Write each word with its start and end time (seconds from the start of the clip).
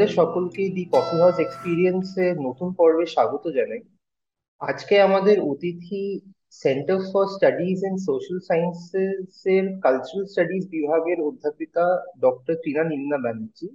আপনাদের 0.00 0.20
সকলকেই 0.22 0.70
দি 0.76 0.84
coffee 0.94 1.16
house 1.22 1.36
এক্সপিরিয়েন্সের 1.40 2.34
নতুন 2.46 2.68
পর্বে 2.78 3.06
স্বাগত 3.14 3.44
জানাই। 3.56 3.82
আজকে 4.60 4.94
আমাদের 5.08 5.36
অতিথি 5.50 6.04
centre 6.62 6.98
for 7.10 7.24
studies 7.36 7.78
in 7.88 7.94
social 8.08 8.38
sciences 8.48 9.34
এর 9.56 9.64
কালচারাল 9.84 10.24
স্টাডিজ 10.32 10.62
বিভাগের 10.74 11.18
অধ্যাপিকা 11.28 11.84
ডক্টর 12.24 12.54
ত্রিনা 12.62 12.82
নিন্না 12.92 13.18
ব্যানার্জি। 13.24 13.66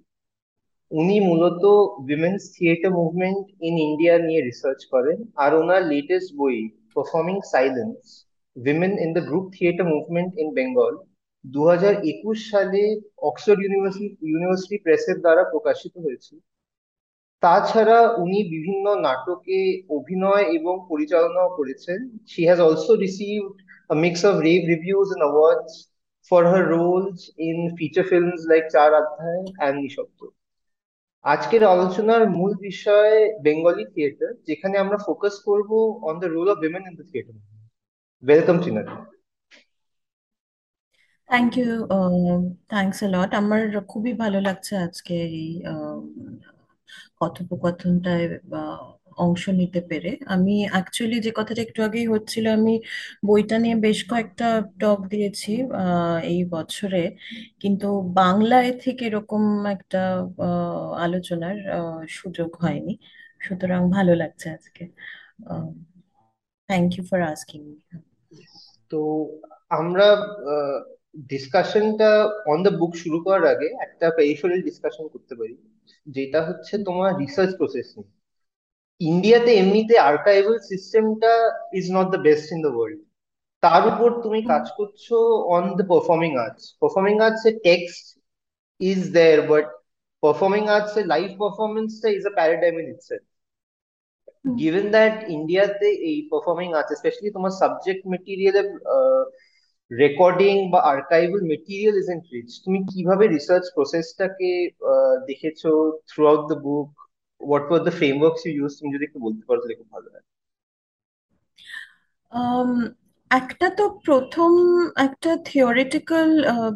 উনি 0.92 1.18
মূলত 1.30 1.64
women's 2.02 2.42
theatre 2.56 2.92
movement 3.00 3.44
in 3.68 3.76
India 3.88 4.16
নিয়ে 4.28 4.42
রিসার্চ 4.42 4.82
করেন 4.94 5.18
আর 5.44 5.52
ওনার 5.62 5.82
লেটেস্ট 5.94 6.30
বই 6.42 6.56
performing 6.96 7.36
silence 7.54 8.00
women 8.56 8.94
in 9.06 9.10
the 9.18 9.24
group 9.30 9.46
theatre 9.56 9.88
movement 9.94 10.32
in 10.42 10.48
Bengal 10.58 10.94
দু 11.46 11.62
সালে 12.52 12.82
অক্সফোর্ড 13.30 13.60
ইউনিভার্সিটি 13.62 14.10
ইউনিভার্সিটি 14.32 14.78
প্রেসের 14.84 15.18
দ্বারা 15.20 15.44
প্রকাশিত 15.44 15.94
হয়েছে 15.98 16.34
তাছাড়া 17.44 17.98
উনি 18.24 18.40
বিভিন্ন 18.50 18.86
নাটকে 19.06 19.60
অভিনয় 19.90 20.46
এবং 20.58 20.76
পরিচালনাও 20.90 21.56
করেছেন। 21.58 22.00
She 22.28 22.42
has 22.48 22.60
also 22.68 22.94
received 22.96 23.58
a 23.90 23.96
mix 23.96 24.24
of 24.24 24.40
rave 24.40 24.68
reviews 24.68 25.12
and 25.12 25.22
awards 25.22 25.90
for 26.32 26.44
her 26.44 26.68
roles 26.68 27.30
in 27.40 27.76
feature 27.78 28.04
films 28.04 28.42
like 28.48 28.66
চার 28.76 28.90
অধ্যায় 29.02 29.42
and 29.66 29.76
নিঃশব্দ 29.84 30.20
আজকের 31.26 31.64
আলোচনার 31.66 32.24
মূল 32.36 32.52
বিষয় 32.68 33.16
বেঙ্গলি 33.46 33.86
থিয়েটার 33.94 34.32
যেখানে 34.48 34.76
আমরা 34.84 34.98
ফোকাস 35.08 35.36
করব 35.48 35.70
on 36.08 36.16
the 36.22 36.28
role 36.28 36.48
of 36.54 36.58
women 36.64 36.84
in 36.90 36.94
the 37.00 37.06
theatre 37.12 37.36
welcome 38.24 38.58
টিনাদি 38.64 38.96
thank 41.30 41.52
you 41.60 41.70
thanks 42.70 43.00
a 43.02 43.14
lot 43.14 43.32
আমার 43.42 43.62
খুবই 43.92 44.14
ভালো 44.22 44.38
লাগছে 44.48 44.74
আজকে 44.86 45.14
এই 45.32 45.40
আহ, 45.66 45.98
কথোপকথনটায় 47.22 48.26
আহ, 48.56 48.82
অংশ 49.18 49.44
নিতে 49.60 49.80
পেরে। 49.90 50.12
আমি 50.28 50.54
অ্যাকচুয়ালি 50.74 51.18
যে 51.26 51.32
কথাটা 51.40 51.62
একটু 51.64 51.80
আগেই 51.88 52.08
হচ্ছিল 52.14 52.46
আমি 52.58 52.74
বইটা 53.28 53.56
নিয়ে 53.60 53.76
বেশ 53.86 54.00
কয়েকটা 54.12 54.48
টক 54.80 55.00
দিয়েছি 55.14 55.52
আহ, 55.82 55.94
এই 56.26 56.42
বছরে। 56.54 57.02
কিন্তু 57.62 57.88
বাংলায় 58.18 58.70
ঠিক 58.82 58.98
এরকম 59.08 59.44
একটা 59.76 60.02
আহ, 60.42 60.76
আলোচনার 61.06 61.56
আহ, 61.72 61.84
সুযোগ 62.20 62.50
হয়নি। 62.64 62.94
সুতরাং 63.42 63.82
ভালো 63.96 64.12
লাগছে 64.22 64.48
আজকে। 64.56 64.84
থ্যাংক 66.70 66.90
ইউ 66.96 67.04
ফর 67.10 67.20
আস্কিং 67.30 67.62
তো 68.92 69.00
আমরা 69.72 70.08
ডিসকাশনটা 71.16 72.10
অন 72.46 72.60
দ্য 72.64 72.72
বুক 72.80 72.92
শুরু 73.04 73.18
করার 73.26 73.46
আগে 73.54 73.68
একটা 73.86 74.06
পেরিফেরাল 74.18 74.60
ডিসকাশন 74.62 75.06
করতে 75.14 75.34
পারি 75.40 75.56
যেটা 76.08 76.40
হচ্ছে 76.48 76.74
তোমার 76.88 77.12
রিসার্চ 77.22 77.52
প্রসেস 77.58 77.88
নিয়ে। 77.96 78.12
ইন্ডিয়াতে 79.02 79.52
এমনিতে 79.54 79.96
আর্কাইভাল 80.12 80.56
সিস্টেমটা 80.70 81.34
is 81.74 81.86
not 81.92 82.08
the 82.14 82.20
best 82.28 82.48
in 82.52 82.60
the 82.62 82.72
world 82.76 83.00
তার 83.64 83.84
উপর 83.92 84.10
তুমি 84.24 84.40
কাজ 84.52 84.66
করছ 84.78 85.06
on 85.56 85.64
the 85.80 85.86
performing 85.92 86.32
arts 86.44 86.64
performing 86.82 87.16
arts 87.26 87.44
এর 87.50 87.56
text 87.68 88.06
is 88.82 89.00
there 89.18 89.40
but 89.52 89.66
performing 90.24 90.64
arts 90.76 90.94
এর 91.00 91.06
লাইভ 91.14 91.30
পারফরমেন্সটা 91.42 92.08
is 92.18 92.24
a 92.32 92.34
paradigm 92.40 92.74
in 92.82 92.88
itself 92.94 93.26
given 94.62 94.86
that 94.96 95.16
ইন্ডিয়াতে 95.38 95.88
এই 96.10 96.18
পারফর্মিং 96.32 96.68
আর্টস 96.78 96.92
স্পেশালি 97.00 97.30
তোমার 97.38 97.54
সাবজেক্ট 97.62 98.02
মেটেরিয়ালের 98.14 98.68
রেকর্ডিং 99.92 100.56
বা 100.72 100.80
আর্কাইভাল 100.92 101.42
মেটেরিয়াল 101.52 101.96
ইজ 101.98 102.08
রিচ 102.32 102.50
তুমি 102.66 102.80
কীভাবে 102.92 103.26
রিসার্চ 103.28 103.66
প্রসেসটাকে 103.76 104.50
দেখেছ 105.28 105.62
throughout 106.28 106.42
the 106.48 106.58
book 106.64 106.90
what 107.42 107.66
were 107.68 107.82
the 107.84 107.94
frameworks 108.00 108.42
you 108.46 108.54
use 108.54 108.72
তুমি 108.78 108.90
যদি 108.92 109.04
একটু 109.06 109.20
বলতে 109.20 109.44
পারো 109.48 109.60
তাহলে 109.62 109.78
খুব 109.80 109.90
ভালো 109.92 110.08
হয়। 110.14 110.26
একটা 113.32 113.68
তো 113.72 113.84
প্রথম 114.06 114.52
একটা 115.06 115.30
থিওরিটিক্যাল 115.48 116.30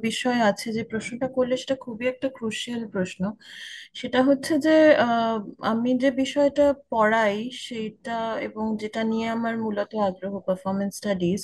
বিষয় 0.04 0.40
আছে 0.50 0.68
যে 0.78 0.82
প্রশ্নটা 0.92 1.28
করলে 1.36 1.54
সেটা 1.58 1.76
খুবই 1.84 2.06
একটা 2.08 2.28
ক্রুশিয়াল 2.36 2.82
প্রশ্ন। 2.94 3.22
সেটা 4.00 4.20
হচ্ছে 4.30 4.54
যে 4.60 4.72
আমি 5.72 5.90
যে 6.04 6.10
বিষয়টা 6.22 6.64
পড়াই 6.92 7.36
সেটা 7.66 8.12
এবং 8.48 8.66
যেটা 8.82 9.02
নিয়ে 9.12 9.28
আমার 9.30 9.54
মূলত 9.66 9.92
আগ্রহ 10.08 10.34
পারফরমেন্স 10.48 10.94
স্টাডিজ 11.00 11.42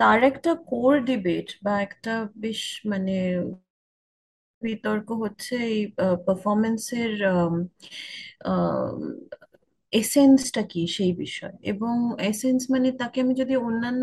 তার 0.00 0.18
একটা 0.30 0.50
কোর 0.70 0.94
ডিবেট 1.08 1.46
বা 1.64 1.72
একটা 1.86 2.10
বেশ 2.42 2.60
মানে 2.92 3.12
বিতর্ক 4.62 5.08
হচ্ছে 5.22 5.54
এই 5.68 5.80
পারফরমেন্সের 6.24 7.12
এসেন্সটা 9.92 10.60
কি 10.70 10.80
সেই 10.96 11.12
বিষয়? 11.16 11.54
এবং 11.64 11.94
এসেন্স 12.22 12.60
মানে 12.74 12.88
তাকে 13.00 13.18
আমি 13.24 13.34
যদি 13.40 13.54
অন্যান্য 13.60 14.02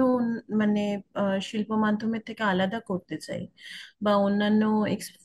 মানে 0.62 0.82
শিল্প 1.42 1.70
মাধ্যমের 1.86 2.24
থেকে 2.30 2.44
আলাদা 2.46 2.80
করতে 2.90 3.16
চাই 3.28 3.44
বা 4.04 4.12
অন্যান্য 4.20 4.64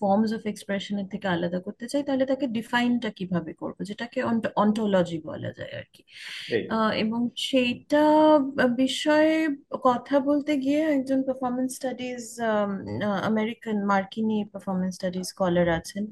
ফর্মস 0.00 0.30
অফ 0.34 0.42
এক্সপ্রেশনের 0.46 1.06
থেকে 1.12 1.26
আলাদা 1.28 1.58
করতে 1.66 1.84
চাই 1.92 2.02
তাহলে 2.02 2.24
তাকে 2.32 2.46
ডিফাইনটা 2.56 3.08
কীভাবে 3.18 3.52
করব? 3.60 3.76
যেটাকে 3.90 4.18
অন্টোলজি 4.56 5.18
বলা 5.30 5.50
যায় 5.58 5.72
আর 5.80 5.86
কি। 5.94 6.02
এবং 7.02 7.20
সেইটা 7.42 8.02
বিষয়ে 8.76 9.32
কথা 9.84 10.16
বলতে 10.28 10.52
গিয়ে 10.62 10.80
একজন 10.96 11.18
পারফরমেন্স 11.28 11.70
স্টাডিজ 11.78 12.24
আমেরিকান 13.30 13.76
মার্কিনী 13.92 14.38
পারফরমেন্স 14.52 14.92
স্টাডিজ 14.98 15.24
স্কলার 15.32 15.68
আছেন 15.78 16.04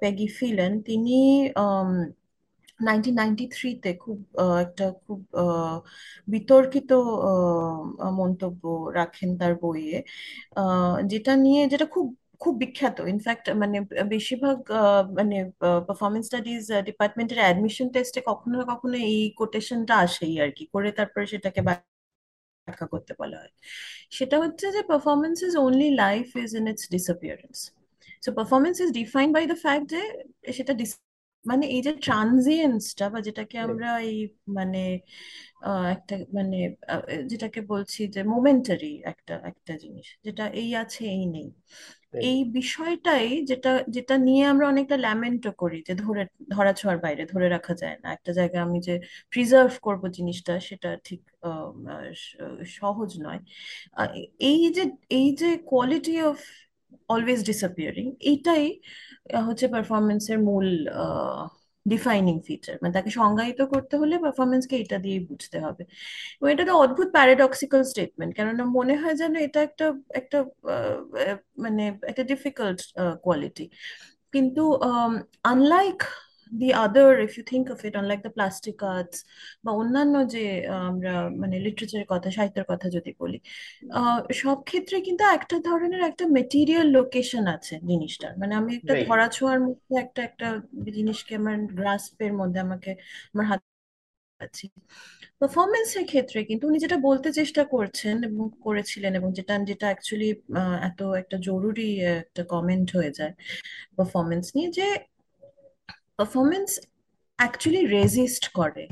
পেগি 0.00 0.28
ফিলেন 0.38 0.72
তিনি 0.88 1.16
নাইনটিন 2.88 3.14
নাইনটি 3.20 3.44
থ্রিতে 3.56 3.90
খুব 4.04 4.18
একটা 4.64 4.84
খুব 5.06 5.20
বিতর্কিত 6.34 6.90
মন্তব্য 8.20 8.62
রাখেন 8.98 9.30
তার 9.40 9.52
বইয়ে 9.62 9.98
যেটা 11.12 11.32
নিয়ে, 11.44 11.62
যেটা 11.72 11.86
খুব 11.94 12.06
খুব 12.42 12.54
বিখ্যাত। 12.62 12.96
ইনফ্যাক্ট 13.14 13.44
মানে 13.62 13.78
বেশিরভাগ 14.14 14.58
মানে 15.18 15.36
পারফরমেন্স 15.88 16.24
স্টাডিজ 16.30 16.62
ডিপার্টমেন্টের 16.88 17.40
অ্যাডমিশন 17.44 17.86
টেস্টে 17.94 18.20
কখনো 18.30 18.54
না 18.60 18.64
কখনো 18.72 18.96
এই 19.10 19.20
কোটেশনটা 19.40 19.94
আসেই 20.04 20.34
আর 20.44 20.50
কি, 20.56 20.64
করে 20.74 20.88
তারপরে 20.98 21.24
সেটাকে 21.32 21.60
ব্যাখ্যা 21.66 22.86
করতে 22.94 23.12
বলা 23.20 23.36
হয়। 23.42 23.52
সেটা 24.18 24.36
হচ্ছে 24.44 24.66
যে 24.76 24.80
performance 24.90 25.38
is 25.46 25.54
only 25.66 25.88
life 26.04 26.26
is 26.44 26.50
in 26.60 26.64
its 26.72 26.86
disappearance 26.94 27.58
so 28.24 28.30
performance 28.38 28.76
is 28.84 28.90
defined 29.00 29.30
by 29.36 29.44
the 29.52 29.58
fact 29.64 29.84
যে, 29.94 30.02
সেটা 30.58 30.72
মানে 31.44 31.64
এই 31.66 31.80
যে 31.82 31.92
ট্রানজিয়েন্সটা 32.02 33.04
বা 33.08 33.18
যেটাকে 33.20 33.56
আমরা 33.58 33.88
এই 34.02 34.18
মানে 34.58 34.78
একটা 35.92 36.14
মানে 36.34 36.56
যেটাকে 37.26 37.60
বলছি 37.68 38.00
যে 38.08 38.20
মোমেন্টারি 38.24 38.92
একটা 39.04 39.34
একটা 39.44 39.72
জিনিস 39.76 40.06
যেটা 40.24 40.44
এই 40.54 40.70
আছে 40.76 41.02
এই 41.08 41.24
নেই। 41.26 41.48
এই 42.22 42.38
বিষয়টাই 42.52 43.28
যেটা 43.44 43.70
যেটা 43.88 44.14
নিয়ে 44.18 44.44
আমরা 44.46 44.64
অনেকটা 44.68 44.96
ল্যামেন্টও 44.96 45.52
করি 45.52 45.78
যে 45.88 45.94
ধরে 45.96 46.22
ধরা 46.48 46.72
ছোঁয়ার 46.72 46.98
বাইরে 46.98 47.22
ধরে 47.26 47.46
রাখা 47.48 47.74
যায় 47.74 47.96
না। 48.02 48.08
একটা 48.12 48.30
জায়গায় 48.32 48.62
আমি 48.62 48.78
যে 48.80 48.94
প্রিজার্ভ 49.30 49.72
করব 49.82 50.02
জিনিসটা 50.18 50.54
সেটা 50.60 50.90
ঠিক 51.04 51.20
সহজ 52.78 53.10
নয়। 53.20 53.40
এই 54.42 54.60
যে 54.76 54.82
এই 55.10 55.28
যে 55.36 55.50
কোয়ালিটি 55.70 56.14
অফ 56.22 56.38
অলওয়েজ 57.08 57.40
ডিসঅ্যাপিয়ারিং 57.44 58.06
এটাই 58.32 58.64
হচ্ছে 59.48 59.66
পারফরমেন্সের 59.68 60.38
মূল 60.40 60.66
ডিফাইনিং 61.86 62.36
ফিচার 62.46 62.76
মানে 62.82 62.92
তাকে 62.94 63.10
সংজ্ঞায়িত 63.10 63.60
করতে 63.62 63.94
হলে 63.96 64.14
পারফরমেন্সকে 64.18 64.76
এটা 64.76 64.98
দিয়ে 64.98 65.18
বুঝতে 65.20 65.58
হবে। 65.60 65.82
এবং 66.38 66.48
এটা 66.52 66.64
তো 66.66 66.74
অদ্ভুত 66.74 67.08
প্যারাডক্সিক্যাল 67.12 67.82
স্টেটমেন্ট 67.82 68.32
কেননা 68.36 68.64
মনে 68.78 68.94
হয় 68.96 69.14
যেন 69.14 69.34
এটা 69.36 69.60
একটা 69.62 69.86
একটা 70.14 70.38
মানে 71.58 71.82
একটা 72.02 72.24
ডিফিকাল্ট 72.24 72.78
কোয়ালিটি 73.22 73.64
কিন্তু 74.32 74.62
unlike 75.44 75.98
the 76.54 76.72
other 76.72 77.20
if 77.20 77.38
you 77.38 77.44
think 77.44 77.70
of 77.70 77.84
it 77.84 77.96
unlike 77.96 78.20
the 78.20 78.30
plastic 78.30 78.84
arts 78.84 79.24
বা 79.64 79.72
অন্যান্য 79.72 80.28
যে 80.28 80.66
আমরা 80.68 81.30
মানে 81.30 81.60
লিটারেচারের 81.60 82.06
কথা 82.08 82.30
সাহিত্যের 82.30 82.64
কথা 82.68 82.90
যদি 82.90 83.14
বলি 83.20 83.40
সব 84.34 84.62
ক্ষেত্রে 84.62 85.00
কিন্তু 85.00 85.24
একটা 85.24 85.58
ধরনের 85.58 86.00
একটা 86.00 86.26
মেটেরিয়াল 86.26 86.86
লোকেশন 86.86 87.46
আছে 87.46 87.80
জিনিসটার। 87.80 88.38
মানে 88.38 88.54
আমি 88.54 88.76
একটা 88.76 88.94
ধরা 89.04 89.28
ছোঁয়ার 89.28 89.60
মধ্যে 89.60 89.98
একটা 90.00 90.22
একটা 90.22 90.60
জিনিসকে 90.94 91.34
আমার 91.34 91.56
গ্রাসপের 91.58 92.32
মধ্যে 92.32 92.60
আমাকে 92.60 92.90
আমার 93.34 93.46
হাত 93.46 93.60
পাচ্ছি 94.40 94.68
পারফরমেন্সের 95.38 96.04
ক্ষেত্রে 96.06 96.44
কিন্তু 96.44 96.66
উনি 96.66 96.78
যেটা 96.78 96.96
বলতে 96.96 97.32
চেষ্টা 97.32 97.64
করছেন 97.64 98.22
এবং 98.24 98.50
করেছিলেন 98.60 99.14
এবং 99.14 99.32
যেটা 99.32 99.58
যেটা 99.58 99.86
অ্যাকচুয়ালি 99.86 100.42
এত 100.82 101.02
একটা 101.02 101.36
জরুরি 101.40 102.00
একটা 102.00 102.44
কমেন্ট 102.44 102.96
হয়ে 102.96 103.10
যায় 103.10 103.32
পারফরমেন্স 103.96 104.52
নিয়ে 104.56 104.70
যে 104.70 105.09
পারফরমেন্স 106.20 106.80
অ্যাকচুয়ালি 107.38 107.86
রেজিস্ট 107.86 108.48
করে 108.48 108.88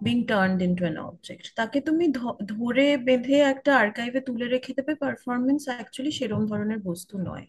being 0.00 0.22
turned 0.22 0.62
into 0.62 0.84
an 0.84 0.98
object 0.98 1.54
তাকে 1.56 1.80
তুমি 1.80 2.04
ধরে 2.46 2.96
বেঁধে 2.96 3.38
একটা 3.40 3.76
আর্কাইভে 3.76 4.20
তুলে 4.20 4.48
রেখে 4.48 4.72
দেবে 4.72 4.94
পারফরমেন্স 4.94 5.68
অ্যাকচুয়ালি 5.68 6.12
সেরম 6.12 6.46
ধরনের 6.46 6.78
বস্তু 6.78 7.18
নয়। 7.18 7.46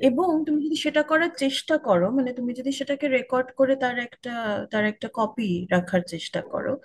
এবং 0.00 0.44
তুমি 0.44 0.64
যদি 0.64 0.76
সেটা 0.76 1.02
করার 1.02 1.28
চেষ্টা 1.38 1.78
করো 1.78 2.10
মানে 2.10 2.32
তুমি 2.32 2.54
যদি 2.54 2.72
সেটাকে 2.72 3.08
রেকর্ড 3.08 3.52
করে 3.56 3.76
তার 3.76 3.98
একটা 3.98 4.66
তার 4.70 4.84
একটা 4.84 5.08
কপি 5.12 5.66
রাখার 5.70 6.00
চেষ্টা 6.00 6.42
করো 6.42 6.80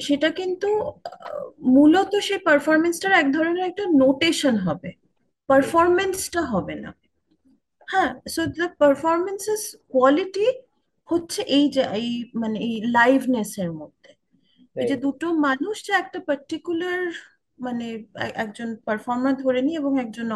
সেটা 0.00 0.30
কিন্তু 0.30 0.68
মূলত 1.60 2.16
সেই 2.16 2.38
পারফরমেন্সটার 2.38 3.12
এক 3.12 3.32
ধরনের 3.32 3.64
একটা 3.64 3.82
নোটেশন 3.82 4.56
হবে। 4.56 4.92
পারফরমেন্সটা 5.46 6.40
হবে 6.42 6.74
না। 6.74 6.94
হ্যাঁ 7.88 8.14
সো 8.28 8.46
দ্য 8.46 8.68
পারফরমেন্সেস 8.78 9.76
কোয়ালিটি 9.88 10.46
হচ্ছে 11.08 11.40
এই 11.50 11.64
যে 11.70 11.82
এই 11.98 12.08
মানে 12.42 12.58
এই 12.68 12.76
লাইভনেস 12.90 13.50
এর 13.58 13.70
মধ্যে। 13.72 14.10
এই 14.76 14.86
যে 14.86 14.96
দুটো 15.04 15.26
মানুষ 15.46 15.76
যে 15.86 15.92
একটা 15.94 16.18
পার্টিকুলার 16.28 17.00
মানে 17.58 17.86
একজন 18.36 18.68
পারফর্মার 18.86 19.34
ধরে 19.36 19.60
নিই 19.62 19.76
এবং 19.76 19.92
একজন 20.00 20.28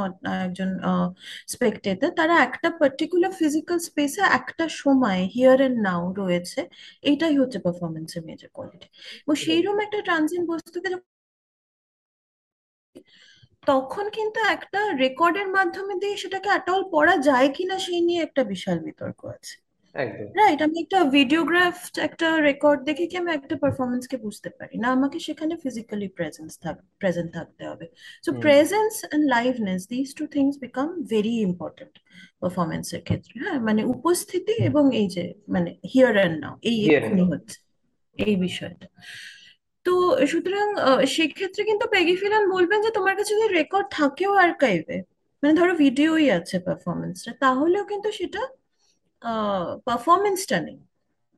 একজন 0.47 0.71
স্পেকটেটর 1.49 2.11
তারা 2.17 2.35
একটা 2.47 2.69
পার্টিকুলার 2.81 3.33
ফিজিক্যাল 3.33 3.79
স্পেসে 3.89 4.23
একটা 4.31 4.65
সময় 4.81 5.21
হিয়ার 5.35 5.59
এন্ড 5.61 5.79
নাও 5.83 6.05
রয়েছে 6.17 6.61
এইটাই 7.03 7.35
হচ্ছে 7.39 7.59
পারফরমেন্সের 7.59 8.23
মেজর 8.25 8.51
কোয়ালিটি 8.53 8.87
এবং 9.21 9.35
সেইরকম 9.45 9.79
একটা 9.81 9.99
ট্রানজিয়েন্ট 10.03 10.47
বস্তুকে 10.51 10.89
যখন- 10.89 11.09
তখন 13.67 14.05
কিন্তু 14.11 14.41
একটা 14.55 14.81
রেকর্ডের 14.97 15.49
মাধ্যমে 15.49 15.95
দিয়ে 16.01 16.17
সেটাকে 16.17 16.49
অ্যাটল 16.49 16.81
পড়া 16.93 17.15
যায় 17.21 17.49
কিনা 17.55 17.77
সেই 17.79 18.01
নিয়ে 18.01 18.21
একটা 18.23 18.43
বিশাল 18.45 18.77
বিতর্ক 18.81 19.21
আছে। 19.35 19.55
একদম। 19.95 20.27
রাইট 20.41 20.61
আমি 20.67 20.77
একটা 20.85 20.99
ভিডিওগ্রাফ 21.17 21.77
একটা 22.09 22.29
রেকর্ড 22.49 22.79
দেখে 22.89 23.05
কি 23.11 23.15
আমি 23.23 23.31
একটা 23.39 23.55
পারফরমেন্সকে 23.63 24.17
বুঝতে 24.27 24.51
পারি? 24.59 24.75
না 24.83 24.89
আমাকে 24.97 25.19
সেখানে 25.27 25.55
ফিজিক্যালি 25.65 26.09
প্রেজেন্স 26.19 26.53
থাক 26.65 26.77
প্রেজেন্ট 27.01 27.31
থাকতে 27.39 27.63
হবে। 27.71 27.87
So 28.25 28.31
presence 28.45 28.93
and 29.03 29.25
liveness 29.37 29.81
this 29.93 30.09
two 30.19 30.25
things 30.35 30.55
become 30.65 30.89
very 31.13 31.35
important 31.49 31.95
পারফরমেন্সের 32.41 33.03
ক্ষেত্রে। 33.09 33.33
হ্যাঁ 33.43 33.59
মানে 33.69 33.83
উপস্থিতি 33.95 34.55
এবং 34.71 34.85
এই 35.01 35.07
যে 35.15 35.25
মানে 35.55 35.71
হিয়ার 35.93 36.15
অ্যান্ড 36.21 36.37
নাও 36.43 36.55
এই 36.71 36.77
এক্ষুনি 36.89 37.25
হচ্ছে 37.33 37.57
এই 38.17 38.35
বিষয়টা। 38.47 38.87
তো 39.87 39.93
সুতরাং 40.33 40.67
সেক্ষেত্রে 41.17 41.63
কিন্তু 41.71 41.85
পেগি 41.95 42.15
ফিলান 42.21 42.45
বলবেন 42.55 42.79
যে 42.85 42.91
তোমার 42.99 43.15
কাছে 43.19 43.33
যদি 43.37 43.49
রেকর্ড 43.59 43.87
থাকেও 43.99 44.33
আর্কাইভে 44.47 44.99
মানে 45.43 45.53
ধরো 45.61 45.75
ভিডিওই 45.85 46.27
আছে 46.39 46.57
পারফরমেন্সটা 46.67 47.33
তাহলেও 47.45 47.85
কিন্তু 47.93 48.09
সেটা 48.21 48.43
পারফরমেন্সটা 49.85 50.61
নেই। 50.61 50.79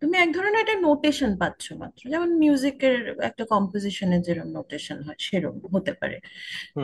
তুমি 0.03 0.19
এক 0.19 0.31
ধরনের 0.33 0.61
একটা 0.61 0.77
নোটেশন 0.81 1.37
পাচ্ছ 1.37 1.73
মাত্র। 1.73 2.11
যেমন 2.11 2.31
মিউজিকের 2.39 2.97
একটা 3.21 3.45
কম্পোজিশনের 3.45 4.21
যেরকম 4.23 4.49
নোটেশন 4.49 5.03
হয় 5.03 5.19
সেরকম 5.19 5.61
হতে 5.75 5.93
পারে। 5.93 6.17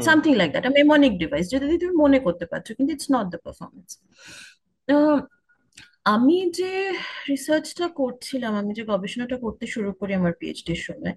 Something 0.02 0.32
like 0.34 0.50
that 0.50 0.66
mnemonic 0.70 1.12
device 1.18 1.46
যদি 1.50 1.76
তুমি 1.78 1.94
মনে 1.94 2.18
করতে 2.18 2.46
পারছ 2.46 2.66
কিন্তু 2.72 2.90
ইটস 2.92 3.08
নট 3.10 3.26
দ্য 3.26 3.38
পারফরমেন্স 3.44 3.90
আমি 6.04 6.50
যে 6.50 6.72
রিসার্চটা 7.28 7.88
করছিলাম 7.88 8.54
আমি 8.54 8.74
যে 8.74 8.82
গবেষণাটা 8.84 9.36
করতে 9.36 9.66
শুরু 9.66 9.90
করি 9.92 10.14
আমার 10.14 10.32
পিএইচডির 10.32 10.80
সময় 10.88 11.14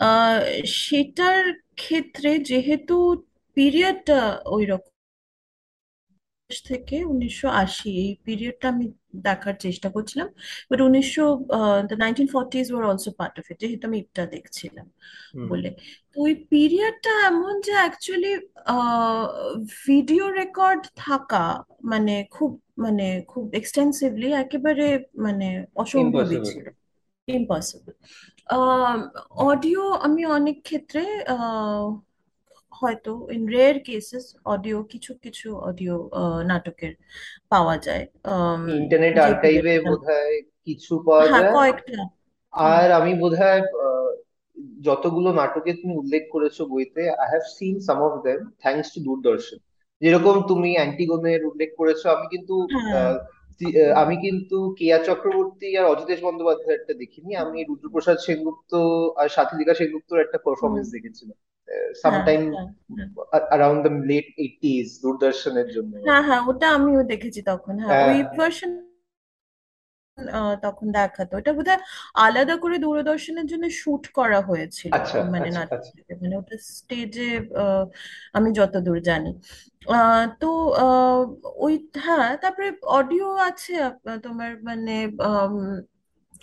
আহ, 0.00 0.38
সেটার 0.80 1.40
ক্ষেত্রে 1.74 2.38
যেহেতু 2.40 2.96
পিরিয়ডটা 3.56 4.20
ওই 4.46 4.64
রকম 4.66 4.95
থেকে 6.50 7.04
উনিশশো 7.04 7.48
আশি 7.54 7.88
এই 7.98 8.10
পিরিয়ডটা 8.24 8.68
আমি 8.68 8.86
দেখার 9.20 9.54
চেষ্টা 9.56 9.88
করছিলাম। 9.90 10.28
বাট 10.70 10.80
উনিশশো 10.80 11.24
nineteen 11.98 12.28
forties 12.32 12.66
were 12.72 12.84
also 12.84 13.10
part 13.18 13.34
of 13.38 13.50
it 13.50 13.56
যেহেতু 13.60 13.84
আমি 13.86 13.98
ইপটা 13.98 14.24
দেখছিলাম 14.26 14.86
বলে। 15.48 15.68
তো 16.12 16.16
ওই 16.20 16.34
পিরিয়ডটা 16.50 17.12
এমন 17.26 17.60
যে 17.60 17.72
অ্যাকচুয়ালি 17.72 18.32
ভিডিও 19.86 20.24
রেকর্ড 20.30 20.82
থাকা 20.96 21.44
মানে 21.84 22.14
খুব 22.30 22.50
মানে 22.78 23.06
খুব 23.28 23.44
এক্সটেন্সিভলি 23.54 24.28
একেবারে 24.34 24.86
মানে 25.18 25.46
অসম্ভবই 25.74 26.36
ইম্পসিবল 26.36 26.44
ছিল। 26.50 26.66
ইম্পসিবল 27.28 27.92
অডিও 29.50 29.82
আমি 29.96 30.22
অনেক 30.26 30.56
ক্ষেত্রে 30.62 31.02
আহ, 31.26 31.86
হয়তো 32.76 33.12
ইন 33.30 33.42
রেয়ার 33.48 33.76
কেসেস 33.80 34.24
অডিও 34.46 34.78
কিছু 34.92 35.12
কিছু 35.24 35.48
অডিও 35.68 35.94
নাটকের 36.44 36.92
পাওয়া 37.52 37.76
যায়। 37.78 38.04
ইন্টারনেট 38.78 39.16
আর্কাইভে 39.18 39.74
বোধহয় 39.86 40.34
কিছু 40.66 40.92
পাওয়া 41.06 41.24
হ্যাঁ 41.24 41.42
যায়। 41.42 41.52
কয়েকটা। 41.56 42.00
আর 42.52 42.88
আমি 42.98 43.12
বোধহয় 43.22 43.60
যতগুলো 44.86 45.28
নাটকে 45.32 45.70
তুমি 45.74 45.94
উল্লেখ 45.96 46.22
করেছ 46.30 46.56
বইতে 46.72 47.02
I 47.14 47.26
have 47.32 47.44
seen 47.56 47.74
some 47.80 47.98
of 48.02 48.14
them 48.24 48.38
thanks 48.62 48.88
to 48.94 48.98
Doordarshan 49.06 49.58
যেরকম 50.02 50.36
তুমি 50.48 50.70
অ্যান্টিগোনের 50.76 51.40
উল্লেখ 51.50 51.70
করেছ 51.78 52.00
আমি 52.06 52.26
কিন্তু 52.32 52.54
হ্যাঁ। 52.86 53.14
আমি 53.94 54.16
কিন্তু 54.16 54.56
কেয়া 54.78 54.98
চক্রবর্তী 54.98 55.68
আর 55.76 55.84
অজিতেশ 55.84 56.20
বন্দ্যোপাধ্যায়েরটা 56.22 56.94
দেখিনি। 56.94 57.30
আমি 57.34 57.58
রুদ্রপ্রসাদ 57.64 58.18
সেনগুপ্ত 58.18 58.72
আর 59.16 59.28
সাথীলিকা 59.28 59.74
সেনগুপ্তর 59.74 60.24
একটা 60.24 60.38
পারফরমেন্স 60.38 60.88
দেখেছিলাম। 60.90 61.36
হ্যাঁ 61.68 61.88
সামটাইম 62.02 62.42
হ্যাঁ 62.54 62.68
হ্যাঁ 62.96 63.08
অ্যারাউন্ড 63.48 63.80
দ্য 63.82 63.92
লেট 64.10 64.26
এইটিজ 64.38 64.86
দূরদর্শনের 65.02 65.68
জন্য। 65.68 65.92
হ্যাঁ 66.08 66.22
হ্যাঁ 66.22 66.40
ওটা 66.46 66.66
আমিও 66.70 67.02
দেখেছি 67.02 67.40
তখন। 67.42 67.74
হ্যাঁ 67.78 68.04
ওই 68.08 68.18
ভার্সন 68.38 68.70
তখন 70.62 70.86
দেখাতো। 70.92 71.32
এটা 71.38 71.52
বোধহয় 71.52 71.80
আলাদা 72.18 72.54
করে 72.56 72.76
দূরদর্শনের 72.78 73.46
জন্য 73.46 73.64
শুট 73.80 74.04
করা 74.12 74.38
হয়েছিল 74.42 74.92
আচ্ছা 74.96 75.16
মানে 75.34 75.48
আচ্ছা 75.48 75.62
আচ্ছা। 75.66 75.76
নাটকটাকে 75.76 76.12
মানে 76.22 76.34
ওটা 76.36 76.56
স্টেজে 76.70 77.28
আমি 78.34 78.48
যতদূর 78.52 78.98
জানি। 79.02 79.30
আহ, 79.90 80.22
তো 80.40 80.48
আহ, 80.78 81.20
ওই 81.56 81.74
হ্যাঁ 81.98 82.30
তারপরে 82.36 82.68
অডিও 82.98 83.28
আছে 83.48 83.72
আপ- 83.82 84.00
তোমার 84.22 84.50
মানে 84.62 84.94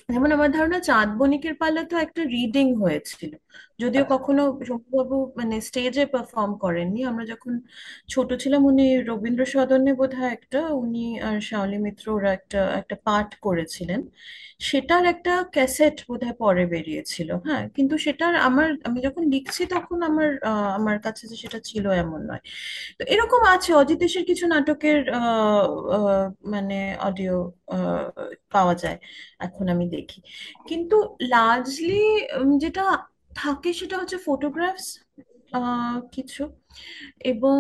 যেমন 0.09 0.29
আমার 0.31 0.49
ধারণা 0.51 0.79
চাঁদ 0.81 1.09
বণিকের 1.19 1.55
পালা 1.55 1.81
তো 1.83 1.95
একটা 1.97 2.21
রিডিং 2.35 2.67
হয়েছিল। 2.83 3.31
যদিও 3.83 4.03
কখনো 4.13 4.41
শম্ভুবাবু 4.69 5.17
মানে 5.39 5.55
স্টেজে 5.67 6.03
পারফর্ম 6.13 6.51
করেননি। 6.63 7.00
আমরা 7.11 7.23
যখন 7.33 7.53
ছোট 8.13 8.29
ছিলাম, 8.44 8.61
উনি 8.71 8.85
রবীন্দ্র 9.10 9.43
সদনে 9.53 9.91
বোধহয় 10.00 10.31
একটা, 10.38 10.60
উনি 10.83 11.03
আর 11.27 11.36
শাওলি 11.50 11.77
মিত্র 11.86 12.05
ওরা 12.17 12.29
একটা 12.39 12.60
একটা 12.81 12.95
পাঠ 13.07 13.29
করেছিলেন। 13.45 14.01
সেটার 14.69 15.03
একটা 15.13 15.33
ক্যাসেট 15.55 15.95
বোধহয় 16.10 16.36
পরে 16.43 16.63
বেরিয়েছিল 16.74 17.29
হ্যাঁ। 17.48 17.63
কিন্তু 17.75 17.95
সেটার 18.05 18.33
আমার, 18.48 18.67
আমি 18.88 19.00
যখন 19.07 19.24
লিখছি 19.33 19.62
তখন 19.75 19.98
আমার 20.10 20.29
আমার 20.79 20.98
কাছে 21.05 21.24
যে 21.31 21.36
সেটা 21.43 21.60
ছিল 21.69 21.86
এমন 22.03 22.22
নয়। 22.29 22.43
তো 23.00 23.03
এরকম 23.13 23.41
আছে 23.55 23.72
অজিতেশের 23.81 24.24
কিছু 24.29 24.45
নাটকের 24.53 25.00
মানে 26.53 26.77
অডিও 27.07 27.36
পাওয়া 28.53 28.74
যায়, 28.83 28.98
এখন 29.45 29.65
আমি 29.74 29.86
দেখি। 29.95 30.19
কিন্তু 30.69 30.98
লার্জলি 31.33 32.01
যেটা 32.63 32.83
থাকে 33.35 33.69
সেটা 33.79 33.95
হচ্ছে 34.01 34.17
ফটোগ্রাফস 34.27 34.85
কিছু। 36.15 36.43
এবং 37.31 37.57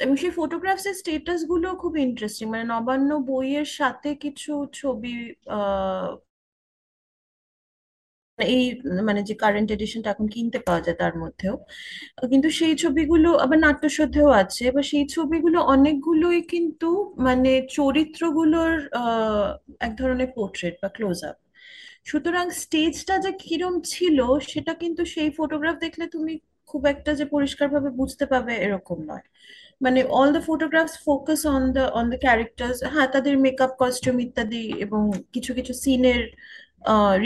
এবং 0.00 0.14
সেই 0.22 0.32
ফটোগ্রাফস 0.38 0.84
এর 0.86 0.96
স্টেটাসগুলো 1.02 1.68
খুব 1.82 1.92
ইন্টারেস্টিং 2.06 2.46
মানে 2.52 2.64
নবান্ন 2.74 3.10
বইয়ের 3.30 3.68
সাথে 3.78 4.10
কিছু 4.24 4.52
ছবি 4.74 5.12
এই 8.38 8.64
মানে 9.08 9.20
যে 9.28 9.34
কারেন্ট 9.42 9.68
এডিশনটা 9.70 10.08
এখন 10.10 10.26
কিনতে 10.34 10.58
পাওয়া 10.66 10.80
যায় 10.86 10.98
তার 11.02 11.14
মধ্যেও। 11.22 11.54
কিন্তু 12.32 12.48
সেই 12.58 12.74
ছবিগুলো 12.82 13.28
আবার 13.44 13.58
নাট্যশোধেও 13.66 14.28
আছে, 14.42 14.62
এবার 14.70 14.84
সেই 14.92 15.04
ছবিগুলো 15.16 15.58
অনেকগুলোই 15.74 16.40
কিন্তু 16.52 16.88
মানে 17.26 17.50
চরিত্রগুলোর 17.78 18.72
এক 19.86 19.92
ধরনের 20.00 20.28
পোর্ট্রেট 20.36 20.74
বা 20.82 20.88
ক্লোজ 20.96 21.18
আপ 21.30 21.36
সুতরাং 22.06 22.46
স্টেজটা 22.62 23.14
যে 23.18 23.30
কিরম 23.42 23.74
ছিল, 23.92 24.18
সেটা 24.44 24.72
কিন্তু 24.82 25.02
সেই 25.14 25.30
ফটোগ্রাফ 25.38 25.76
দেখলে 25.84 26.04
তুমি 26.08 26.32
খুব 26.68 26.82
একটা 26.86 27.10
যে 27.14 27.24
পরিষ্কারভাবে 27.26 27.90
বুঝতে 28.00 28.24
পাবে 28.32 28.52
এরকম 28.66 28.98
নয়। 29.06 29.24
মানে 29.80 30.00
all 30.12 30.28
the 30.36 30.42
photographs 30.48 30.94
focus 31.06 31.40
on 31.48 31.62
the 31.74 31.84
on 31.98 32.04
the 32.10 32.18
characters 32.18 32.78
হ্যাঁ 32.94 33.08
তাদের 33.14 33.34
মেকআপ 33.46 33.72
কস্টিউম 33.80 34.16
ইত্যাদি 34.26 34.64
এবং 34.84 35.02
কিছু 35.34 35.50
কিছু 35.58 35.72
সিনের 35.84 36.22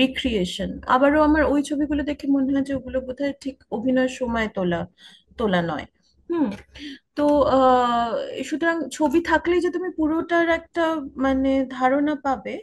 রিক্রিয়েশন 0.01 0.71
আবারও 0.89 1.21
আমার 1.23 1.43
ওই 1.45 1.61
ছবিগুলো 1.63 2.03
দেখে 2.11 2.27
মনে 2.29 2.51
হয় 2.53 2.65
যে 2.65 2.73
ওগুলো 2.75 2.99
বোধহয় 3.07 3.35
ঠিক 3.43 3.57
অভিনয়ের 3.71 4.13
সময় 4.21 4.49
তোলা 4.57 4.81
তোলা 5.39 5.61
নয়। 5.63 5.87
হুম, 6.31 6.49
তো 7.17 7.25
সুতরাং 8.49 8.77
ছবি 8.91 9.19
থাকলেই 9.27 9.61
যে 9.61 9.71
তুমি 9.71 9.89
পুরোটার 9.97 10.47
একটা 10.51 10.85
মানে 11.25 11.51
ধারণা 11.71 12.15
পাবে 12.25 12.55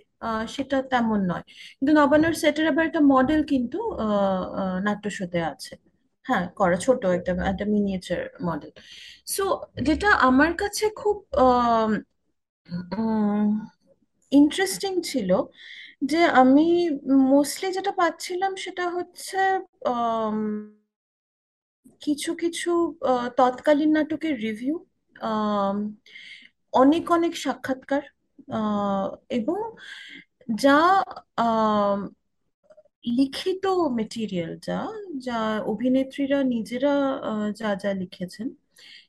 সেটা 0.47 0.77
তেমন 0.91 1.19
নয়। 1.31 1.43
কিন্তু 1.77 1.91
নবান্নর 2.01 2.33
সেটের 2.41 2.65
আবার 2.71 2.83
একটা 2.89 3.01
মডেল 3.13 3.41
কিন্তু 3.51 3.79
নাট্যশোতে 4.87 5.39
আছে। 5.51 5.73
হ্যাঁ 6.25 6.45
করা 6.59 6.77
ছোট 6.85 7.01
একটা 7.17 7.31
একটা 7.51 7.65
মিনিয়েচার 7.75 8.21
মডেল 8.47 8.71
সো 9.35 9.43
যেটা 9.87 10.09
আমার 10.29 10.51
কাছে 10.61 10.85
খুব 11.01 11.17
ইন্টারেস্টিং 14.31 14.93
ছিল 15.09 15.29
যে 16.03 16.21
আমি 16.41 16.67
মোস্টলি 17.33 17.67
যেটা 17.77 17.91
পাচ্ছিলাম 18.01 18.51
সেটা 18.63 18.85
হচ্ছে 18.95 19.39
কিছু 22.01 22.31
কিছু 22.41 22.71
তৎকালীন 23.37 23.91
নাটকের 23.97 24.35
রিভিউ 24.45 24.75
অনেক 26.73 27.05
অনেক 27.11 27.33
সাক্ষাৎকার। 27.43 28.03
এবং 29.29 29.59
যা 30.55 30.77
লিখিত 33.17 33.63
মেটেরিয়াল 33.97 34.51
যা 34.67 34.79
যা 35.19 35.39
অভিনেত্রীরা 35.65 36.39
নিজেরা 36.45 36.93
যা 37.59 37.69
যা 37.83 37.91
লিখেছেন 37.93 38.47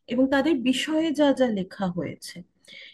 এবং 0.08 0.24
তাদের 0.30 0.54
বিষয়ে 0.62 1.08
যা 1.12 1.28
যা 1.32 1.46
লেখা 1.50 1.86
হয়েছে। 1.88 2.36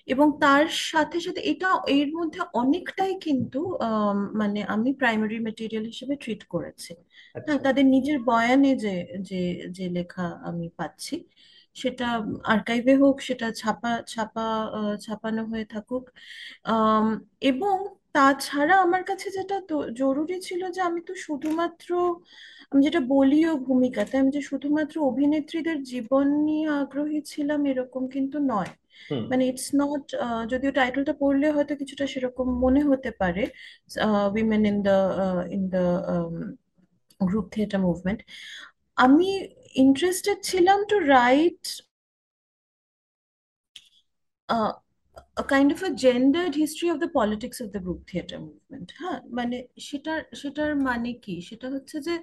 এবং 0.08 0.28
তার 0.40 0.64
সাথে 0.90 1.18
সাথে 1.20 1.40
এটা 1.42 1.68
এর 1.90 2.08
মধ্যে 2.18 2.40
অনেকটাই 2.54 3.14
কিন্তু 3.20 3.60
মানে 4.34 4.60
আমি 4.74 4.90
প্রাইমারি 4.94 5.36
মেটেরিয়াল 5.40 5.84
হিসেবে 5.86 6.14
ট্রিট 6.16 6.42
করেছি। 6.44 6.92
হ্যাঁ 7.38 7.58
আচ্ছা। 7.58 7.64
তাদের 7.64 7.84
নিজের 7.86 8.18
বয়ানে 8.24 8.70
যে 8.76 8.94
যে 9.20 9.40
যে 9.70 9.86
লেখা 9.90 10.26
আমি 10.44 10.66
পাচ্ছি। 10.78 11.14
সেটা 11.76 12.06
আর্কাইভে 12.44 12.94
হোক 13.02 13.16
সেটা 13.28 13.46
ছাপা 13.60 13.92
ছাপা 14.12 14.46
ছাপানো 15.04 15.42
হয়ে 15.50 15.66
থাকুক। 15.66 16.04
এবং 17.42 17.76
তাছাড়া 18.14 18.74
আমার 18.84 19.02
কাছে 19.10 19.28
যেটা 19.36 19.56
জরুরি 20.00 20.36
ছিল 20.48 20.62
যে 20.76 20.80
আমি 20.88 21.00
তো 21.08 21.12
শুধুমাত্র 21.26 21.88
আমি 22.72 22.80
যেটা 22.86 23.00
বলিও 23.12 23.52
ভূমিকাতে 23.66 24.14
আমি 24.18 24.30
যে 24.36 24.42
শুধুমাত্র 24.50 24.94
অভিনেত্রীদের 25.10 25.78
জীবন 25.92 26.26
নিয়ে 26.46 26.66
আগ্রহী 26.82 27.18
ছিলাম 27.32 27.60
এরকম 27.66 28.02
কিন্তু 28.14 28.36
নয়। 28.52 28.72
মানে 29.30 29.42
ইটস 29.50 29.68
নট 29.80 30.04
যদিও 30.52 30.72
টাইটেলটা 30.78 31.14
পড়লে 31.22 31.46
হয়তো 31.56 31.72
কিছুটা 31.80 32.04
সেরকম 32.12 32.46
মনে 32.64 32.80
হতে 32.90 33.10
পারে 33.20 33.42
women 34.34 34.62
in 34.70 34.76
the 34.86 34.96
in 35.56 35.62
the 35.74 35.84
group 37.20 37.46
theatre 37.54 37.80
movement 37.88 38.20
আমি 38.96 39.28
ইন্টারেস্টেড 39.74 40.38
ছিলাম 40.42 40.78
to 40.88 40.96
write 41.16 41.62
a 45.36 45.44
kind 45.44 45.72
of 45.72 45.82
a 45.82 45.90
gendered 45.94 46.54
history 46.54 46.88
of 46.88 47.00
the 47.00 47.08
politics 47.08 47.60
of 47.60 47.72
the 47.72 47.80
group 47.80 48.00
theatre 48.06 48.38
movement 48.38 48.88
হ্যাঁ? 49.00 49.18
মানে 49.38 49.56
সেটার 49.88 50.20
সেটার 50.42 50.70
মানে 50.88 51.10
কি? 51.24 51.34
সেটা 51.48 51.66
হচ্ছে 51.70 51.96
যে 52.06 52.14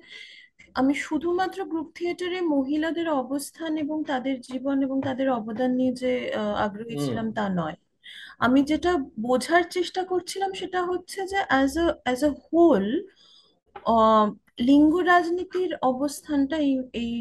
আমি 0.75 0.93
শুধুমাত্র 1.05 1.59
গ্রুপ 1.65 1.87
থিয়েটারে 1.95 2.39
মহিলাদের 2.55 3.07
অবস্থান 3.23 3.71
এবং 3.77 3.97
তাদের 4.11 4.35
জীবন 4.49 4.77
এবং 4.83 4.97
তাদের 5.07 5.27
অবদান 5.29 5.71
নিয়ে 5.79 5.93
যে 6.03 6.11
আগ্রহী 6.65 6.95
ছিলাম 7.05 7.27
তা 7.37 7.45
নয়। 7.59 7.77
আমি 8.39 8.59
যেটা 8.71 8.91
বোঝার 9.27 9.63
চেষ্টা 9.75 10.01
করছিলাম 10.11 10.51
সেটা 10.61 10.79
হচ্ছে 10.91 11.19
যে 11.31 11.39
as 11.49 11.73
a 11.77 11.87
as 12.05 12.21
a 12.23 12.31
whole 12.45 12.85
লিঙ্গ 14.69 14.93
রাজনীতির 15.11 15.71
অবস্থানটা 15.91 16.55
এই 16.67 16.73
এই 17.03 17.13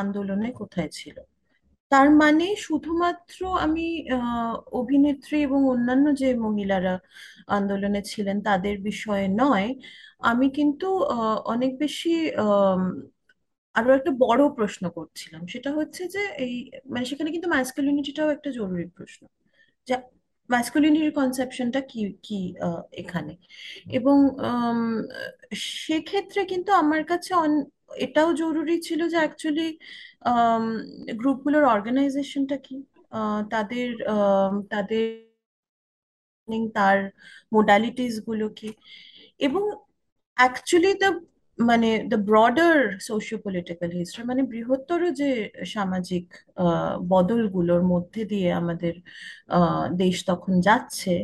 আন্দোলনে 0.00 0.48
কোথায় 0.60 0.90
ছিল? 0.98 1.16
তার 1.92 2.08
মানে 2.22 2.46
শুধুমাত্র 2.66 3.38
আমি 3.66 3.86
অভিনেত্রী 4.80 5.36
এবং 5.42 5.60
অন্যান্য 5.74 6.06
যে 6.22 6.28
মহিলারা 6.46 6.94
আন্দোলনে 7.48 8.00
ছিলেন 8.12 8.36
তাদের 8.42 8.76
বিষয়ে 8.90 9.26
নয়, 9.42 9.68
আমি 10.22 10.46
কিন্তু 10.58 10.86
অনেক 11.54 11.72
বেশি 11.80 12.12
আরও 13.76 13.90
একটা 13.98 14.12
বড় 14.24 14.42
প্রশ্ন 14.58 14.84
করছিলাম। 14.90 15.42
সেটা 15.52 15.70
হচ্ছে 15.78 16.02
যে 16.14 16.22
এই 16.44 16.54
মানে 16.92 17.04
সেখানে 17.10 17.30
কিন্তু 17.34 17.48
ম্যাসকুলিনিটিটাও 17.54 18.28
একটা 18.36 18.50
জরুরি 18.58 18.86
প্রশ্ন। 18.96 19.22
যে 19.88 19.94
ম্যাসকুলিনিটির 20.50 21.12
কনসেপশনটা 21.20 21.80
কি 21.90 22.00
কি 22.26 22.40
এখানে? 23.02 23.32
এবং 23.98 24.16
সেক্ষেত্রে 25.78 26.40
কিন্তু 26.52 26.70
আমার 26.82 27.02
কাছে 27.10 27.30
এটাও 28.06 28.30
জরুরি 28.42 28.76
ছিল 28.88 29.00
যে 29.12 29.18
অ্যাকচুয়ালি 29.22 29.68
গ্রুপগুলোর 31.20 31.64
অর্গানাইজেশনটা 31.74 32.56
কি? 32.66 32.76
তাদের 33.52 33.88
তাদের 34.72 35.04
তার 36.76 36.98
মোডালিটিসগুলো 37.52 38.46
কি? 38.58 38.68
এবং 39.40 39.62
অ্যাকচুয়ালি 40.36 40.92
দ্য 41.02 41.10
মানে 41.58 41.88
the 42.10 42.18
broader 42.28 42.76
socio 43.08 43.38
political 43.46 43.90
history 43.98 44.22
মানে 44.30 44.42
বৃহত্তর 44.52 45.00
যে 45.20 45.30
সামাজিক 45.74 46.26
বদলগুলোর 47.14 47.82
মধ্যে 47.92 48.22
দিয়ে 48.32 48.48
আমাদের 48.60 48.94
দেশ 50.02 50.16
তখন 50.30 50.52
যাচ্ছে, 50.68 51.14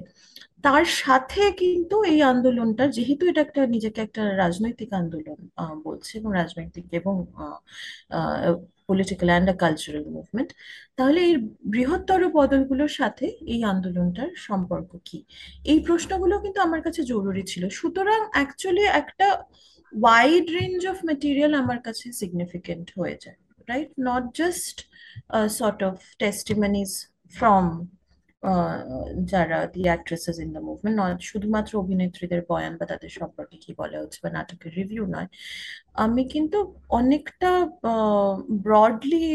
তার 0.66 0.84
সাথে 1.02 1.42
কিন্তু 1.62 1.96
এই 2.12 2.20
আন্দোলনটা, 2.32 2.84
যেহেতু 2.96 3.22
এটা 3.30 3.40
একটা 3.46 3.62
নিজেকে 3.74 4.00
একটা 4.06 4.22
রাজনৈতিক 4.42 4.90
আন্দোলন 5.00 5.38
বলছে, 5.86 6.12
এবং 6.20 6.30
রাজনৈতিক 6.40 6.84
এবং 7.00 7.14
পলিটিক্যাল 8.88 9.28
অ্যান্ড 9.32 9.48
কালচারাল 9.62 10.06
মুভমেন্ট 10.16 10.50
তাহলে 10.98 11.20
এই 11.28 11.34
বৃহত্তর 11.74 12.20
বদলগুলোর 12.38 12.92
সাথে 13.00 13.26
এই 13.54 13.60
আন্দোলনটার 13.72 14.30
সম্পর্ক 14.48 14.90
কি? 15.08 15.18
এই 15.72 15.78
প্রশ্নগুলো 15.86 16.34
কিন্তু 16.44 16.58
আমার 16.66 16.80
কাছে 16.86 17.00
জরুরি 17.12 17.42
ছিল। 17.52 17.62
সুতরাং 17.78 18.20
অ্যাকচুয়ালি 18.34 18.84
একটা 19.00 19.26
ওয়াইড 19.94 20.46
রেঞ্জ 20.58 20.80
অফ 20.92 20.96
মেটেরিয়াল 21.04 21.52
আমার 21.54 21.78
কাছে 21.86 22.06
সিগনিফিকেন্ট 22.12 22.86
হয়ে 22.98 23.16
যায় 23.24 23.38
right 23.68 23.90
not 24.00 24.24
just 24.40 24.76
sort 25.58 25.80
of 25.82 25.94
testimonies 26.18 26.90
from 27.34 27.66
যারা 29.24 29.58
the 29.74 29.82
actresses 29.82 30.36
in 30.38 30.48
the 30.52 30.62
movement 30.68 30.96
নয় 31.00 31.14
শুধুমাত্র 31.22 31.72
অভিনেত্রীদের 31.78 32.40
বয়ান 32.48 32.72
বা 32.76 32.84
তাদের 32.86 33.10
সম্পর্কে 33.10 33.56
কি 33.64 33.70
বলা 33.78 33.98
হচ্ছে 34.02 34.18
বা 34.24 34.30
নাটকের 34.30 34.72
রিভিউ 34.76 35.04
নয় 35.06 35.28
আমি 36.04 36.22
কিন্তু 36.24 36.58
অনেকটা 36.90 37.50
ব্রডলি 38.64 39.26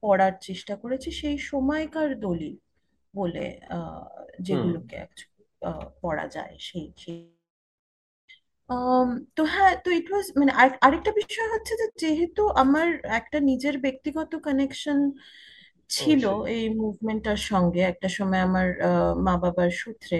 পড়ার 0.00 0.34
চেষ্টা 0.40 0.74
করেছি 0.76 1.08
সেই 1.20 1.36
সময়কার 1.50 2.08
দলিল 2.20 2.54
বলে 3.14 3.46
যেগুলোকে 4.40 4.98
পড়া 6.02 6.26
যায় 6.26 6.54
সেই 6.58 6.86
সেই 6.98 7.31
তো 9.36 9.42
হ্যাঁ 9.54 9.72
তো 9.84 9.88
ইট 9.92 10.06
ওয়াজ 10.12 10.26
মানে 10.40 10.52
আর- 10.54 10.78
আরেকটা 10.80 11.10
বিষয় 11.20 11.48
হচ্ছে 11.54 11.72
যে 11.80 11.86
যেহেতু 12.02 12.42
আমার 12.62 12.88
একটা 13.18 13.38
নিজের 13.50 13.74
ব্যক্তিগত 13.84 14.32
কানেকশন 14.46 14.98
ছিল 15.90 16.22
এই 16.54 16.64
মুভমেন্টটার 16.80 17.40
সঙ্গে 17.50 17.80
একটা 17.84 18.08
সময় 18.18 18.40
আমার 18.40 18.66
মা 19.26 19.34
বাবার 19.42 19.70
সূত্রে 19.82 20.18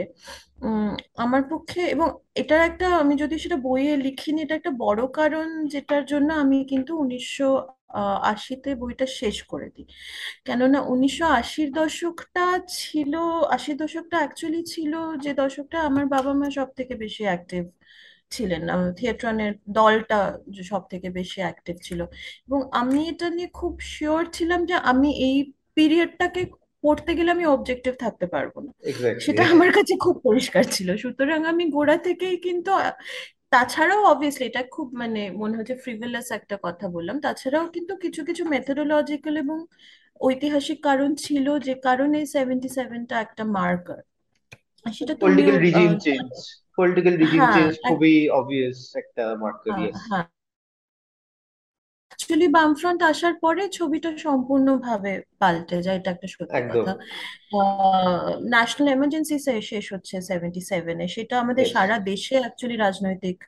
আমার 1.17 1.43
পক্ষে 1.51 1.81
এবং 1.95 2.09
এটার 2.35 2.61
একটা 2.63 2.87
আমি 3.03 3.15
যদি 3.17 3.35
সেটা 3.39 3.59
বইয়ে 3.59 3.93
লিখিনি 3.99 4.39
এটা 4.43 4.55
একটা 4.57 4.73
বড় 4.79 5.01
কারণ 5.13 5.47
যেটার 5.67 6.05
জন্য 6.07 6.29
আমি 6.43 6.59
কিন্তু 6.67 6.93
উনিশশো 6.99 7.49
আশিতে 8.33 8.71
বইটা 8.75 9.07
শেষ 9.21 9.37
করে 9.45 9.69
দিই। 9.75 9.87
কেননা 10.47 10.79
উনিশশো 10.89 11.27
আশির 11.41 11.69
দশকটা 11.73 12.45
ছিল 12.79 13.13
আশির 13.57 13.77
দশকটা 13.79 14.17
অ্যাকচুয়ালি 14.19 14.61
ছিল 14.75 14.93
যে 15.25 15.31
দশকটা 15.35 15.79
আমার 15.89 16.05
বাবা 16.07 16.33
মা 16.35 16.49
সব 16.51 16.69
থেকে 16.79 16.95
বেশি 16.97 17.23
অ্যাক্টিভ 17.25 17.63
ছিলেন 18.33 18.63
থিয়েট্রনের 18.99 19.53
দলটা 19.71 20.19
সব 20.71 20.83
থেকে 20.89 21.09
বেশি 21.11 21.39
অ্যাক্টিভ 21.41 21.77
ছিল। 21.83 22.01
এবং 22.49 22.61
আমি 22.73 23.01
এটা 23.09 23.27
নিয়ে 23.31 23.49
খুব 23.61 23.73
শিওর 23.93 24.23
ছিলাম 24.33 24.61
যে 24.67 24.75
আমি 24.91 25.09
এই 25.29 25.37
পিরিয়ডটাকে 25.75 26.43
পড়তে 26.85 27.11
গেলে 27.15 27.31
আমি 27.31 27.45
অবজেক্টিভ 27.47 27.93
থাকতে 27.95 28.27
পারব 28.27 28.55
না। 28.67 28.71
সেটা 29.25 29.43
আমার 29.55 29.71
কাছে 29.73 29.95
খুব 30.05 30.15
পরিষ্কার 30.25 30.65
ছিল। 30.71 30.89
সুতরাং 30.97 31.41
আমি 31.45 31.65
গোড়া 31.71 31.97
থেকেই 31.99 32.37
কিন্তু 32.37 32.71
তাছাড়াও 33.53 34.03
অবভিয়াসলি 34.05 34.45
এটা 34.47 34.63
খুব 34.71 34.87
মানে 34.93 35.23
মনে 35.41 35.55
হচ্ছে 35.59 35.75
ফ্রিভুলাস 35.75 36.29
একটা 36.33 36.57
কথা 36.63 36.87
বললাম। 36.89 37.17
তাছাড়াও 37.21 37.65
কিন্তু 37.69 37.93
কিছু 37.97 38.21
কিছু 38.25 38.43
মেথোডোলজিক্যাল 38.45 39.35
এবং 39.37 39.59
ঐতিহাসিক 40.21 40.79
কারণ 40.83 41.11
ছিল 41.17 41.47
যে 41.59 41.75
কারণে 41.83 42.19
সেভেন্টি 42.27 42.69
সেভেনটা 42.69 43.15
একটা 43.21 43.43
মার্কার 43.57 44.03
সেটা 44.87 45.15
তুমিও 45.15 45.55
পলিটিক্যাল 45.55 45.57
রিজিম 45.65 45.93
চেঞ্জ 46.05 46.33
জানো 46.35 46.37
পলিটিক্যাল 46.79 47.15
রিজিম 47.17 47.43
চেঞ্জ 47.55 47.73
খুবই 47.85 48.15
অবভিয়াস 48.33 48.79
একটা 49.03 49.25
মার্কার 49.43 49.75
ইয়েস 49.81 49.99
হ্যাঁ। 50.05 50.27
অ্যাকচুয়ালি 52.11 52.49
বামফ্রন্ট 52.57 53.01
আসার 53.13 53.35
পরে 53.43 53.63
ছবিটা 53.79 54.11
সম্পূর্ণভাবে 54.19 55.13
পাল্টে 55.43 55.77
যায় 55.87 55.97
এটা 55.99 56.11
একটা 56.15 56.29
সত্যি 56.35 56.61
একদম। 56.61 56.73
কথা 56.73 56.93
ন্যাশনাল 58.53 58.89
এমার্জেন্সি 58.95 59.37
শেষ 59.71 59.85
হচ্ছে 59.95 60.17
সেভেন্টি 60.23 60.61
সেভেনে 60.71 61.07
সেটা 61.09 61.35
আমাদের 61.43 61.65
ইয়েস 61.65 61.73
সারা 61.75 61.97
দেশে 62.11 62.35
অ্যাকচুয়ালি 62.43 62.77
রাজনৈতিক 62.79 63.39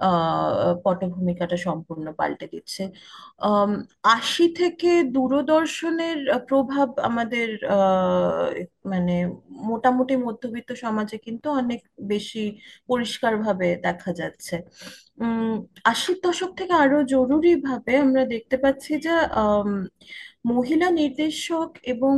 আহ, 0.00 0.52
পটভূমিকাটা 0.84 1.56
সম্পূর্ণ 1.66 2.06
পাল্টে 2.18 2.46
দিচ্ছে। 2.48 2.82
আম, 3.42 3.70
আশি 4.14 4.44
থেকে 4.60 4.90
দূরদর্শনের 5.14 6.18
প্রভাব 6.48 6.88
আমাদের 7.02 7.46
আহ, 7.68 8.46
মানে 8.92 9.14
মোটামুটি 9.64 10.14
মধ্যবিত্ত 10.26 10.70
সমাজে 10.84 11.16
কিন্তু 11.26 11.46
অনেক 11.60 11.80
বেশি 12.08 12.44
পরিষ্কারভাবে 12.88 13.68
দেখা 13.86 14.10
যাচ্ছে। 14.20 14.54
উম 15.18 15.54
আশির 15.84 16.18
দশক 16.24 16.50
থেকে 16.58 16.74
আরও 16.84 16.98
জরুরি 17.12 17.52
ভাবে 17.64 17.92
আমরা 18.04 18.22
দেখতে 18.34 18.56
পাচ্ছি 18.64 18.92
যে 19.04 19.12
আম, 19.40 19.70
মহিলা 20.44 20.88
নির্দেশক 20.90 21.70
এবং 21.84 22.14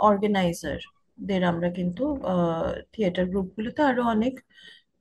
অর্গানাইজার 0.00 0.80
দের 1.18 1.42
আমরা 1.44 1.68
কিন্তু 1.70 2.04
থিয়েটার 2.92 3.26
গ্রুপগুলোতে 3.32 3.80
আরও 3.82 4.02
অনেক 4.06 4.34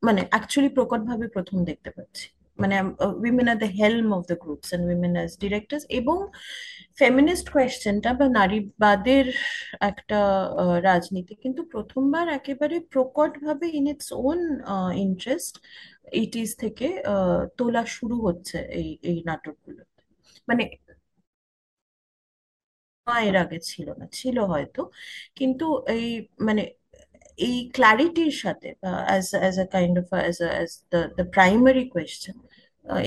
মানে 0.03 0.21
অ্যাকচুয়ালি 0.29 0.69
প্রকটভাবে 0.73 1.25
প্রথম 1.27 1.57
দেখতে 1.65 1.89
পাচ্ছি। 1.91 2.25
মানে 2.59 2.75
women 3.23 3.47
R 3.47 3.57
the 3.57 3.69
helm 3.79 4.07
of 4.13 4.21
the 4.27 4.37
groups 4.43 4.67
and 4.69 4.85
women 4.89 5.13
as 5.17 5.31
directors 5.39 5.83
এবং 5.99 6.17
ফেমিনিস্ট 6.99 7.45
কোয়েশ্চেনটা 7.53 8.09
বা 8.13 8.25
নারীবাদের 8.39 9.25
একটা 9.81 10.19
রাজনীতি 10.83 11.33
কিন্তু 11.43 11.61
প্রথমবার 11.65 12.25
একেবারে 12.29 12.75
প্রকটভাবে 12.93 13.65
in 13.69 13.85
its 13.87 14.09
own 14.21 14.39
interest 15.05 15.53
eighties 16.11 16.49
থেকে 16.55 16.87
তোলা 17.57 17.83
শুরু 17.97 18.15
হচ্ছে 18.25 18.57
এই 18.79 18.89
এই 19.01 19.17
নাটকগুলো 19.25 19.81
মানে 20.47 20.63
এর 23.27 23.35
আগে 23.37 23.57
ছিল 23.71 23.87
না, 23.99 24.05
ছিল 24.19 24.37
হয়তো। 24.53 24.81
কিন্তু 25.35 25.65
এই 25.89 26.05
মানে 26.47 26.61
এই 27.39 27.55
ক্ল্যারিটির 27.73 28.33
সাথে 28.43 28.67
as 29.07 29.25
as 29.41 29.55
kind 29.71 29.95
of 29.99 30.07
as 30.15 30.37
the 30.91 30.99
the 31.17 31.23
primary 31.35 31.83
question 31.93 32.35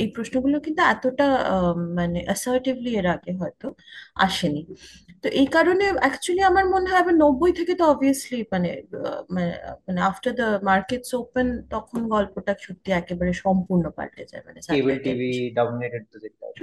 এই 0.00 0.08
প্রশ্নগুলো 0.16 0.56
কিন্তু 0.66 0.82
এতটা 0.94 1.26
মানে 1.98 2.18
অ্যাসার্টিভলি 2.28 2.90
এর 3.00 3.06
আগে 3.16 3.32
হয়তো 3.40 3.66
আসেনি। 4.26 4.62
তো 5.24 5.28
এই 5.40 5.48
কারণে 5.56 5.84
অ্যাকচুয়ালি 6.02 6.42
আমার 6.50 6.64
মনে 6.74 6.86
হয় 6.90 7.00
আবার 7.02 7.14
নব্বই 7.24 7.52
থেকে 7.58 7.72
তো 7.80 7.84
অবভিয়াসলি 7.92 8.38
মানে 8.52 8.70
মানে 9.34 9.52
মানে 9.86 10.00
আফটার 10.08 10.32
দ্য 10.40 10.46
মার্কেটস 10.70 11.10
ওপেন 11.22 11.46
তখন 11.74 12.00
গল্পটা 12.14 12.52
সত্যি 12.66 12.90
একেবারে 12.92 13.32
সম্পূর্ণ 13.44 13.84
পাল্টে 13.96 14.24
যায় 14.30 14.42
মানে 14.46 14.58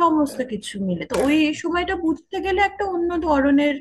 সমস্ত 0.01 0.39
কিছু 0.53 0.75
মিলে। 0.87 1.03
তো 1.11 1.15
ওই 1.25 1.37
সময়টা 1.63 1.95
বুঝতে 2.05 2.37
গেলে 2.45 2.59
একটা 2.69 2.83
অন্য 2.95 3.09
ধরনের 3.27 3.75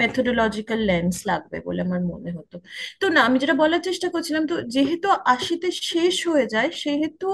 মেথোডোলজিক্যাল 0.00 0.80
লেন্স 0.90 1.16
লাগবে 1.30 1.56
বলে 1.66 1.80
আমার 1.82 2.02
মনে 2.12 2.30
হতো। 2.36 2.56
তো 3.00 3.06
না 3.14 3.20
আমি 3.28 3.36
যেটা 3.42 3.54
বলার 3.62 3.82
চেষ্টা 3.88 4.08
করছিলাম 4.14 4.42
তো 4.50 4.56
যেহেতু 4.74 5.08
আশিতে 5.34 5.68
শেষ 5.90 6.16
হয়ে 6.30 6.46
যায় 6.54 6.70
সেহেতু 6.82 7.28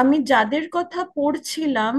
আমি 0.00 0.16
যাদের 0.32 0.64
কথা 0.72 1.00
পড়ছিলাম 1.14 1.94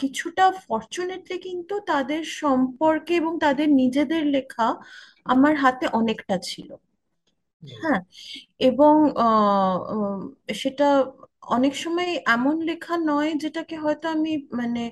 কিছুটা 0.00 0.44
ফরচুনেটলি 0.62 1.36
কিন্তু 1.46 1.74
তাদের 1.90 2.22
সম্পর্কে 2.40 3.12
এবং 3.16 3.32
তাদের 3.44 3.68
নিজেদের 3.80 4.22
লেখা 4.34 4.66
আমার 5.26 5.54
হাতে 5.62 5.84
অনেকটা 5.98 6.36
ছিল। 6.48 6.68
হ্যাঁ 7.62 8.00
এবং 8.68 8.94
সেটা 10.58 10.88
অনেক 11.48 11.74
সময় 11.84 12.10
এমন 12.34 12.56
লেখা 12.70 12.94
নয় 13.08 13.30
যেটাকে 13.42 13.74
হয়তো 13.84 14.06
আমি 14.08 14.30
মানে 14.60 14.82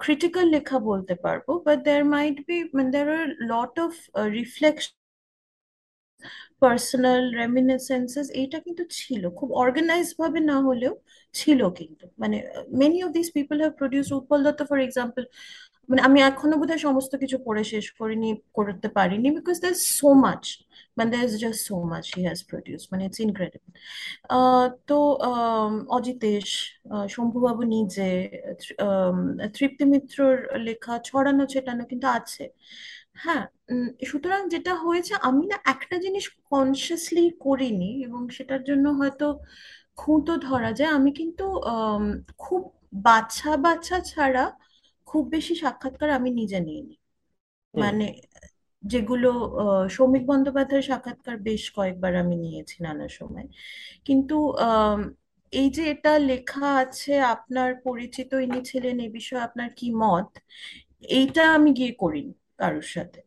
ক্রিটিক্যাল 0.00 0.46
লেখা 0.54 0.76
বলতে 0.88 1.14
পারব 1.24 1.46
বাট 1.66 1.78
দেয়ার 1.86 2.04
মাইট 2.12 2.36
বি 2.46 2.56
মানে 2.74 2.90
there 2.94 3.08
are 3.16 3.28
lot 3.50 3.74
of 3.80 3.92
reflection 4.32 4.97
personal 6.62 7.20
reminiscences 7.40 8.26
এইটা 8.40 8.58
কিন্তু 8.66 8.82
ছিল। 8.98 9.22
খুব 9.38 9.48
অর্গানাইজ 9.64 10.08
ভাবে 10.20 10.40
না 10.50 10.56
হলেও 10.68 10.94
ছিল 11.34 11.60
কিন্তু। 11.78 12.04
মানে 12.22 12.36
many 12.80 12.98
of 13.06 13.10
this 13.18 13.28
people 13.36 13.56
have 13.62 13.72
produce 13.80 14.06
Utpal 14.18 14.38
Dutt 14.46 14.60
for 14.70 14.78
example 14.86 15.22
মানে 15.88 16.00
আমি 16.08 16.18
এখনও 16.30 16.56
বোধহয় 16.60 16.82
সমস্ত 16.86 17.12
কিছু 17.22 17.36
পড়ে 17.46 17.62
শেষ 17.72 17.86
করিনি, 18.00 18.28
করতে 18.56 18.88
পারিনি 18.96 19.28
বিকজ 19.38 19.56
দের 19.64 19.74
সো 19.96 20.08
মাচ 20.24 20.44
মানে 20.96 21.08
there 21.12 21.22
is 21.28 21.34
just 21.44 21.60
so 21.68 21.76
much 21.92 22.04
he 22.14 22.20
has 22.28 22.40
produce 22.50 22.82
মানে 22.92 23.02
ইটস 23.06 23.20
ইনক্রেডিবল 23.26 23.70
তো 24.88 24.98
অজিতেশ 25.98 26.48
শম্ভুবাবু 27.14 27.62
নিজে 27.76 28.08
তৃপ্তি 29.56 29.84
মিত্রর 29.92 30.34
লেখা 30.66 30.94
ছড়ানো 31.08 31.44
ছেটানো 31.52 31.82
কিন্তু 31.90 32.06
আছে। 32.18 32.44
হ্যাঁ 33.18 33.42
উম, 33.70 33.88
সুতরাং 34.06 34.40
যেটা 34.54 34.72
হয়েছে 34.84 35.12
আমি 35.28 35.44
না 35.46 35.56
একটা 35.72 35.96
জিনিস 36.04 36.24
কনসিয়াসলি 36.50 37.24
করিনি 37.40 37.90
এবং 38.06 38.22
সেটার 38.36 38.62
জন্য 38.68 38.86
হয়তো 39.00 39.26
খুঁতো 39.98 40.32
ধরা 40.42 40.70
যায়। 40.72 40.90
আমি 40.98 41.10
কিন্তু 41.20 41.44
আম, 41.72 42.04
খুব 42.40 42.62
বাছা 43.06 43.52
বাছা 43.64 43.96
ছাড়া 44.10 44.44
খুব 45.08 45.24
বেশি 45.30 45.54
সাক্ষাৎকার 45.62 46.10
আমি 46.12 46.30
নিজে 46.32 46.58
নিইনি। 46.60 46.94
হুম। 47.74 47.84
মানে 47.84 48.06
যেগুলো 48.84 49.30
আহ, 49.58 49.84
সৌমিক 49.96 50.24
বন্দ্যোপাধ্যায়ের 50.26 50.86
সাক্ষাৎকার 50.90 51.36
বেশ 51.48 51.64
কয়েকবার 51.76 52.12
আমি 52.22 52.36
নিয়েছি 52.44 52.76
নানা 52.86 53.06
সময়। 53.18 53.46
কিন্তু 54.06 54.36
আম, 54.64 55.00
এই 55.52 55.68
যে 55.76 55.84
এটা 55.94 56.12
লেখা 56.30 56.66
আছে 56.82 57.12
আপনার 57.34 57.70
পরিচিত 57.86 58.30
ইনি 58.46 58.60
ছিলেন 58.70 58.96
এ 59.00 59.08
বিষয়ে 59.18 59.42
আপনার 59.48 59.70
কি 59.78 59.88
মত? 60.02 60.28
এইটা 61.12 61.42
আমি 61.56 61.70
গিয়ে 61.74 61.92
করিনি। 62.00 62.34
কারোর 62.58 62.86
সাথে। 62.94 63.20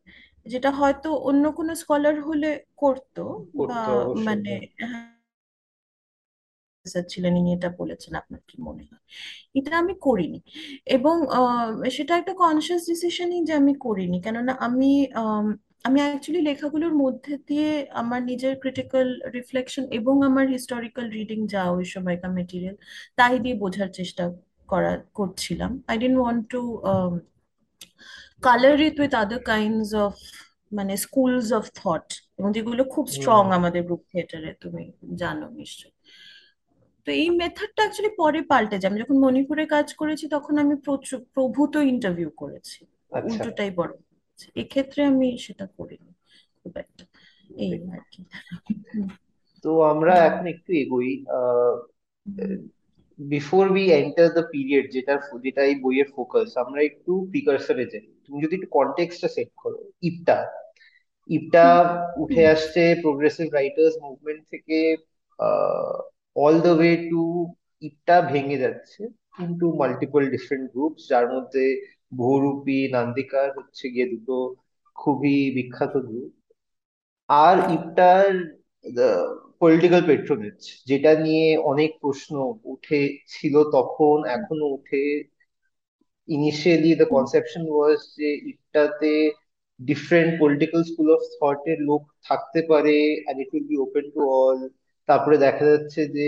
যেটা 0.45 0.69
হয়তো 0.71 1.09
অন্য 1.29 1.43
কোনো 1.51 1.71
স্কলার 1.75 2.15
হলে 2.21 2.49
করতো 2.77 3.23
বা 3.69 3.81
মানে 4.27 4.51
হ্যাঁ। 4.81 5.21
ছিলেন 7.07 7.33
ইনি 7.37 7.49
এটা 7.53 7.69
বলেছেন 7.77 8.13
আপনার 8.15 8.41
কি 8.47 8.55
মনে 8.61 8.83
হয়? 8.89 9.01
এটা 9.55 9.71
আমি 9.77 9.93
করিনি। 10.01 10.39
এবং 10.87 11.15
সেটা 11.91 12.13
একটা 12.17 12.33
কনসিয়াস 12.33 12.81
ডিসিশনই 12.87 13.39
যে 13.45 13.53
আমি 13.53 13.73
করিনি। 13.77 14.17
কেননা 14.21 14.53
আমি 14.59 14.91
আম, 15.15 15.45
আমি 15.83 15.99
অ্যাকচুয়ালি 16.01 16.41
লেখাগুলোর 16.49 16.93
মধ্যে 16.95 17.33
দিয়ে 17.47 17.69
আমার 17.93 18.21
নিজের 18.23 18.53
ক্রিটিক্যাল 18.59 19.07
রিফ্লেকশন 19.33 19.83
এবং 19.91 20.15
আমার 20.23 20.45
হিস্টোরিক্যাল 20.47 21.07
রিডিং 21.09 21.39
যা 21.47 21.61
ওই 21.71 21.85
সময়কার 21.85 22.31
মেটেরিয়াল 22.31 22.75
তাই 23.15 23.33
দিয়ে 23.39 23.55
বোঝার 23.55 23.89
চেষ্টা 23.89 24.23
করা 24.69 24.91
করছিলাম। 25.13 25.71
I 25.87 25.95
don't 25.97 26.17
want 26.19 26.43
to 26.49 26.61
colour 28.41 28.81
it 28.81 28.99
with 28.99 29.13
other 29.15 29.39
kinds 29.43 29.89
of 29.95 30.13
মানে 30.71 30.97
স্কুলস 30.97 31.47
অফ 31.51 31.63
থট 31.75 32.07
এবং 32.37 32.49
যেগুলো 32.51 32.83
খুব 32.83 33.05
স্ট্রং 33.07 33.43
আমাদের 33.51 33.83
গ্রুপ 33.83 34.01
থিয়েটারে 34.11 34.53
তুমি 34.53 34.83
জানো 35.15 35.49
নিশ্চয়ই। 35.49 35.93
তো 37.07 37.11
এই 37.11 37.29
মেথডটা 37.29 37.81
অ্যাকচুয়ালি 37.81 38.15
পরে 38.17 38.41
পাল্টে 38.41 38.77
যায়। 38.79 38.89
আমি 38.91 38.99
যখন 39.01 39.17
মণিপুরে 39.19 39.65
কাজ 39.65 39.93
করেছি 39.93 40.25
তখন 40.27 40.57
আমি 40.57 40.75
প্রচুর 40.75 41.19
প্রভূত 41.33 41.75
ইন্টারভিউ 41.75 42.29
করেছি। 42.29 42.85
আচ্ছা। 43.11 43.27
উল্টোটাই 43.27 43.71
বড় 43.71 43.91
এক্ষেত্রে 44.55 45.05
আমি 45.05 45.37
সেটা 45.37 45.65
করিনি 45.77 46.11
খুব 46.61 46.77
একটা। 46.77 47.03
এই 47.57 47.71
আর 47.91 48.03
কি। 48.11 48.21
তো 49.63 49.81
আমরা 49.81 50.13
এখন 50.19 50.47
একটু 50.47 50.73
এগোই। 50.73 51.25
Before 53.19 53.71
we 53.71 53.85
enter 53.91 54.29
the 54.33 54.43
period 54.51 54.85
যেটা 54.91 55.13
যেটা 55.43 55.61
এই 55.63 55.75
বইয়ের 55.75 56.09
ফোকাস 56.15 56.57
আমরা 56.57 56.81
একটু 56.81 57.11
প্রিকারসরে 57.29 57.85
যাই। 57.85 58.07
তুমি 58.23 58.37
যদি 58.43 58.53
একটু 58.55 58.69
কনটেক্সটটা 58.71 59.29
সেট 59.35 59.49
করো 59.61 59.79
ইপটা। 60.01 60.37
ইপটা 61.29 61.65
উঠে 62.17 62.41
আসছে 62.47 62.81
প্রোগ্রেসিভ 63.01 63.47
রাইটার্স 63.51 63.95
মুভমেন্ট 64.05 64.41
থেকে 64.51 64.77
all 66.35 66.55
the 66.61 66.73
way 66.77 66.93
to 67.09 67.21
IPTA 67.81 68.15
ভেঙে 68.31 68.57
যাচ্ছে 68.57 69.01
কিন্তু 69.37 69.65
মাল্টিপল 69.79 70.23
ডিফারেন্ট 70.33 70.65
গ্রুপস 70.73 71.01
যার 71.09 71.25
মধ্যে 71.33 71.63
বহুরূপী 72.17 72.77
নান্দিকার 72.93 73.47
হচ্ছে 73.57 73.85
গিয়ে 73.93 74.07
দুটো 74.13 74.35
খুবই 74.95 75.37
বিখ্যাত 75.55 75.93
গ্রুপ 76.07 76.31
আর 77.29 77.55
ইপটার 77.75 78.25
পলিটিক্যাল 79.61 80.01
পেট্রোনেজ 80.07 80.57
যেটা 80.87 81.11
নিয়ে 81.25 81.47
অনেক 81.71 81.91
প্রশ্ন 82.01 82.33
উঠেছিল 82.65 83.55
তখন 83.71 84.15
এখনও 84.37 84.67
উঠে 84.77 85.03
ইনিশিয়ালি 86.27 86.91
দ্য 86.95 87.05
কনসেপশন 87.05 87.63
ওয়াজ 87.69 87.99
যে 88.17 88.29
ইটটাতে 88.51 89.11
ডিফারেন্ট 89.79 90.31
পলিটিক্যাল 90.39 90.83
স্কুল 90.83 91.07
অফ 91.15 91.21
থটের 91.35 91.79
লোক 91.81 92.01
থাকতে 92.23 92.59
পারে 92.61 92.95
will 93.53 93.65
be 93.67 93.75
open 93.77 94.05
to 94.13 94.21
all 94.29 94.59
তারপরে 95.09 95.37
দেখা 95.37 95.65
যাচ্ছে 95.65 96.01
যে 96.07 96.27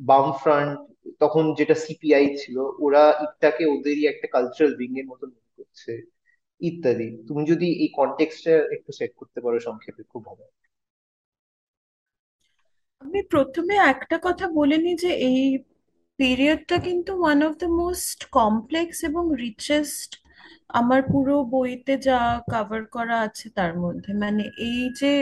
বাম 0.00 0.26
ফ্রন্ট 0.32 0.72
তখন 1.20 1.44
যেটা 1.54 1.74
সিপিআই 1.74 2.26
ছিল, 2.36 2.56
ওরা 2.78 3.02
ইটটাকে 3.22 3.64
ওদেরই 3.66 4.04
একটা 4.06 4.26
কালচারাল 4.26 4.72
উইং 4.74 4.92
এর 4.98 5.06
মতো 5.06 5.24
মনে 5.26 5.52
করছে। 5.56 5.92
ইত্যাদি। 6.60 7.06
তুমি 7.28 7.42
যদি 7.46 7.66
এই 7.82 7.88
কনটেক্সটটা 7.88 8.54
একটু 8.76 8.90
সেট 8.92 9.12
করতে 9.16 9.40
পারো 9.40 9.58
সংক্ষেপে, 9.60 10.02
খুব 10.02 10.22
ভালো। 10.24 10.44
আমি 13.02 13.20
প্রথমে 13.30 13.74
একটা 13.92 14.16
কথা 14.22 14.46
বলে 14.48 14.76
নিই 14.76 14.96
যে 14.96 15.10
এই 15.28 15.58
পিরিয়ডটা 16.18 16.76
কিন্তু 16.78 17.12
one 17.20 17.38
of 17.44 17.52
the 17.56 17.68
most 17.80 18.18
complex 18.32 18.96
এবং 19.04 19.24
রিচেস্ট 19.38 20.10
আমার 20.70 21.00
পুরো 21.12 21.34
বইতে 21.50 21.94
যা 21.98 22.18
কভার 22.52 22.82
করা 22.92 23.16
আছে 23.20 23.46
তার 23.54 23.72
মধ্যে। 23.78 24.10
মানে 24.22 24.42
এই 24.62 24.80
যে 25.00 25.12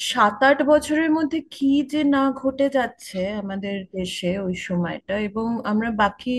সাত 0.00 0.38
আট 0.42 0.58
বছরের 0.66 1.10
মধ্যে 1.10 1.38
কি 1.50 1.70
যে 1.92 2.00
না 2.06 2.22
ঘটে 2.32 2.66
যাচ্ছে 2.68 3.20
আমাদের 3.42 3.76
দেশে 3.92 4.30
ওই 4.38 4.54
সময়টা 4.68 5.14
এবং 5.28 5.46
আমরা 5.64 5.90
বাকি 6.02 6.36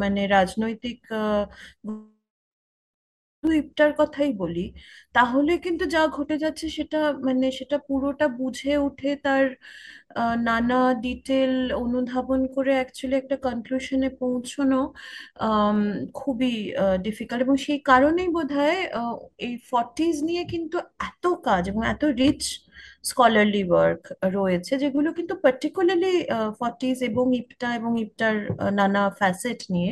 মানে 0.00 0.22
রাজনৈতিক 0.28 0.98
ইপটার 3.56 3.90
কথাই 4.00 4.30
বলি 4.38 4.64
তাহলে 5.14 5.52
কিন্তু 5.64 5.84
যা 5.94 6.02
ঘটে 6.16 6.36
যাচ্ছে 6.42 6.66
সেটা 6.76 6.98
মানে 7.26 7.46
সেটা 7.58 7.76
পুরোটা 7.88 8.26
বুঝে 8.38 8.72
উঠে 8.86 9.10
তার 9.24 9.44
নানা 10.46 10.76
ডিটেল 11.02 11.52
অনুধাবন 11.82 12.40
করে 12.54 12.72
অ্যাকচুয়ালি 12.76 13.16
একটা 13.18 13.36
কনক্লুশনে 13.44 14.08
পৌঁছানো 14.20 14.80
খুবই 16.20 16.52
ডিফিকাল্ট 17.06 17.40
এবং 17.42 17.56
সেই 17.66 17.80
কারণেই 17.90 18.28
আহ, 18.94 19.14
এই 19.40 19.54
ফর্টিজ 19.70 20.14
নিয়ে 20.28 20.42
কিন্তু 20.52 20.76
এত 21.02 21.24
কাজ 21.46 21.62
এবং 21.70 21.82
এত 21.86 22.02
রিচ 22.20 22.42
স্কলারলি 23.04 23.62
ওয়ার্ক 23.66 24.02
রয়েছে 24.36 24.72
যেগুলো 24.82 25.08
কিন্তু 25.18 25.34
পার্টিকুলারলি 25.44 26.12
ফর্টিজ 26.60 26.96
এবং 27.10 27.26
ইপটা 27.40 27.68
এবং 27.78 27.92
ইপটার 28.04 28.34
নানা 28.78 29.02
ফ্যাসেট 29.18 29.60
নিয়ে। 29.74 29.90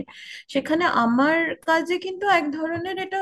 সেখানে 0.54 0.84
আমার 1.04 1.36
কাজে 1.66 1.96
কিন্তু 2.06 2.24
এক 2.38 2.44
ধরনের 2.56 2.96
এটা 3.04 3.20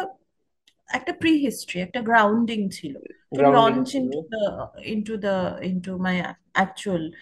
একটা 0.93 1.13
প্রি 1.13 1.31
হিস্ট্রি 1.37 1.81
একটা 1.81 2.01
গ্রাউন্ডিং 2.01 2.69
ছিল। 2.71 2.95
To 3.35 3.43
launch 3.53 3.95
into 3.95 4.21
the 4.29 4.43
into 4.85 5.17
the 5.17 5.59
into 5.63 5.97
my 5.99 6.23
actual 6.53 7.13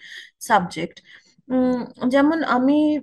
subject 0.41 1.03
যেমন 2.09 2.45
আমি 2.45 3.01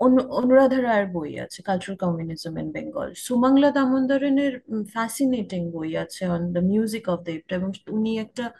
অনু- 0.00 0.28
অনুরাধা 0.30 0.82
রায়ের 0.82 1.06
বই 1.06 1.38
আছে 1.38 1.62
cultural 1.62 1.96
communism 1.96 2.58
in 2.58 2.72
Bengal 2.72 3.12
Sumangala 3.14 3.70
দামোদরনের 3.70 4.60
fascinating 4.92 5.70
বই 5.70 5.96
আছে 5.96 6.26
on 6.26 6.52
the 6.52 6.60
music 6.60 7.08
of 7.08 7.20
the 7.20 7.30
IPTA 7.30 7.56
এবং 7.56 7.72
উনি 7.88 8.18
একটা 8.18 8.50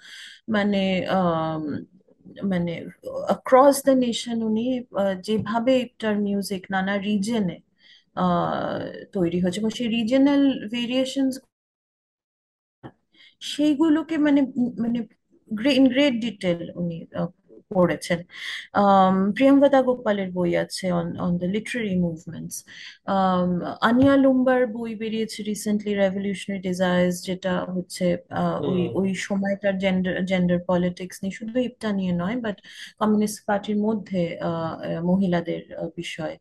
মানে 0.49 1.07
মানে 2.43 2.73
অ্যাক্রস 3.27 3.85
দ্য 3.85 3.91
নেশন 3.91 4.43
উনি 4.43 4.65
যেভাবে 5.23 5.79
ইপটার 5.81 6.19
মিউজিক 6.19 6.63
নানা 6.71 6.99
রিজনে 6.99 7.57
তৈরি 9.15 9.39
হয়েছে 9.43 9.59
এবং 9.61 9.73
সেই 9.79 9.89
রিজনাল 9.97 10.43
ভেরিয়েশনস 10.73 11.35
সেইগুলোকে 13.43 14.15
মানে 14.19 14.41
মানে 14.83 14.99
ইন 15.73 15.85
গ্রেট 15.93 16.15
ডিটেল 16.25 16.59
উনি 16.77 16.97
পড়েছেন 17.71 18.19
প্রিয়াঙ্গদা 19.37 19.81
গোপালের 19.89 20.29
বই 20.33 20.51
আছে 20.65 20.87
on 20.93 21.07
on 21.19 21.33
the 21.41 21.49
literary 21.55 21.95
movements 22.07 22.57
Ania 23.89 24.15
lumber 24.25 24.61
বই 24.77 24.93
বেরিয়েছে 25.03 25.39
রিসেন্টলি 25.43 25.93
রেভলিউশনারি 26.03 26.61
ডিজায়ার্স 26.69 27.15
যেটা 27.29 27.53
হচ্ছে 27.75 28.05
ওই 28.69 28.81
ওই 29.01 29.09
সময়টার 29.29 29.75
জেন্ডার 29.85 30.15
জেন্ডার 30.31 30.59
পলিটিক্স 30.71 31.17
নিয়ে। 31.23 31.35
শুধু 31.41 31.55
ইপটা 31.69 31.89
নিয়ে 31.99 32.13
নয় 32.23 32.37
বাট 32.45 32.57
কমিউনিস্ট 33.01 33.39
পার্টির 33.49 33.79
মধ্যে 33.87 34.21
মহিলাদের 35.11 35.61
বিষয়। 35.97 36.35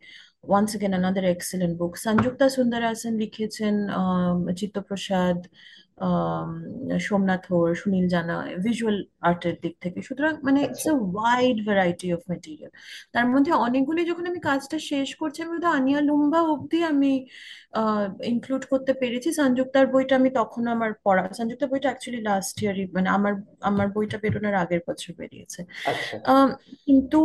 Once 0.44 0.70
again 0.76 0.94
another 0.94 1.26
excellent 1.28 1.74
book 1.80 1.94
Sanjukta 2.06 2.46
Sunderason 2.50 3.14
লিখেছেন 3.18 3.76
আহ, 3.92 4.36
চিত্তপ্রসাদ 4.60 5.40
সোমনাথ 7.00 7.44
হোর 7.52 7.70
সুনীল 7.76 8.06
জানা 8.10 8.36
ভিজুয়াল 8.66 8.98
আর্টের 9.22 9.56
দিক 9.64 9.74
থেকে। 9.84 10.00
সুতরাং 10.08 10.34
মানে 10.44 10.60
it's 10.68 10.86
a 10.88 10.94
wide 11.08 11.58
variety 11.68 12.08
of 12.16 12.22
material 12.32 12.72
তার 13.14 13.26
মধ্যে 13.34 13.52
অনেকগুলি 13.66 14.02
যখন 14.10 14.26
আমি 14.28 14.40
কাজটা 14.50 14.78
শেষ 14.92 15.10
করছি 15.22 15.40
আমি 15.44 15.54
বোধহয় 15.56 15.76
আনিয়া 15.80 16.00
লুম্বা 16.02 16.40
অব্দি 16.54 16.80
আমি 16.92 17.12
ইনক্লুড 18.32 18.64
করতে 18.72 18.92
পেরেছি। 19.02 19.30
সঞ্জুক্তার 19.42 19.86
বইটা 19.94 20.14
আমি 20.20 20.30
তখন 20.40 20.64
আমার 20.76 20.92
পড়া 21.06 21.24
সঞ্জুক্তার 21.40 21.70
বইটা 21.72 21.88
অ্যাকচুয়ালি 21.90 22.22
লাস্ট 22.30 22.56
ইয়ারই 22.64 22.86
মানে 22.96 23.10
আমার 23.18 23.34
আমার 23.70 23.88
বইটা 23.96 24.18
বেরোনোর 24.24 24.56
আগের 24.64 24.82
বছর 24.88 25.12
বেরিয়েছে। 25.20 25.62
আচ্ছা। 25.92 26.16
কিন্তু 26.88 27.20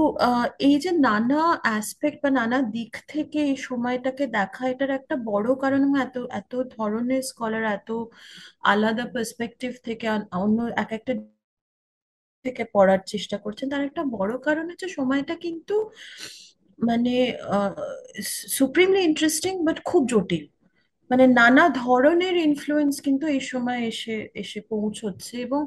এই 0.68 0.76
যে 0.84 0.90
নানা 1.08 1.42
অ্যাসপেক্ট 1.64 2.18
বা 2.24 2.30
নানা 2.40 2.58
দিক 2.76 2.92
থেকে 3.12 3.38
এই 3.50 3.56
সময়টাকে 3.68 4.24
দেখা 4.38 4.62
এটার 4.72 4.90
একটা 4.98 5.14
বড় 5.30 5.48
কারণ 5.62 5.82
এত 6.04 6.16
এত 6.40 6.52
ধরনের 6.76 7.22
স্কলার 7.30 7.64
এত 7.76 7.90
আলাদা 8.64 9.04
পার্সপেক্টিভ 9.14 9.70
থেকে 9.86 10.06
অন্য 10.42 10.58
এক 10.82 10.90
একটা 10.98 11.12
থেকে 12.44 12.62
পড়ার 12.74 13.00
চেষ্টা 13.12 13.36
করছেন 13.44 13.66
তার 13.72 13.82
একটা 13.84 14.02
বড় 14.16 14.32
কারণ 14.46 14.64
হচ্ছে 14.70 14.88
সময়টা 14.98 15.34
কিন্তু 15.44 15.74
মানে 16.78 17.14
সুপ্রিমলি 18.50 19.00
ইন্টারেস্টিং 19.00 19.52
বাট 19.64 19.78
খুব 19.84 20.02
জটিল। 20.08 20.44
মানে 21.10 21.24
নানা 21.40 21.64
ধরনের 21.84 22.34
ইনফ্লুয়েন্স 22.48 22.94
কিন্তু 23.00 23.24
এই 23.26 23.42
সময় 23.52 23.80
এসে 23.92 24.16
এসে 24.34 24.60
পৌঁছচ্ছে 24.70 25.34
এবং 25.46 25.60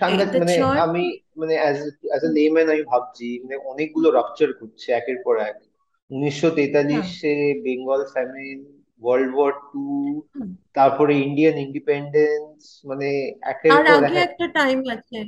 সাংঘাতিক 0.00 0.40
মানে 0.42 0.54
আমি 0.86 1.04
মানে 1.36 1.54
অ্যাজ 1.58 1.78
অ্যাজ 2.10 2.22
এ 2.24 2.30
লেম্যান 2.38 2.66
আমি 2.70 2.84
ভাবছি 2.92 3.26
মানে 3.42 3.56
অনেকগুলো 3.70 4.08
রাপচার 4.10 4.48
ঘটছে 4.58 4.88
একের 4.92 5.18
পর 5.24 5.34
এক। 5.50 5.56
উনিশশো 6.10 6.48
তেতাল্লিশে 6.50 7.34
Bengal 7.64 8.00
famine 8.14 8.58
world 9.02 9.32
war 9.36 9.52
two 9.70 9.84
তারপরে 10.74 11.12
ইন্ডিয়ান 11.26 11.56
ইন্ডিপেন্ডেন্স 11.58 12.56
মানে 12.84 13.08
একের 13.42 13.70
পর 13.86 13.98
আগে 13.98 14.16
এক। 14.16 14.28
একটা 14.28 14.46
টাইম 14.58 14.78
আছে। 14.96 15.18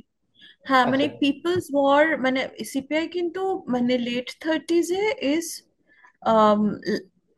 হ্যাঁ 0.65 0.85
মানে 0.91 1.05
আচ্ছা 1.05 1.19
পিপলস 1.21 1.65
ওয়ার 1.75 2.03
মানে 2.25 2.41
সিপিআই 2.73 3.05
কিন্তু 3.15 3.41
মানে 3.73 3.93
late 4.07 4.27
থার্টিজে 4.43 5.03
is 5.33 5.45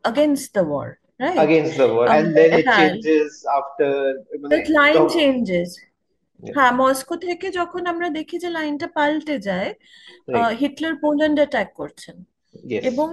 against 0.04 0.54
the 0.54 0.64
war 0.64 0.88
right 1.20 1.38
against 1.38 1.78
the 1.78 1.88
war 1.88 2.08
um, 2.08 2.14
and 2.16 2.28
then 2.38 2.52
it 2.54 2.68
হ্যাঁ 2.68 2.90
changes 2.94 3.30
after 3.60 3.90
মানে 4.44 4.54
that 4.54 4.66
line 4.80 4.94
তখন 4.96 5.14
changes 5.18 5.70
হ্যাঁ 6.44 6.72
মস্কো 6.82 7.16
থেকে 7.28 7.48
যখন 7.60 7.82
আমরা 7.94 8.08
দেখি 8.20 8.36
যে 8.44 8.50
লাইনটা 8.58 8.88
পাল্টে 8.98 9.36
যায় 9.50 9.70
ah, 10.34 10.34
right 10.34 10.52
Hitler 10.62 10.94
Poland 11.04 11.38
attack 11.42 11.70
করছেন 11.80 12.18
ইয়েস 12.70 12.92
এবং 12.92 13.10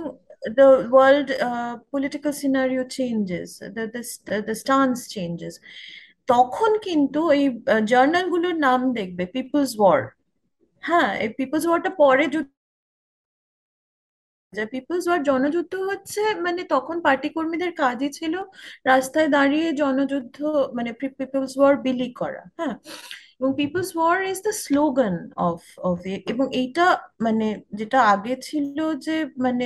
the 0.59 0.69
world 0.97 1.29
uh, 1.41 1.75
political 1.95 2.33
scenario 2.41 2.83
changes 2.99 3.49
the 3.77 3.85
the 3.95 4.03
the 4.49 4.57
stance 4.63 5.01
changes 5.17 5.55
তখন 6.28 6.72
কিন্তু 6.86 7.22
এই 7.32 7.46
জার্নালগুলোর 7.88 8.56
নাম 8.60 8.80
দেখবে 8.98 9.24
পিপলস 9.36 9.72
ওয়ার 9.80 10.00
হ্যাঁ 10.84 11.10
এই 11.24 11.30
পিপলস 11.38 11.66
ওয়ারটা 11.68 11.92
পরে 12.02 12.24
যা 14.54 14.64
পিপলস 14.74 15.06
ওয়ার 15.08 15.22
জনযুদ্ধ 15.24 15.74
হচ্ছে 15.90 16.22
মানে 16.46 16.62
তখন 16.70 16.98
পার্টি 17.06 17.28
কর্মীদের 17.30 17.72
কাজই 17.78 18.10
ছিল 18.10 18.34
রাস্তায় 18.86 19.30
দাঁড়িয়ে 19.30 19.68
জনযুদ্ধ 19.74 20.38
মানে 20.78 20.92
পিপলস 21.20 21.54
ওয়ার 21.58 21.74
বিলি 21.86 22.10
করা 22.22 22.44
হ্যাঁ? 22.60 22.76
এবং 23.38 23.50
people's 23.60 23.90
war 23.96 24.16
is 24.32 24.38
the 24.48 24.54
slogan 24.66 25.16
of 25.42 25.60
of 25.84 25.98
এবং 26.32 26.46
এইটা 26.62 26.86
মানে 27.26 27.48
যেটা 27.80 28.00
আগে 28.14 28.34
ছিল 28.48 28.78
যে 29.06 29.16
মানে 29.46 29.66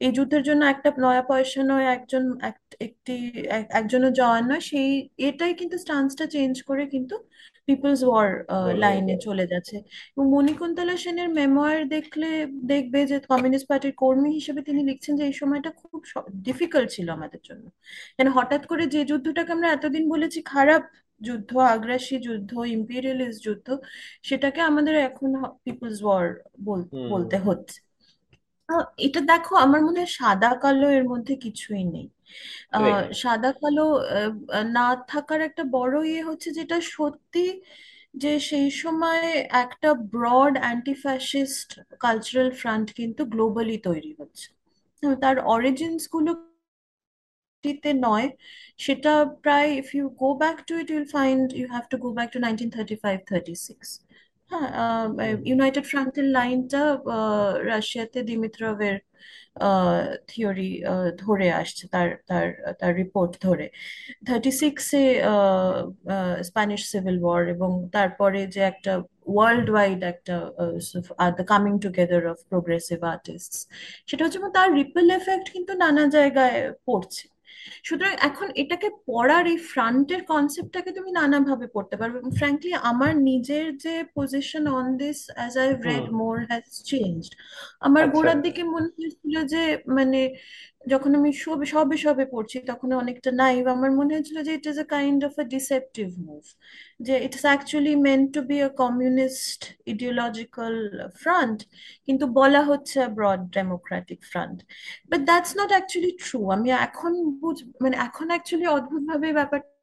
এই 0.00 0.10
যুদ্ধের 0.16 0.42
জন্য 0.48 0.62
একটা 0.64 0.88
নয়া 0.98 1.22
পয়সা 1.30 1.60
নয়, 1.70 1.86
একজন, 1.96 2.24
এক- 2.42 2.67
একটি 2.80 3.14
এক- 3.48 3.66
একজনের 3.70 4.12
জওয়ান 4.12 4.50
নয় 4.50 4.60
সেই 4.60 5.08
এটাই 5.18 5.54
কিন্তু 5.54 5.78
স্টান্সটা 5.78 6.26
চেঞ্জ 6.26 6.62
করে 6.62 6.86
কিন্তু 6.86 7.18
পিপলস 7.66 8.04
ওয়ার 8.04 8.44
লাইনে 8.76 9.18
চলে 9.18 9.46
যাচ্ছে। 9.46 9.76
এবং 10.16 10.30
মণিকুন্তলা 10.30 10.96
সেনের 10.96 11.28
মেমোয়ার 11.28 11.88
দেখলে 11.88 12.46
দেখবে 12.46 13.06
যে 13.06 13.18
কমিউনিস্ট 13.18 13.68
পার্টির 13.68 13.92
কর্মী 13.92 14.30
হিসেবে 14.30 14.62
তিনি 14.62 14.84
লিখছেন 14.84 15.16
যে 15.16 15.24
এই 15.24 15.32
সময়টা 15.32 15.70
খুব 15.70 16.02
ডিফিকাল্ট 16.34 16.90
ছিল 16.90 17.10
আমাদের 17.10 17.40
জন্য। 17.42 17.70
কেন 18.16 18.28
হঠাৎ 18.28 18.66
করে 18.66 18.86
যে 18.86 19.04
যুদ্ধটাকে 19.04 19.52
আমরা 19.52 19.72
এতদিন 19.72 20.08
বলেছি 20.08 20.42
খারাপ 20.42 20.82
যুদ্ধ 21.22 21.56
আগ্রাসী 21.56 22.18
যুদ্ধ 22.18 22.52
ইম্পেরিয়ালিস্ট 22.66 23.44
যুদ্ধ 23.44 23.76
সেটাকে 24.22 24.60
আমাদের 24.60 24.96
এখন 24.96 25.42
পিপলস 25.64 26.02
ওয়ার 26.02 26.34
বলতে 27.10 27.38
হচ্ছে। 27.38 27.80
এটা 28.98 29.20
দেখো 29.20 29.56
আমার 29.56 29.82
মনে 29.82 29.98
হয় 30.00 30.06
সাদা 30.06 30.54
কালো 30.54 30.90
এর 30.90 31.04
মধ্যে 31.04 31.34
কিছুই 31.36 31.84
নেই। 31.84 32.08
সাদা 33.14 33.50
কালো 33.52 33.86
না 34.72 34.86
থাকার 35.08 35.40
একটা 35.40 35.62
বড় 35.70 35.96
ইয়ে 36.04 36.22
হচ্ছে 36.22 36.48
যেটা 36.52 36.78
সত্যি 36.94 37.46
যে 38.14 38.32
সেই 38.40 38.68
সময় 38.82 39.24
একটা 39.64 39.90
broad 40.12 40.54
anti 40.58 40.94
fascist 41.04 41.68
cultural 42.00 42.50
front 42.52 42.86
কিন্তু 42.94 43.22
গ্লোবালি 43.24 43.76
তৈরি 43.88 44.12
হচ্ছে। 44.20 44.48
হ্যাঁ, 45.02 45.16
তার 45.16 45.36
অরিজিনসগুলো 45.46 46.30
তে 47.82 47.90
নয় 48.06 48.26
সেটা 48.78 49.12
প্রায় 49.42 49.68
if 49.80 49.88
you 49.94 50.04
go 50.22 50.30
back 50.34 50.56
to 50.68 50.74
it 50.82 50.88
you'll 50.90 51.08
find 51.16 51.46
you 51.52 51.66
have 51.70 51.84
to 51.90 51.96
go 51.98 52.08
back 52.12 52.28
to 52.34 52.38
nineteen 52.38 52.70
thirty 52.76 52.96
five 53.04 53.18
thirty 53.30 53.54
six 53.66 53.88
হ্যাঁ 54.50 54.68
ইউনাইটেড 55.44 55.84
ফ্রন্টের 55.84 56.26
লাইনটা 56.38 56.82
রাশিয়াতে 57.64 58.18
দিমিত্রভের 58.22 58.96
থিওরি 60.30 60.70
ধরে 61.22 61.48
আসছে 61.60 61.84
তার 61.94 62.08
তার 62.30 62.46
তার 62.80 62.92
রিপোর্ট 63.02 63.32
ধরে। 63.46 63.66
থার্টি 64.28 64.52
সিক্সে 64.62 65.02
স্প্যানিশ 66.48 66.82
সিভিল 66.92 67.16
ওয়ার 67.24 67.42
এবং 67.54 67.70
তারপরে 67.96 68.40
যে 68.54 68.60
একটা 68.72 68.92
ওয়ার্ল্ড 69.34 69.68
ওয়াইড 69.72 70.00
একটা 70.12 70.34
the 71.38 71.44
coming 71.52 71.74
together 71.84 72.22
of 72.32 72.38
progressive 72.50 72.98
artist 73.14 73.52
সেটা 74.08 74.22
হচ্ছে 74.24 74.40
তার 74.58 74.68
রিপেল 74.80 75.06
এফেক্ট 75.18 75.46
কিন্তু 75.54 75.72
নানা 75.84 76.04
জায়গায় 76.16 76.56
পড়ছে। 76.86 77.24
সুতরাং 77.84 78.12
এখন 78.28 78.48
এটাকে 78.54 78.88
পড়ার 79.08 79.44
এই 79.46 79.58
ফ্রন্টের 79.70 80.20
কনসেপ্টটাকে 80.24 80.90
তুমি 80.92 81.10
নানাভাবে 81.12 81.66
পড়তে 81.74 81.94
পারবে 82.00 82.18
ফ্র্যাঙ্কলি 82.38 82.72
আমার 82.90 83.12
নিজের 83.30 83.66
যে 83.76 83.94
position 84.16 84.64
on 84.78 84.86
this 84.96 85.18
as 85.30 85.52
I 85.56 85.68
read 85.86 86.06
more 86.20 86.34
has 86.48 86.64
change 86.90 87.20
আমার 87.80 88.02
আচ্ছা। 88.02 88.14
গোড়ার 88.14 88.38
দিকে 88.46 88.62
মনে 88.74 88.88
হয়েছিল 88.96 89.34
যে 89.52 89.62
মানে 89.96 90.20
যখন 90.92 91.10
আমি 91.14 91.30
সবে 91.44 91.66
সবে 91.66 91.96
সবে 92.06 92.24
পড়ছি, 92.32 92.56
তখন 92.70 92.88
অনেকটা 92.92 93.30
নাইভ 93.42 93.62
আমার 93.74 93.90
মনে 93.90 94.10
হয়েছিল 94.14 94.38
যে 94.42 94.52
it 94.54 94.66
is 94.66 94.76
a 94.78 94.86
kind 94.96 95.20
of 95.24 95.32
a 95.38 95.44
deceptive 95.54 96.08
move 96.28 96.42
যে 97.06 97.14
it 97.26 97.32
is 97.34 97.44
actually 97.50 97.94
meant 98.08 98.26
to 98.34 98.40
be 98.42 98.56
a 98.62 98.70
communist 98.82 99.60
ideological 99.86 100.74
front 101.22 101.58
কিন্তু 102.06 102.24
বলা 102.40 102.60
হচ্ছে 102.62 102.98
broad 103.16 103.40
democratic 103.58 104.20
front 104.32 104.58
but 105.10 105.20
that's 105.30 105.52
not 105.60 105.70
actually 105.76 106.12
true 106.24 106.38
আমি 106.56 106.68
এখন 106.86 107.12
বুঝ 107.42 107.56
মানে 107.82 107.96
এখন 108.06 108.26
অ্যাকচুয়ালি 108.32 108.66
অদ্ভুতভাবে 108.76 109.28
ব্যাপারটা 109.32 109.77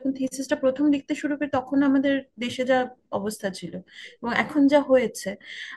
যখন 0.00 0.12
থিসিসটা 0.18 0.56
প্রথম 0.56 0.84
লিখতে 0.92 1.14
শুরু 1.14 1.34
করি 1.36 1.48
তখন 1.52 1.78
আমাদের 1.82 2.14
দেশে 2.38 2.62
যা 2.64 2.78
অবস্থা 3.12 3.48
ছিল 3.50 3.74
এবং 4.18 4.30
এখন 4.34 4.60
যা 4.66 4.80
হয়েছে 4.80 5.30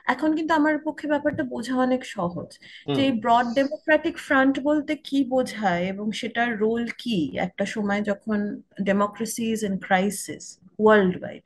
এখন 0.06 0.30
কিন্তু 0.36 0.52
আমার 0.54 0.74
পক্ষে 0.84 1.06
ব্যাপারটা 1.08 1.42
বোঝা 1.44 1.74
অনেক 1.76 2.02
সহজ। 2.06 2.48
যে 2.86 3.00
এই 3.06 3.12
ব্রড 3.22 3.46
ডেমোক্রেটিক 3.54 4.14
ফ্রন্ট 4.18 4.54
বলতে 4.60 4.92
কি 5.04 5.18
বোঝায় 5.24 5.84
এবং 5.84 6.06
সেটার 6.12 6.48
রোল 6.58 6.84
কি 6.98 7.18
একটা 7.38 7.64
সময় 7.66 8.00
যখন 8.00 8.38
democracy 8.82 9.44
is 9.52 9.60
in 9.64 9.74
crisis 9.78 10.44
world 10.78 11.14
wide 11.20 11.44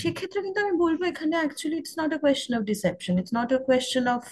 সেক্ষেত্রে 0.00 0.40
কিন্তু 0.42 0.58
আমি 0.60 0.74
বলব 0.76 1.00
এখানে 1.02 1.34
actually 1.36 1.76
it's 1.78 1.94
not 1.98 2.10
a 2.14 2.18
question 2.18 2.52
of 2.58 2.62
deception 2.62 3.12
it's 3.18 3.32
not 3.34 3.48
a 3.52 3.60
question 3.68 4.04
of 4.08 4.22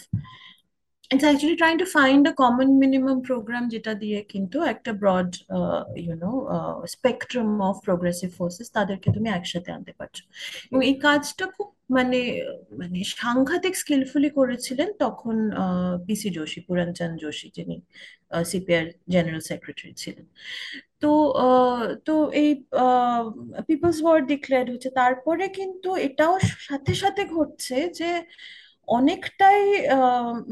It's 1.10 1.24
actually 1.24 1.56
trying 1.56 1.78
to 1.78 1.86
find 1.86 2.26
a 2.26 2.32
common 2.32 2.68
minimum 2.82 3.18
program 3.28 3.64
যেটা 3.74 3.92
দিয়ে 4.02 4.18
কিন্তু 4.32 4.56
একটা 4.72 4.90
broad 5.02 5.30
you 6.04 6.14
know 6.24 6.32
spectrum 6.96 7.48
of 7.68 7.74
progressive 7.88 8.28
forces 8.38 8.68
তাদেরকে 8.78 9.08
তুমি 9.16 9.28
একসাথে 9.38 9.70
আনতে 9.76 9.92
পারছ। 9.98 10.16
এবং 10.70 10.80
এই 10.90 10.96
কাজটা 11.06 11.44
খুব 11.56 11.68
মানে 11.96 12.20
মানে 12.80 12.98
সাংঘাতিক 13.16 13.74
স্কিলফুলি 13.82 14.30
করেছিলেন 14.38 14.88
তখন 15.04 15.36
পিসি 16.06 16.28
যোশী 16.38 16.60
পুরনচাঁদ 16.68 17.12
যোশী 17.24 17.48
যিনি 17.56 17.76
সিপিআর 18.50 18.84
জেনারেল 19.14 19.42
সেক্রেটারি 19.50 19.92
ছিলেন। 20.02 20.26
তো 21.02 21.10
আহ, 21.46 21.84
তো 22.06 22.14
এই 22.42 22.50
পিপলস 23.68 23.98
ওয়ার 24.04 24.18
ডিক্লেয়ার্ড 24.32 24.68
হচ্ছে। 24.72 24.90
তারপরে 25.00 25.44
কিন্তু 25.58 25.88
এটাও 26.06 26.34
সাথে 26.68 26.92
সাথে 27.02 27.22
ঘটছে 27.36 27.76
যে 28.00 28.10
অনেকটাই 28.90 29.60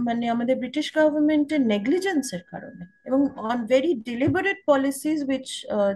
মানে 0.07 0.25
আমাদের 0.29 0.57
ব্রিটিশ 0.57 0.87
গভর্নমেন্টের 0.97 1.61
নেগলিজেন্সের 1.67 2.43
কারণে 2.53 2.85
এবং 3.07 3.21
on 3.43 3.59
very 3.67 3.93
deliberate 4.09 4.59
policies 4.67 5.19
which 5.29 5.49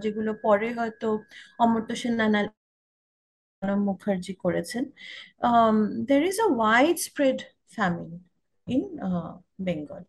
যেগুলো 0.03 0.31
পরে 0.43 0.69
হয়তো 0.75 1.09
অমর্ত্য 1.59 1.95
সেন 2.03 2.15
মুখার্জি 3.83 4.35
করেছেন 4.45 4.85
there 6.09 6.23
is 6.23 6.37
a 6.41 6.49
wide 6.59 6.97
spread 6.99 7.39
famine 7.75 8.11
in 8.67 8.83
Bengal 9.65 10.03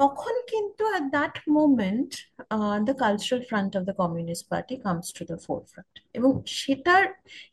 তখন 0.00 0.34
কিন্তু 0.52 0.82
at 0.98 1.04
that 1.16 1.34
moment 1.58 2.10
uh, 2.54 2.76
the 2.88 2.94
cultural 3.04 3.42
front 3.50 3.70
of 3.78 3.82
the 3.88 3.96
Communist 4.02 4.44
Party 4.52 4.74
comes 4.86 5.06
to 5.16 5.22
the 5.30 5.38
forefront. 5.46 5.92
এবং 6.18 6.30
সেটার 6.60 7.02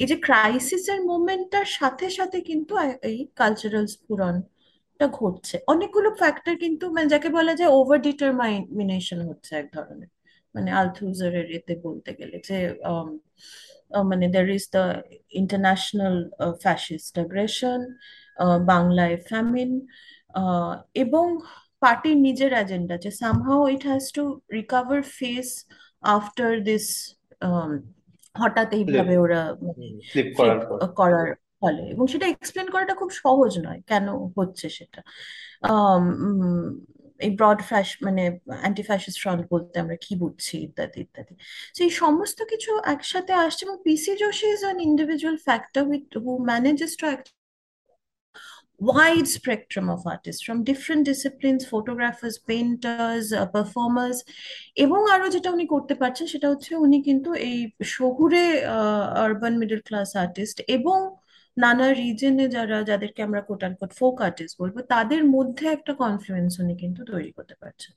এই 0.01 0.07
যে 0.11 0.15
ক্রাইসিসের 0.27 0.99
মোমেন্টটার 1.11 1.67
সাথে 1.79 2.07
সাথে 2.17 2.37
কিন্তু 2.49 2.73
এই 3.09 3.17
কালচারাল 3.41 3.85
স্ফুরণটা 3.95 5.05
ঘটছে। 5.19 5.55
অনেকগুলো 5.73 6.09
ফ্যাক্টর 6.21 6.55
কিন্তু 6.63 6.85
মানে 6.95 7.07
যাকে 7.13 7.29
বলা 7.37 7.53
যায় 7.59 7.71
ওভার 7.79 7.99
ডিটারমাইনেশন 8.07 9.19
হচ্ছে 9.29 9.51
এক 9.61 9.67
ধরনের। 9.75 10.11
মানে 10.55 10.69
আলথুজারের 10.79 11.47
এতে 11.57 11.73
বলতে 11.85 12.11
গেলে 12.19 12.37
যে 12.47 12.57
মানে 14.09 14.25
there 14.35 14.47
is 14.57 14.65
the 14.75 14.85
international 15.41 16.15
fascist 16.63 17.13
aggression 17.19 17.79
বাংলায় 18.73 19.17
ফ্যামিন 19.29 19.71
এবং 21.03 21.25
পার্টির 21.85 22.17
নিজের 22.27 22.51
এজেন্ডা 22.63 22.95
যে 23.03 23.11
somehow 23.21 23.61
it 23.75 23.83
has 23.89 24.03
to 24.17 24.23
recover 24.57 24.99
face 25.17 25.47
after 26.15 26.51
this 26.69 26.85
হঠাৎ 28.35 28.69
এইভাবে 28.79 29.15
ওরা 29.25 29.41
করার 30.99 31.27
ফলে। 31.61 31.83
এবং 31.93 32.05
সেটা 32.13 32.25
এক্সপ্লেন 32.29 32.67
করাটা 32.73 32.93
খুব 33.01 33.09
সহজ 33.23 33.51
নয় 33.65 33.81
কেন 33.91 34.07
হচ্ছে 34.37 34.67
সেটা। 34.77 35.01
আম, 35.71 36.05
এই 37.25 37.31
ব্রড 37.39 37.59
ফ্যাশ 37.69 37.87
মানে 38.05 38.23
অ্যান্টি 38.61 38.83
ফ্যাসিস্ট 38.89 39.17
ফ্রন্ট 39.23 39.41
বলতে 39.53 39.75
আমরা 39.83 39.97
কি 40.05 40.13
বুঝছি 40.21 40.55
ইত্যাদি 40.67 40.97
ইত্যাদি। 41.05 41.33
তো 41.75 41.79
এই 41.87 41.91
সমস্ত 42.03 42.39
কিছু 42.51 42.71
একসাথে 42.93 43.33
আসছে 43.43 43.61
এবং 43.65 43.77
PC 43.85 44.11
Joshi 44.23 44.47
is 44.55 44.61
an 44.65 44.77
individual 44.89 45.37
factor 45.47 45.83
with 45.91 46.05
who 46.23 46.31
manages 46.51 46.91
to 46.99 47.05
wide 48.79 49.27
spectrum 49.27 49.89
of 49.89 50.05
artists 50.05 50.41
from 50.41 50.63
different 50.63 51.05
disciplines 51.05 51.65
photographers 51.65 52.37
painters 52.39 53.33
uh, 53.33 53.45
performers. 53.47 54.17
এবং 54.85 54.99
আরও 55.15 55.27
যেটা 55.35 55.49
উনি 55.55 55.65
করতে 55.73 55.93
পারছেন 56.01 56.25
সেটা 56.33 56.47
হচ্ছে 56.51 56.71
উনি 56.85 56.97
কিন্তু 57.07 57.29
এই 57.49 57.57
শহুরে 57.97 58.43
আরবান 59.23 59.53
মিডল 59.61 59.79
ক্লাস 59.87 60.09
আর্টিস্ট 60.23 60.57
এবং 60.77 60.99
নানা 61.57 61.87
রিজনে 61.93 62.45
যারা 62.55 62.77
যাদেরকে 62.89 63.21
আমরা 63.27 63.41
কোট 63.49 63.61
আনকোট 63.67 63.91
ফোক 63.99 64.15
আর্টিস্ট 64.27 64.53
বলব 64.61 64.75
তাদের 64.93 65.21
মধ্যে 65.35 65.65
একটা 65.75 65.93
কনফ্লুয়েন্স 66.03 66.51
উনি 66.63 66.73
কিন্তু 66.83 67.01
তৈরি 67.11 67.31
করতে 67.37 67.55
পারছেন। 67.61 67.93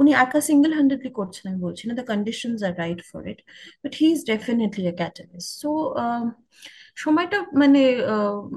উনি 0.00 0.10
একা 0.24 0.40
সিঙ্গেল 0.48 0.72
হ্যান্ডেডলি 0.78 1.10
করছেন 1.20 1.44
আমি 1.50 1.60
বলছি 1.66 1.82
না 1.88 1.92
the 2.00 2.06
conditions 2.12 2.58
are 2.68 2.72
right 2.82 3.00
for 3.10 3.22
it 3.32 3.40
but 3.82 3.92
he 4.00 4.06
is 4.14 4.20
definitely 4.32 4.84
a 4.92 4.94
catalyst 5.02 5.50
so 5.62 5.70
সময়টা 6.96 7.38
মানে 7.62 7.82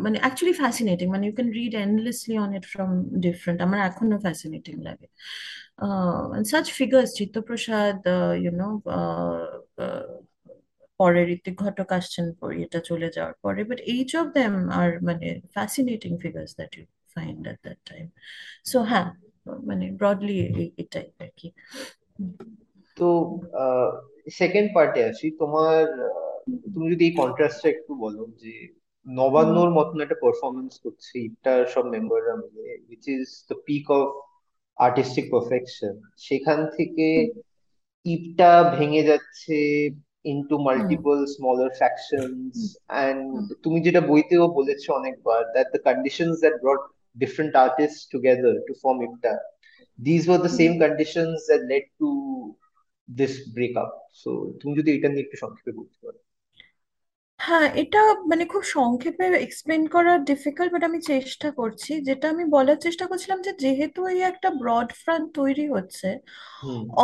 মানে 0.06 0.18
অ্যাকচুয়ালি 0.24 0.56
ফ্যাসিনেটিং 0.62 1.08
মানে 1.16 1.24
you 1.28 1.34
can 1.40 1.50
read 1.60 1.74
endlessly 1.86 2.36
on 2.46 2.50
it 2.60 2.66
from 2.74 2.90
different 3.26 3.60
আমার 3.66 3.80
এখনও 3.90 4.18
ফ্যাসিনেটিং 4.26 4.76
লাগে। 4.88 5.08
Such 6.52 6.66
figures 6.80 7.10
Chittaprosad 7.20 8.00
you 8.44 8.52
know 8.62 8.68
পরে 11.00 11.22
ঋত্বিক 11.36 11.56
ঘটক 11.66 11.90
আসছেন, 11.98 12.26
এটা 12.66 12.80
চলে 12.90 13.08
যাওয়ার 13.16 13.36
পরে 13.44 13.62
but 13.70 13.80
each 13.94 14.12
of 14.22 14.26
them 14.40 14.54
are 14.80 14.90
মানে 15.08 15.28
fascinating 15.56 16.12
figures 16.24 16.52
that 16.60 16.72
you 16.78 16.86
find 17.16 17.42
at 17.48 17.60
that 17.66 17.80
time 17.90 18.06
so 18.72 18.78
হ্যাঁ 18.92 19.08
মানে 19.70 19.86
ব্রডলি 20.00 20.38
এটাই 20.84 21.08
আর 21.24 21.32
কি। 21.40 21.48
তো 22.98 23.08
সেকেন্ড 24.40 24.68
পার্টে 24.76 25.02
আসি, 25.10 25.28
তোমার 25.42 25.86
তুমি 26.46 26.92
যদি 26.92 27.06
এই 27.06 27.12
কন্ট্রাস্টটা 27.12 27.70
একটু 27.70 27.96
বলো 27.96 28.26
যে 28.26 28.68
নবান্নর 29.08 29.70
মতন 29.70 30.02
একটা 30.02 30.16
পারফরমেন্স 30.22 30.80
করছে 30.84 31.20
ইফটার 31.20 31.66
সব 31.66 31.86
মেম্বাররা 31.86 32.36
মিলে 32.36 32.78
which 32.90 33.08
is 33.08 33.46
the 33.48 33.56
peak 33.66 33.92
of 33.92 34.08
artistic 34.78 35.26
perfection 35.32 36.02
সেখান 36.18 36.66
থেকে 36.78 37.28
ইপটা 38.06 38.76
ভেঙে 38.80 39.04
যাচ্ছে 39.04 39.56
into 40.24 40.58
multiple 40.58 41.26
smaller 41.26 41.70
factions 41.78 42.78
and 42.88 43.54
তুমি 43.64 43.82
যেটা 43.82 44.02
বইতেও 44.02 44.48
বলেছ 44.48 44.90
অনেকবার 44.90 45.52
that 45.52 45.68
the 45.72 45.80
conditions 45.80 46.40
that 46.40 46.54
brought 46.62 46.84
different 47.20 47.56
artist 47.56 48.12
together 48.12 48.54
to 48.68 48.74
form 48.84 49.02
IPTA 49.02 49.40
were 50.00 50.38
the 50.38 50.50
hmm. 50.50 50.58
same 50.60 50.76
conditions 50.80 51.38
that 51.48 51.62
led 51.62 51.86
to 52.00 52.10
this 53.10 53.34
breakup. 53.48 53.92
So 54.14 54.30
তুমি 54.62 54.74
যদি 54.78 54.90
এটা 54.98 55.08
নিয়ে 55.10 55.22
একটু 55.22 55.38
সংক্ষেপে 55.38 55.72
বলতে 55.72 55.98
পারো। 56.06 56.20
হ্যাঁ 57.46 57.68
এটা 57.76 58.02
মানে 58.32 58.44
খুব 58.52 58.64
সংক্ষেপে 58.78 59.26
এক্সপ্লেন 59.46 59.82
করা 59.96 60.14
ডিফিকাল্ট 60.32 60.70
বাট 60.74 60.84
আমি 60.90 61.00
চেষ্টা 61.12 61.50
করছি। 61.52 61.92
যেটা 62.08 62.26
আমি 62.30 62.44
বলার 62.56 62.78
চেষ্টা 62.86 63.06
করছিলাম 63.08 63.40
যে 63.42 63.52
যেহেতু 63.64 64.00
এই 64.14 64.20
একটা 64.32 64.50
ব্রড 64.62 64.90
ফ্রন্ট 65.02 65.28
তৈরি 65.36 65.66
হচ্ছে 65.76 66.10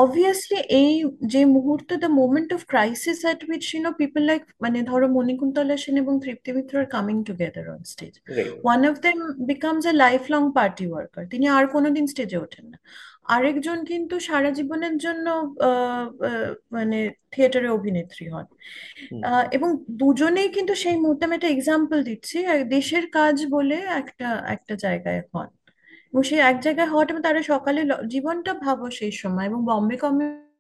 অবভিয়াসলি 0.02 0.58
এই 0.82 0.94
যে 1.34 1.42
মুহূর্তে 1.56 1.94
the 1.98 2.10
moment 2.20 2.50
of 2.54 2.62
crisis 2.68 3.20
at 3.26 3.40
which 3.50 3.64
you 3.72 3.80
know 3.84 3.92
people 4.02 4.22
like 4.22 4.42
মানে 4.62 4.80
ধরো 4.82 5.08
মণিকুন্তলা 5.18 5.76
সেন 5.84 5.96
এবং 5.98 6.14
Tripti 6.26 6.50
Mitra 6.58 6.74
are 6.80 6.88
coming 6.96 7.18
together 7.28 7.66
on 7.76 7.82
stage 7.94 8.14
one 8.66 8.80
of 8.90 8.96
them 9.06 9.18
becomes 9.52 9.84
a 9.86 9.94
life 10.04 10.22
long 10.34 10.44
party 10.60 10.86
worker 10.92 11.24
তিনি 11.34 11.46
আর 11.58 11.66
কোনোদিন 11.68 12.06
স্টেজে 12.08 12.38
ওঠেন 12.38 12.66
না। 12.74 12.78
আরেকজন 13.26 13.86
কিন্তু 13.86 14.20
সারা 14.20 14.50
জীবনের 14.52 14.98
জন্য 14.98 15.28
মানে 16.72 16.98
থিয়েটারে 17.32 17.70
অভিনেত্রী 17.70 18.30
হন। 18.30 18.46
আহ, 19.24 19.46
এবং 19.52 19.70
দুজনেই 19.92 20.50
কিন্তু 20.50 20.76
সেই 20.76 20.98
মুহূর্তে 20.98 21.26
আমি 21.26 21.36
একটা 21.36 21.48
এক্সাম্পল 21.48 22.04
দিচ্ছি 22.04 22.38
দেশের 22.70 23.06
কাজ 23.12 23.46
বলে 23.50 23.76
একটা 23.76 24.28
একটা 24.48 24.76
জায়গায় 24.76 25.22
হন। 25.34 25.48
এবং 26.14 26.24
সেই 26.24 26.40
এক 26.42 26.60
জায়গায় 26.60 26.88
হওয়াটা 26.88 27.20
তারা 27.20 27.44
সকালে 27.44 27.82
জীবনটা 28.08 28.54
ভাবো 28.56 28.92
সেই 28.92 29.12
সময় 29.14 29.46
এবং 29.46 29.66
বম্বে 29.66 29.98
কমিউনিস্ট 29.98 30.51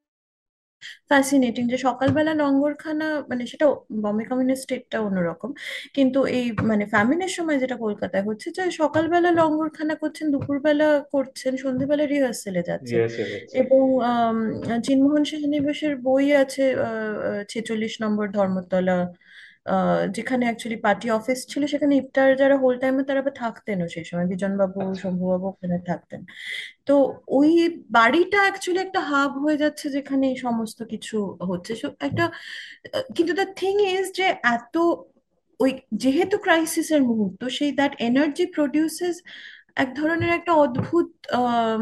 ফ্যাসিনেটিং 1.10 1.63
যে 1.67 1.78
সকালবেলা 1.78 2.34
লঙ্গরখানা 2.34 3.08
মানে 3.30 3.44
সেটা 3.48 3.65
বম্বে 4.02 4.24
কমিউনিস্ট 4.26 4.63
স্টেটটা 4.63 4.98
অন্যরকম। 5.02 5.50
কিন্তু 5.94 6.20
এই 6.38 6.52
মানে 6.62 6.84
ফ্যামিনের 6.86 7.30
সময় 7.30 7.58
যেটা 7.60 7.76
কলকাতায় 7.76 8.24
হচ্ছে 8.24 8.48
যে 8.52 8.63
সকালবেলা 8.72 9.30
লঙ্গরখানা 9.32 9.96
করছেন 9.96 10.26
দুপুরবেলা 10.32 10.88
করছেন 11.12 11.58
সন্ধ্যেবেলা 11.58 12.06
রিহার্সেলে 12.06 12.62
যাচ্ছেন। 12.62 13.02
এবং 13.54 13.84
আহ 14.02 14.36
চিন্মোহন 14.84 15.24
সেনানিবাসের 15.24 15.94
বই 16.04 16.28
আছে 16.34 16.63
আহ 16.78 17.41
ছেচল্লিশ 17.50 17.94
নম্বর 18.02 18.26
ধর্মতলা 18.32 18.98
যেখানে 20.17 20.43
অ্যাকচুয়ালি 20.47 20.80
পার্টি 20.88 21.08
অফিস 21.12 21.39
ছিল 21.52 21.62
সেখানে 21.65 21.93
ইফতার 21.95 22.30
যারা 22.38 22.56
হোল 22.58 22.76
টাইমে 22.78 23.04
তারা 23.04 23.19
আবার 23.19 23.36
থাকতেনও 23.36 23.88
সেই 23.88 24.06
সময়। 24.06 24.28
বিজনবাবু 24.34 24.80
আচ্ছা। 24.82 25.02
শম্ভুবাবু 25.02 25.45
ওখানে 25.47 25.78
থাকতেন। 25.89 26.21
তো 26.86 26.93
ওই 27.30 27.52
বাড়িটা 27.91 28.39
অ্যাকচুয়ালি 28.45 28.82
একটা 28.84 29.00
হাব 29.02 29.32
হয়ে 29.43 29.58
যাচ্ছে 29.58 29.86
যেখানে 29.89 30.26
এই 30.28 30.38
সমস্ত 30.38 30.80
কিছু 30.84 31.17
হচ্ছে। 31.50 31.71
একটা 32.00 32.26
কিন্তু 33.15 33.34
দ্য 33.34 33.47
থিং 33.62 33.74
ইজ 33.95 34.06
যে 34.19 34.28
এত 34.56 34.76
ওই 35.60 35.71
যেহেতু 35.93 36.36
ক্রাইসিসের 36.38 37.02
মুহূর্ত 37.02 37.41
সেই 37.58 37.71
দ্যাট 37.71 37.93
এনার্জি 38.02 38.45
প্রডিউসেস 38.58 39.15
এক 39.76 39.89
ধরনের 39.95 40.30
একটা 40.30 40.52
অদ্ভুত 40.56 41.10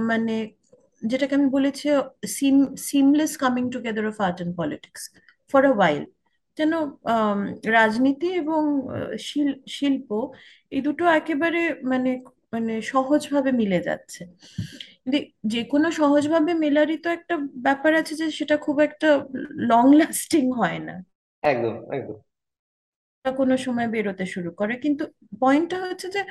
মানে 0.09 0.35
যেটাকে 1.01 1.33
আমি 1.35 1.49
বলেছি 1.49 1.85
seam 2.37 2.57
seamless 2.89 3.33
coming 3.37 3.63
together 3.71 4.05
of 4.07 4.17
art 4.21 4.37
and 4.39 4.53
politics 4.55 5.01
for 5.53 5.61
a 5.65 5.73
while 5.77 6.03
যেন 6.59 6.73
রাজনীতি 7.71 8.29
এবং 8.41 8.61
শিল্প 9.77 10.09
এই 10.71 10.81
দুটো 10.81 11.03
একেবারে 11.11 11.59
মানে 11.83 12.11
মানে 12.53 12.73
সহজভাবে 12.91 13.51
মিলে 13.53 13.79
যাচ্ছে। 13.81 14.21
কিন্তু 15.03 15.19
যে 15.45 15.61
কোনো 15.71 15.87
সহজভাবে 15.99 16.51
মেলারই 16.63 16.97
তো 16.97 17.09
একটা 17.09 17.35
ব্যাপার 17.65 17.91
আছে 17.95 18.13
যে 18.15 18.25
সেটা 18.39 18.55
খুব 18.57 18.77
একটা 18.87 19.09
লং 19.71 19.85
লাস্টিং 19.99 20.45
হয় 20.53 20.79
না। 20.81 20.95
একদম 21.43 21.75
একদম। 21.91 22.17
কোনো 23.25 23.55
সময় 23.65 23.87
বেরোতে 23.87 24.25
শুরু 24.33 24.49
করে। 24.55 24.73
কিন্তু 24.83 25.03
পয়েন্টটা 25.41 25.77
হচ্ছে 25.83 26.07
যে 26.09 26.21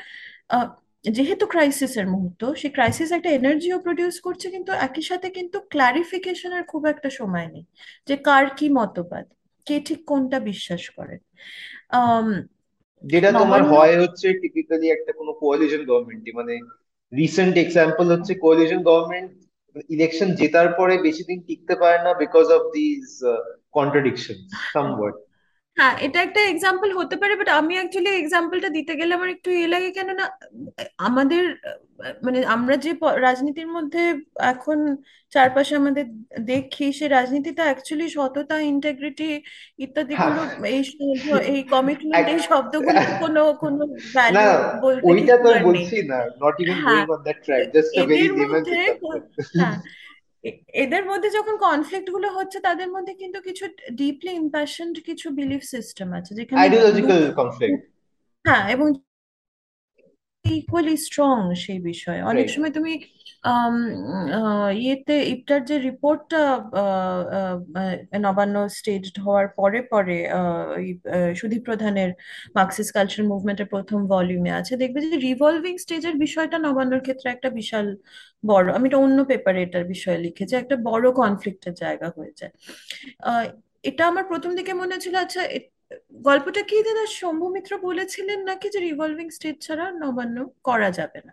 আহ, 0.51 0.69
যেহেতু 1.05 1.45
ক্রাইসিসের 1.47 2.07
মুহূর্ত 2.09 2.43
সেই 2.55 2.73
ক্রাইসিস 2.73 3.09
একটা 3.13 3.31
এনার্জিও 3.31 3.79
প্রডিউস 3.81 4.17
করছে 4.21 4.47
কিন্তু 4.51 4.73
একই 4.87 5.03
সাথে 5.03 5.29
কিন্তু 5.31 5.57
ক্লারিফিকেশনের 5.71 6.65
খুব 6.65 6.83
একটা 6.87 7.09
সময় 7.13 7.47
নেই। 7.47 7.65
যে 8.09 8.15
কার 8.25 8.45
কি 8.59 8.67
মতবাদ? 8.79 9.27
কে 9.69 9.77
ঠিক 9.87 10.01
কোনটা 10.11 10.39
বিশ্বাস 10.51 10.83
করে? 10.97 11.15
যেটা 13.05 13.31
তোমার 13.41 13.61
হয় 13.73 13.95
হচ্ছে 14.03 14.27
টিপিক্যালি 14.41 14.87
একটা 14.91 15.13
কোনো 15.19 15.33
কোয়ালিশন 15.41 15.83
গভর্নমেন্টই 15.85 16.33
মানে 16.33 16.55
রিসেন্ট 17.13 17.55
এক্সাম্পল 17.59 18.07
হচ্ছে 18.15 18.33
কোয়ালিশন 18.43 18.81
গভর্নমেন্ট 18.85 19.31
ইলেকশন 19.91 20.29
জেতার 20.41 20.69
পরে 20.79 20.95
বেশি 21.07 21.23
দিন 21.29 21.39
টিকতে 21.49 21.75
পারে 21.83 21.99
না 21.99 22.11
because 22.23 22.47
of 22.51 22.63
these 22.75 23.05
contradiction 23.77 24.37
somewhat 24.65 25.17
হ্যাঁ 25.79 25.95
এটা 26.05 26.19
একটা 26.23 26.41
এক্সাম্পল 26.45 26.89
হতে 26.99 27.17
পারে 27.21 27.35
বাট 27.37 27.49
আমি 27.59 27.73
অ্যাকচুয়ালি 27.77 28.11
এক্সাম্পলটা 28.15 28.69
দিতে 28.77 28.93
গেলে 28.99 29.13
আমার 29.15 29.31
একটু 29.33 29.49
ইয়ে 29.53 29.69
লাগে 29.75 29.89
কেননা 29.97 30.25
আমাদের 31.07 31.43
মানে 32.25 32.39
আমরা 32.55 32.75
যে 32.85 32.93
প- 33.01 33.17
রাজনীতির 33.27 33.69
মধ্যে 33.77 34.03
এখন 34.51 34.79
চারপাশে 35.33 35.75
আমাদের 35.77 36.05
দেখি 36.49 36.87
সে 36.99 37.07
রাজনীতিতে 37.11 37.63
অ্যাকচুয়ালি 37.65 38.07
সততা 38.11 38.57
ইন্টেগ্রিটি 38.69 39.29
হ্যাঁ। 39.33 39.43
ইত্যাদিগুলো 39.85 40.41
এই 40.71 40.81
এই 41.49 41.61
কমিটমেন্ট 41.73 42.17
এক- 42.21 42.31
এই 42.33 42.41
শব্দগুলো 42.49 43.01
কোনো 43.23 43.43
কোনো 43.63 43.83
না 43.85 43.97
ভ্যালু 44.15 44.43
বলতে 44.83 45.05
ওইটা 45.09 45.35
কিছু 45.35 45.45
তো 45.45 45.49
আর 45.49 45.57
নেই 45.57 45.67
বলছি 45.69 45.97
না 46.11 46.19
নট 46.43 46.57
ইভেন 46.63 46.79
হ্যাঁ 46.79 47.03
গোয়িং 47.03 47.15
অন 47.15 47.21
দ্যাট 47.25 47.39
তো 47.39 47.45
ট্র্যাক 47.45 47.63
জাস্ট 47.75 47.93
আ 47.95 48.03
ভেরি 48.11 48.25
এদের 48.27 48.49
মধ্যে 48.49 48.79
কো- 49.03 49.23
হ্যাঁ 49.55 49.77
এদের 50.75 51.03
মধ্যে 51.05 51.29
যখন 51.31 51.55
কনফ্লিক্টগুলো 51.57 52.29
হচ্ছে 52.29 52.61
তাদের 52.61 52.89
মধ্যে 52.93 53.15
কিন্তু 53.15 53.41
কিছু 53.41 53.65
ডিপলি 53.93 54.33
ইম্প্যাশনড 54.33 54.97
কিছু 55.01 55.31
বিলিফ 55.31 55.63
সিস্টেম 55.65 56.09
আছে 56.13 56.35
যেখানে 56.35 56.61
আইডিওলজিক্যাল 56.61 57.33
কনফ্লিক্ট 57.33 57.81
হ্যাঁ 58.45 58.65
এবং 58.69 58.87
ইকুয়ালি 60.45 60.97
স্ট্রং 60.97 61.55
সেই 61.55 61.81
বিষয়ে। 61.81 62.23
অনেক 62.23 62.47
সময় 62.51 62.71
তুমি 62.71 62.93
ইয়েতে 64.85 65.17
ইফটার 65.35 65.61
যে 65.71 65.77
রিপোর্টটা 65.89 66.43
নবান্ন 68.27 68.57
স্টেজড 68.79 69.17
হওয়ার 69.25 69.47
পরে 69.59 69.81
পরে 69.93 70.17
সুধীর 71.41 71.63
প্রধানের 71.69 72.11
মার্কসিস্ট 72.57 72.91
কালচারাল 72.97 73.27
মুভমেন্টের 73.33 73.69
প্রথম 73.75 73.99
ভলিউমে 74.13 74.53
আছে, 74.61 74.73
দেখবে 74.83 74.99
যে 75.05 75.17
রিভলভিং 75.29 75.75
স্টেজের 75.85 76.17
বিষয়টা 76.25 76.57
নবান্নর 76.67 77.05
ক্ষেত্রে 77.07 77.29
একটা 77.35 77.49
বিশাল 77.59 77.87
বড়, 78.51 78.67
আমি 78.77 78.87
এটা 78.89 78.99
অন্য 79.05 79.19
পেপারে 79.31 79.59
এটার 79.67 79.85
বিষয়ে 79.95 80.19
লিখেছি, 80.27 80.53
একটা 80.63 80.77
বড় 80.89 81.07
কনফ্লিক্টের 81.23 81.75
জায়গা 81.83 82.09
হয়ে 82.17 82.33
যায় 82.41 82.53
এটা 83.91 84.03
আমার 84.11 84.25
প্রথম 84.31 84.51
দিকে 84.59 84.73
মনে 84.83 84.97
ছিল 85.05 85.15
আচ্ছা 85.25 85.43
গল্পটা 86.29 86.63
কি 86.71 86.77
দাদা, 86.87 87.05
শম্ভু 87.21 87.47
মিত্র 87.57 87.73
বলেছিলেন 87.89 88.39
নাকি 88.51 88.67
যে 88.75 88.79
রিভলভিং 88.89 89.27
স্টেজ 89.37 89.57
ছাড়া 89.67 89.87
নবান্ন 90.03 90.37
করা 90.69 90.91
যাবে 90.99 91.21
না? 91.27 91.33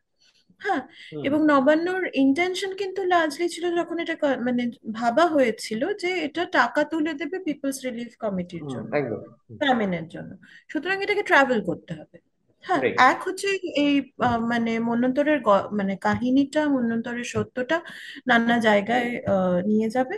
হ্যাঁ 0.61 0.81
এবং 1.23 1.39
নবান্নর 1.47 2.03
ইন্টেনশন 2.15 2.71
কিন্তু 2.75 3.01
লার্জলি 3.03 3.47
ছিল 3.49 3.65
যখন 3.75 3.97
এটা 3.99 4.15
মানে 4.39 4.63
ভাবা 4.91 5.25
হয়েছিল 5.25 5.81
যে 5.93 6.09
এটা 6.27 6.43
টাকা 6.51 6.81
তুলে 6.83 7.11
দেবে 7.13 7.37
পিপলস 7.39 7.77
রিলিফ 7.85 8.11
কমিটির 8.19 8.65
জন্য 8.67 8.91
ফ্যামিনের 9.61 10.05
জন্য। 10.07 10.31
সুতরাং 10.69 10.97
এটাকে 11.01 11.23
ট্রাভেল 11.23 11.59
করতে 11.61 11.91
হবে। 11.93 12.17
হ্যাঁ 12.65 12.81
এক 13.11 13.19
হচ্ছে 13.27 13.49
এই 13.75 13.93
মানে 14.47 14.71
মন্বন্তরের 14.79 15.39
মানে 15.71 15.93
কাহিনীটা 15.97 16.61
মন্বন্তরের 16.69 17.27
সত্যটা 17.33 17.77
নানা 18.27 18.55
জায়গায় 18.59 19.09
নিয়ে 19.65 19.87
যাবে। 19.89 20.15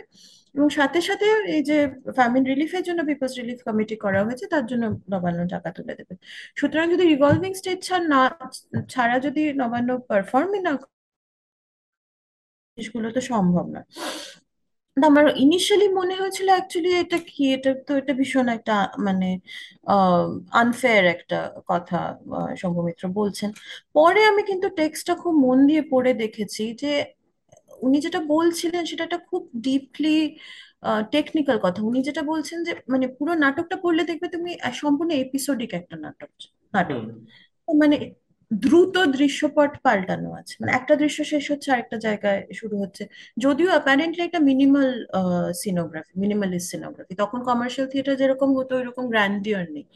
এবং 0.58 0.68
সাথে 0.78 1.00
সাথে 1.08 1.26
এই 1.56 1.62
যে 1.70 1.76
ফ্যামিন 2.18 2.42
রিলিফের 2.52 2.82
জন্য 2.88 3.00
পিপলস 3.10 3.34
রিলিফ 3.40 3.58
কমিটি 3.68 3.96
করা 4.04 4.20
হয়েছে, 4.26 4.44
তার 4.54 4.64
জন্য 4.70 4.84
নবান্ন 5.12 5.40
টাকা 5.54 5.68
তুলে 5.76 5.94
দেবে। 5.98 6.14
সুতরাং 6.60 6.86
যদি 6.94 7.04
রিভলভিং 7.12 7.52
স্টেজ 7.60 7.78
ছাড় 7.88 8.04
না, 8.12 8.20
ছাড়া 8.92 9.16
যদি 9.26 9.42
নবান্ন 9.62 9.90
পারফর্মই 10.10 10.60
না 10.66 10.72
জিনিসগুলো 12.78 13.08
তো 13.16 13.20
সম্ভব 13.32 13.66
না। 13.76 13.80
আমার 14.96 15.24
ইনিশিয়ালি 15.44 15.86
মনে 16.00 16.14
হয়েছিল 16.20 16.48
অ্যাকচুয়ালি 16.54 16.90
এটা 17.02 17.18
কি, 17.30 17.42
এটা 17.56 17.70
তো 17.86 17.92
এটা 18.00 18.12
ভীষণ 18.20 18.46
একটা 18.56 18.74
মানে 19.06 19.28
আনফেয়ার 20.62 21.04
একটা 21.14 21.38
কথা 21.70 21.98
শম্ভু 22.60 22.80
বলছেন। 23.20 23.50
পরে 23.96 24.20
আমি 24.30 24.42
কিন্তু 24.50 24.66
টেক্সটটা 24.78 25.14
খুব 25.22 25.34
মন 25.44 25.58
দিয়ে 25.68 25.82
পড়ে 25.92 26.12
দেখেছি 26.22 26.64
যে 26.82 26.92
উনি 27.86 27.98
যেটা 28.06 28.20
বলছিলেন 28.34 28.82
সেটা 28.90 29.02
একটা 29.04 29.20
খুব 29.30 29.42
ডিপলি 29.66 30.16
টেকনিক্যাল 31.12 31.58
কথা। 31.62 31.80
উনি 31.82 32.00
যেটা 32.08 32.22
বলছেন 32.22 32.58
যে 32.64 32.72
মানে 32.88 33.06
পুরো 33.18 33.32
নাটকটা 33.44 33.76
পড়লে 33.84 34.02
দেখবে 34.10 34.26
তুমি 34.34 34.50
সম্পূর্ণ 34.82 35.10
এপিসোডিক 35.24 35.70
একটা 35.80 35.96
নাটক 35.96 36.30
নাটক। 36.74 37.00
মানে 37.68 37.96
দ্রুত 38.50 38.94
দৃশ্যপট 39.16 39.72
পাল্টানো 39.84 40.30
আছে। 40.40 40.54
মানে 40.60 40.72
একটা 40.72 40.94
দৃশ্য 40.96 41.18
শেষ 41.24 41.44
হচ্ছে 41.52 41.68
আরেকটা 41.72 41.96
জায়গায় 42.06 42.40
শুরু 42.54 42.76
হচ্ছে। 42.82 43.02
যদিও 43.36 43.68
অ্যাপারেন্টলি 43.68 44.22
একটা 44.24 44.40
মিনিমাল 44.50 44.88
সিনোগ্রাফি 45.62 46.12
মিনিমালিস্ট 46.24 46.68
সিনোগ্রাফি 46.72 47.14
তখন 47.14 47.38
কমার্শিয়াল 47.48 47.86
থিয়েটার 47.92 48.14
যেরকম 48.16 48.48
হতো 48.58 48.72
ওইরকম 48.76 49.04
গ্র্যান্ডিয়র 49.08 49.64
নেই। 49.76 49.86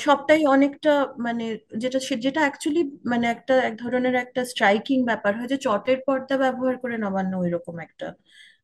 সবটাই 0.00 0.42
অনেকটা 0.46 0.92
মানে 1.18 1.44
যেটা 1.78 1.98
যেটা 2.18 2.40
অ্যাকচুয়ালি 2.40 2.82
মানে 3.04 3.26
একটা 3.30 3.54
এক 3.62 3.74
ধরনের 3.76 4.14
একটা 4.16 4.40
স্ট্রাইকিং 4.44 4.98
ব্যাপার 5.04 5.32
হয় 5.36 5.48
যে 5.48 5.58
চটের 5.58 5.98
পর্দা 6.06 6.34
ব্যবহার 6.36 6.74
করে 6.78 6.96
নবান্ন 6.98 7.32
ওইরকম 7.38 7.76
একটা 7.80 8.06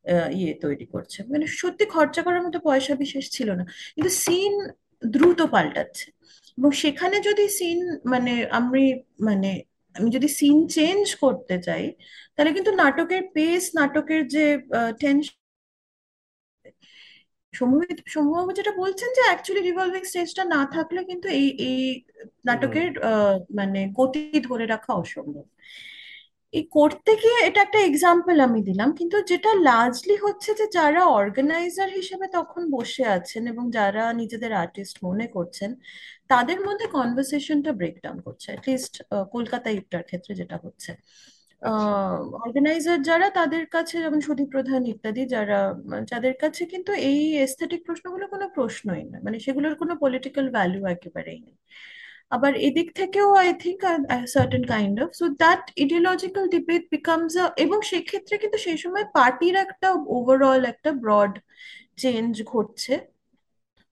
আহ, 0.04 0.28
ইয়ে 0.32 0.52
তৈরি 0.60 0.86
করছে। 0.94 1.18
মানে 1.30 1.46
সত্যি 1.60 1.84
খরচা 1.86 2.22
করার 2.22 2.42
মতো 2.42 2.58
পয়সা 2.64 2.94
বিশেষ 2.96 3.24
ছিল 3.30 3.48
না। 3.52 3.64
কিন্তু 3.94 4.10
সিন 4.24 4.52
দ্রুত 5.02 5.40
পাল্টাচ্ছে। 5.52 6.06
এবং 6.58 6.70
সেখানে 6.82 7.16
যদি 7.28 7.44
সিন 7.58 7.78
মানে 8.12 8.32
আমি 8.58 8.84
মানে 9.28 9.50
আমি 9.94 10.08
যদি 10.10 10.28
সিন 10.38 10.56
চেঞ্জ 10.70 11.04
করতে 11.22 11.56
চাই 11.62 11.84
তাহলে 12.34 12.50
কিন্তু 12.56 12.70
নাটকের 12.76 13.22
পেস 13.34 13.62
নাটকের 13.78 14.22
যে 14.28 14.44
টেনশন 15.00 15.45
সম্ভবত 17.58 17.98
সম্ভবত 18.14 18.50
যেটা 18.58 18.72
বলছেন 18.82 19.08
যে 19.16 19.22
অ্যাকচুয়ালি 19.26 19.62
রিভলভিং 19.62 20.02
স্টেজটা 20.04 20.42
না 20.54 20.60
থাকলে 20.74 21.00
কিন্তু 21.10 21.26
এই 21.38 21.46
এই 21.68 21.80
নাটকের 22.48 22.88
মানে 23.58 23.80
গতি 23.98 24.20
ধরে 24.48 24.64
রাখা 24.66 24.92
অসম্ভব। 24.94 25.44
এই 26.54 26.64
করতে 26.72 27.12
গিয়ে 27.22 27.38
এটা 27.48 27.60
একটা 27.62 27.80
এক্সাম্পল 27.82 28.36
আমি 28.46 28.60
দিলাম 28.68 28.88
কিন্তু 28.98 29.16
যেটা 29.30 29.50
লার্জলি 29.68 30.16
হচ্ছে 30.24 30.50
যে 30.60 30.66
যারা 30.78 31.02
অর্গানাইজার 31.18 31.88
হিসেবে 31.98 32.26
তখন 32.38 32.62
বসে 32.76 33.04
আছেন 33.16 33.42
এবং 33.52 33.64
যারা 33.78 34.02
নিজেদের 34.20 34.52
আর্টিস্ট 34.62 34.96
মনে 35.04 35.26
করছেন 35.36 35.70
তাদের 36.32 36.58
মধ্যে 36.66 36.86
কনভারসেশনটা 36.96 37.70
ব্রেকডাউন 37.80 38.18
করছে। 38.26 38.46
অ্যাটলিস্ট 38.52 38.94
কলকাতা 39.34 39.68
ইফটার 39.78 40.02
ক্ষেত্রে 40.08 40.32
যেটা 40.40 40.56
হচ্ছে। 40.64 40.90
অর্গানাইজার 42.44 42.98
যারা 43.08 43.26
তাদের 43.38 43.64
কাছে 43.74 43.96
যেমন 44.04 44.20
সুধী 44.28 44.44
প্রধান 44.54 44.80
ইত্যাদি 44.92 45.22
যারা, 45.34 45.58
যাদের 46.10 46.34
কাছে 46.42 46.62
কিন্তু 46.72 46.92
এই 47.10 47.20
এস্থেটিক 47.46 47.80
প্রশ্নগুলো 47.86 48.24
কোনো 48.34 48.46
প্রশ্নই 48.56 49.04
না। 49.12 49.18
মানে 49.26 49.36
সেগুলোর 49.44 49.74
কোনো 49.82 49.94
পলিটিক্যাল 50.04 50.46
ভ্যালু 50.56 50.80
একেবারেই 50.94 51.40
নেই। 51.46 51.56
আবার 52.34 52.52
এদিক 52.68 52.88
থেকেও 53.00 53.28
I 53.42 53.48
think 53.64 53.80
certain 54.34 54.64
kind 54.72 54.96
of 55.04 55.10
so 55.20 55.26
that 55.42 55.62
ideological 55.84 56.44
debate 56.54 56.82
becomes 56.94 57.34
এবং 57.64 57.78
সেক্ষেত্রে 57.92 58.34
কিন্তু 58.42 58.58
সেই 58.66 58.78
সময় 58.84 59.04
পার্টির 59.16 59.54
একটা 59.64 59.88
ওভারঅল 60.16 60.62
একটা 60.72 60.90
ব্রড 61.02 61.32
চেঞ্জ 62.02 62.32
ঘটছে। 62.52 62.94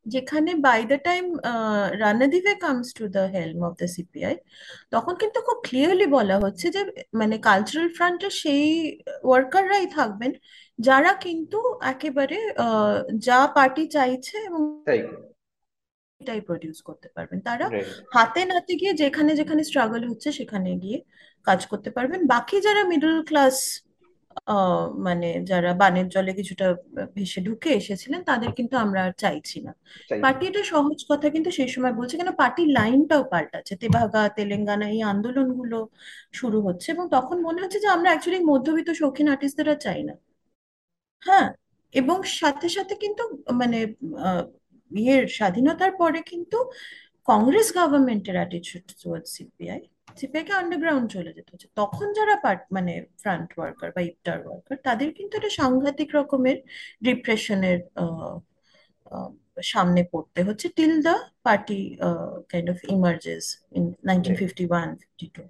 যেখানে 0.06 0.50
by 0.66 0.80
the 0.90 0.98
time 1.06 1.24
Ranadive 2.02 2.54
comes 2.64 2.88
to 2.98 3.04
the 3.08 3.22
helm 3.34 3.60
of 3.68 3.72
the 3.80 3.88
CPI 3.96 4.34
তখন 4.90 5.14
কিন্তু 5.22 5.38
খুব 5.46 5.58
ক্লিয়ারলি 5.66 6.06
বলা 6.18 6.36
হচ্ছে 6.44 6.66
যে 6.76 6.80
মানে 7.20 7.36
কালচারাল 7.48 7.88
ফ্রন্টে 7.96 8.28
সেই 8.42 8.66
ওয়ার্কাররাই 9.28 9.86
থাকবেন 9.96 10.32
যারা 10.78 11.10
কিন্তু 11.24 11.58
একেবারে 11.92 12.38
যা 13.26 13.38
পার্টি 13.56 13.84
চাইছে 13.96 14.36
এবং 14.48 14.62
এটাই 16.20 16.40
প্রডিউস 16.48 16.78
করতে 16.88 17.08
পারবেন। 17.16 17.38
তারা 17.48 17.66
হাতে 18.16 18.40
নাতে 18.50 18.72
গিয়ে 18.80 18.92
যেখানে 19.02 19.30
যেখানে 19.40 19.62
স্ট্রাগল 19.68 20.02
হচ্ছে 20.10 20.28
সেখানে 20.38 20.70
গিয়ে 20.82 20.98
কাজ 21.46 21.60
করতে 21.72 21.90
পারবেন। 21.96 22.20
বাকি 22.34 22.56
যারা 22.66 22.82
মিডল 22.92 23.14
ক্লাস 23.30 23.56
মানে 25.06 25.28
যারা 25.50 25.70
বানের 25.82 26.06
জলে 26.14 26.32
কিছুটা 26.38 26.66
ভেসে 27.16 27.40
ঢুকে 27.46 27.70
এসেছিলেন 27.80 28.20
তাদের 28.30 28.50
কিন্তু 28.58 28.74
আমরা 28.76 29.00
আর 29.06 29.12
চাইছি 29.22 29.58
না। 29.66 29.72
পার্টি 30.22 30.44
এটা 30.50 30.62
সহজ 30.72 30.98
কথা 31.10 31.26
কিন্তু 31.34 31.50
সেই 31.58 31.70
সময় 31.74 31.94
বলছে 31.98 32.14
কেন 32.20 32.30
পার্টির 32.42 32.68
লাইনটাও 32.78 33.22
পাল্টাচ্ছে। 33.32 33.74
তেভাগা 33.82 34.20
তেলেঙ্গানা 34.36 34.86
এই 34.94 35.00
আন্দোলনগুলো 35.12 35.76
শুরু 36.34 36.58
হচ্ছে 36.66 36.88
এবং 36.94 37.04
তখন 37.16 37.36
মনে 37.46 37.58
হচ্ছে 37.62 37.78
যে 37.84 37.88
আমরা 37.96 38.08
অ্যাকচুয়ালি 38.10 38.40
মধ্যবিত্ত 38.52 38.90
শৌখিন 39.00 39.26
আর্টিস্টদের 39.32 39.68
আর 39.72 39.78
চাই 39.86 40.00
না। 40.08 40.14
হ্যাঁ 41.22 41.48
এবং 41.94 42.16
সাথে 42.40 42.68
সাথে 42.76 42.94
কিন্তু 43.02 43.22
মানে 43.60 43.78
ইয়ের 44.90 45.24
স্বাধীনতার 45.38 45.92
পরে 46.00 46.20
কিন্তু 46.30 46.56
কংগ্রেস 47.28 47.68
গভর্নমেন্টের 47.78 48.36
অ্যাটিটিউড 48.40 48.84
টুয়ার্ডস 49.00 49.30
সিপিআই 49.36 49.80
সিপিআই 50.08 50.44
কে 50.44 50.52
আন্ডারগ্রাউন্ড 50.52 51.06
চলে 51.10 51.30
যেতে। 51.36 51.50
হচ্ছে 51.52 51.68
তখন 51.76 52.06
যারা 52.12 52.34
পার্ট 52.36 52.62
মানে 52.72 52.92
ফ্রন্ট 53.22 53.48
ওয়ার্কার 53.58 53.88
বা 53.96 54.00
ইফতার 54.00 54.38
ওয়ার্কার 54.46 54.76
তাদের 54.84 55.08
কিন্তু 55.12 55.32
একটা 55.36 55.52
সাংঘাতিক 55.60 56.08
রকমের 56.14 56.58
ডিপ্রেশনের 57.02 57.78
সামনে 59.72 60.00
পড়তে 60.12 60.40
হচ্ছে 60.42 60.66
till 60.68 60.94
the 61.02 61.14
party 61.42 61.80
kind 62.48 62.68
of 62.70 62.78
emerges 62.88 63.44
in 63.72 63.84
nineteen 64.04 64.34
fifty 64.36 64.64
one 64.66 64.88
fifty 64.96 65.26
two 65.34 65.42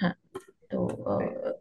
হ্যাঁ 0.00 0.16
তো 0.70 0.78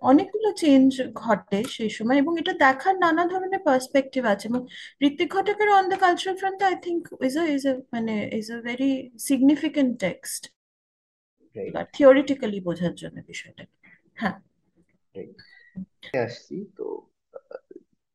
অনেকগুলো 0.01 0.49
চেঞ্জ 0.53 0.89
ঘটে 1.15 1.59
সেই 1.67 1.89
সময় 1.89 2.17
এবং 2.17 2.33
এটা 2.39 2.53
দেখার 2.57 2.95
নানা 2.97 3.23
ধরনের 3.25 3.61
পার্সপেক্টিভ 3.65 4.23
আছে 4.25 4.45
এবং 4.47 4.61
ঋত্বিক 5.01 5.29
ঘটকের 5.33 5.69
on 5.69 5.85
the 5.89 5.97
cultural 5.97 6.35
front 6.37 6.59
I 6.63 6.75
think 6.85 7.01
is 7.23 7.33
a 7.37 7.45
is 7.55 7.63
a 7.67 7.73
মানে 7.93 8.13
is 8.39 8.47
a 8.51 8.59
very 8.61 8.91
significant 9.19 9.91
text 9.99 10.41
right 11.56 11.72
theoretically 11.96 12.58
বোঝার 12.68 12.94
জন্য 13.02 13.16
বিষয়টা 13.32 13.64
হ্যাঁ 14.20 14.36
রাইট 15.14 15.36
আসছি 16.24 16.56
তো 16.78 16.86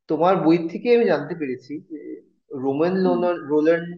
তোমার 0.10 0.36
বই 0.46 0.58
থেকে 0.72 0.88
আমি 0.96 1.06
জানতে 1.14 1.34
পেরেছি 1.42 1.74
যে 1.90 2.02
Romain 2.66 2.94
hmm 3.06 3.24
Rolland 3.54 3.90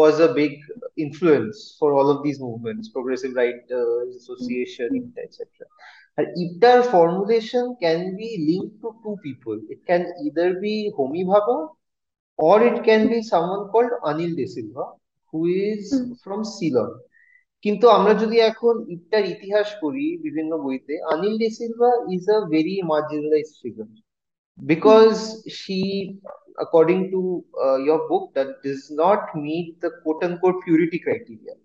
was 0.00 0.16
a 0.20 0.30
big 0.40 0.52
influence 0.96 1.58
for 1.78 1.88
all 1.96 2.08
of 2.14 2.18
these 2.24 2.38
movements, 2.46 2.84
progressive 2.88 3.32
writers, 3.38 4.08
hmm 4.08 4.18
association, 4.20 4.88
hmm 4.92 4.98
IPTA, 5.00 5.20
etc. 5.28 5.40
And 6.18 6.26
IPTAR 6.44 6.78
formulation 6.94 7.64
can 7.84 8.00
be 8.20 8.30
linked 8.50 8.76
to 8.82 8.88
two 9.02 9.16
people. 9.26 9.56
It 9.74 9.80
can 9.90 10.02
either 10.24 10.48
be 10.64 10.74
Homi 10.96 11.22
Bhabha 11.30 11.58
or 12.38 12.56
it 12.70 12.78
can 12.88 13.02
be 13.12 13.18
someone 13.32 13.62
called 13.72 13.92
Anil 14.10 14.32
De 14.38 14.46
Silva, 14.54 14.84
who 15.32 15.40
is 15.70 15.82
hmm 15.92 16.06
from 16.24 16.40
Ceylon. 16.54 16.90
কিন্তু 17.63 17.85
আমরা 17.97 18.13
যদি 18.13 18.37
এখন 18.51 18.75
ইপটার 18.95 19.23
ইতিহাস 19.35 19.67
পড়ি 19.81 20.07
বিভিন্ন 20.25 20.51
বইতে 20.65 20.93
Anil 21.13 21.35
de 21.41 21.49
Silva 21.57 21.91
is 22.15 22.23
a 22.35 22.37
very 22.53 22.75
marginalised 22.91 23.55
figure 23.63 23.87
hmm 23.87 24.01
because 24.57 25.21
she 25.49 25.79
according 26.57 27.01
to 27.11 27.43
uh, 27.65 27.77
your 27.77 27.99
book 28.09 28.25
that 28.35 28.49
does 28.63 28.83
not 28.93 29.21
meet 29.37 29.67
the 29.81 29.91
quote 30.01 30.21
unquote 30.23 30.57
purity 30.65 30.99
criteria. 31.05 31.55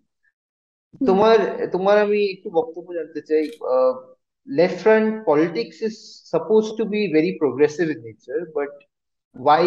Hmm 0.95 1.07
তোমার 1.09 1.39
তোমার 1.75 1.97
আমি 2.05 2.21
একটু 2.35 2.49
বক্তব্য 2.59 2.89
জানতে 2.99 3.21
চাই 3.29 3.45
left 4.49 4.79
front 4.85 5.09
politics 5.31 5.77
is 5.89 5.95
suppose 6.33 6.63
to 6.79 6.83
be 6.93 7.01
very 7.17 7.33
progressive 7.43 7.87
in 7.95 8.01
nature 8.07 8.41
but 8.57 8.73
why 9.37 9.65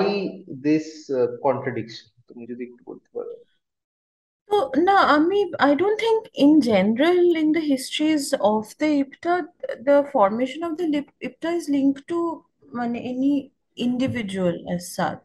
this 0.62 1.10
uh, 1.10 1.28
contradiction? 1.46 2.06
তুমি 2.28 2.44
যদি 2.52 2.64
একটু 2.70 2.82
বলতে 2.90 3.10
পারো। 3.16 3.34
তো 4.50 4.58
না 4.88 4.98
আমি 5.16 5.40
I 5.60 5.72
don't 5.76 5.98
think 6.04 6.22
in 6.38 6.52
general 6.70 7.22
in 7.44 7.50
the 7.58 7.64
histories 7.72 8.24
of 8.52 8.64
the 8.82 8.90
IPTA 9.02 9.34
the 9.88 9.98
formation 10.14 10.62
of 10.68 10.72
the 10.80 10.86
IPTA 11.22 11.50
is 11.58 11.64
link 11.70 11.94
to 12.10 12.20
মানে 12.72 12.98
any 13.12 13.34
individual 13.78 14.56
as 14.62 14.82
such 14.98 15.24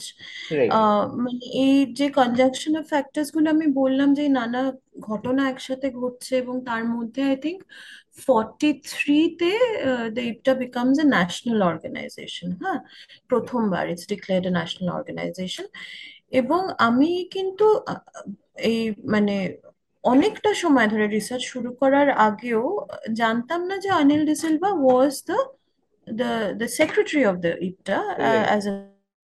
right 0.53 0.71
মানে 1.17 1.45
এই 1.65 1.77
যে 1.99 2.07
কনজাংশন 2.19 2.73
অফ 2.81 2.85
ফ্যাক্টরসগুলো 2.93 3.47
আমি 3.51 3.67
বললাম 3.81 4.09
যে 4.19 4.25
নানা 4.39 4.63
ঘটনা 5.01 5.43
একসাথে 5.47 5.89
ঘটছে 6.01 6.33
এবং 6.43 6.55
তার 6.69 6.83
মধ্যে 6.95 7.21
আই 7.31 7.37
থিঙ্ক 7.45 7.61
ফর্টি 8.25 8.71
থ্রিতে 8.91 9.53
the 10.17 10.23
IPTA 10.31 10.53
becomes 10.63 10.97
a 10.99 11.07
national 11.17 11.61
organisation 11.71 12.49
হ্যাঁ 12.63 12.81
প্রথমবার 13.31 13.83
it's 13.93 14.07
declared 14.13 14.47
a 14.47 14.53
national 14.59 14.89
organisation 14.99 15.67
এবং 16.35 16.61
আমি 16.79 17.11
কিন্তু 17.35 17.67
এই 18.65 18.81
মানে 19.15 19.35
অনেকটা 20.05 20.51
সময় 20.63 20.89
ধরে 20.89 21.07
রিসার্চ 21.09 21.43
শুরু 21.53 21.71
করার 21.81 22.09
আগেও 22.27 22.65
জানতাম 23.21 23.61
না 23.71 23.77
যে 23.79 23.91
Anil 24.01 24.23
DeSilva 24.31 24.71
was 24.77 25.15
the 25.29 25.39
the 26.07 26.31
the 26.61 26.69
secretary 26.81 27.25
of 27.25 27.37
the 27.41 27.53
IPTA 27.61 27.99
uh, 27.99 28.13
right 28.21 28.47
as 28.57 28.65
a 28.67 28.75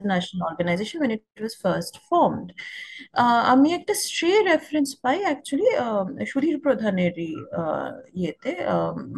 national 0.00 0.42
organization 0.50 0.96
when 1.00 1.12
it 1.12 1.22
was 1.38 1.54
first 1.56 1.94
formed. 2.08 2.48
আহ, 3.14 3.40
আমি 3.52 3.68
একটা 3.78 3.94
স্ট্রে 4.04 4.32
রেফারেন্স 4.50 4.88
পাই 5.04 5.16
অ্যাকচুয়ালি 5.26 5.68
সুধীর 6.32 6.56
প্রধানেরই 6.66 7.30
আহ, 7.60 7.90
ইয়েতে 8.20 8.52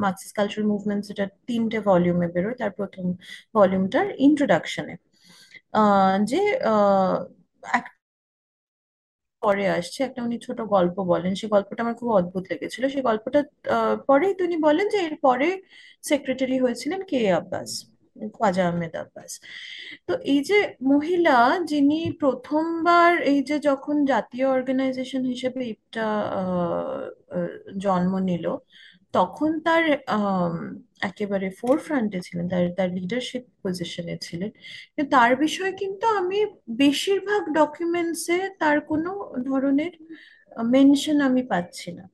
মার্কসিস্ট 0.03 0.35
কালচারাল 0.39 0.67
মুভমেন্টস 0.75 1.07
এটা 1.13 1.27
তিনটে 1.49 1.79
ভলিউমে 1.89 2.29
বেরোয় 2.35 2.57
তার 2.61 2.73
প্রথম 2.81 3.05
ভলিউমটার 3.55 4.07
ইন্ট্রোডাকশনে 4.27 4.95
যে 6.25 6.41
পরে 9.43 9.65
আসছে, 9.79 9.99
একটা 10.09 10.21
উনি 10.27 10.37
ছোট 10.47 10.59
গল্প 10.75 10.97
বলেন। 11.13 11.33
সেই 11.41 11.51
গল্পটা 11.55 11.81
আমার 11.85 11.97
খুব 12.01 12.11
অদ্ভুত 12.19 12.45
লেগেছিল। 12.53 12.85
সেই 12.95 13.05
গল্পটা 13.09 13.41
পরেই 14.09 14.35
তিনি 14.41 14.57
বলেন 14.67 14.87
যে 14.95 14.99
এর 15.09 15.15
পরে 15.27 15.49
সেক্রেটারি 16.11 16.57
হয়েছিলেন 16.65 17.01
কে 17.11 17.19
আব্বাস, 17.41 17.71
খাজা 18.37 18.63
আহমেদ 18.71 18.95
আব্বাস। 19.03 19.33
তো 20.09 20.13
এই 20.33 20.41
যে 20.49 20.59
মহিলা 20.93 21.37
যিনি 21.73 21.99
প্রথমবার 22.23 23.11
এই 23.33 23.39
যে 23.49 23.57
যখন 23.69 23.97
জাতীয় 24.13 24.47
অর্গানাইজেশন 24.57 25.23
হিসেবে 25.33 25.61
ইপটা 25.73 26.07
জন্ম 27.85 28.13
নিল 28.31 28.47
তখন 29.17 29.51
তার 29.67 29.85
একেবারে 31.09 31.49
ফোর 31.61 31.77
ফ্রন্টে 31.87 32.19
ছিলেন, 32.27 32.45
তার 32.53 32.65
তার 32.79 32.89
লিডারশিপ 32.99 33.43
পজিশনে 33.63 34.15
ছিলেন। 34.27 34.51
তার 35.15 35.31
বিষয়ে 35.45 35.73
কিন্তু 35.83 36.07
আমি 36.21 36.39
বেশিরভাগ 36.83 37.43
ডকুমেন্টসে 37.61 38.39
তার 38.63 38.77
কোনো 38.91 39.11
ধরনের 39.49 39.93
মেনশন 40.75 41.17
আমি 41.29 41.43
পাচ্ছি 41.53 41.89
না। 41.99 42.05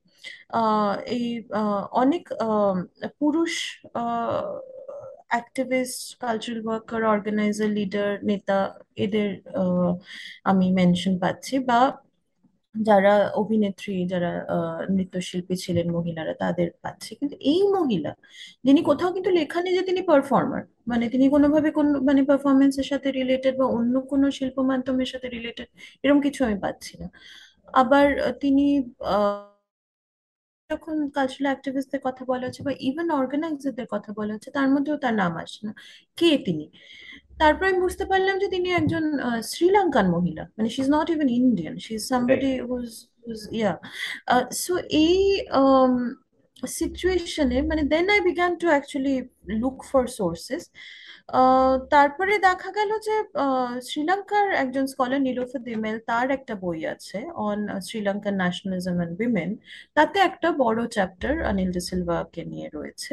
এই 1.17 1.27
অনেক 2.03 2.25
পুরুষ 3.21 3.53
activist 5.33 6.05
cultural 6.23 6.61
worker 6.67 7.03
organiser 7.15 7.71
leader 7.79 8.11
নেতা, 8.31 8.59
এদের 9.05 9.29
আমি 10.51 10.67
মেনশন 10.79 11.15
পাচ্ছি 11.23 11.55
বা 11.71 11.81
যারা 12.89 13.13
অভিনেত্রী, 13.43 13.95
যারা 14.13 14.31
নৃত্যশিল্পী 14.97 15.55
ছিলেন 15.65 15.87
মহিলারা, 15.97 16.33
তাদের 16.45 16.69
পাচ্ছে। 16.83 17.11
কিন্তু 17.21 17.37
এই 17.53 17.61
মহিলা, 17.77 18.13
যিনি 18.67 18.81
কোথাও 18.91 19.11
কিন্তু 19.17 19.31
লেখা 19.39 19.59
নেই 19.65 19.75
যে 19.79 19.83
তিনি 19.91 20.01
পারফর্মার 20.11 20.63
মানে 20.91 21.05
তিনি 21.15 21.25
কোনোভাবে 21.35 21.69
কোন 21.79 21.87
মানে 22.09 22.21
পারফরমেন্সের 22.31 22.87
সাথে 22.93 23.09
রিলেটেড 23.21 23.55
বা 23.61 23.67
অন্য 23.79 23.95
কোনো 24.13 24.27
শিল্প 24.39 24.57
মাধ্যমের 24.71 25.09
সাথে 25.13 25.27
রিলেটেড 25.37 25.69
এরকম 26.05 26.21
কিছু 26.27 26.41
আমি 26.49 26.57
পাচ্ছি 26.65 26.93
না। 27.03 27.07
আবার 27.75 28.07
তিনি 28.43 28.65
যখন 30.71 30.97
কালচারাল 31.17 31.47
অ্যাক্টিভিস্টদের 31.51 32.01
কথা 32.07 32.23
বলা 32.31 32.45
হচ্ছে 32.47 32.63
বা 32.67 32.73
ইভেন 32.89 33.09
অর্গানাইজারদের 33.21 33.87
কথা 33.95 34.11
বলা 34.19 34.33
হচ্ছে, 34.35 34.51
তার 34.57 34.69
মধ্যেও 34.75 34.97
তার 35.05 35.15
নাম 35.23 35.33
আসে 35.45 35.61
না। 35.67 35.73
কে 36.19 36.31
তিনি? 36.47 36.65
তারপর 37.41 37.65
আমি 37.71 37.79
বুঝতে 37.87 38.05
পারলাম 38.11 38.35
যে 38.43 38.49
তিনি 38.55 38.69
একজন 38.81 39.05
শ্রীলঙ্কান 39.51 40.07
মহিলা। 40.17 40.45
মানে 40.57 40.69
she 40.75 40.81
is 40.85 40.91
not 40.97 41.09
even 41.15 41.29
Indian 41.41 41.75
she 41.85 41.93
is 41.99 42.05
somebody 42.13 42.53
whose 42.69 42.89
whose 43.25 43.41
yeah 43.59 43.73
so 44.65 44.73
এই 45.05 45.19
সিচুয়েশনে 46.79 47.59
মানে 47.71 47.83
then 47.93 48.07
I 48.15 48.21
began 48.29 48.53
to 48.61 48.67
actually 48.75 49.17
look 49.63 49.77
for 49.91 50.05
sources 50.19 50.65
তারপরে 51.95 52.35
দেখা 52.49 52.71
গেল 52.79 52.91
যে 53.07 53.17
শ্রীলঙ্কার 53.89 54.47
একজন 54.63 54.85
স্কলার 54.93 55.21
নীলোফার 55.29 55.61
দিমেল 55.69 55.97
তার 56.11 56.27
একটা 56.39 56.55
বই 56.65 56.81
আছে 56.95 57.19
on 57.47 57.59
Sri Lankan 57.87 58.35
nationalism 58.43 58.97
and 58.99 59.15
women 59.21 59.51
তাতে 59.97 60.17
একটা 60.29 60.49
বড় 60.63 60.81
চ্যাপ্টার 60.97 61.33
অনিল 61.51 61.71
ডি 61.77 61.83
সিলভাকে 61.89 62.43
নিয়ে 62.53 62.69
রয়েছে। 62.77 63.13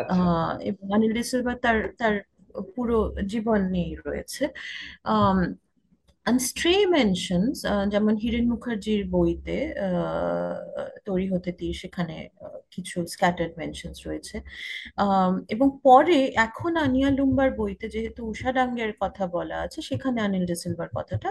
আচ্ছা। 0.00 0.22
এবং 0.68 0.84
অনিল 0.96 1.12
ডি 1.18 1.24
সিলভা 1.30 1.54
তার 1.64 1.78
তার 2.00 2.14
পুরো 2.74 2.98
জীবন 3.32 3.60
নিয়েই 3.74 3.96
রয়েছে। 4.06 4.44
আম, 5.04 5.38
and 6.26 6.40
stray 6.40 6.80
uh, 7.70 7.84
যেমন 7.92 8.14
হিরেন 8.22 8.46
মুখার্জির 8.52 9.02
বইতে 9.14 9.56
তৈরি 11.04 11.26
হতে 11.32 11.50
তীর 11.52 11.74
সেখানে 11.74 12.16
কিছু 12.74 12.96
স্ক্যাটার্ড 13.06 13.52
মেনশনস 13.60 13.98
রয়েছে। 14.08 14.36
আম, 14.96 15.32
এবং 15.54 15.68
পরে 15.82 16.18
এখন 16.46 16.72
আনিয়া 16.76 17.10
লুম্বার 17.18 17.48
বইতে 17.60 17.86
যেহেতু 17.94 18.20
উষা 18.26 18.50
ডাঙ্গের 18.52 18.92
কথা 19.02 19.24
বলা 19.26 19.56
আছে 19.64 19.78
সেখানে 19.82 20.20
আনিল 20.26 20.44
ডে 20.50 20.56
সিলভার 20.62 20.90
কথাটা 20.96 21.30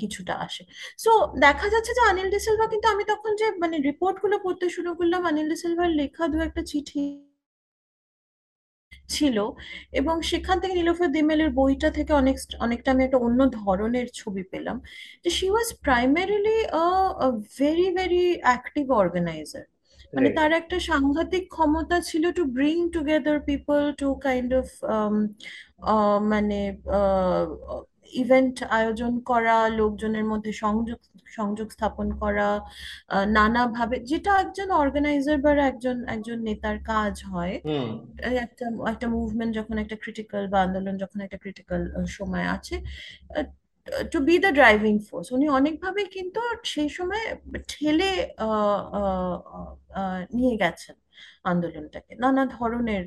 কিছুটা 0.00 0.34
আসে। 0.46 0.62
সো 1.04 1.10
দেখা 1.46 1.66
যাচ্ছে 1.74 1.92
যে 1.98 2.02
আনিল 2.10 2.28
ডে 2.34 2.38
সিলভা 2.46 2.66
কিন্তু 2.72 2.86
আমি 2.94 3.04
তখন 3.12 3.32
যে 3.40 3.46
মানে 3.62 3.76
রিপোর্টগুলো 3.88 4.36
পড়তে 4.44 4.66
শুরু 4.76 4.90
করলাম 4.98 5.22
আনিল 5.30 5.46
ডে 5.48 5.56
সিলভার 5.62 5.90
লেখা 6.00 6.24
দু 6.32 6.38
একটা 6.48 6.62
চিঠি 6.70 7.29
ছিল 9.10 9.36
এবং 9.92 10.14
সেখান 10.22 10.56
থেকে 10.60 10.74
নীলোফার 10.74 11.08
দিমেলের 11.12 11.50
বইটা 11.50 11.88
থেকে 11.90 12.12
অনেক 12.12 12.36
অনেকটা 12.60 12.88
আমি 12.90 13.02
একটা 13.04 13.18
অন্য 13.18 13.40
ধরনের 13.60 14.06
ছবি 14.14 14.42
পেলাম। 14.52 14.76
যে 15.24 15.30
she 15.30 15.46
was 15.50 15.68
primarily 15.84 16.58
very 17.58 17.88
very 17.96 18.24
active 18.40 18.86
organiser 19.02 19.64
মানে 20.12 20.28
তার 20.30 20.50
একটা 20.52 20.76
সাংঘাতিক 20.90 21.44
ক্ষমতা 21.48 21.96
ছিল 22.00 22.24
to 22.32 22.42
bring 22.56 22.76
together 22.94 23.38
people 23.48 23.80
to 23.92 24.08
kind 24.26 24.50
of 24.54 24.68
মানে 26.32 26.60
ইভেন্ট 28.22 28.56
আয়োজন 28.78 29.12
করা 29.20 29.68
লোকজনের 29.80 30.24
মধ্যে 30.24 30.52
সংযোগ 30.52 30.98
সংযোগ 31.38 31.68
স্থাপন 31.76 32.06
করা 32.22 32.48
নানাভাবে 33.38 33.96
যেটা 34.10 34.32
একজন 34.40 34.68
অর্গানাইজার 34.82 35.38
বা 35.44 35.52
একজন 35.70 35.96
একজন 36.08 36.38
নেতার 36.48 36.78
কাজ 36.84 37.14
হয়। 37.24 37.54
একটা 38.44 38.66
একটা 38.92 39.06
মুভমেন্ট 39.16 39.52
যখন 39.58 39.76
একটা 39.78 39.96
ক্রিটিক্যাল 40.02 40.44
বা 40.48 40.58
আন্দোলন 40.62 40.94
যখন 41.02 41.18
একটা 41.20 41.38
ক্রিটিক্যাল 41.44 41.82
সময় 42.18 42.46
আছে 42.56 42.76
to 44.12 44.18
be 44.28 44.34
the 44.38 44.50
driving 44.60 44.94
force 45.08 45.26
উনি 45.32 45.46
অনেকভাবে 45.48 46.02
কিন্তু 46.16 46.40
সেই 46.64 46.88
সময় 46.88 47.24
ঠেলে 47.68 48.10
নিয়ে 50.36 50.54
গেছেন। 50.62 50.96
আন্দোলনটাকে, 51.44 52.14
নানা 52.14 52.46
ধরনের 52.46 53.04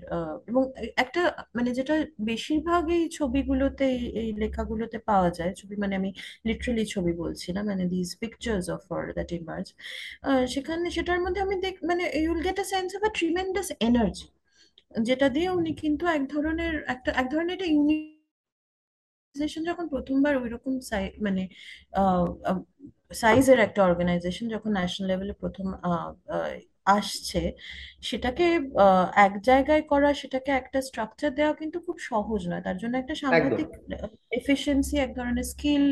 এবং 0.48 0.64
একটা 0.98 1.22
মানে 1.56 1.74
যেটা 1.74 2.06
বেশিরভাগ 2.22 2.90
এই 2.90 3.10
ছবিগুলোতে, 3.10 3.86
এই 4.22 4.34
লেখাগুলোতে 4.34 4.98
পাওয়া 5.00 5.30
যায়, 5.30 5.54
ছবি 5.54 5.76
মানে 5.76 5.96
আমি 5.96 6.14
লিটারালি 6.46 6.86
ছবি 6.86 7.14
বলছি 7.14 7.54
না 7.54 7.64
মানে 7.64 7.86
this 7.86 8.16
pictures 8.18 8.70
of 8.70 8.92
her 8.92 9.14
that 9.14 9.32
emerge 9.32 9.68
সেখানে 10.48 10.92
সেটার 10.92 11.20
মধ্যে 11.22 11.42
আমি 11.42 11.56
দেখ 11.62 11.76
মানে 11.84 12.04
you'll 12.22 12.42
get 12.44 12.60
a 12.60 12.64
sense 12.64 12.96
of 12.96 13.02
a 13.04 13.12
tremendous 13.14 13.72
energy 13.80 14.28
যেটা 15.02 15.30
দিয়ে 15.30 15.50
উনি 15.50 15.72
কিন্তু 15.74 16.08
এক 16.08 16.24
ধরনের, 16.30 16.84
একটা, 16.88 17.12
এক 17.12 17.28
ধরনের 17.32 17.60
একটা 17.60 17.68
অর্গানাইজেশন 19.36 19.64
যখন 19.64 19.88
প্রথমবার 19.88 20.38
ওইরকম 20.38 20.74
মানে 21.22 21.44
সাইজের 23.14 23.60
একটা 23.60 23.84
অর্গানাইজেশন 23.84 24.46
যখন 24.50 24.72
ন্যাশনাল 24.72 25.08
লেভেলে 25.10 25.34
প্রথম 25.34 25.68
আসছে 26.88 27.42
সেটাকে 28.10 28.46
এক 29.20 29.34
জায়গায় 29.50 29.84
করা 29.92 30.10
সেটাকে 30.22 30.52
একটা 30.54 30.80
স্ট্রাকচার 30.90 31.30
দেওয়া 31.38 31.54
কিন্তু 31.62 31.78
খুব 31.86 31.98
সহজ 32.10 32.42
নয়। 32.52 32.64
তার 32.68 32.78
জন্য 32.82 32.94
একটা 32.98 33.16
সাংঘাতিক 33.24 33.70
এফিসিয়েন্সি 34.32 34.96
এক 35.00 35.12
ধরনের 35.16 35.46
স্কিল 35.54 35.84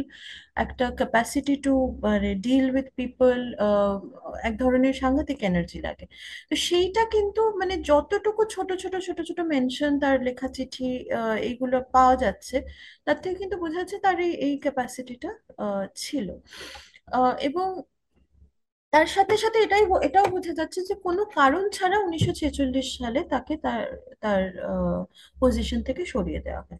একটা 0.58 0.86
ক্যাপাসিটি 1.00 1.56
টু 1.66 1.74
মানে 2.06 2.30
ডিল 2.46 2.66
উইথ 2.76 2.88
পিপল 3.00 3.38
এক 4.44 4.54
ধরনের 4.60 4.96
সাংঘাতিক 5.02 5.39
এনার্জি 5.50 5.80
লাগে। 5.88 6.06
তো 6.50 6.56
সেইটা 6.68 7.02
কিন্তু 7.16 7.42
মানে 7.62 7.76
যতটুকু 7.89 8.42
ছোট 8.56 8.70
ছোট 8.84 8.94
ছোট 9.08 9.18
ছোট 9.30 9.39
মেনশন 9.54 9.92
তার 10.04 10.16
লেখা 10.28 10.48
চিঠি 10.58 10.88
আহ, 11.12 11.36
এইগুলো 11.48 11.78
পাওয়া 11.94 12.16
যাচ্ছে 12.24 12.58
তার 13.06 13.18
থেকে 13.22 13.36
কিন্তু 13.42 13.56
বোঝা 13.64 13.80
যাচ্ছে 13.82 13.98
তার 14.06 14.18
এই 14.46 14.54
ক্যাপাসিটিটা 14.64 15.30
ছিল। 15.98 16.28
আহ, 17.10 17.34
এবং 17.42 17.68
তার 18.94 19.08
সাথে 19.16 19.36
সাথে 19.44 19.58
এটাই 19.66 19.84
এটাও 20.08 20.28
বোঝা 20.36 20.54
যাচ্ছে 20.60 20.80
যে 20.89 20.96
কোনো 21.06 21.22
কারণ 21.38 21.64
ছাড়া 21.78 21.98
উনিশশো 22.06 22.34
ছেচল্লিশ 22.42 22.88
সালে 23.00 23.20
তাকে 23.34 23.54
তার 23.66 23.84
তার 24.24 24.44
পজিশন 25.38 25.80
থেকে 25.88 26.04
সরিয়ে 26.14 26.42
দেওয়া 26.48 26.64
হয় 26.68 26.80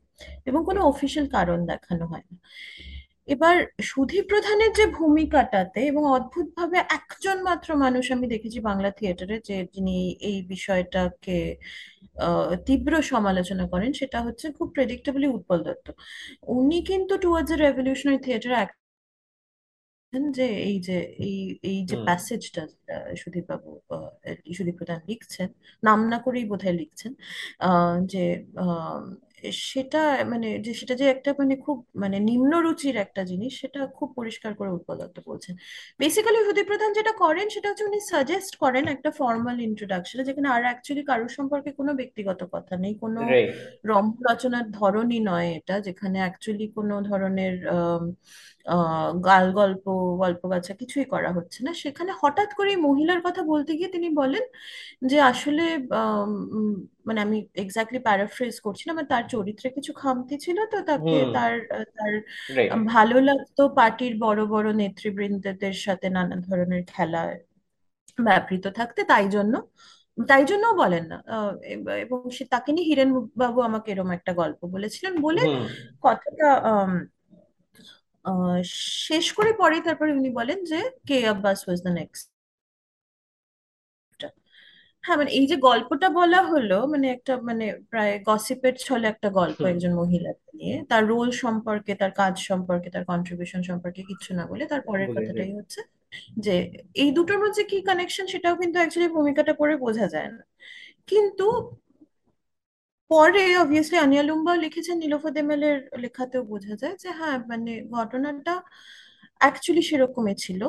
এবং 0.49 0.62
কোনো 0.70 0.80
অফিসিয়াল 0.91 1.28
কারণ 1.38 1.59
দেখানো 1.72 2.03
হয় 2.12 2.26
না। 2.32 2.36
এবার 3.34 3.55
সুধী 3.82 4.20
প্রধানের 4.30 4.72
যে 4.80 4.86
ভূমিকাটাতে 4.99 5.80
এবং 5.91 6.03
অদ্ভুতভাবে 6.18 6.78
একজন 6.97 7.38
মাত্র 7.49 7.70
মানুষ 7.86 8.05
আমি 8.16 8.26
দেখেছি 8.34 8.59
বাংলা 8.70 8.89
থিয়েটারে 8.97 9.38
যে 9.49 9.57
যিনি 9.74 9.95
এই 10.30 10.38
বিষয়টাকে 10.53 11.38
তীব্র 12.68 12.93
সমালোচনা 13.14 13.66
করেন 13.74 13.91
সেটা 14.01 14.20
হচ্ছে 14.26 14.45
খুব 14.57 14.68
প্রেডিক্টেবলি 14.76 15.28
উৎপল 15.38 15.59
দত্ত। 15.68 15.88
উনি 16.57 16.78
কিন্তু 16.89 17.14
টুয়ার্ডস 17.24 17.51
এ 17.55 17.57
রেভলিউশনারি 17.57 18.20
থিয়েটার 18.26 18.53
যে 20.34 20.43
এই 20.62 20.76
যে 20.82 20.93
এই 21.22 21.36
এই 21.64 21.80
যে 21.86 21.95
হুম। 21.95 22.05
প্যাসেজটা 22.05 22.62
সুদীপ 23.22 23.45
বাবু 23.51 23.70
সুদীপ 24.51 24.76
প্রধান 24.80 24.99
লিখছেন 25.09 25.49
নাম 25.84 25.99
না 26.12 26.18
করেই 26.26 26.45
বোধহয় 26.51 26.76
লিখছেন 26.82 27.12
আহ, 27.62 27.93
যে 28.12 28.24
আহ, 28.57 29.01
সেটা 29.66 30.01
মানে 30.32 30.47
যে 30.66 30.72
সেটা 30.80 30.95
যে 30.95 31.07
একটা 31.09 31.30
মানে 31.39 31.55
খুব 31.66 31.78
মানে 32.03 32.18
নিম্ন 32.30 32.51
রুচির 32.66 32.95
একটা 33.05 33.22
জিনিস 33.32 33.51
সেটা 33.62 33.80
খুব 33.97 34.09
পরিষ্কার 34.20 34.51
করে 34.59 34.70
উৎপল 34.72 34.95
দত্ত 35.01 35.18
বলছেন। 35.30 35.53
বেসিক্যালি 35.99 36.39
সুদীপ 36.47 36.68
প্রধান 36.72 36.91
যেটা 36.97 37.14
করেন 37.24 37.45
সেটা 37.49 37.68
হচ্ছে 37.70 37.86
উনি 37.86 37.99
সাজেস্ট 38.12 38.53
করেন 38.64 38.84
একটা 38.95 39.09
ফর্মাল 39.20 39.57
ইন্ট্রোডাকশন 39.68 40.18
যেখানে 40.28 40.47
আর 40.51 40.64
অ্যাকচুয়ালি 40.68 41.03
কারোর 41.09 41.32
সম্পর্কে 41.38 41.70
কোনো 41.80 41.91
ব্যক্তিগত 41.99 42.41
কথা 42.53 42.74
নেই 42.84 42.93
কোনো 43.03 43.22
রাইট 43.24 43.55
রম্য 43.89 44.16
রচনার 44.30 44.66
ধরনই 44.74 45.20
নয় 45.30 45.49
এটা 45.57 45.76
যেখানে 45.88 46.18
অ্যাকচুয়ালি 46.24 46.66
কোনো 46.78 46.95
ধরনের 47.09 47.53
আহ, 47.70 48.03
গাল 49.24 49.45
গল্প 49.51 49.86
গল্প 50.18 50.41
গাছা 50.51 50.74
কিছুই 50.74 51.05
করা 51.05 51.30
হচ্ছে 51.34 51.59
না। 51.66 51.72
সেখানে 51.84 52.12
হঠাৎ 52.22 52.49
করে 52.53 52.72
মহিলার 52.88 53.20
কথা 53.24 53.41
বলতে 53.43 53.72
গিয়ে 53.74 53.89
তিনি 53.89 54.07
বলেন 54.16 54.43
যে 55.05 55.18
আসলে 55.32 55.64
মানে 57.07 57.20
আমি 57.22 57.38
এক্স্যাক্টলি 57.55 57.99
প্যারাফ্রেজ 57.99 58.55
করছি 58.62 58.84
না 58.88 58.93
মানে 58.93 59.07
তার 59.07 59.24
চরিত্রে 59.30 59.68
কিছু 59.70 59.91
খামতি 59.93 60.36
ছিল 60.45 60.57
তো 60.72 60.78
তাকে 60.89 61.16
তার 61.34 61.53
তার 61.97 62.14
ভালো 62.88 63.16
লাগতো 63.22 63.62
পার্টির 63.78 64.14
বড় 64.20 64.41
বড় 64.45 64.68
নেতৃবৃন্দদের 64.74 65.76
সাথে 65.86 66.07
নানা 66.09 66.36
ধরনের 66.47 66.82
খেলায় 66.88 67.36
ব্যাপৃত 68.18 68.66
থাকতে। 68.80 69.01
তাই 69.05 69.26
জন্য 69.30 69.53
তাই 70.28 70.43
জন্যও 70.45 70.74
বলেন 70.76 71.03
না। 71.05 71.18
এবং 72.03 72.20
সে 72.32 72.43
তাকে 72.53 72.70
নিয়ে 72.72 72.88
হিরেন 72.89 73.09
বাবু 73.38 73.59
আমাকে 73.62 73.88
এরকম 73.91 74.12
একটা 74.12 74.32
গল্প 74.34 74.62
বলেছিলেন। 74.68 75.14
বলে 75.22 75.43
কথাটা 76.03 76.47
আহ, 76.72 76.91
শেষ 79.05 79.26
করে 79.34 79.51
পরে 79.53 79.78
তারপরে 79.82 80.11
উনি 80.13 80.30
বলেন 80.32 80.59
যে 80.63 80.80
K 81.07 81.17
Abbas 81.28 81.59
was 81.63 81.80
the 81.84 81.91
next 81.91 82.26
হ্যাঁ 85.03 85.17
মানে 85.17 85.32
এই 85.32 85.45
যে 85.47 85.55
গল্পটা 85.59 86.07
বলা 86.11 86.39
হলো 86.43 86.78
মানে 86.88 87.05
একটা 87.11 87.34
মানে 87.41 87.65
প্রায় 87.89 88.13
গসিপের 88.26 88.76
ছলে 88.80 89.05
একটা 89.07 89.28
গল্প 89.32 89.59
একজন 89.65 89.91
মহিলাকে 89.93 90.49
নিয়ে। 90.53 90.76
তার 90.89 91.03
রোল 91.07 91.30
সম্পর্কে 91.43 91.91
তার 91.95 92.11
কাজ 92.11 92.34
সম্পর্কে 92.49 92.89
তার 92.89 93.03
কন্ট্রিবিউশন 93.05 93.61
সম্পর্কে 93.63 94.01
কিছু 94.03 94.30
না 94.34 94.43
বলে 94.47 94.63
তার 94.65 94.82
পরের 94.82 95.09
কথাটাই 95.15 95.51
হচ্ছে 95.53 95.80
যে 96.38 96.53
এই 96.93 97.09
দুটোর 97.11 97.39
মধ্যে 97.43 97.61
কি 97.63 97.78
কানেকশন 97.82 98.26
সেটাও 98.28 98.55
কিন্তু 98.55 98.78
অ্যাকচুয়ালি 98.80 99.09
ভূমিকাটা 99.13 99.53
পড়ে 99.53 99.76
বোঝা 99.78 100.05
যায় 100.07 100.30
না। 100.30 100.43
কিন্তু 101.07 101.45
পরে 103.12 103.43
অবভিয়াসলি 103.64 103.97
আনিয়া 104.05 104.24
লুম্বা 104.30 104.53
লিখেছেন 104.64 104.95
নীলোফার 105.03 105.32
দেমালের 105.38 105.78
লেখাতেও 106.03 106.43
বোঝা 106.51 106.74
যায় 106.82 106.95
যে 107.03 107.09
হ্যাঁ 107.20 107.38
মানে 107.51 107.72
ঘটনাটা 107.97 108.53
অ্যাকচুয়ালি 109.41 109.84
সেরকমই 109.89 110.36
ছিল 110.45 110.62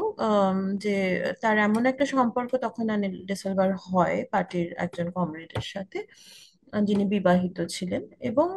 যে 0.85 0.97
তার 1.43 1.57
এমন 1.69 1.83
একটা 1.93 2.05
সম্পর্ক 2.15 2.51
তখন 2.65 2.87
আনিল 2.95 3.15
ডেসলভার 3.31 3.71
হয় 3.87 4.17
পার্টির 4.33 4.69
একজন 4.85 5.07
কমরেডের 5.17 5.65
সাথে, 5.75 5.99
যিনি 6.73 7.05
বিবাহিত 7.15 7.59
ছিলেন, 7.77 8.03
এবং 8.31 8.49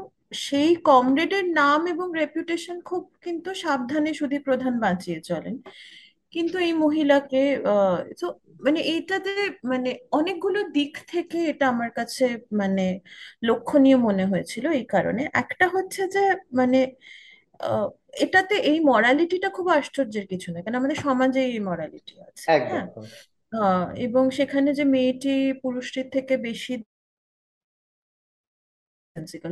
সেই 0.48 0.72
কমরেডের 0.90 1.46
নাম 1.62 1.80
এবং 1.94 2.08
রেপুটেশন 2.22 2.78
খুব 2.90 3.04
কিন্তু 3.26 3.50
সাবধানে 3.64 4.12
সুধী 4.20 4.40
প্রধান 4.48 4.74
বাঁচিয়ে 4.86 5.20
চলেন। 5.30 5.56
কিন্তু 6.36 6.56
এই 6.60 6.74
মহিলাকে 6.84 7.40
তো 8.20 8.26
মানে 8.66 8.80
এইটাতে 8.92 9.32
মানে 9.72 9.90
অনেকগুলো 10.12 10.60
দিক 10.76 10.92
থেকে 11.12 11.38
এটা 11.52 11.66
আমার 11.74 11.90
কাছে 12.00 12.24
মানে 12.62 12.82
লক্ষণীয় 13.44 13.98
মনে 14.08 14.24
হয়েছিল 14.32 14.66
এই 14.72 14.86
কারণে। 14.94 15.22
একটা 15.42 15.66
হচ্ছে 15.76 16.02
যে 16.16 16.20
মানে 16.60 16.78
এটাতে 18.18 18.56
এই 18.66 18.78
মরালিটিটা 18.90 19.50
খুব 19.50 19.68
আশ্চর্যের 19.78 20.26
কিছু 20.32 20.48
না 20.52 20.60
কারণ 20.64 20.78
আমাদের 20.78 20.98
সমাজে 21.00 21.42
এই 21.50 21.60
মরালিটি 21.70 22.14
আছে 22.28 22.48
একদম 22.50 22.82
হ্যাঁ? 22.82 22.86
আহ, 23.54 23.86
এবং 24.06 24.24
সেখানে 24.40 24.70
যে 24.80 24.84
মেয়েটি 24.94 25.34
পুরুষটির 25.64 26.08
থেকে 26.16 26.34
বেশি 26.48 26.74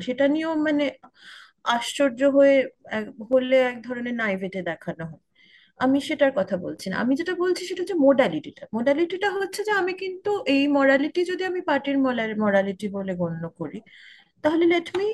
সেটা 0.01 0.25
নিয়েও 0.27 0.53
মানে 0.67 0.84
আশ্চর্য 1.67 2.19
হয়ে 2.36 2.55
হলে 3.29 3.55
এক 3.63 3.77
ধরনের 3.86 4.15
নাইভেটে 4.15 4.61
দেখানো 4.69 5.03
হয়। 5.11 5.21
আমি 5.80 5.97
সেটার 6.07 6.32
কথা 6.39 6.55
বলছি 6.65 6.88
না। 6.91 6.95
আমি 7.03 7.13
যেটা 7.19 7.34
বলছি 7.43 7.61
সেটা 7.69 7.82
হচ্ছে 7.84 7.97
মোডালিটিটা 8.05 8.63
মোডালিটিটা 8.76 9.30
হচ্ছে 9.38 9.61
যে 9.67 9.71
আমি 9.82 9.93
কিন্তু 10.03 10.32
এই 10.55 10.63
মরালিটি 10.78 11.21
যদি 11.32 11.43
আমি 11.49 11.61
পার্টির 11.69 11.97
মরালিটি 12.43 12.88
বলে 12.97 13.13
গণ্য 13.21 13.43
করি 13.59 13.80
তাহলে 14.43 14.65
let 14.74 14.88
me 14.97 15.07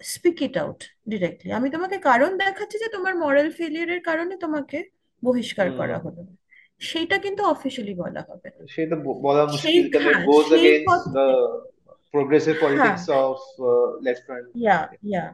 speak 0.00 0.38
it 0.46 0.54
out 0.62 0.80
directly 1.12 1.50
আমি 1.58 1.68
তোমাকে 1.74 1.96
কারণ 2.08 2.30
দেখাচ্ছি 2.42 2.76
যে 2.82 2.88
তোমার 2.96 3.14
মরাল 3.22 3.48
ফেলিয়ারের 3.58 4.00
কারণে 4.08 4.34
তোমাকে 4.44 4.78
বহিষ্কার 5.22 5.68
করা 5.78 5.96
হলো। 6.04 6.22
সেটা 6.80 7.16
কিন্তু 7.24 7.42
অফিসিয়ালি 7.54 7.94
বলা 8.02 8.22
হবে 8.28 8.48
সেটা 8.76 8.96
বলা 9.26 9.42
মুশকিল। 9.52 9.84
Goes 10.30 10.48
against 10.56 11.06
the 11.18 11.26
progressive 12.14 12.54
politics 12.64 13.04
of 13.22 13.36
left 14.06 14.26
yeah 14.62 14.78
yeah 15.10 15.24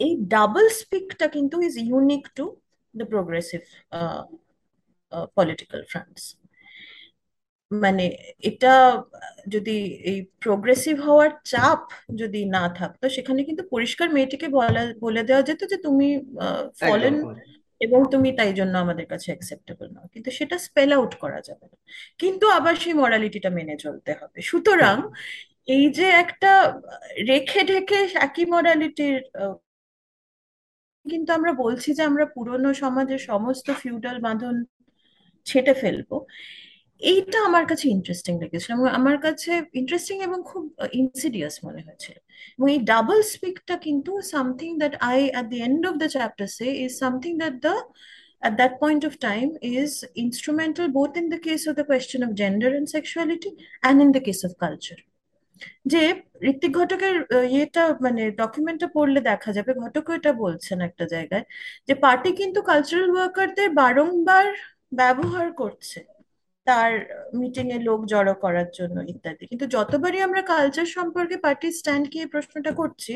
এই 0.00 0.12
ডাবল 0.34 0.64
স্পিকটা 0.80 1.26
কিন্তু 1.36 1.56
is 1.68 1.74
unique 1.88 2.24
to 2.38 2.44
the 2.96 3.06
progressive 3.06 3.60
political 5.36 5.82
fronts 5.88 6.24
মানে 7.70 8.04
এটা 8.40 8.72
যদি 9.48 9.76
এই 10.10 10.18
প্রোগ্রেসিভ 10.40 10.96
হওয়ার 11.00 11.30
চাপ 11.44 11.80
যদি 12.14 12.40
না 12.46 12.64
থাকতো 12.74 13.04
সেখানে 13.08 13.40
কিন্তু 13.44 13.62
পরিষ্কার 13.70 14.08
মেয়েটিকে 14.10 14.48
বলা 14.48 14.82
বলে 15.00 15.22
দেওয়া 15.22 15.42
যেত 15.42 15.60
যে 15.64 15.76
তুমি 15.76 16.08
ফলেন 16.80 17.14
এবং 17.80 18.00
তুমি 18.10 18.28
তাই 18.32 18.52
জন্য 18.52 18.74
আমাদের 18.78 19.06
কাছে 19.06 19.28
অ্যাকসেপ্টেবল 19.32 19.86
নও 19.94 20.06
কিন্তু 20.14 20.30
সেটা 20.30 20.56
স্পেল 20.58 20.90
আউট 20.92 21.12
করা 21.14 21.40
যাবে 21.40 21.66
না। 21.72 21.76
কিন্তু 22.18 22.44
আবার 22.48 22.74
সেই 22.76 22.94
মরালিটিটা 22.94 23.50
মেনে 23.50 23.74
চলতে 23.76 24.12
হবে। 24.12 24.38
সুতরাং 24.42 24.96
এই 25.68 25.84
যে 25.90 26.06
একটা 26.24 26.50
রেখে 27.28 27.60
ঢেকে 27.64 27.98
একই 28.26 28.44
মরালিটির 28.44 29.16
কিন্তু 31.12 31.30
আমরা 31.38 31.52
বলছি 31.64 31.88
যে 31.98 32.02
আমরা 32.10 32.24
পুরনো 32.34 32.70
সমাজের 32.82 33.20
সমস্ত 33.30 33.66
ফিউডাল 33.80 34.16
বাঁধন 34.26 34.56
ছেঁটে 35.46 35.74
ফেলব। 35.82 36.10
এইটা 37.00 37.38
আমার 37.48 37.64
কাছে 37.70 37.84
ইন্টারেস্টিং 37.96 38.34
লেগেছিল 38.42 38.70
এবং 38.76 38.86
আমার 38.98 39.16
কাছে 39.26 39.50
ইন্টারেস্টিং 39.80 40.16
এবং 40.28 40.38
খুব 40.50 40.64
ইনসিডিয়াস 41.02 41.54
মনে 41.66 41.80
হয়েছিল 41.86 42.16
এবং 42.56 42.66
এই 42.74 42.80
ডাবল 42.92 43.18
স্পিকটা 43.32 43.74
কিন্তু 43.86 44.12
something 44.32 44.70
that 44.82 44.94
I 45.10 45.18
at 45.34 45.46
the 45.52 45.58
end 45.68 45.82
of 45.90 45.94
the 46.02 46.08
chapter 46.16 46.46
say 46.56 46.66
is 46.84 46.92
something 47.02 47.32
that 47.42 47.56
the 47.66 47.74
at 48.42 48.56
that 48.56 48.78
point 48.82 49.02
of 49.08 49.18
time 49.18 49.50
is 49.62 50.04
instrumental 50.14 50.86
both 50.88 51.14
in 51.16 51.26
the 51.28 51.38
case 51.38 51.66
of 51.66 51.74
the 51.76 51.84
question 51.84 52.22
of 52.22 52.34
gender 52.34 52.70
and 52.76 52.86
sexuality 52.88 53.50
and 53.82 53.96
in 54.04 54.10
the 54.12 54.20
case 54.20 54.42
of 54.44 54.52
culture 54.58 55.00
যে 55.92 56.02
ঋত্বিক 56.50 56.72
ঘটকের 56.78 57.16
ইয়েটা 57.54 57.82
মানে 58.04 58.22
ডকুমেন্টটা 58.40 58.88
পড়লে 58.96 59.20
দেখা 59.30 59.50
যাবে 59.56 59.70
ঘটক 59.82 60.06
এটা 60.18 60.32
বলছেন 60.44 60.78
একটা 60.88 61.04
জায়গায়, 61.14 61.44
যে 61.88 61.94
পার্টি 62.04 62.30
কিন্তু 62.40 62.58
কালচারাল 62.70 63.10
ওয়ার্কারদের 63.14 63.68
বারংবার 63.82 64.46
ব্যবহার 65.00 65.46
করছে 65.62 66.00
তার 66.66 66.92
মিটিং 67.40 67.66
এ 67.76 67.78
লোক 67.88 68.00
জড়ো 68.12 68.34
করার 68.44 68.68
জন্য 68.78 68.96
ইত্যাদি। 69.12 69.44
কিন্তু 69.50 69.66
যতবারই 69.76 70.20
আমরা 70.26 70.40
কালচার 70.52 70.88
সম্পর্কে 70.96 71.36
পার্টির 71.44 71.74
স্ট্যান্ড 71.78 72.04
কি 72.12 72.18
প্রশ্নটা 72.34 72.72
করছি, 72.80 73.12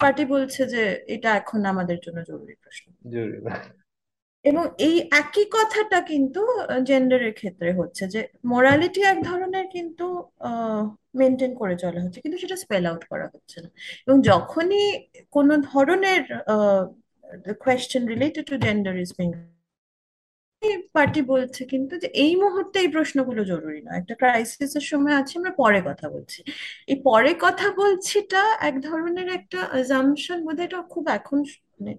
পার্টি 0.00 0.24
বলছে 0.34 0.62
যে 0.74 0.82
এটা 1.14 1.30
এখন 1.40 1.60
আমাদের 1.72 1.98
জন্য 2.04 2.18
জরুরি 2.30 2.54
প্রশ্ন। 2.62 2.84
জরুরি। 3.14 3.38
এবং 4.50 4.64
এই 4.86 4.96
একই 5.20 5.46
কথাটা 5.56 5.98
কিন্তু 6.10 6.40
জেন্ডারের 6.88 7.32
ক্ষেত্রে 7.40 7.70
হচ্ছে 7.80 8.04
যে 8.14 8.20
মোরালিটি 8.52 9.00
এক 9.12 9.18
ধরনের 9.28 9.66
কিন্তু 9.76 10.06
মেনটেন 11.20 11.52
করে 11.60 11.74
চলা 11.82 12.00
হচ্ছে, 12.04 12.18
কিন্তু 12.24 12.38
সেটা 12.42 12.56
স্পেল 12.64 12.84
আউট 12.90 13.02
করা 13.12 13.26
হচ্ছে 13.34 13.56
না। 13.64 13.68
এবং 14.06 14.16
যখনই 14.30 14.84
কোনো 15.36 15.54
ধরনের 15.70 16.22
question 17.64 18.02
related 18.12 18.44
to 18.50 18.56
gender 18.66 18.94
is 19.04 19.10
being 19.20 19.28
party 20.96 21.20
বলছে 21.32 21.62
কিন্তু 21.72 21.94
যে, 22.02 22.08
এই 22.24 22.32
মুহূর্তে 22.44 22.76
এই 22.84 22.90
প্রশ্নগুলো 22.96 23.42
জরুরি 23.52 23.80
না 23.86 23.92
একটা 24.00 24.14
ক্রাইসিসের 24.20 24.84
সময় 24.92 25.16
আছে, 25.20 25.32
আমরা 25.40 25.52
পরে 25.62 25.80
কথা 25.88 26.06
বলছি। 26.14 26.40
এই 26.92 26.98
পরে 27.08 27.30
কথা 27.46 27.66
বলছিটা 27.80 28.42
এক 28.68 28.74
ধরনের 28.88 29.28
একটা 29.38 29.58
অ্যাজাম্পশন 29.72 30.38
বোধহয় 30.46 30.66
এটা 30.68 30.78
খুব 30.94 31.04
এখন 31.18 31.38
মানে 31.78 31.92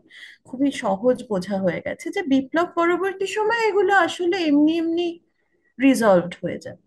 খুবই 0.47 0.69
সহজ 0.83 1.17
বোঝা 1.31 1.55
হয়ে 1.65 1.79
গেছে 1.87 2.07
যে 2.15 2.21
বিপ্লব 2.33 2.67
পরবর্তী 2.79 3.27
সময় 3.37 3.61
এগুলো 3.69 3.93
আসলে 4.07 4.35
এমনি 4.49 4.73
এমনি 4.81 5.07
রিজলভড 5.79 6.33
হয়ে 6.43 6.59
যায় 6.65 6.77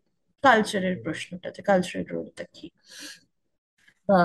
কালচারের 0.44 0.96
প্রশ্নটা 1.04 1.48
যে 1.56 1.62
কালচারাল 1.70 2.04
রোলটা 2.14 2.44
কি? 2.54 2.66
বা 4.08 4.18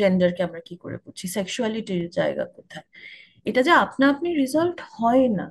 জেন্ডারকে 0.00 0.42
আমরা 0.48 0.60
কি 0.68 0.74
করে 0.82 0.96
বুঝছি? 1.04 1.26
সেক্সুয়ালিটির 1.36 2.04
জায়গা 2.18 2.44
কোথায়? 2.56 2.86
এটা 3.46 3.60
যে 3.66 3.72
আপনা 3.84 4.04
আপনি 4.14 4.28
রিজলভ 4.40 4.76
হয় 4.98 5.26
না 5.38 5.46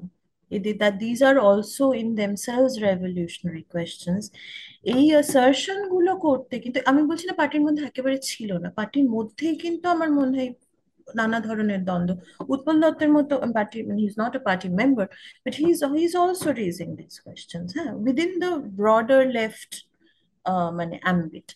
that 0.82 1.00
these 1.00 1.22
are 1.22 1.40
also 1.40 1.84
in 1.92 2.16
themselves 2.16 2.74
revolutionary 2.90 3.66
questions, 3.76 4.24
এই 4.94 5.06
অ্যাসারশনগুলো 5.14 6.12
করতে 6.26 6.56
কিন্তু, 6.60 6.80
আমি 6.92 7.02
বলছি 7.10 7.26
না 7.30 7.34
পার্টির 7.42 7.64
মধ্যে 7.68 7.84
একেবারে 7.86 8.18
ছিল 8.32 8.50
না, 8.64 8.70
পার্টির 8.80 9.08
মধ্যেই 9.10 9.56
কিন্তু 9.56 9.86
আমার 9.96 10.10
মনে 10.20 10.34
হয় 10.38 10.52
নানা 11.20 11.38
ধরনের 11.48 11.82
দ্বন্দ্ব। 11.90 12.12
উৎপল 12.54 12.76
দত্তের 12.84 13.12
মতো 13.18 13.34
party 13.58 13.78
he 14.00 14.04
is 14.10 14.16
not 14.24 14.34
a 14.40 14.42
party 14.48 14.68
member 14.80 15.08
but 15.44 15.54
he 15.62 15.66
is 15.74 15.80
he 15.96 16.02
is 16.08 16.14
also 16.24 16.50
raising 16.64 16.88
this 17.00 17.16
questions 17.26 17.68
হ্যাঁ 17.78 17.92
উইদিন 18.04 18.32
দ্য 18.44 18.52
ব্রডার 18.80 19.22
লেফট 19.38 19.72
মানে 20.80 20.96
অ্যাম্বিট 21.06 21.50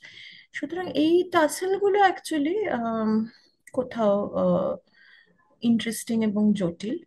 সুতরাং 0.57 0.85
এই 1.03 1.13
টাসেলগুলো 1.33 1.97
অ্যাকচুয়ালি 2.05 2.57
কোথাও 3.77 4.13
ইন্টারেস্টিং 5.63 6.17
এবং 6.29 6.43
জটিল। 6.61 6.97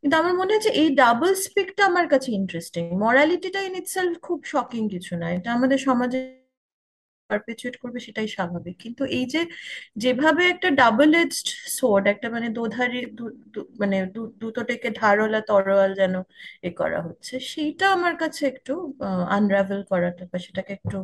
কিন্তু 0.00 0.14
আমার 0.20 0.34
মনে 0.40 0.52
হচ্ছে 0.54 0.70
এই 0.82 0.88
ডাবল 1.02 1.30
স্পিকটা 1.44 1.82
আমার 1.90 2.06
কাছে 2.12 2.28
ইন্টারেস্টিং 2.40 2.82
মরালিটিটা 3.04 3.60
ইন 3.68 3.74
ইটসেলফ 3.82 4.12
খুব 4.26 4.38
শকিং 4.52 4.82
কিছু 4.94 5.12
না। 5.20 5.26
এটা 5.36 5.50
আমাদের 5.56 5.78
সমাজে 5.88 6.20
পারপেচুয়েট 7.30 7.74
করবে 7.82 7.98
সেটাই 8.06 8.28
স্বাভাবিক। 8.28 8.76
কিন্তু 8.84 9.02
এই 9.18 9.24
যে 9.26 9.40
যেভাবে 9.96 10.42
একটা 10.44 10.68
ডাবল 10.80 11.10
এজড 11.14 11.48
সোর্ড 11.78 12.04
একটা 12.06 12.26
মানে 12.30 12.48
দোধারি 12.50 13.00
মানে 13.78 13.96
দুটো 14.40 14.60
টেকে 14.68 14.88
ধারওয়ালা 15.02 15.40
তরোয়াল 15.50 15.90
যেন 15.94 16.14
এ 16.62 16.70
করা 16.80 17.00
হচ্ছে 17.02 17.34
সেইটা 17.50 17.86
আমার 17.92 18.14
কাছে 18.16 18.42
একটু 18.46 18.72
আনরাভেল 19.38 19.80
করাটা 19.90 20.22
বা 20.30 20.38
সেটাকে 20.38 20.72
একটু 20.72 20.98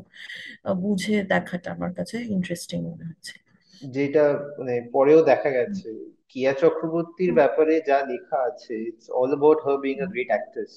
বুঝে 0.85 1.17
দেখাটা 1.25 1.69
আমার 1.71 1.93
কাছে 1.99 2.17
ইন্টারেস্টিং 2.37 2.79
মনে 2.89 3.05
হচ্ছে। 3.11 3.35
যেটা 3.83 4.25
মানে 4.59 4.75
পরেও 4.93 5.21
দেখা 5.23 5.51
গেছে 5.51 5.89
কিয়া 6.31 6.53
চক্রবর্তীর 6.63 7.33
ব্যাপারে 7.35 7.75
যা 7.89 7.99
লেখা 8.11 8.39
আছে 8.43 8.75
it's 8.89 9.07
all 9.11 9.31
about 9.31 9.59
her 9.65 9.77
being 9.79 9.95
a 10.01 10.07
great 10.13 10.31
actress 10.31 10.73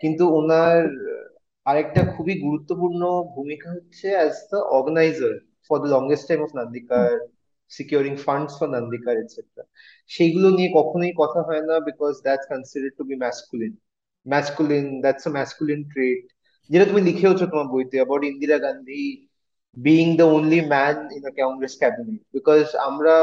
কিন্তু 0.00 0.24
ওনার 0.38 0.80
আরেকটা 1.70 2.02
খুবই 2.14 2.34
গুরুত্বপূর্ণ 2.44 3.02
ভূমিকা 3.36 3.68
হচ্ছে 3.76 4.06
as 4.16 4.34
the 4.50 4.58
organiser 4.76 5.34
for 5.66 5.76
the 5.82 5.88
longest 5.94 6.24
time 6.28 6.40
of 6.46 6.50
Nandikar 6.58 7.10
securing 7.70 8.14
funds 8.26 8.52
for 8.58 8.68
Nandikar 8.76 9.14
etcetera 9.22 9.62
সেইগুলো 10.10 10.48
নিয়ে 10.56 10.70
কখনোই 10.78 11.12
কথা 11.22 11.40
হয় 11.48 11.64
না 11.68 11.74
because 11.88 12.12
that's 12.26 12.46
considered 12.52 12.94
to 12.98 13.04
be 13.10 13.16
masculine 13.24 13.72
masculine 14.26 14.86
that's 15.04 15.24
a 15.26 15.30
masculine 15.38 15.80
trait 15.92 16.24
যেটা 16.70 16.86
তুমি 16.90 17.02
লিখেওছো 17.08 17.44
তোমার 17.52 17.68
বইতে 17.74 17.96
about 17.98 18.22
Indira 18.30 18.58
Gandhi 18.66 19.02
being 19.76 20.10
the 20.16 20.26
only 20.28 20.60
man 20.64 20.96
in 21.16 21.22
a 21.24 21.32
Congress 21.32 21.74
cabinet. 21.76 22.20
Because 22.34 22.68
আমরা 22.88 23.14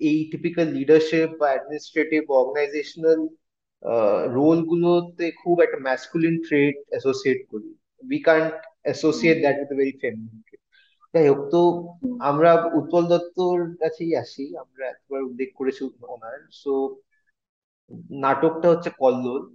এই 0.00 0.18
টিপিক্যাল 0.30 0.66
লিডারশিপ 0.68 1.28
বা 1.40 1.46
অ্যাডমিনিস্ট্রেটিভ 1.52 2.22
অর্গানাইজেশনাল 2.40 3.20
রোল 4.36 4.58
গুলোতে 4.64 5.30
খুব 5.30 5.60
একটা 5.60 5.78
ম্যাসকুলিন 5.78 6.42
ট্রেড 6.48 6.74
অ্যাসোসিয়েট 6.88 7.40
করি। 7.50 7.74
We 8.10 8.18
can't 8.18 8.54
associate 8.82 9.38
that 9.40 9.56
with 9.58 9.70
very 9.76 9.98
feminine 10.02 10.42
যাই 11.14 11.28
হোক 11.28 11.40
তো 11.50 11.60
আমরা 12.20 12.50
উৎপল 12.74 13.06
দত্তর 13.06 13.76
কাছেই 13.80 14.16
আসি। 14.16 14.56
আমরা 14.58 14.86
একবার 14.88 15.22
উল্লেখ 15.22 15.48
করেছি 15.54 15.90
ওনার। 16.02 16.38
সো 16.52 16.72
নাটকটা 18.10 18.70
হচ্ছে 18.70 18.90
কল্লোল। 18.98 19.54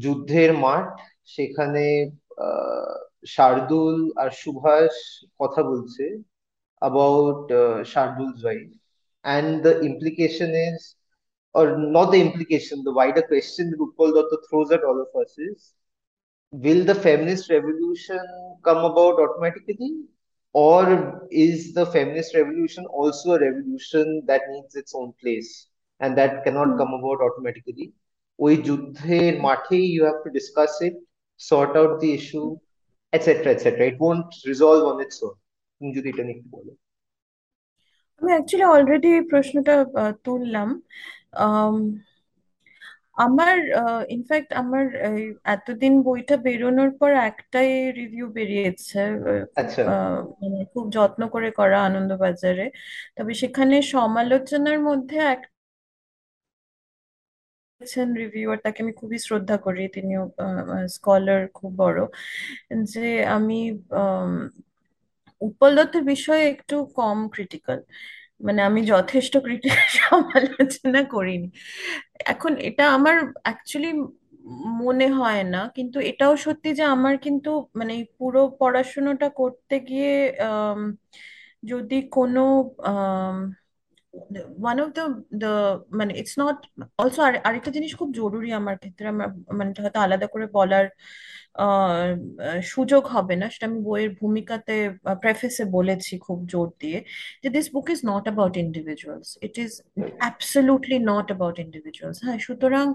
যুদ্ধের 0.00 0.52
মাঠ। 0.54 1.00
সেখানে 1.26 2.10
শার্দুল 3.26 4.12
আর 4.16 4.30
সুভাষ 4.30 4.94
কথা 5.40 5.62
বলছে 5.62 6.04
about 6.82 7.50
uh, 7.50 7.82
Shardul's 7.92 8.42
and 9.24 9.62
the 9.62 9.72
implication 9.88 10.50
is, 10.68 10.80
or 11.57 11.77
not 11.77 12.11
the 12.11 12.19
implication, 12.19 12.83
the 12.83 12.93
wider 12.93 13.21
question 13.21 13.69
that 13.71 13.79
Utpal 13.79 14.13
Datta 14.13 14.37
throws 14.49 14.71
at 14.71 14.83
all 14.83 14.99
of 15.01 15.21
us 15.21 15.37
is, 15.37 15.73
will 16.51 16.83
the 16.83 16.95
feminist 16.95 17.49
revolution 17.49 18.19
come 18.63 18.83
about 18.91 19.19
automatically? 19.19 20.05
Or 20.53 21.27
is 21.31 21.73
the 21.73 21.85
feminist 21.85 22.35
revolution 22.35 22.85
also 22.85 23.33
a 23.33 23.39
revolution 23.39 24.23
that 24.27 24.41
needs 24.49 24.75
its 24.75 24.93
own 24.95 25.13
place 25.21 25.67
and 25.99 26.17
that 26.17 26.43
cannot 26.43 26.77
come 26.77 26.93
about 26.93 27.21
automatically? 27.21 27.93
ওই 28.39 28.53
যুদ্ধের 28.67 29.33
মাঠেই 29.45 29.85
you 29.95 30.03
have 30.09 30.21
to 30.25 30.31
discuss 30.39 30.73
it, 30.87 30.95
sort 31.49 31.71
out 31.79 31.91
the 32.01 32.11
issue, 32.19 32.47
etc. 33.15 33.27
etc. 33.55 33.65
It 33.91 33.97
won't 34.03 34.31
resolve 34.51 34.83
on 34.91 34.97
its 35.05 35.17
own. 35.25 35.35
তুমি 35.75 35.91
যদি 35.97 36.07
এটা 36.11 36.23
নিয়ে 36.27 36.37
একটু 36.37 36.49
বলো 36.55 36.71
আমি 38.19 38.31
অ্যাকচুয়ালি 38.35 38.67
অলরেডি 38.75 39.11
প্রশ্নটা 39.31 39.73
তুললাম 40.25 40.69
আমার 43.18 43.56
ইনফ্যাক্ট 44.08 44.50
আমার 44.62 44.84
এতদিন 45.54 45.94
বইটা 46.06 46.34
বেরোনোর 46.46 46.90
পর 47.00 47.10
একটাই 47.28 47.68
রিভিউ 47.98 48.26
বেরিয়েছে 48.36 49.00
আচ্ছা। 49.60 49.80
মানে 50.40 50.58
খুব 50.72 50.84
যত্ন 50.96 51.22
করে 51.34 51.48
করা 51.58 51.78
আনন্দবাজারে। 51.88 52.64
তবে 53.16 53.32
সেখানে 53.42 53.74
সমালোচনার 53.94 54.78
মধ্যে 54.88 55.16
এক 55.32 55.40
লিখেছেন 57.80 58.08
রিভিউয়ার 58.20 58.58
তাকে 58.64 58.78
আমি 58.84 58.92
খুবই 59.00 59.18
শ্রদ্ধা 59.26 59.56
করি 59.66 59.82
তিনিও 59.94 60.22
স্কলার 60.96 61.40
খুব 61.54 61.70
বড় 61.82 62.00
যে 62.92 63.00
আমি 63.36 63.58
আম, 63.94 64.32
উৎপল 65.40 65.70
দত্তের 65.78 66.04
বিষয়ে 66.12 66.44
একটু 66.54 66.74
কম 66.98 67.18
ক্রিটিক্যাল 67.34 67.78
মানে 68.40 68.60
আমি 68.68 68.80
যথেষ্ট 68.92 69.34
ক্রিটিক্যাল 69.44 69.88
সমালোচনা 70.00 71.00
করিনি। 71.14 71.48
এখন 72.26 72.52
এটা 72.68 72.84
আমার 72.96 73.16
অ্যাকচুয়ালি 73.44 73.90
মনে 74.80 75.06
হয় 75.18 75.42
না, 75.46 75.60
কিন্তু 75.76 75.98
এটাও 76.10 76.34
সত্যি 76.46 76.68
যে 76.78 76.84
আমার 76.94 77.14
কিন্তু 77.26 77.48
মানে 77.80 77.94
পুরো 78.18 78.40
পড়াশোনাটা 78.60 79.26
করতে 79.40 79.74
গিয়ে 79.88 80.12
যদি 81.62 81.96
কোনো 82.10 82.40
ওয়ান 84.64 84.76
অফ 84.84 84.88
দ্য 84.98 85.04
দ্য 85.42 85.52
মানে 85.98 86.12
ইটস 86.20 86.34
নট 86.42 86.58
অলসো 87.02 87.20
আরেকটা 87.48 87.70
জিনিস 87.76 87.92
খুব 88.00 88.08
জরুরি 88.20 88.50
আমার 88.60 88.76
ক্ষেত্রে, 88.82 89.06
আমার 89.14 89.28
মানে 89.58 89.70
হয়তো 89.84 89.98
আলাদা 90.06 90.26
করে 90.34 90.46
বলার 90.58 90.86
সুযোগ 92.74 93.02
হবে 93.14 93.34
না, 93.40 93.46
সেটা 93.52 93.66
আমি 93.70 93.80
বইয়ের 93.88 94.10
ভূমিকাতে 94.20 94.74
প্রেফেসে 95.22 95.64
বলেছি 95.76 96.12
খুব 96.26 96.38
জোর 96.52 96.68
দিয়ে, 96.82 96.98
যে 97.42 97.48
this 97.56 97.66
book 97.74 97.86
is 97.94 98.00
not 98.12 98.24
about 98.28 98.54
individuals 98.64 99.28
it 99.46 99.54
is 99.64 99.70
absolutely 100.22 100.98
not 101.12 101.26
about 101.32 101.56
individuals 101.66 102.18
হ্যাঁ 102.24 102.38
সুতরাং 102.46 102.86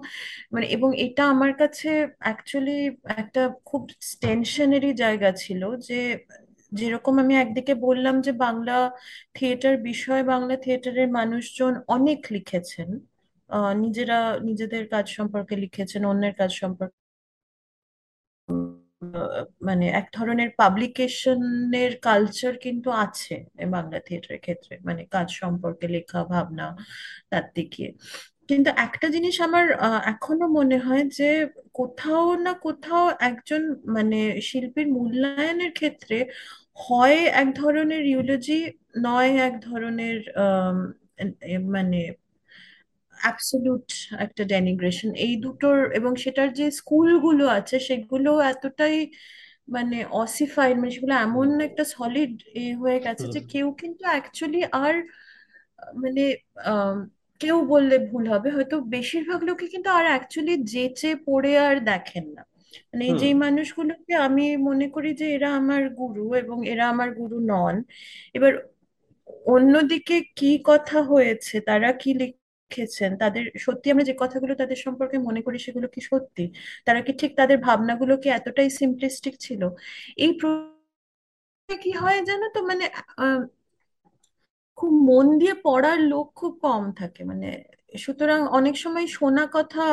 মানে 0.53 0.65
এবং 0.75 0.89
এটা 1.05 1.23
আমার 1.33 1.51
কাছে 1.61 1.89
অ্যাকচুয়ালি 2.25 2.79
একটা 3.21 3.41
খুব 3.69 3.81
টেনশনেরই 4.25 4.91
জায়গা 5.03 5.29
ছিল 5.43 5.61
যে 5.87 5.99
যেরকম 6.73 7.13
আমি 7.19 7.33
একদিকে 7.37 7.73
বললাম 7.85 8.15
যে 8.21 8.31
বাংলা 8.45 8.77
থিয়েটার 9.35 9.75
বিষয়ে, 9.83 10.23
বাংলা 10.23 10.55
থিয়েটারের 10.57 11.09
মানুষজন 11.11 11.73
অনেক 11.87 12.19
লিখেছেন। 12.31 12.89
নিজেরা 13.83 14.17
নিজেদের 14.43 14.83
কাজ 14.89 15.05
সম্পর্কে 15.17 15.55
লিখেছেন, 15.57 16.01
অন্যের 16.05 16.33
কাজ 16.37 16.51
সম্পর্কে। 16.61 16.97
মানে 19.61 19.85
এক 19.91 20.07
ধরনের 20.13 20.49
পাবলিকেশনের 20.57 21.91
কালচার 22.01 22.53
কিন্তু 22.59 22.89
আছে 23.03 23.35
বাংলা 23.71 23.97
থিয়েটারের 24.07 24.41
ক্ষেত্রে 24.41 24.73
মানে 24.85 25.01
কাজ 25.11 25.27
সম্পর্কে 25.41 25.85
লেখা, 25.87 26.19
ভাবনা, 26.25 26.65
তার 27.31 27.45
দিকে। 27.55 27.85
কিন্তু 28.49 28.69
একটা 28.85 29.07
জিনিস 29.09 29.35
আমার 29.41 29.65
এখনও 30.05 30.47
মনে 30.49 30.77
হয় 30.79 31.03
যে 31.11 31.29
কোথাও 31.73 32.25
না 32.37 32.51
কোথাও 32.65 33.05
একজন 33.21 33.61
মানে 33.95 34.17
শিল্পীর 34.41 34.87
মূল্যায়নের 34.97 35.71
ক্ষেত্রে 35.73 36.17
হয় 36.77 37.19
এক 37.35 37.47
ধরনের 37.55 38.03
ইউলজি 38.07 38.59
নয় 39.03 39.31
এক 39.47 39.53
ধরনের 39.61 40.17
মানে 41.73 42.01
অ্যাবসলিউট 43.17 43.87
একটা 44.25 44.43
ডেনিগ্রেশন 44.45 45.09
এই 45.25 45.33
দুটোর 45.43 45.77
এবং 45.99 46.11
সেটার 46.23 46.49
যে 46.59 46.65
স্কুলগুলো 46.79 47.45
আছে 47.57 47.77
সেগুলো 47.87 48.31
এতটাই 48.51 48.97
মানে 49.67 49.97
অসিফাইড 50.23 50.75
মানে 50.77 50.91
সেগুলো 50.95 51.15
এমন 51.25 51.47
একটা 51.67 51.83
সলিড 51.95 52.31
এ 52.57 52.65
হয়ে 52.81 52.99
গেছে 53.05 53.25
যে 53.33 53.39
কেউ 53.53 53.67
কিন্তু 53.81 54.03
অ্যাকচুয়ালি 54.11 54.61
আর 54.83 54.93
মানে 55.95 56.23
কেউ 57.41 57.57
বললে 57.71 57.95
ভুল 58.09 58.23
হবে। 58.33 58.49
হয়তো 58.55 58.75
বেশিরভাগ 58.95 59.39
লোকে 59.49 59.65
কিন্তু 59.73 59.89
আর 59.97 60.05
অ্যাকচুয়ালি 60.11 60.53
যেচে 60.73 61.09
পড়ে 61.27 61.51
আর 61.67 61.75
দেখেন 61.89 62.25
না। 62.35 62.43
মানে 62.91 63.05
হুম। 63.05 63.21
যেই 63.21 63.35
মানুষগুলোকে 63.43 64.13
আমি 64.27 64.43
মনে 64.67 64.85
করি 64.95 65.09
যে 65.19 65.27
এরা 65.35 65.49
আমার 65.59 65.81
গুরু 65.99 66.21
এবং 66.41 66.57
এরা 66.71 66.85
আমার 66.93 67.09
গুরু 67.19 67.37
নন। 67.49 67.75
এবার 68.35 68.53
অন্যদিকে 69.47 70.15
কি 70.37 70.47
কথা 70.69 70.97
হয়েছে 71.09 71.55
তারা 71.67 71.89
কি 72.01 72.09
লিখেছেন 72.21 72.41
তাদের 73.21 73.43
সত্যি 73.65 73.87
আমরা 73.87 74.05
যে 74.05 74.15
কথাগুলো 74.23 74.53
তাদের 74.61 74.77
সম্পর্কে 74.85 75.17
মনে 75.27 75.41
করি 75.45 75.57
সেগুলো 75.65 75.87
কি 75.89 76.01
সত্যি? 76.09 76.43
তারা 76.87 76.99
কি 77.05 77.11
ঠিক 77.21 77.31
তাদের 77.39 77.57
ভাবনাগুলো 77.67 78.13
কি 78.21 78.29
এতটাই 78.31 78.69
সিম্পলিস্টিক 78.79 79.35
ছিল? 79.45 79.61
এই 80.17 80.31
প্রশ্নে 80.39 81.11
কি 81.69 81.91
হয় 81.97 82.19
জানো 82.29 82.45
তো? 82.49 82.59
মানে 82.69 82.85
আহ, 83.19 83.39
খুব 84.77 84.91
মন 85.07 85.25
দিয়ে 85.39 85.55
পড়ার 85.63 85.99
লোক 86.05 86.27
খুব 86.35 86.53
কম 86.63 86.83
থাকে। 86.99 87.21
মানে 87.31 87.47
সুতরাং 87.95 88.39
অনেক 88.57 88.75
সময় 88.83 89.05
শোনা 89.15 89.43
কথা 89.55 89.83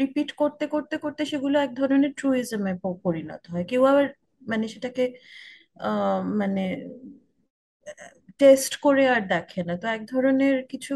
রিপিট 0.00 0.28
করতে 0.40 0.64
করতে 0.74 0.96
করতে 1.04 1.22
সেগুলো 1.32 1.56
এক 1.66 1.72
ধরনের 1.80 2.12
ট্রুইজমে 2.20 2.72
পরিণত 3.06 3.42
হয়। 3.52 3.64
কেউ 3.70 3.82
আবার 3.92 4.06
মানে 4.42 4.66
সেটাকে 4.74 5.04
মানে 6.40 6.62
টেস্ট 8.40 8.72
করে 8.84 9.04
আর 9.14 9.22
দেখে 9.34 9.60
না। 9.68 9.74
তো 9.82 9.86
এক 9.96 10.02
ধরনের 10.12 10.56
কিছু 10.72 10.92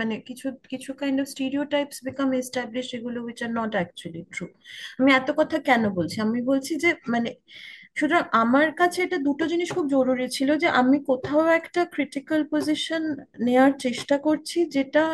মানে 0.00 0.14
কিছু 0.28 0.46
কিছু 0.72 0.90
kind 1.00 1.18
of 1.22 1.26
stereotypes 1.34 1.98
become 2.08 2.28
establish 2.40 2.86
এগুলো 2.98 3.18
which 3.26 3.38
are 3.46 3.50
not 3.60 3.72
actually 3.78 4.22
true 4.34 4.44
আমি 5.00 5.10
এত 5.20 5.28
কথা 5.40 5.56
কেন 5.68 5.82
বলছি? 5.98 6.16
আমি 6.26 6.40
বলছি 6.50 6.72
যে 6.84 6.90
মানে 7.14 7.30
সুতরাং 7.98 8.22
আমার 8.42 8.68
কাছে 8.80 8.98
এটা 9.06 9.18
দুটো 9.28 9.44
জিনিস 9.52 9.68
খুব 9.76 9.86
জরুরি 9.96 10.26
ছিল 10.38 10.50
যে, 10.62 10.68
আমি 10.80 10.98
কোথাও 11.10 11.42
একটা 11.58 11.80
ক্রিটিক্যাল 11.94 12.40
পজিশন 12.52 13.02
নেয়ার 13.46 13.72
চেষ্টা 13.84 14.16
করছি 14.26 14.58
যেটা 14.76 15.04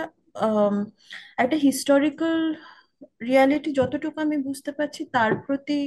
একটা 1.43 1.57
হিস্টোরিক্যাল 1.67 2.39
রিয়ালিটি 3.23 3.71
যতটুকু 3.73 4.19
আমি 4.21 4.37
বুঝতে 4.39 4.71
পারছি 4.73 5.01
তার 5.13 5.33
প্রতি 5.47 5.79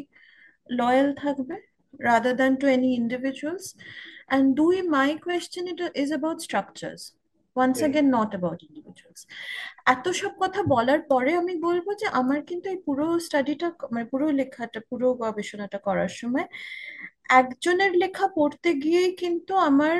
লয়াল 0.69 1.09
থাকবে 1.23 1.55
rather 1.93 2.33
than 2.33 2.57
to 2.57 2.67
any 2.67 2.95
individuals. 2.95 3.75
And 4.29 4.55
দুই, 4.55 4.81
my 4.89 5.09
question 5.17 5.67
it 5.67 5.81
is 5.95 6.11
about 6.11 6.41
structures. 6.41 7.13
Once 7.55 7.81
right 7.81 7.89
again, 7.89 8.09
not 8.09 8.33
about 8.33 8.59
individuals. 8.63 9.19
এত 9.85 10.05
সব 10.21 10.33
কথা 10.43 10.61
বলার 10.73 11.01
পরে 11.11 11.31
আমি 11.41 11.53
বলব 11.67 11.87
যে 12.01 12.07
আমার 12.21 12.39
কিন্তু 12.49 12.67
এই 12.73 12.79
পুরো 12.87 13.05
স্টাডিটা 13.27 13.67
মানে 13.93 14.05
পুরো 14.13 14.25
লেখাটা 14.39 14.79
পুরো 14.89 15.07
গবেষণাটা 15.23 15.79
করার 15.87 16.11
সময় 16.21 16.47
একজনের 17.39 17.91
লেখা 18.03 18.27
পড়তে 18.37 18.69
গিয়েই 18.83 19.11
কিন্তু 19.21 19.53
আমার 19.69 19.97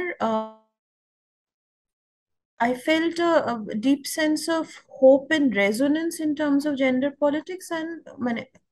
I 2.61 2.75
felt 2.75 3.17
a, 3.17 3.55
a, 3.55 3.75
deep 3.75 4.05
sense 4.05 4.47
of 4.47 4.71
hope 4.87 5.31
and 5.31 5.55
resonance 5.55 6.19
in 6.19 6.35
terms 6.35 6.67
of 6.67 6.77
gender 6.77 7.11
politics 7.19 7.71
and 7.71 8.07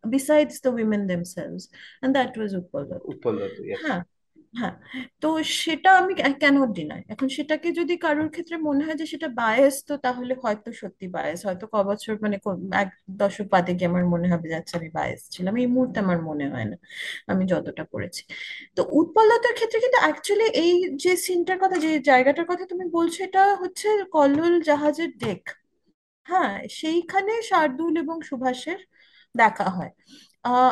besides 0.10 0.60
the 0.62 0.72
women 0.72 1.08
themselves. 1.08 1.70
And 2.04 2.16
that 2.16 2.38
was 2.38 2.54
Uppalat. 2.54 3.02
Uppalat, 3.10 3.52
yes. 3.64 3.80
Huh. 3.84 4.04
হ্যাঁ 4.54 4.74
তো 5.22 5.28
সেটা 5.62 5.90
আমি 6.00 6.12
কেন 6.42 6.56
ডিনাই 6.76 7.02
এখন 7.14 7.28
সেটাকে 7.38 7.68
যদি 7.80 7.94
কারোর 8.04 8.30
ক্ষেত্রে 8.34 8.56
মনে 8.68 8.82
হয় 8.86 8.98
যে 9.02 9.06
সেটা 9.14 9.28
বায়াস 9.40 9.76
তো 9.88 9.94
তাহলে 10.06 10.34
হয়তো 10.44 10.70
সত্যি 10.82 11.06
বায়াস 11.16 11.40
হয়তো 11.48 11.66
ক 11.74 11.76
বছর 11.90 12.14
মানে 12.24 12.36
এক 12.76 12.90
দশক 13.22 13.48
বাদে 13.54 13.72
গিয়ে 13.78 13.90
আমার 13.92 14.06
মনে 14.14 14.28
হবে 14.34 14.48
যাচ্ছে 14.54 14.74
আমি 14.80 14.90
বায়াস 14.98 15.22
ছিলাম। 15.36 15.54
এই 15.62 15.68
মুহূর্তে 15.74 15.98
আমার 16.06 16.20
মনে 16.30 16.46
হয় 16.54 16.66
না, 16.72 16.76
আমি 17.28 17.44
যতটা 17.54 17.84
পড়েছি। 17.94 18.22
তো 18.78 18.82
উৎপলতার 19.00 19.54
ক্ষেত্রে 19.58 19.78
কিন্তু 19.84 20.00
অ্যাকচুয়ালি 20.04 20.48
এই 20.64 20.72
যে 21.04 21.12
সিনটার 21.26 21.58
কথা, 21.64 21.76
যে 21.86 21.92
জায়গাটার 22.10 22.48
কথা 22.52 22.64
তুমি 22.72 22.86
বলছো, 22.98 23.20
এটা 23.28 23.42
হচ্ছে 23.62 23.88
কল্লোল 24.16 24.56
জাহাজের 24.70 25.10
ডেক 25.24 25.42
হ্যাঁ 26.28 26.54
সেইখানে 26.82 27.34
শার্দুল 27.50 27.94
এবং 28.04 28.18
সুভাষের 28.30 28.80
দেখা 29.36 29.68
হয়। 29.78 29.92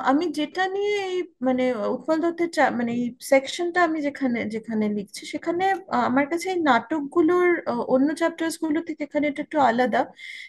আমি 0.07 0.25
যেটা 0.37 0.61
নিয়ে 0.67 0.93
এই 1.07 1.17
মানে 1.47 1.63
উৎপল 1.87 2.17
দত্তের 2.23 2.49
চা- 2.51 2.73
মানে 2.79 2.91
এই 2.95 3.01
সেকশনটা 3.31 3.79
আমি 3.83 3.97
যেখানে 4.07 4.39
যেখানে 4.55 4.85
লিখছি 4.97 5.21
সেখানে 5.33 5.63
আহ, 5.87 6.03
আমার 6.09 6.25
কাছে 6.31 6.47
এই 6.49 6.59
নাটকগুলোর 6.67 7.47
আহ, 7.65 7.81
অন্য 7.93 8.07
চ্যাপ্টার্সগুলো 8.15 8.79
থেকে 8.87 9.01
এখানে 9.05 9.25
এটা 9.27 9.41
একটু 9.45 9.57
আলাদা 9.69 9.99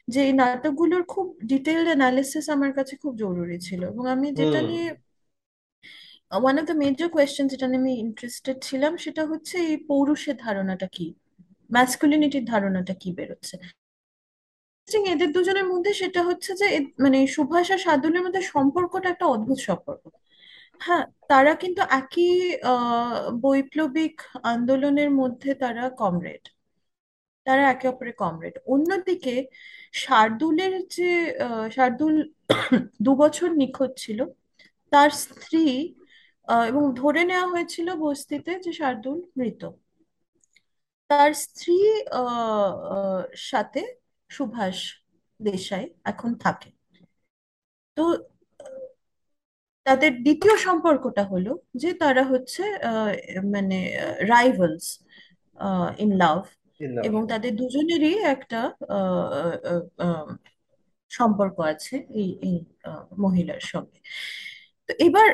যে 0.08 0.20
এই 0.22 0.32
নাটকগুলোর 0.40 1.02
খুব 1.12 1.26
ডিটেইলড 1.50 1.86
অ্যানালিসিস 1.90 2.46
আমার 2.56 2.70
কাছে 2.78 2.94
খুব 3.02 3.12
জরুরি 3.22 3.56
ছিল। 3.66 3.80
এবং 3.92 4.04
আমি 4.14 4.26
যেটা 4.40 4.58
হুম। 4.58 4.68
নিয়ে 4.68 4.84
one 6.32 6.54
of 6.60 6.64
the 6.66 6.74
major 6.82 7.08
question 7.10 7.44
যেটা 7.52 7.66
নিয়ে 7.66 7.80
আমি 7.82 7.92
ইন্টারেস্টেড 8.04 8.56
ছিলাম 8.62 8.92
সেটা 9.04 9.22
হচ্ছে 9.30 9.56
এই 9.66 9.78
পৌরুষের 9.88 10.36
ধারণাটা 10.40 10.86
কি? 10.96 11.06
ম্যাসকুলিনিটির 11.70 12.44
ধারণাটা 12.52 12.94
কি 13.02 13.08
বেরোচ্ছে? 13.18 13.56
Interesting, 14.88 15.12
এদের 15.14 15.30
দুজনের 15.36 15.66
মধ্যে 15.72 15.92
সেটা 16.02 16.20
হচ্ছে 16.28 16.50
যে 16.60 16.66
মানে 17.04 17.18
সুভাষ 17.34 17.66
আর 17.74 17.80
শার্দুলের 17.84 18.22
মধ্যে 18.26 18.42
সম্পর্কটা 18.52 19.08
একটা 19.10 19.26
অদ্ভুত 19.34 19.58
সম্পর্ক। 19.68 20.02
হ্যাঁ 20.80 21.04
তারা 21.30 21.52
কিন্তু 21.62 21.82
একই 22.00 22.30
বৈপ্লবিক 23.44 24.14
আন্দোলনের 24.52 25.10
মধ্যে 25.20 25.50
তারা 25.62 25.84
কমরেড 26.00 26.42
তারা 27.46 27.62
একে 27.72 27.86
অপরের 27.92 28.16
কমরেড 28.22 28.54
অন্যদিকে 28.74 29.34
শার্দুলের 29.94 30.74
যে 30.96 31.10
শার্দুল 31.76 32.16
দু 33.06 33.12
বছর 33.22 33.48
নিখোঁজ 33.60 33.92
ছিল 34.04 34.18
তার 34.92 35.10
স্ত্রী 35.24 35.64
এবং 36.68 36.82
ধরে 37.00 37.22
নেওয়া 37.30 37.48
হয়েছিল 37.52 37.88
বস্তিতে 38.04 38.52
যে 38.64 38.72
শার্দুল 38.80 39.18
মৃত। 39.38 39.62
তার 41.10 41.30
স্ত্রী 41.44 41.76
সাথে 43.50 43.82
সুভাষ 44.30 44.78
দেশাই 45.40 45.84
এখন 46.04 46.30
থাকে। 46.34 46.68
তো 47.96 48.02
তাদের 49.86 50.12
দ্বিতীয় 50.22 50.54
সম্পর্কটা 50.56 51.22
হলো 51.24 51.52
যে 51.76 51.90
তারা 51.94 52.22
হচ্ছে 52.22 52.62
মানে 53.54 53.78
রাইভালস 54.28 54.86
ইন 55.98 56.10
লাভ 56.16 56.40
এবং 57.04 57.20
তাদের 57.28 57.52
দুজনেরই 57.56 58.14
একটা 58.34 58.60
সম্পর্ক 61.10 61.56
আছে 61.72 61.94
এই 62.20 62.54
মহিলার 63.18 63.62
সঙ্গে। 63.72 63.98
তো 64.88 64.92
এবার 65.06 65.28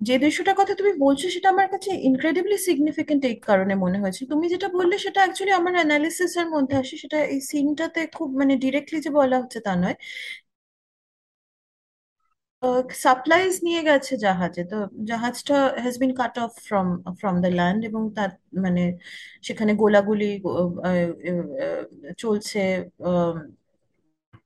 যে 0.00 0.14
দৃশ্যটার 0.22 0.56
কথা 0.60 0.74
তুমি 0.80 0.92
বলছো 1.04 1.26
সেটা 1.34 1.48
আমার 1.54 1.68
কাছে 1.74 1.90
ইনক্রেডিবলি 2.08 2.56
সিগনিফিকেন্ট 2.66 3.22
এই 3.30 3.36
কারণে 3.48 3.74
মনে 3.84 3.98
হয়েছে। 4.02 4.22
তুমি 4.32 4.46
যেটা 4.52 4.68
বললে 4.76 4.94
সেটা 5.04 5.20
অ্যাকচুয়ালি 5.22 5.52
আমার 5.60 5.74
অ্যানালিসিস 5.78 6.32
এর 6.40 6.48
মধ্যে 6.54 6.74
আসে, 6.82 6.94
সেটা 7.02 7.18
এই 7.32 7.40
সিনটাতে 7.50 8.00
খুব 8.16 8.28
মানে 8.40 8.54
ডিরেক্টলি 8.64 8.98
যে 9.06 9.10
বলা 9.18 9.36
হচ্ছে 9.42 9.58
তা 9.66 9.72
নয়। 9.82 9.96
সাপ্লাইজ 13.04 13.52
নিয়ে 13.66 13.80
গেছে 13.88 14.12
জাহাজে, 14.24 14.60
তো 14.70 14.76
জাহাজটা 15.10 15.54
has 15.82 15.94
been 16.02 16.12
cut 16.20 16.34
off 16.44 16.50
from 16.66 16.86
from 17.20 17.34
the 17.44 17.50
land 17.58 17.80
এবং 17.88 18.02
তার 18.16 18.30
মানে 18.64 18.82
সেখানে 19.46 19.72
গোলাগুলি 19.82 20.24
চলছে 22.18 22.58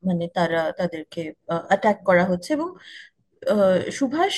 মানে 0.02 0.24
তারা 0.36 0.58
তাদেরকে 0.78 1.20
অ্যাটাক 1.70 1.96
করা 2.08 2.24
হচ্ছে 2.30 2.50
এবং 2.56 2.68
সুভাষ 3.90 4.36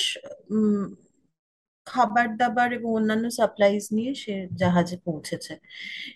খাবার 1.87 2.27
দাবার 2.39 2.69
এবং 2.73 2.89
অন্যান্য 2.93 3.25
সাপ্লাইজ 3.37 3.83
নিয়ে 3.91 4.11
সে 4.23 4.33
জাহাজে 4.61 4.97
পৌঁছেছে। 5.05 5.53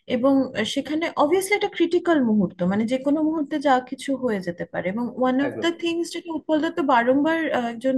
এবং 0.10 0.34
সেখানে 0.74 1.06
অবভিয়াসলি 1.18 1.56
একটা 1.56 1.72
ক্রিটিক্যাল 1.78 2.20
মুহূর্ত 2.30 2.60
মানে 2.72 2.84
যে 2.88 2.98
কোনো 3.06 3.20
মুহূর্তে 3.24 3.56
যা 3.68 3.76
কিছু 3.90 4.12
হয়ে 4.24 4.40
যেতে 4.48 4.66
পারে। 4.72 4.88
এবং 4.94 5.06
ওয়ান 5.20 5.38
অফ 5.44 5.54
দ্য 5.58 5.72
থিংস 5.82 6.08
যেটা 6.16 6.30
উৎপল 6.38 6.58
দত্ত 6.64 6.80
বারংবার 6.94 7.40
আহ, 7.52 7.68
একজন 7.74 7.98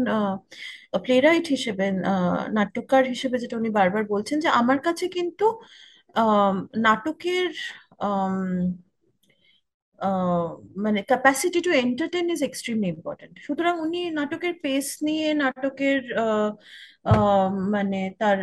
প্লেরাইট 1.04 1.46
হিসেবে 1.48 1.84
আহ, 2.06 2.38
নাট্যকার 2.58 3.04
হিসেবে 3.08 3.36
যেটা 3.38 3.56
উনি 3.58 3.70
বারবার 3.72 4.04
বলছেন 4.10 4.38
যে 4.40 4.50
আমার 4.62 4.80
কাছে 4.88 5.06
কিন্তু 5.16 5.46
নাটকের 6.78 7.48
মানে 10.84 11.00
capacity 11.12 11.60
to 11.66 11.72
entertain 11.84 12.26
is 12.36 12.42
extremely 12.46 12.88
important 12.96 13.34
সুতরাং 13.46 13.74
উনি 13.86 14.00
নাটকের 14.20 14.54
পেস 14.64 14.88
নিয়ে, 15.08 15.28
নাটকের 15.44 16.00
মানে 17.74 18.00
তার 18.22 18.38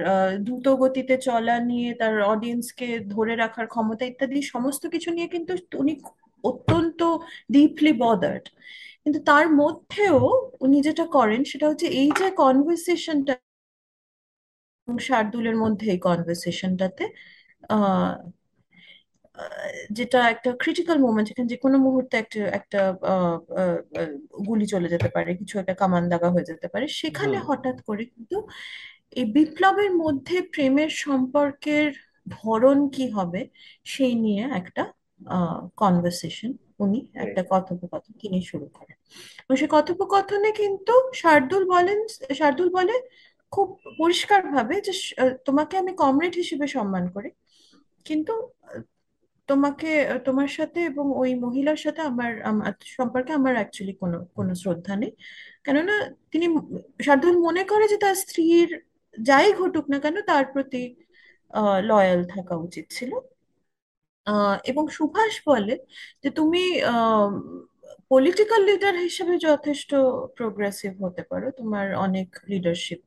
দ্রুত 0.46 0.66
গতিতে 0.82 1.14
চলা 1.28 1.56
নিয়ে, 1.70 1.88
তার 2.00 2.14
অডিয়েন্সকে 2.32 2.88
ধরে 3.14 3.32
রাখার 3.36 3.66
ক্ষমতা 3.74 4.04
ইত্যাদি 4.10 4.38
সমস্ত 4.54 4.82
কিছু 4.94 5.08
নিয়ে 5.16 5.28
কিন্তু 5.34 5.52
উনি 5.82 5.92
অত্যন্ত 6.44 7.00
ডিপলি 7.54 7.92
বদার্ড 8.02 8.44
কিন্তু 9.04 9.18
তার 9.30 9.46
মধ্যেও 9.60 10.18
উনি 10.64 10.78
যেটা 10.86 11.04
করেন 11.16 11.40
সেটা 11.50 11.66
হচ্ছে 11.70 11.86
এই 12.00 12.08
যে 12.18 12.26
কনভারসেশনটা 12.42 13.34
শার্দুলের 14.88 15.56
মধ্যে 15.56 15.84
এই 15.94 16.00
কনভারসেশনটাতে 16.08 17.04
যেটা 19.90 20.30
একটা 20.30 20.52
ক্রিটিক্যাল 20.52 20.98
মোমেন্ট 20.98 21.28
যেখানে 21.28 21.48
যে 21.48 21.56
কোনো 21.56 21.78
মুহূর্তে 21.78 22.16
একটা 22.16 22.40
একটা 22.40 22.96
গুলি 24.46 24.66
চলে 24.66 24.88
যেতে 24.88 25.08
পারে 25.08 25.36
কিছু 25.36 25.58
একটা 25.58 25.74
কামান 25.74 26.08
দাগা 26.08 26.30
হয়ে 26.30 26.44
যেতে 26.44 26.68
পারে 26.68 26.88
সেখানে 26.88 27.38
হঠাৎ 27.38 27.82
করে 27.82 28.04
কিন্তু 28.04 28.46
এই 29.10 29.24
বিপ্লবের 29.24 29.94
মধ্যে 29.94 30.42
প্রেমের 30.42 30.88
সম্পর্কের 30.88 31.92
ধরন 32.28 32.88
কি 32.88 33.10
হবে 33.10 33.48
সেই 33.84 34.14
নিয়ে 34.14 34.42
একটা 34.56 34.92
কনভারসেশন 35.76 36.52
উনি 36.78 37.06
একটা 37.14 37.44
কথোপকথন 37.50 38.14
তিনি 38.22 38.42
শুরু 38.42 38.66
করেন। 38.66 38.96
এবং 39.40 39.56
সেই 39.56 39.68
কথোপকথনে 39.70 40.52
কিন্তু 40.52 40.92
শার্দুল 41.14 41.64
বলেন 41.64 42.06
শার্দুল 42.34 42.70
বলে 42.70 42.92
খুব 43.50 43.78
পরিষ্কার 43.98 44.42
ভাবে 44.42 44.80
যে 44.80 44.92
তোমাকে 45.44 45.76
আমি 45.76 45.92
কমরেড 45.92 46.34
হিসেবে 46.34 46.66
সম্মান 46.66 47.08
করি 47.08 47.30
কিন্তু 48.04 48.48
তোমাকে 49.50 49.90
তোমার 50.24 50.48
সাথে 50.48 50.78
এবং 50.90 51.06
ওই 51.22 51.30
মহিলার 51.44 51.80
সাথে 51.84 52.00
আমার 52.10 52.32
সম্পর্কে 52.96 53.30
আমার 53.38 53.54
অ্যাকচুয়ালি 53.54 53.94
কোনো 54.02 54.18
কোনো 54.36 54.52
শ্রদ্ধা 54.54 54.94
নেই। 54.96 55.12
কেননা 55.64 55.94
তিনি 56.32 56.46
শার্দুল 57.04 57.36
মনে 57.46 57.62
করে 57.64 57.84
যে 57.88 57.96
তার 58.04 58.16
স্ত্রীর 58.22 58.68
যাই 59.20 59.48
ঘটুক 59.52 59.86
না 59.90 59.98
কেন 59.98 60.16
তার 60.22 60.44
প্রতি 60.54 60.82
লয়াল 61.82 62.20
থাকা 62.34 62.54
উচিত 62.66 62.86
ছিল। 62.90 63.12
আহ, 64.26 64.56
এবং 64.70 64.84
সুভাষ 64.88 65.32
বলে 65.48 65.74
যে 66.22 66.28
তুমি 66.38 66.62
পলিটিক্যাল 68.08 68.60
লিডার 68.64 68.94
হিসেবে 68.98 69.34
যথেষ্ট 69.38 69.90
প্রোগ্রেসিভ 70.36 70.92
হতে 71.04 71.22
পারো। 71.30 71.46
তোমার 71.50 71.86
অনেক 71.96 72.28
লিডারশিপ 72.48 73.00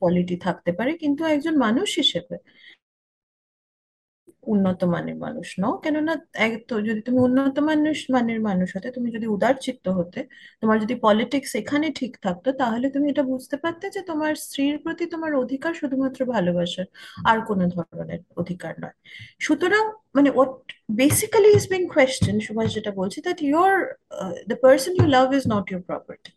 কোয়ালিটি 0.00 0.36
থাকতে 0.36 0.70
পারে। 0.78 0.90
কিন্তু 1.02 1.22
একজন 1.34 1.54
মানুষ 1.58 1.88
হিসেবে 1.96 2.36
উন্নত 4.54 4.80
মানের 4.94 5.16
মানুষ 5.16 5.48
নও। 5.60 5.72
কেননা 5.84 6.12
এক 6.46 6.52
তো 6.68 6.74
যদি 6.80 7.00
তুমি 7.00 7.18
উন্নত 7.18 7.56
মানুষ 7.70 7.98
মানের 8.10 8.40
মানুষ 8.40 8.68
হতে 8.76 8.88
তুমি 8.90 9.08
যদি 9.16 9.26
উদার 9.26 9.54
চিত্ত 9.60 9.86
হতে 9.98 10.20
তোমার 10.62 10.76
যদি 10.84 10.94
পলিটিক্স 11.06 11.50
এখানে 11.56 11.86
ঠিক 11.90 12.12
থাকতো 12.22 12.48
তাহলে 12.52 12.86
তুমি 12.94 13.06
এটা 13.10 13.24
বুঝতে 13.32 13.56
পারতে 13.56 13.84
যে 13.90 14.00
তোমার 14.02 14.32
স্ত্রীর 14.44 14.76
প্রতি 14.84 15.04
তোমার 15.06 15.32
অধিকার 15.34 15.72
শুধুমাত্র 15.74 16.20
ভালোবাসার 16.26 16.86
আর 17.24 17.38
কোনো 17.46 17.64
ধরনের 17.68 18.20
অধিকার 18.36 18.72
নয়। 18.82 18.96
সুতরাং 19.40 19.84
মানে 20.14 20.30
what 20.30 20.52
basically 21.02 21.50
is 21.58 21.64
being 21.70 21.82
question 21.94 22.36
Subhash 22.40 22.68
যেটা 22.74 22.92
বলছে 23.00 23.18
that 23.20 23.38
your 23.42 23.72
the 24.50 24.56
person 24.64 24.92
you 24.98 25.06
love 25.08 25.26
is 25.38 25.44
not 25.54 25.66
your 25.72 25.82
property 25.82 26.30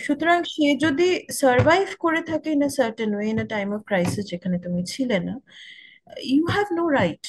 সুতরাং 0.00 0.38
সে 0.54 0.66
যদি 0.84 1.08
সার্ভাইভ 1.32 1.86
করে 1.98 2.20
থাকে 2.22 2.48
in 2.50 2.62
a 2.62 2.70
certain 2.78 3.10
way 3.14 3.26
in 3.28 3.38
a 3.38 3.46
time 3.54 3.68
of 3.74 3.80
crisis 3.86 4.24
যেখানে 4.32 4.56
তুমি 4.58 4.80
ছিলে 4.94 5.18
না 5.18 5.34
you 6.32 6.42
have 6.46 6.66
no 6.72 6.84
right 6.90 7.24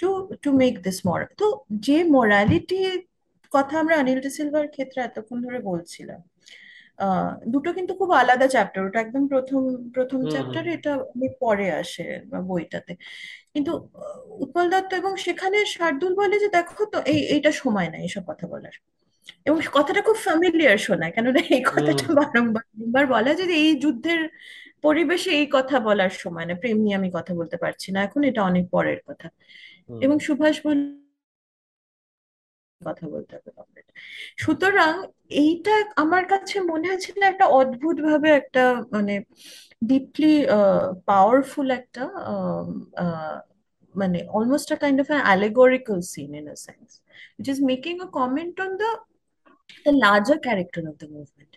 to 0.00 0.08
to 0.42 0.50
make 0.52 0.74
this 0.82 0.98
moral 1.06 1.30
তো 1.38 1.46
যে 1.86 1.96
মোরালিটি 2.16 2.78
কথা 3.52 3.74
আমরা 3.78 3.94
অনিল 3.98 4.20
সিলভার 4.36 4.66
ক্ষেত্রে 4.68 4.98
এতক্ষণ 5.02 5.38
ধরে 5.46 5.58
বলছিলাম 5.60 6.20
দুটো 7.46 7.70
কিন্তু 7.72 7.92
খুব 7.94 8.10
আলাদা 8.12 8.46
চ্যাপ্টার 8.46 8.80
ওটা 8.86 8.98
একদম 9.00 9.24
প্রথম 9.28 9.62
প্রথম 9.94 10.20
চ্যাপ্টার 10.28 10.64
এটা 10.68 10.92
পরে 11.40 11.66
আসে 11.72 12.06
বইটাতে। 12.48 12.92
কিন্তু 13.54 13.72
উৎপল 14.44 14.66
দত্ত 14.70 14.90
এবং 14.94 15.12
সেখানে 15.16 15.58
শার্দুল 15.66 16.12
বলে 16.14 16.36
যে 16.38 16.48
দেখো 16.48 16.82
তো 16.86 16.98
এই 17.12 17.20
এইটা 17.34 17.50
সময় 17.52 17.88
নাই 17.90 18.02
এসব 18.08 18.24
কথা 18.26 18.46
বলার। 18.46 18.74
এবং 19.46 19.56
কথাটা 19.72 20.00
খুব 20.08 20.16
ফ্যামিলিয়ার 20.26 20.78
শোনায় 20.78 21.12
কেননা 21.12 21.40
এই 21.56 21.62
কথাটা 21.70 22.04
বারংবার 22.18 23.04
বলা 23.06 23.30
যে 23.34 23.44
এই 23.64 23.70
যুদ্ধের 23.80 24.20
পরিবেশে 24.82 25.30
এই 25.30 25.46
কথা 25.52 25.76
বলার 25.80 26.12
সময় 26.22 26.46
না 26.46 26.54
প্রেম 26.54 26.76
নিয়ে 26.84 26.96
আমি 26.96 27.10
কথা 27.14 27.32
বলতে 27.34 27.56
পারছি 27.56 27.88
না। 27.92 27.98
এখন 28.02 28.20
এটা 28.24 28.40
অনেক 28.42 28.64
পরের 28.70 29.00
কথা। 29.08 29.28
এবং 30.04 30.16
সুভাষ 30.26 30.56
বলল 30.66 30.82
কথা 32.80 33.06
বলতে 33.08 33.34
হবে 33.36 33.80
সুতরাং 34.38 34.92
এইটা 35.42 35.74
আমার 35.96 36.22
কাছে 36.26 36.56
মনে 36.60 36.86
হয়েছিল 36.88 37.18
একটা 37.22 37.46
অদ্ভুত 37.60 37.96
ভাবে 38.00 38.28
একটা 38.30 38.62
মানে 38.92 39.14
ডিপলি 39.84 40.34
পাওয়ারফুল 41.06 41.68
একটা 41.70 42.02
মানে 43.94 44.18
almost 44.28 44.68
a 44.72 44.76
kind 44.76 44.98
of 45.00 45.06
an 45.06 45.22
allegorical 45.22 45.98
scene 46.12 46.30
in 46.34 46.46
a 46.48 46.56
sense 46.66 46.88
which 47.36 47.48
is 47.48 47.60
making 47.72 47.96
a 48.00 48.08
comment 48.18 48.56
on 48.60 48.72
the 48.76 48.90
the 49.86 49.92
larger 50.04 50.38
character 50.38 50.82
of 50.90 50.98
the 50.98 51.08
movement. 51.08 51.52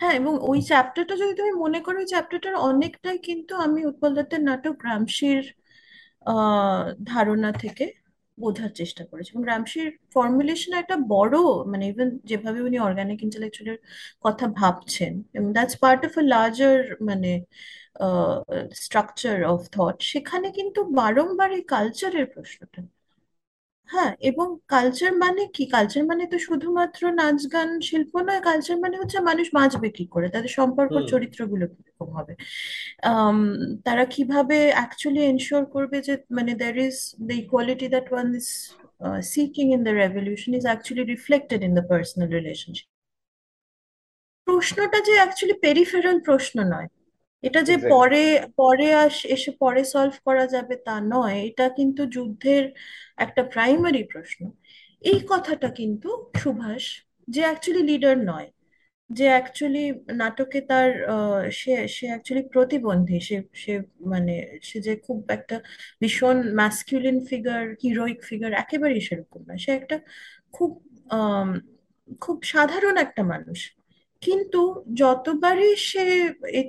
হ্যাঁ 0.00 0.14
এবং 0.20 0.34
ওই 0.50 0.58
চ্যাপ্টারটা 0.70 1.14
যদি 1.22 1.32
তুমি 1.40 1.52
মনে 1.64 1.78
করো, 1.84 1.96
ওই 1.98 2.08
চ্যাপ্টারটার 2.12 2.54
অনেকটাই 2.68 3.18
কিন্তু 3.28 3.52
আমি 3.66 3.80
উৎপল 3.90 4.10
দত্তের 4.16 4.42
নাটক 4.48 4.74
গ্রামশির 4.82 5.42
আহ 6.26 6.82
ধারণা 7.12 7.50
থেকে 7.62 7.84
বোঝার 8.38 8.70
চেষ্টা 8.80 9.02
করেছি। 9.10 9.28
এবং 9.32 9.42
গ্রামশির 9.46 9.88
ফর্মুলেশন 10.14 10.72
একটা 10.82 10.96
বড় 11.14 11.36
মানে 11.72 11.84
ইভেন 11.92 12.08
যেভাবে 12.30 12.58
উনি 12.68 12.76
অর্গানিক 12.80 13.18
ইন্টেলেকচুয়ালের 13.26 13.78
কথা 14.24 14.46
ভাবছেন, 14.60 15.12
এবং 15.36 15.48
that's 15.56 15.76
part 15.82 16.00
of 16.08 16.12
a 16.16 16.24
larger 16.32 16.78
মানে 17.08 17.30
স্ট্রাকচার 18.84 19.36
অফ 19.52 19.60
থট 19.74 19.96
সেখানে 20.12 20.48
কিন্তু 20.58 20.80
বারংবার 21.00 21.50
এই 21.58 21.64
কালচারের 21.74 22.26
প্রশ্নটা 22.34 22.80
হ্যাঁ 23.90 24.12
এবং 24.22 24.46
কালচার 24.68 25.12
মানে 25.24 25.42
কি? 25.54 25.64
কালচার 25.74 26.02
মানে 26.10 26.24
তো 26.26 26.36
শুধুমাত্র 26.46 27.00
নাচ 27.18 27.40
গান 27.54 27.68
শিল্প 27.88 28.12
নয় 28.20 28.42
কালচার 28.48 28.76
মানে 28.84 28.96
হচ্ছে 29.00 29.18
মানুষ 29.28 29.46
বাঁচবে 29.52 29.88
কি 29.96 30.04
করে 30.14 30.26
তাদের 30.34 30.52
সম্পর্ক 30.58 30.92
হুম। 30.94 31.06
চরিত্রগুলো 31.12 31.64
কীরকম 31.74 32.08
হবে? 32.18 32.32
আম, 33.10 33.38
তারা 33.86 34.04
কীভাবে 34.14 34.56
অ্যাকচুয়ালি 34.76 35.20
এনশিওর 35.24 35.64
করবে 35.74 35.96
যে 36.06 36.14
মানে 36.36 36.52
there 36.60 36.76
is 36.86 36.96
the 37.26 37.34
equality 37.42 37.86
that 37.94 38.06
one 38.12 38.26
is 38.38 38.48
seeking 39.30 39.66
in 39.74 39.80
the 39.86 39.94
revolution 40.02 40.50
is 40.58 40.64
actually 40.64 41.04
reflected 41.12 41.60
in 41.62 41.72
the 41.78 41.84
personal 41.90 42.28
relationship 42.38 42.88
প্রশ্নটা 44.46 44.98
যে 45.06 45.14
অ্যাকচুয়ালি 45.20 45.56
পেরিফেরাল 45.64 46.16
প্রশ্ন 46.28 46.56
নয় 46.72 46.88
এটা 47.46 47.60
যে 47.64 47.76
এক্স্যাক্টলি 47.76 47.90
পরে 47.90 48.22
পরে 48.56 48.86
আস 48.98 49.16
এসে 49.34 49.50
পরে 49.60 49.82
সলভ 49.92 50.14
করা 50.26 50.44
যাবে 50.54 50.74
তা 50.86 50.94
নয় 51.10 51.36
এটা 51.48 51.64
কিন্তু 51.78 52.02
যুদ্ধের 52.14 52.64
একটা 53.18 53.42
প্রাইমারি 53.52 54.02
প্রশ্ন। 54.12 54.40
এই 55.04 55.20
কথাটা 55.30 55.68
কিন্তু 55.78 56.08
সুভাষ 56.40 56.84
যে 57.28 57.40
অ্যাকচুয়ালি 57.46 57.82
লিডার 57.90 58.16
নয় 58.30 58.48
যে 59.10 59.26
অ্যাকচুয়ালি 59.30 59.84
নাটকে 60.14 60.60
তার 60.68 60.88
আহ, 61.08 61.40
সে 61.60 61.72
সে 61.96 62.04
অ্যাকচুয়ালি 62.10 62.44
প্রতিবন্ধী 62.54 63.18
সে 63.20 63.36
সে 63.62 63.72
মানে 64.12 64.34
সে 64.62 64.78
যে 64.82 64.92
খুব 65.06 65.18
একটা 65.30 65.56
ভীষণ 66.02 66.36
ম্যাসকিউলিন 66.58 67.18
ফিগার 67.28 67.64
হিরোইক 67.82 68.18
ফিগার 68.28 68.52
একেবারেই 68.56 69.02
সেরকম 69.08 69.40
না 69.48 69.54
সে 69.64 69.70
একটা 69.74 69.96
খুব 70.54 70.70
আম, 71.12 71.48
খুব 72.20 72.36
সাধারণ 72.46 72.94
একটা 72.98 73.22
মানুষ। 73.32 73.58
কিন্তু 74.26 74.60
যতবারই 74.94 75.72
সে 75.88 76.04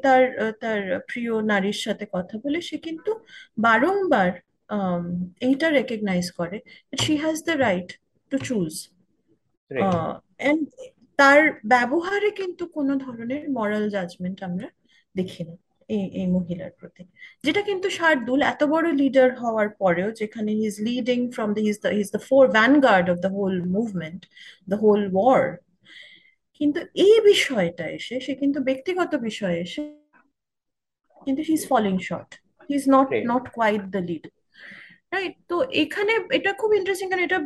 তার 0.03 0.21
তার 0.61 0.79
প্রিয় 1.09 1.33
নারীর 1.43 1.79
সাথে 1.85 2.05
কথা 2.13 2.35
বলে 2.43 2.59
সে 2.61 2.77
কিন্তু 2.77 3.11
বারংবার 3.57 4.29
এইটা 5.41 5.67
রেকগনাইজ 5.69 6.27
করে 6.31 6.57
she 6.99 7.13
has 7.15 7.37
the 7.43 7.55
right 7.65 7.89
to 8.31 8.37
choose 8.47 8.73
তার 11.19 11.41
ব্যবহারে 11.65 12.29
কিন্তু 12.31 12.63
কোনো 12.67 12.93
ধরনের 12.95 13.43
মরাল 13.49 13.85
জাজমেন্ট 13.89 14.37
আমরা 14.43 14.67
দেখি 15.15 15.43
না 15.43 15.55
এই 15.89 16.05
এই 16.19 16.27
মহিলার 16.27 16.71
প্রতি। 16.79 17.03
যেটা 17.43 17.61
কিন্তু 17.61 17.87
শার্দুল 17.89 18.39
এত 18.43 18.61
বড় 18.63 18.87
লিডার 18.93 19.29
হওয়ার 19.41 19.67
পরেও 19.81 20.09
যেখানে 20.11 20.49
he 20.51 20.65
is 20.71 20.77
leading 20.89 21.19
from 21.35 21.49
the 21.55 21.61
his 21.67 21.77
the 21.85 21.91
his 21.97 22.07
the 22.15 22.21
fore 22.29 22.43
vanguard 22.57 23.07
of 23.09 23.17
the 23.25 23.31
whole 23.37 23.55
movement 23.77 24.21
the 24.67 24.77
whole 24.83 25.01
war 25.13 25.43
কিন্তু 26.61 26.79
এই 27.05 27.15
বিষয়টা 27.31 27.85
এসে 27.97 28.15
সে 28.25 28.33
কিন্তু 28.41 28.59
ব্যক্তিগত 28.69 29.11
বিষয়ে 29.27 29.57
এসে 29.65 29.81
কিন্তু 31.25 31.41
he 31.47 31.53
is 31.59 31.63
falling 31.71 31.95
short 32.09 32.31
he 32.69 32.73
is 32.79 32.85
not 32.95 33.07
not 33.31 33.45
quite 33.57 33.83
the 33.95 34.01
lead 34.09 34.25
right 35.13 35.35
তো 35.51 35.55
এখানে 35.83 36.13
এটা 36.37 36.51
খুব 36.61 36.71
ইন্টারেস্টিং 36.79 37.07
কারণ 37.09 37.23
এটা 37.27 37.39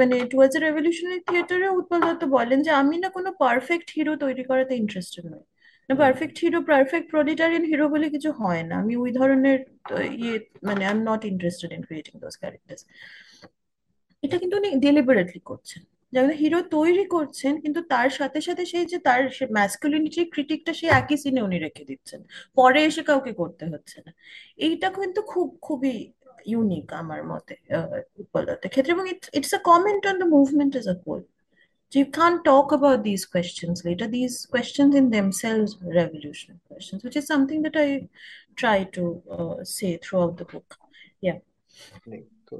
মানে 0.00 0.16
টুয়ার্ডস 0.32 0.54
রেভলিউশনারি 0.66 1.20
থিয়েটারে 1.28 1.68
উৎপল 1.78 1.98
দত্ত 2.06 2.22
বলেন 2.36 2.58
যে 2.66 2.70
আমি 2.82 2.96
না 3.04 3.08
কোনো 3.16 3.30
পারফেক্ট 3.44 3.88
হিরো 3.96 4.12
তৈরি 4.24 4.44
করাতে 4.50 4.72
ইন্টারেস্টেড 4.82 5.24
নই। 5.34 5.44
না 5.88 5.94
perfect 6.02 6.36
hero 6.42 6.58
perfect 6.70 7.06
proletarian 7.14 7.64
hero 7.70 7.86
বলে 7.94 8.06
কিছু 8.14 8.30
হয় 8.40 8.62
না। 8.70 8.74
আমি 8.82 8.94
ওই 9.02 9.10
ধরনের 9.18 9.58
ইয়ে 10.22 10.34
মানে 10.68 10.82
I 10.88 10.92
am 10.96 11.00
not 11.10 11.20
interested 11.32 11.70
in 11.76 11.82
creating 11.88 12.14
those 12.24 12.34
characters 12.42 12.82
এটা 14.22 14.36
কিন্তু 14.42 14.54
উনি 14.60 14.68
ডেলিবারেটলি 14.86 15.40
করছেন। 15.50 15.82
যেমন 16.14 16.30
হিরো 16.40 16.60
তৈরি 16.76 17.04
করছেন 17.14 17.52
কিন্তু 17.64 17.80
তার 17.92 18.08
সাথে 18.18 18.38
সাথে 18.46 18.62
সেই 18.72 18.86
যে 18.92 18.98
তার 19.08 19.20
ম্যাসকুলিনিটি 19.56 20.20
ক্রিটিকটা 20.34 20.72
সেই 20.80 20.90
একই 21.00 21.16
সিনে 21.22 21.40
উনি 21.48 21.58
রেখে 21.66 21.84
দিচ্ছেন। 21.90 22.20
পরে 22.56 22.80
এসে 22.88 23.02
কাউকে 23.10 23.32
করতে 23.40 23.64
হচ্ছে 23.72 23.98
না। 24.06 24.10
এইটা 24.66 24.88
কিন্তু 24.96 25.20
খুব 25.32 25.48
খুবই 25.66 25.94
ইউনিক 26.46 26.86
আমার 27.02 27.20
মতে 27.32 27.54
উৎপলতার 28.20 28.70
ক্ষেত্রে। 28.72 28.92
এবং 28.96 29.06
it's 29.38 29.52
a 29.58 29.60
comment 29.70 30.02
on 30.10 30.16
the 30.22 30.28
movement 30.36 30.72
as 30.80 30.86
a 30.94 30.96
whole 31.04 31.20
you 31.92 32.04
can 32.18 32.32
talk 32.48 32.66
about 32.72 33.00
this 33.08 33.22
questions 33.34 33.78
later 33.88 34.08
this 34.16 34.32
questions 34.52 34.92
in 35.00 35.06
themselves 35.42 35.70
revolution 35.98 36.54
questions 36.68 37.00
which 37.04 37.16
is 37.20 37.24
something 37.32 37.56
that 37.64 37.76
I 37.84 37.90
try 38.60 38.78
to 38.96 39.04
say 39.76 39.88
throughout 40.22 40.32
the 40.40 40.46
book 40.52 40.68
yeah 41.22 41.34
তো 42.48 42.56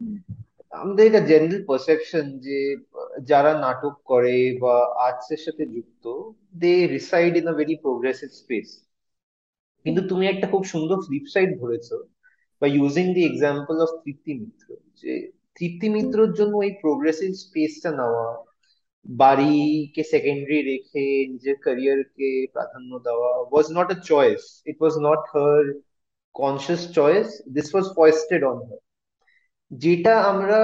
হুম 0.00 0.16
আমাদের 0.72 1.04
এটা 1.08 1.20
general 1.30 1.62
perception 1.68 2.24
যে, 2.46 2.58
যারা 3.30 3.52
নাটক 3.64 3.94
করে 4.10 4.34
বা 4.62 4.74
আর্টসের 5.06 5.40
সাথে 5.46 5.64
যুক্ত 5.74 6.04
they 6.62 6.72
reside 6.96 7.32
in 7.40 7.46
a 7.52 7.54
very 7.60 7.74
progressive 7.84 8.30
space 8.42 8.68
কিন্তু 9.86 10.00
তুমি 10.10 10.24
একটা 10.28 10.46
খুব 10.52 10.62
সুন্দর 10.72 10.98
ফ্লিপ 11.06 11.24
সাইড 11.34 11.50
ধরেছো 11.62 11.96
বা 12.62 12.66
using 12.76 13.06
the 13.16 13.22
example 13.26 13.76
of 13.86 13.90
Tripti 14.04 14.32
Mitra, 14.40 14.66
যে 15.00 15.12
তৃপ্তি 15.56 15.86
মিত্রর 15.94 16.30
জন্য 16.38 16.54
এই 16.66 16.72
প্রোগ্রেসিভ 16.82 17.30
স্পেসটা 17.44 17.90
নেওয়া, 18.00 18.26
বাড়িকে 19.06 20.02
সেকেন্ডারি 20.12 20.58
রেখে 20.70 21.04
নিজের 21.32 21.56
ক্যারিয়ারকে 21.64 22.28
প্রাধান্য 22.54 22.90
দেওয়া 23.06 23.30
was 23.50 23.66
not 23.76 23.88
a 23.96 23.98
choice 24.10 24.42
it 24.70 24.76
was 24.82 24.94
not 25.06 25.22
her 25.34 25.62
conscious 26.34 26.82
choice 26.98 27.28
this 27.56 27.68
was 27.74 27.86
foisted 27.96 28.42
on 28.50 28.58
her 28.68 28.80
যেটা 29.72 30.14
আমরা 30.22 30.60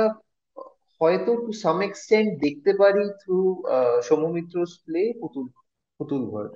হয়তো 1.00 1.30
টু 1.44 1.50
সাম 1.62 1.78
এক্সটেন্ট 1.82 2.28
দেখতে 2.44 2.70
পারি 2.72 3.02
থ্রু 3.20 3.38
সৌম্যমিত্রস 4.02 4.72
প্লে 4.84 5.02
পুতুল 5.20 5.46
পুতুল 6.00 6.22
ঘর 6.30 6.46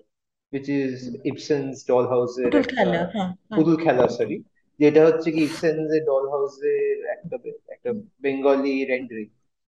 which 0.53 0.69
is 0.81 0.95
ইপসেন্স 1.25 1.73
ডল 1.91 2.05
হাউসের 2.07 2.45
পুতুল 2.47 2.65
খেলা 2.75 3.01
হ্যাঁ 3.05 3.09
হ্যাঁ। 3.15 3.31
পুতুল 3.59 3.77
খেলা 3.77 4.05
সরি 4.09 4.37
যেটা 4.81 5.01
হচ্ছে 5.07 5.29
কি 5.35 5.41
ইপসেন্স 5.45 5.85
এর 5.97 6.03
ডল 6.05 6.25
হাউসের 6.31 6.97
একটা 7.15 7.37
একটা 7.69 7.91
বেঙ্গলি 8.23 8.75
রেন্ডারিং 8.85 9.29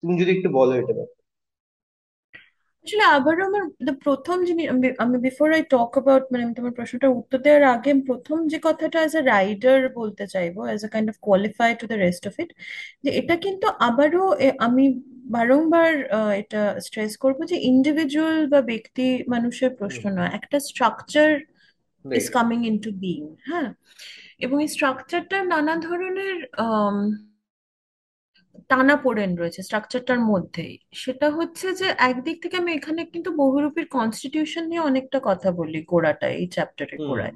তুমি 0.03 0.15
যদি 0.21 0.31
একটু 0.33 0.49
বলো 0.51 0.73
এটা 0.75 0.93
ব্যাপারে। 0.93 1.23
আসলে 2.87 3.05
আবারও 3.11 3.43
আমার 3.49 3.65
প্রথম 4.05 4.37
জিনিস 4.49 4.67
আমি 5.05 5.17
বিফোর 5.27 5.49
আই 5.57 5.63
টক 5.71 5.91
অ্যাবাউট 5.97 6.25
মানে 6.31 6.43
আমি 6.47 6.55
তোমার 6.59 6.75
প্রশ্নটার 6.79 7.11
উত্তর 7.15 7.39
দেওয়ার 7.45 7.65
আগে 7.75 7.91
প্রথম 8.09 8.39
যে 8.53 8.59
কথাটা 8.67 8.99
অ্যাজ 9.01 9.15
এ 9.17 9.23
রাইডার 9.29 9.79
বলতে 9.99 10.25
চাইব 10.35 10.55
as 10.65 10.81
a 10.83 10.93
kind 10.95 11.09
of 11.11 11.17
qualify 11.27 11.71
to 11.81 11.85
the 11.91 11.99
rest 11.99 12.25
of 12.27 12.35
it 12.43 12.51
যে 13.05 13.11
এটা 13.21 13.35
কিন্তু 13.45 13.67
আবারও 13.89 14.25
আমি 14.67 14.85
বারংবার 15.31 15.91
আহ, 16.11 16.33
এটা 16.43 16.59
স্ট্রেস 16.87 17.13
করব 17.23 17.39
যে 17.51 17.57
ইন্ডিভিজুয়াল 17.71 18.39
বা 18.53 18.61
ব্যক্তি 18.71 19.03
মানুষের 19.35 19.71
প্রশ্ন 19.81 20.05
নয় 20.17 20.31
একটা 20.39 20.57
structure 20.69 21.31
is 22.05 22.27
coming 22.37 22.59
into 22.71 22.91
being 23.03 23.21
হ্যাঁ? 23.49 23.69
এবং 24.45 24.57
এই 24.61 24.71
স্ট্রাকচারটার 24.75 25.43
নানা 25.55 25.75
ধরনের 25.87 26.37
টানাপোড়েন 28.71 29.31
রয়েছে 29.37 29.61
স্ট্রাকচারটার 29.63 30.21
মধ্যেই। 30.31 30.73
সেটা 30.97 31.29
হচ্ছে 31.31 31.67
যে 31.73 31.87
একদিক 32.01 32.37
থেকে 32.43 32.57
আমি 32.57 32.73
এখানে 32.73 33.03
কিন্তু 33.05 33.31
বহুরূপীর 33.37 33.87
কনস্টিটিউশন 33.89 34.65
নিয়ে 34.65 34.81
অনেকটা 34.81 35.19
কথা 35.25 35.49
বলি 35.53 35.79
গোড়াটা 35.85 36.27
এই 36.39 36.47
চ্যাপ্টারের 36.49 37.01
গোড়ায়। 37.01 37.35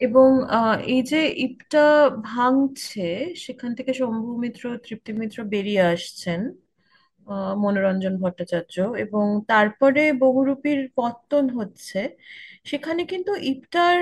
এবং 0.00 0.28
আহ, 0.50 0.76
এই 0.86 1.02
যে 1.02 1.20
ইপটা 1.38 1.84
ভাঙছে 2.24 3.08
সেখান 3.36 3.70
থেকে 3.74 3.92
শম্ভু 3.94 4.30
মিত্র 4.38 4.62
তৃপ্তি 4.86 5.12
মিত্র 5.12 5.38
বেরিয়ে 5.44 5.82
আসছেন 5.94 6.40
আহ, 7.26 7.52
মনোরঞ্জন 7.56 8.14
ভট্টাচার্য। 8.22 8.74
এবং 9.04 9.26
তারপরে 9.48 10.02
বহুরূপীর 10.18 10.80
পত্তন 10.96 11.44
হচ্ছে। 11.58 12.00
সেখানে 12.66 13.02
কিন্তু 13.06 13.32
ইপটার 13.44 13.98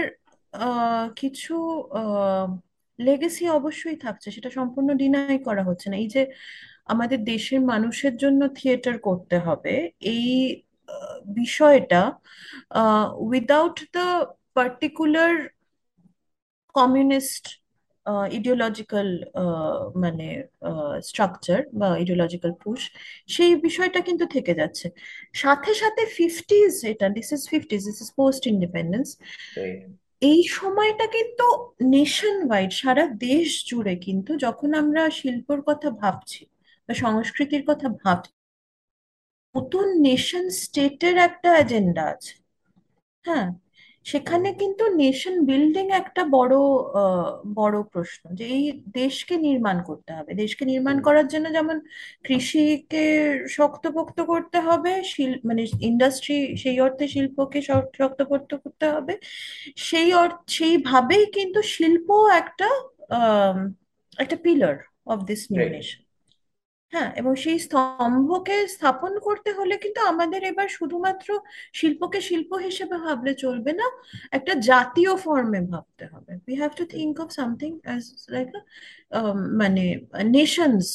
আহ, 0.55 1.05
কিছু 1.17 1.55
লেগেসি 3.07 3.45
অবশ্যই 3.59 3.99
থাকছে, 4.05 4.29
সেটা 4.37 4.51
সম্পূর্ণ 4.59 4.89
ডিনাই 5.01 5.39
করা 5.49 5.63
হচ্ছে 5.69 5.87
না। 5.91 5.97
এই 6.05 6.09
যে 6.15 6.23
আমাদের 6.93 7.19
দেশের 7.33 7.61
মানুষের 7.73 8.15
জন্য 8.23 8.41
থিয়েটার 8.59 8.97
করতে 9.09 9.37
হবে, 9.47 9.75
এই 10.15 10.27
বিষয়টা 11.41 12.01
without 13.31 13.77
the 13.97 14.07
particular 14.57 15.33
communist 16.75 17.45
ideological 18.39 19.09
মানে 20.03 20.29
স্ট্রাকচার 21.09 21.61
বা 21.81 21.89
ইডিওলজিক্যাল 22.03 22.53
পুশ 22.63 22.81
সেই 23.35 23.53
বিষয়টা 23.67 24.01
কিন্তু 24.09 24.25
থেকে 24.35 24.53
যাচ্ছে। 24.61 24.87
সাথে 25.43 25.73
সাথে 25.83 26.03
ফিফটিজ 26.19 26.73
এটা 26.93 27.07
this 27.17 27.29
is 27.37 27.43
fifties 27.53 27.81
this 27.89 27.99
is 28.05 28.11
post 28.21 28.43
independence 28.53 29.09
এই 30.23 30.41
সময়টা 30.53 31.07
কিন্তু 31.07 31.47
নেশন 31.91 32.37
ওয়াইড 32.47 32.71
সারা 32.73 33.05
দেশ 33.21 33.49
জুড়ে 33.69 33.95
কিন্তু 33.97 34.31
যখন 34.37 34.71
আমরা 34.75 35.03
শিল্পর 35.11 35.59
কথা 35.67 35.89
ভাবছি 36.01 36.43
বা 36.89 36.93
সংস্কৃতির 36.95 37.63
কথা 37.67 37.87
ভাবছি, 38.03 38.33
নতুন 39.55 39.87
নেশন 40.01 40.45
স্টেটের 40.61 41.17
একটা 41.19 41.49
এজেন্ডা 41.57 42.03
আছে। 42.05 42.35
হ্যাঁ? 43.25 43.49
সেখানে 44.11 44.49
কিন্তু 44.53 44.85
নেশন 44.95 45.35
বিল্ডিং 45.45 45.87
একটা 45.93 46.23
বড় 46.31 46.55
বড় 47.55 47.83
প্রশ্ন 47.93 48.23
যে 48.35 48.45
এই 48.47 48.65
দেশকে 48.93 49.35
নির্মাণ 49.37 49.77
করতে 49.83 50.13
হবে। 50.13 50.35
দেশকে 50.35 50.65
নির্মাণ 50.65 50.97
করার 51.01 51.27
জন্য 51.29 51.47
যেমন 51.53 51.77
কৃষিকে 52.25 53.05
শক্তপোক্ত 53.49 54.19
করতে 54.23 54.59
হবে 54.61 54.93
শিল 55.05 55.33
মানে 55.45 55.63
ইন্ডাস্ট্রি 55.81 56.37
সেই 56.57 56.81
অর্থে 56.81 57.09
শিল্পকে 57.09 57.61
শক- 57.63 57.93
শক্তপোক্ত 57.99 58.51
করতে 58.55 58.87
হবে। 58.87 59.15
সেই 59.81 60.09
অর্থ 60.15 60.37
সেইভাবেই 60.49 61.25
কিন্তু 61.27 61.61
শিল্প 61.75 62.09
একটা 62.33 62.69
একটা 64.19 64.37
pillar 64.37 64.77
of 65.07 65.19
this 65.25 65.41
new 65.53 65.65
nation 65.69 66.01
হ্যাঁ 66.93 67.11
এবং 67.21 67.33
সেই 67.45 67.59
স্তম্ভকে 67.67 68.57
স্থাপন 68.75 69.13
করতে 69.27 69.51
হলে 69.59 69.75
কিন্তু 69.85 70.01
আমাদের 70.13 70.41
এবার 70.51 70.69
শুধুমাত্র 70.79 71.29
শিল্পকে 71.75 72.21
শিল্প 72.29 72.51
হিসেবে 72.67 72.97
ভাবলে 73.07 73.33
চলবে 73.45 73.73
না 73.81 73.87
একটা 74.33 74.53
জাতীয় 74.71 75.13
ফর্মে 75.25 75.61
ভাবতে 75.73 76.05
হবে। 76.13 76.33
We 76.49 76.55
have 76.61 76.73
to 76.77 76.85
think 76.95 77.15
of 77.25 77.29
something 77.39 77.71
as 77.81 78.03
like 78.35 78.49
মানে 79.61 79.85
নেশনস 80.37 80.87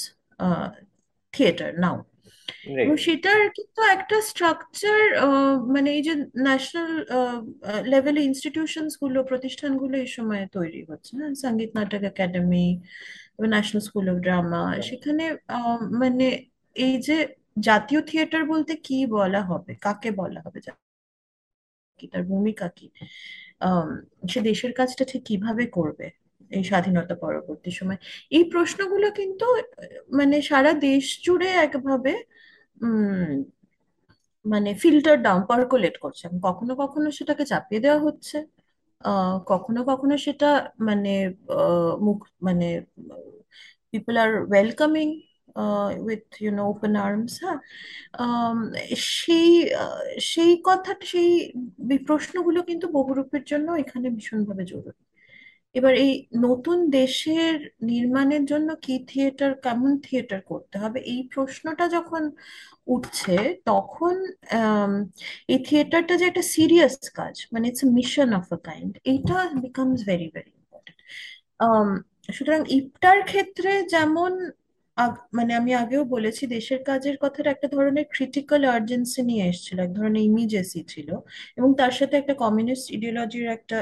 থিয়েটার 1.33 1.71
নাও 1.83 1.97
এবং 2.83 2.95
সেটার 3.05 3.41
কিন্তু 3.57 3.81
একটা 3.95 4.17
স্ট্রাকচার 4.29 4.99
মানে 5.75 5.89
এই 5.97 6.01
যে 6.07 6.13
ন্যাশনাল 6.47 6.91
লেভেলে 7.91 8.21
ইনস্টিটিউশনসগুলো 8.29 9.19
প্রতিষ্ঠানগুলো 9.31 9.95
এই 10.03 10.09
সময় 10.17 10.43
তৈরি 10.57 10.81
হচ্ছে। 10.89 11.11
না 11.19 11.25
Sangeet 11.43 11.71
Natak 11.77 12.03
Akademi 12.11 12.65
National 13.39 13.81
School 13.87 14.05
of 14.09 14.17
Drama 14.25 14.61
সেখানে 14.89 15.23
মানে 16.01 16.25
এই 16.75 16.93
যে 17.07 17.17
জাতীয় 17.67 17.99
থিয়েটার 18.09 18.43
বলতে 18.53 18.73
কি 18.85 18.97
বলা 19.15 19.41
হবে? 19.49 19.71
কাকে 19.81 20.09
বলা 20.21 20.39
হবে? 20.45 20.59
কি 21.99 22.05
তার 22.13 22.23
ভূমিকা 22.31 22.65
কি? 22.77 22.87
সে 24.31 24.39
দেশের 24.41 24.71
কাজটা 24.79 25.03
ঠিক 25.11 25.21
কীভাবে 25.29 25.63
করবে 25.77 26.07
এই 26.51 26.63
স্বাধীনতা 26.69 27.15
পরবর্তী 27.23 27.71
সময়? 27.79 27.99
এই 28.31 28.43
প্রশ্নগুলো 28.53 29.07
কিন্তু 29.19 29.45
মানে 30.19 30.35
সারা 30.49 30.71
দেশ 30.87 31.05
জুড়ে 31.25 31.49
একভাবে 31.65 32.13
মানে 34.45 34.69
ফিল্টার 34.81 35.15
ডাউন 35.25 35.41
পারকোলেট 35.51 35.95
করছে। 36.03 36.25
কখনো 36.47 36.73
কখনো 36.83 37.07
সেটাকে 37.17 37.43
চাপিয়ে 37.51 37.83
দেওয়া 37.85 37.99
হচ্ছে। 38.07 38.37
কখনো 39.47 39.79
কখনো 39.89 40.13
সেটা 40.25 40.45
মানে 40.87 41.09
আহ, 41.51 41.63
মুখ 42.05 42.17
মানে 42.41 42.65
people 43.93 44.15
are 44.17 44.31
welcoming 44.45 45.07
with 46.05 46.23
you 46.41 46.49
know 46.53 46.63
open 46.73 46.93
arms 47.01 47.33
হ্যাঁ? 47.43 47.57
সেই 49.17 49.49
আহ, 49.77 49.99
সেই 50.31 50.53
কথাটা 50.67 51.05
সেই 51.07 51.29
প্রশ্নগুলো 52.07 52.59
কিন্তু 52.69 52.85
বহুরূপের 52.97 53.43
জন্য 53.51 53.67
এখানে 53.83 54.07
ভীষণভাবে 54.17 54.63
জরুরি। 54.71 55.01
এবার 55.75 55.93
এই 55.97 56.11
নতুন 56.45 56.77
দেশের 56.93 57.55
নির্মাণের 57.91 58.43
জন্য 58.47 58.69
কি 58.83 58.95
থিয়েটার 59.09 59.51
কেমন 59.65 59.91
থিয়েটার 60.05 60.41
করতে 60.51 60.75
হবে? 60.83 60.99
এই 61.07 61.21
প্রশ্নটা 61.33 61.85
যখন 61.97 62.23
উঠছে, 62.87 63.35
তখন 63.69 64.15
এই 65.53 65.59
থিয়েটারটা 65.67 66.13
যে 66.19 66.25
একটা 66.31 66.43
সিরিয়াস 66.55 66.95
কাজ 67.19 67.35
মানে 67.53 67.65
it's 67.69 67.83
mission 67.97 68.29
of 68.39 68.45
a 68.57 68.59
kind 68.69 68.91
এইটা 69.11 69.37
বিকামস 69.65 69.99
ভেরি 70.09 70.27
ভেরি 70.35 70.51
ইম্পর্টেন্ট 70.61 70.99
সুতরাং 72.35 72.61
ইপটার 72.79 73.17
ক্ষেত্রে 73.31 73.71
যেমন 73.93 74.33
মানে 75.37 75.51
আমি 75.59 75.71
আগেও 75.83 76.03
বলেছি, 76.15 76.43
দেশের 76.55 76.79
কাজের 76.89 77.15
কথাটা 77.23 77.49
একটা 77.51 77.67
ধরনের 77.75 78.05
ক্রিটিক্যাল 78.15 78.61
আর্জেন্সি 78.75 79.21
নিয়ে 79.29 79.45
এসেছিল, 79.51 79.77
এক 79.85 79.91
ধরনের 79.97 80.23
ইমিজেসি 80.29 80.81
ছিল, 80.93 81.09
এবং 81.57 81.69
তার 81.79 81.93
সাথে 81.99 82.15
একটা 82.21 82.33
কমিউনিস্ট 82.43 82.85
ইডিওলজির 82.97 83.47
একটা 83.57 83.77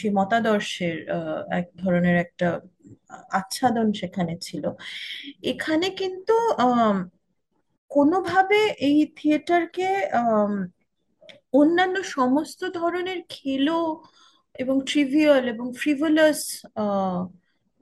সেই 0.00 0.12
মতাদর্শের 0.20 0.96
এক 1.60 1.66
ধরনের 1.82 2.16
একটা 2.24 2.48
আচ্ছাদন 3.30 3.86
সেখানে 3.92 4.34
ছিল। 4.46 4.64
এখানে 5.52 5.86
কিন্তু 6.00 6.36
কোনোভাবে 7.90 8.60
এই 8.88 8.98
থিয়েটারকে 9.18 9.88
অন্যান্য 11.52 11.96
সমস্ত 12.16 12.60
ধরনের 12.80 13.20
খেলো 13.28 13.78
এবং 14.54 14.76
ট্রিভিয়াল 14.90 15.44
এবং 15.54 15.66
ফ্রিভোলাস 15.80 16.40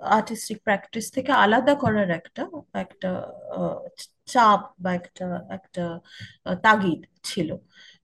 আর্টিস্টিক 0.01 0.59
প্র্যাকটিস 0.63 1.07
থেকে 1.11 1.33
আলাদা 1.45 1.75
করার 1.75 2.11
একটা 2.11 2.43
একটা 2.85 3.11
চাপ 4.27 4.61
বা 4.81 4.91
একটা 5.01 5.27
একটা 5.57 5.85
তাগিদ 6.63 7.01
ছিল। 7.25 7.49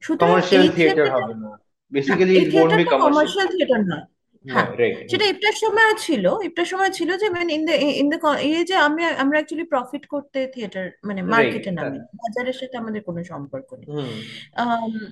সুতরাং 0.03 0.31
কমার্শিয়াল 0.31 0.67
থিয়েটার 0.77 1.09
হবে 1.17 1.35
না। 1.43 1.51
Basically 1.93 2.35
it 2.41 2.49
won't 2.55 2.73
be 2.79 2.85
commercial 2.85 3.13
commercial 3.13 3.49
theatre 3.55 3.83
নয়। 3.91 4.07
হ্যাঁ 4.45 4.67
সেটা 5.09 5.25
ইফতার 5.25 5.53
সময় 5.53 5.93
ছিল 5.99 6.25
ইফতার 6.45 6.65
সময় 6.65 6.91
ছিল 6.91 7.11
যে 7.17 7.27
মানে 7.31 7.53
ইন 7.55 7.63
দ্য 7.67 7.73
ইন 7.73 8.07
দ্য 8.09 8.19
এই 8.39 8.65
যে 8.65 8.75
আমি 8.77 9.01
আমরা 9.19 9.37
অ্যাকচুয়ালি 9.39 9.67
প্রফিট 9.69 10.07
করতে 10.07 10.39
থিয়েটার 10.47 10.87
মানে 11.05 11.23
মার্কেটে 11.23 11.71
নামি 11.71 11.99
বাজারের 12.15 12.53
সাথে 12.53 12.77
আমাদের 12.79 13.03
কোনো 13.03 13.21
সম্পর্ক 13.25 13.69
নেই। 13.73 13.89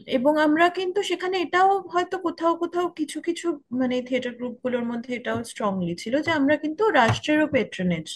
এবং 0.07 0.39
আমরা 0.39 0.67
কিন্তু 0.69 1.03
সেখানে 1.03 1.37
এটাও 1.41 1.71
হয়তো 1.89 2.19
কোথাও 2.19 2.57
কোথাও 2.57 2.89
কিছু 2.89 3.19
কিছু 3.21 3.47
মানে 3.73 4.03
থিয়েটার 4.03 4.35
গ্রুপগুলোর 4.35 4.85
মধ্যে 4.85 5.15
এটাও 5.15 5.39
স্ট্রংলি 5.45 5.95
ছিল 5.95 6.15
যে 6.23 6.31
আমরা 6.31 6.57
কিন্তু 6.57 6.83
রাষ্ট্রেরও 6.91 7.47
পেট্রোনেজ 7.47 8.07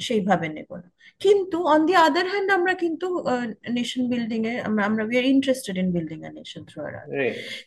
সেইভাবে 0.00 0.48
নেব 0.48 0.70
না। 0.82 0.88
কিন্তু 1.20 1.56
অন 1.72 1.80
দি 1.86 1.94
আদার 2.06 2.26
হ্যান্ড 2.32 2.48
আমরা 2.50 2.72
কিন্তু 2.82 3.06
নেশন 3.70 4.02
বিল্ডিং 4.08 4.40
এ 4.46 4.54
আমরা 4.68 4.82
আমরা 4.84 5.02
we 5.04 5.16
are 5.18 5.26
interested 5.34 5.76
in 5.78 5.88
building 5.92 6.18
a 6.24 6.30
nation 6.38 6.62
through 6.64 6.78
আর 6.86 6.94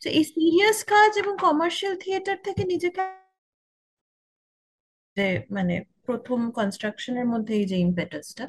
তো 0.03 0.07
এই 0.09 0.23
সিরিয়াস 0.33 0.79
কাজ 0.93 1.11
এবং 1.17 1.33
কমার্শিয়াল 1.37 1.93
থিয়েটার 2.03 2.37
থেকে 2.47 2.61
নিজেকে 2.65 3.01
যে 5.17 5.27
মানে 5.51 5.75
প্রথম 6.07 6.39
কনস্ট্রাকশনের 6.51 7.27
মধ্যে 7.27 7.53
এই 7.55 7.65
যে 7.65 7.77
ইম্পেটাসটা 7.77 8.43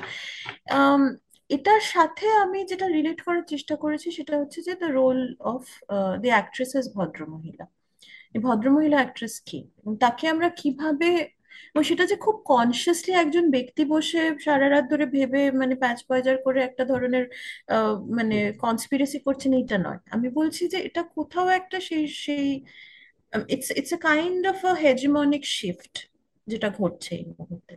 এটার 1.51 1.83
সাথে 1.95 2.27
আমি 2.45 2.59
যেটা 2.71 2.87
রিলেট 2.89 3.19
করার 3.21 3.45
চেষ্টা 3.49 3.75
করেছি 3.77 4.09
সেটা 4.11 4.35
হচ্ছে 4.41 4.59
যে 4.63 4.73
the 4.75 4.89
role 4.91 5.21
of 5.53 5.63
the 6.23 6.29
actress 6.29 6.71
as 6.75 6.87
ভদ্রমহিলা। 6.97 7.65
ভদ্রমহিলা 8.45 8.99
অ্যাক্ট্রেস 9.01 9.35
কি? 9.49 9.59
এবং 9.79 9.93
তাকে 9.97 10.25
আমরা 10.29 10.49
কীভাবে 10.61 11.09
এবং 11.71 11.83
সেটা 11.91 12.05
যে 12.07 12.17
খুব 12.17 12.37
কনসিয়াসলি 12.47 13.13
একজন 13.15 13.45
ব্যক্তি 13.51 13.83
বসে 13.95 14.23
সারা 14.45 14.67
রাত 14.69 14.85
ধরে 14.93 15.05
ভেবে 15.17 15.43
মানে 15.61 15.75
প্যাচ 15.75 15.99
পয়জার 16.09 16.37
করে 16.47 16.59
একটা 16.63 16.85
ধরনের 16.85 17.25
মানে 18.19 18.37
কনস্পিরেসি 18.59 19.19
করছেন, 19.27 19.51
এইটা 19.55 19.77
নয়। 19.79 20.01
আমি 20.11 20.29
বলছি 20.31 20.63
যে 20.69 20.79
এটা 20.89 21.03
কোথাও 21.17 21.49
একটা 21.51 21.77
সেই 21.89 22.05
সেই 22.25 22.47
it's 23.55 23.69
it's 23.81 23.93
kind 24.09 24.43
of 24.47 24.59
a 24.65 24.73
hegemonic 24.85 25.43
shift 25.59 25.95
যেটা 26.47 26.69
ঘটছে 26.79 27.11
এই 27.15 27.25
মুহূর্তে। 27.33 27.75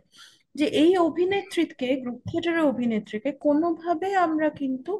যে 0.54 0.66
এই 0.82 0.92
অভিনেত্রীকে 1.08 1.88
গ্রুপ 2.02 2.18
থিয়েটারের 2.28 2.64
অভিনেত্রীকে 2.72 3.30
কোনোভাবে 3.46 4.08
আমরা 4.26 4.48
কিন্তু 4.60 4.92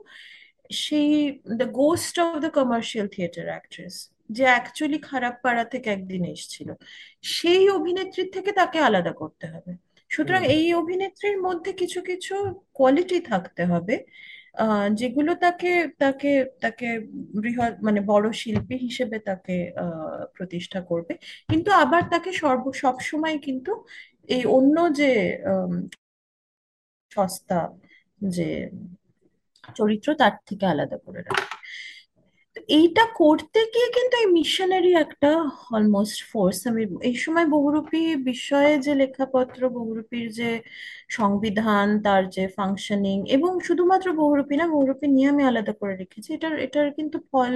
সেই 0.84 1.10
the 1.58 1.66
ghost 1.80 2.14
of 2.20 2.30
the 2.44 2.50
commercial 2.50 3.06
theatre 3.14 3.46
actress 3.46 3.94
যে 4.30 4.44
অ্যাকচুয়ালি 4.44 4.98
খারাপ 5.10 5.34
পাড়া 5.42 5.64
থেকে 5.64 5.88
একদিন 5.90 6.22
এসেছিল। 6.24 6.68
সেই 7.36 7.64
অভিনেত্রীর 7.68 8.28
থেকে 8.32 8.50
তাকে 8.52 8.78
আলাদা 8.78 9.12
করতে 9.12 9.46
হবে। 9.46 9.72
সুতরাং 10.10 10.42
এই 10.56 10.66
অভিনেত্রীর 10.74 11.38
মধ্যে 11.42 11.70
কিছু 11.72 12.00
কিছু 12.02 12.34
কোয়ালিটি 12.74 13.18
থাকতে 13.20 13.62
হবে 13.64 13.94
যেগুলো 14.92 15.32
তাকে 15.34 15.70
তাকে 15.98 16.30
তাকে 16.60 16.86
বৃহৎ 17.34 17.74
মানে 17.82 18.00
বড় 18.06 18.26
শিল্পী 18.32 18.76
হিসেবে 18.86 19.16
তাকে 19.18 19.56
প্রতিষ্ঠা 20.36 20.80
করবে। 20.80 21.12
কিন্তু 21.48 21.70
আবার 21.82 22.02
তাকে 22.10 22.30
সর্ব 22.32 22.64
সবসময় 22.74 23.36
কিন্তু 23.38 23.72
এই 24.28 24.42
অন্য 24.56 24.76
যে 24.94 25.10
সস্তা 27.12 27.58
যে 28.28 28.48
চরিত্র 29.76 30.08
তার 30.14 30.34
থেকে 30.46 30.64
আলাদা 30.66 30.96
করে 31.06 31.20
রাখে। 31.22 31.44
তো 31.46 31.57
এইটা 32.68 33.02
করতে 33.14 33.58
গিয়ে 33.72 33.88
কিন্তু 33.96 34.14
এই 34.22 34.28
মিশনারি 34.38 34.90
একটা 35.04 35.28
অলমোস্ট 35.72 36.18
ফোর্স 36.30 36.58
আমি 36.70 36.82
এই 37.08 37.16
সময় 37.24 37.46
বহুরূপী 37.54 37.98
বিষয়ে 38.24 38.72
যে 38.84 38.92
লেখাপত্র, 38.94 39.60
বহুরূপীর 39.78 40.26
যে 40.38 40.50
সংবিধান, 41.10 41.86
তার 42.04 42.22
যে 42.36 42.42
ফাংশনিং 42.56 43.16
এবং 43.28 43.52
শুধুমাত্র 43.68 44.06
বহুরূপী 44.20 44.54
না, 44.60 44.64
বহুরূপী 44.74 45.06
নিয়ে 45.14 45.28
আমি 45.32 45.42
আলাদা 45.44 45.72
করে 45.80 45.94
রেখেছি। 45.94 46.28
এটার 46.36 46.54
এটার 46.66 46.88
কিন্তু 46.98 47.16
ফল 47.30 47.54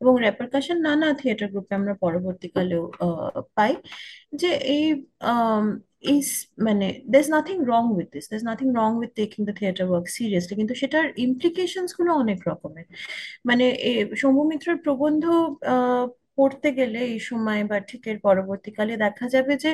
এবং 0.00 0.12
রেপারকাশন 0.26 0.76
নানা 0.86 1.06
থিয়েটার 1.20 1.48
গ্রুপে 1.52 1.72
আমরা 1.74 1.94
পরবর্তীকালেও 2.04 2.84
পাই। 3.56 3.72
যে 4.34 4.48
এই 4.68 4.84
আম, 6.02 6.10
এই 6.10 6.18
স- 6.30 6.46
মানে 6.66 6.86
is 7.14 7.26
nothing 7.36 7.56
wrong 7.66 7.84
with 7.96 8.08
this 8.14 8.26
is 8.32 8.42
nothing 8.50 8.68
wrong 8.76 8.90
with 9.00 9.10
taking 9.16 9.40
the 9.48 9.54
theatre 9.58 9.86
work 9.90 10.06
seriously 10.16 10.54
কিন্তু 10.60 10.74
সেটার 10.82 11.04
ইমপ্লিকেশনসগুলো 11.26 12.10
অনেক 12.22 12.38
রকমের। 12.48 12.86
মানে 13.48 13.66
সৌম্য 14.20 14.42
মিত্রের 14.50 14.78
প্রবন্ধ 14.84 15.24
পড়তে 16.38 16.68
গেলে 16.76 17.00
এই 17.10 17.20
সময় 17.30 17.60
বা 17.66 17.76
ঠিক 17.90 18.02
এর 18.06 18.18
পরবর্তীকালে 18.26 18.94
দেখা 19.04 19.26
যাবে 19.34 19.52
যে 19.64 19.70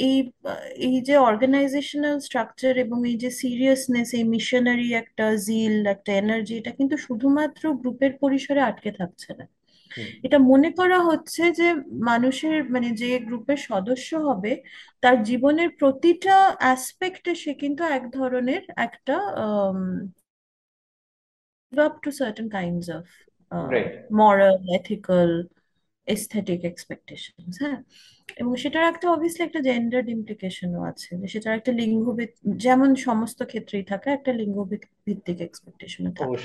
এই 0.00 0.16
এই 0.86 0.96
যে 1.02 1.14
অর্গানাইজেশনাল 1.24 2.16
স্ট্রাকচার 2.20 2.74
এবং 2.78 2.98
এই 3.10 3.16
যে 3.18 3.30
সিরিয়াসনেস 3.40 4.08
এই 4.14 4.24
মিশনারি 4.34 4.88
একটা 5.02 5.24
জিল 5.46 5.74
একটা 5.94 6.10
এনার্জি 6.14 6.52
এটা 6.56 6.72
কিন্তু 6.78 6.96
শুধুমাত্র 7.06 7.62
গ্রুপের 7.80 8.12
পরিসরে 8.22 8.60
আটকে 8.62 8.90
থাকছে 9.00 9.30
না। 9.38 9.44
এটা 10.22 10.38
মনে 10.38 10.70
করা 10.70 10.98
হচ্ছে 11.00 11.42
যে 11.52 11.68
মানুষের 12.02 12.56
মানে 12.70 12.88
যে 12.92 13.10
গ্রুপের 13.18 13.60
সদস্য 13.70 14.10
হবে 14.18 14.52
তার 15.02 15.16
জীবনের 15.22 15.70
প্রতিটা 15.78 16.36
অ্যাসপেক্টে 16.58 17.32
সে 17.34 17.52
কিন্তু 17.54 17.82
এক 17.96 18.04
ধরনের 18.10 18.62
একটা 18.76 19.16
up 21.72 21.94
to 22.02 22.10
certain 22.10 22.46
kinds 22.48 22.86
of 22.90 23.04
moral 24.12 24.56
uh, 24.56 24.68
aesthetic 26.06 26.60
expectations 26.64 27.54
হ্যাঁ? 27.62 27.78
এবং 28.38 28.52
সেটার 28.56 28.84
একটা 28.84 29.06
অবভিয়াসলি 29.10 29.42
একটা 29.44 29.60
জেন্ডার্ড 29.60 30.08
ইমপ্লিকেশনও 30.08 30.82
আছে 30.90 31.10
যে 31.20 31.26
সেটার 31.28 31.54
একটা 31.54 31.72
লিঙ্গ 31.80 32.04
যেমন 32.64 32.90
সমস্ত 33.06 33.38
ক্ষেত্রেই 33.44 33.84
থাকে 33.84 34.08
একটা 34.10 34.32
লিঙ্গ 34.32 34.56
ভিত- 34.70 34.92
ভিত্তিক 35.06 35.38
এক্সপেকটেশনও 35.40 36.12
থাকে। 36.12 36.36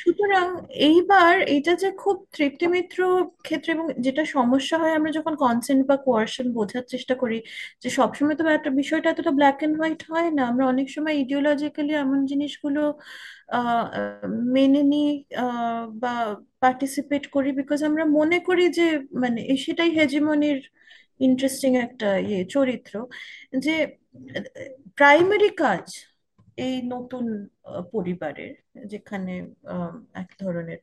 সুতরাং 0.00 0.46
এইবার 0.88 1.34
এটা 1.56 1.72
যে 1.74 1.88
খুব 2.02 2.16
তৃপ্তি 2.34 2.66
মিত্র 2.66 2.98
ক্ষেত্রে 3.42 3.70
এবং 3.72 3.86
যেটা 3.98 4.22
সমস্যা 4.36 4.76
হয় 4.78 4.94
আমরা 4.94 5.10
যখন 5.10 5.34
কনসেন্ট 5.36 5.82
বা 5.86 5.96
কোয়ারশন 6.06 6.46
বোঝার 6.52 6.84
চেষ্টা 6.84 7.14
করি 7.14 7.38
যে 7.82 7.88
সবসময় 7.90 8.36
তো 8.36 8.44
একটা 8.58 8.70
বিষয়টা 8.80 9.08
এতটা 9.10 9.32
ব্ল্যাক 9.38 9.58
এন্ড 9.62 9.74
হোয়াইট 9.78 10.00
হয় 10.10 10.30
না 10.30 10.42
আমরা 10.50 10.64
অনেক 10.66 10.86
সময় 10.90 11.14
ইডিওলজিক্যালি 11.22 11.92
এমন 11.96 12.18
জিনিসগুলো 12.26 12.82
মেনে 14.54 14.82
নিই 14.82 15.24
বা 15.92 16.14
পার্টিসিপেট 16.60 17.26
করি 17.26 17.52
বিকজ 17.52 17.84
আমরা 17.84 18.04
মনে 18.04 18.38
করি 18.40 18.68
যে 18.68 18.86
মানে 19.12 19.40
সেটাই 19.56 19.90
হেজিমনির 19.90 20.60
ইন্টারেস্টিং 21.20 21.70
একটা 21.76 22.08
ইয়ে 22.18 22.44
চরিত্র। 22.44 22.94
যে 23.58 23.76
প্রাইমারি 24.96 25.50
কাজ 25.56 25.84
এই 26.56 26.82
নতুন 26.82 27.24
পরিবারের 27.92 28.54
যেখানে 28.86 29.34
এক 30.14 30.30
ধরনের 30.40 30.80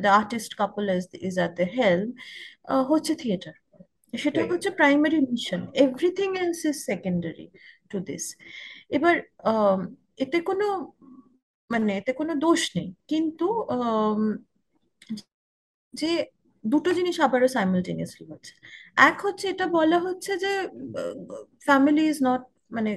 the 0.00 0.08
artist 0.08 0.52
couple 0.54 0.84
is 1.28 1.34
at 1.38 1.52
the 1.56 1.66
helm 1.78 2.08
হচ্ছে 2.88 3.14
থিয়েটার 3.14 3.54
সেটা 4.12 4.40
হচ্ছে 4.44 4.70
primary 4.70 5.18
mission 5.20 5.60
everything 5.74 6.28
else 6.36 6.64
is 6.64 6.76
secondary 6.90 7.46
to 7.88 7.98
this 8.00 8.24
এবার 8.88 9.14
এতে 10.16 10.40
কোনো 10.40 10.66
মানে 11.70 11.90
এতে 11.96 12.12
কোনো 12.20 12.32
দোষ 12.46 12.62
নেই। 12.76 12.88
কিন্তু 13.10 13.46
আম, 13.76 14.20
যে 15.94 16.10
দুটো 16.64 16.90
জিনিস 16.98 17.16
আবারও 17.20 17.48
সাইমালটেনিয়াসলি 17.56 18.24
হচ্ছে। 18.32 18.52
এক 18.96 19.16
হচ্ছে 19.26 19.48
এটা 19.48 19.66
বলা 19.78 19.98
হচ্ছে 20.06 20.32
যে 20.44 20.52
ফ্যামিলি 21.68 22.04
ইজ 22.12 22.18
নট 22.28 22.42
মানে 22.76 22.90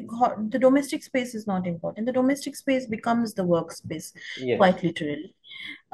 the 0.53 0.59
domestic 0.65 1.01
space 1.09 1.27
is 1.37 1.43
not 1.53 1.63
important 1.73 2.05
the 2.09 2.15
domestic 2.19 2.53
space 2.61 2.81
becomes 2.95 3.29
the 3.39 3.45
work 3.49 3.69
space 3.79 4.03
yes 4.13 4.57
quite 4.61 4.79
literally. 4.87 5.31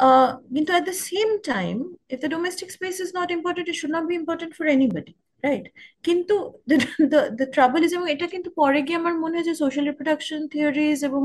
Uh, 0.06 0.30
কিন্তু 0.54 0.72
at 0.80 0.86
the 0.92 0.98
same 1.10 1.34
time, 1.54 1.80
if 2.14 2.18
the 2.24 2.32
domestic 2.36 2.70
space 2.78 3.00
is 3.06 3.12
not 3.20 3.28
important, 3.38 3.66
it 3.72 3.76
should 3.80 3.96
not 3.98 4.06
be 4.12 4.16
important 4.22 4.52
for 4.58 4.66
anybody, 4.78 5.14
right? 5.45 5.67
কিন্তু 6.07 6.35
the, 6.67 6.77
the, 7.13 7.21
the 7.41 7.47
trouble 7.55 7.83
is 7.87 7.93
এবং 7.97 8.07
এটা 8.15 8.27
কিন্তু 8.35 8.49
পরে 8.61 8.81
গিয়ে 8.87 8.99
আমার 9.03 9.15
মনে 9.25 9.35
হয় 9.37 9.47
যে 9.51 9.55
সোশ্যাল 9.63 9.85
রিপ্রোডাকশন 9.91 10.41
থিওরিজ 10.55 10.99
এবং 11.09 11.23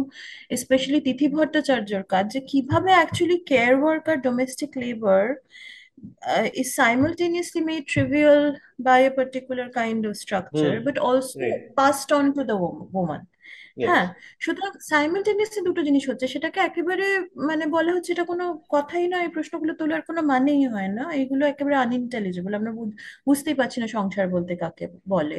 স্পেশালি 0.64 1.00
তিথি 1.08 1.26
ভট্টাচার্যর 1.36 2.04
কাজ 2.14 2.26
যে 2.34 2.40
কিভাবে 2.52 2.90
actually 2.98 3.38
care 3.50 3.74
work 3.82 4.04
R 4.12 4.18
domestic 4.28 4.72
labour 4.84 5.26
is 6.62 6.70
simultaneously 6.76 7.62
made 7.62 7.86
trivial 7.88 8.56
by 8.80 9.00
a 9.00 9.12
particular 9.12 9.66
kind 9.72 10.02
of 10.06 10.14
hmm 10.14 10.22
structure, 10.24 10.76
but 10.88 10.98
also 11.00 11.34
right 11.42 11.64
passed 11.80 12.10
on 12.12 12.26
to 12.36 12.42
the 12.44 12.56
wo- 12.56 12.88
woman. 12.92 13.22
হ্যাঁ 13.83 14.07
সুতরাং 14.41 14.73
সাইমালটেনিয়াসলি 14.91 15.61
দুটো 15.69 15.81
জিনিস 15.89 16.05
হচ্ছে 16.11 16.27
সেটাকে 16.35 16.59
একেবারে 16.63 17.07
মানে 17.49 17.65
বলা 17.75 17.91
হচ্ছে 17.95 18.11
এটা 18.15 18.25
কোনো 18.33 18.45
কথাই 18.73 19.05
নয় 19.11 19.25
এই 19.25 19.33
প্রশ্নগুলো 19.35 19.73
তোলার 19.81 20.03
কোনো 20.09 20.21
মানেই 20.33 20.63
হয় 20.69 20.89
না 20.93 21.05
এগুলো 21.21 21.43
একেবারে 21.47 21.77
আনইন্টেলিজেবল 21.79 22.53
আমরা 22.55 22.73
বুঝ- 22.79 22.97
বুঝতেই 23.29 23.57
পারছি 23.61 23.79
না 23.83 23.89
সংসার 23.97 24.27
বলতে 24.35 24.53
কাকে 24.63 24.85
বলে 25.13 25.39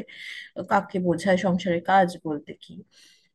কাকে 0.72 0.98
বোঝায় 1.08 1.38
সংসারের 1.46 1.84
কাজ 1.90 2.10
বলতে 2.26 2.52
কি। 2.64 2.74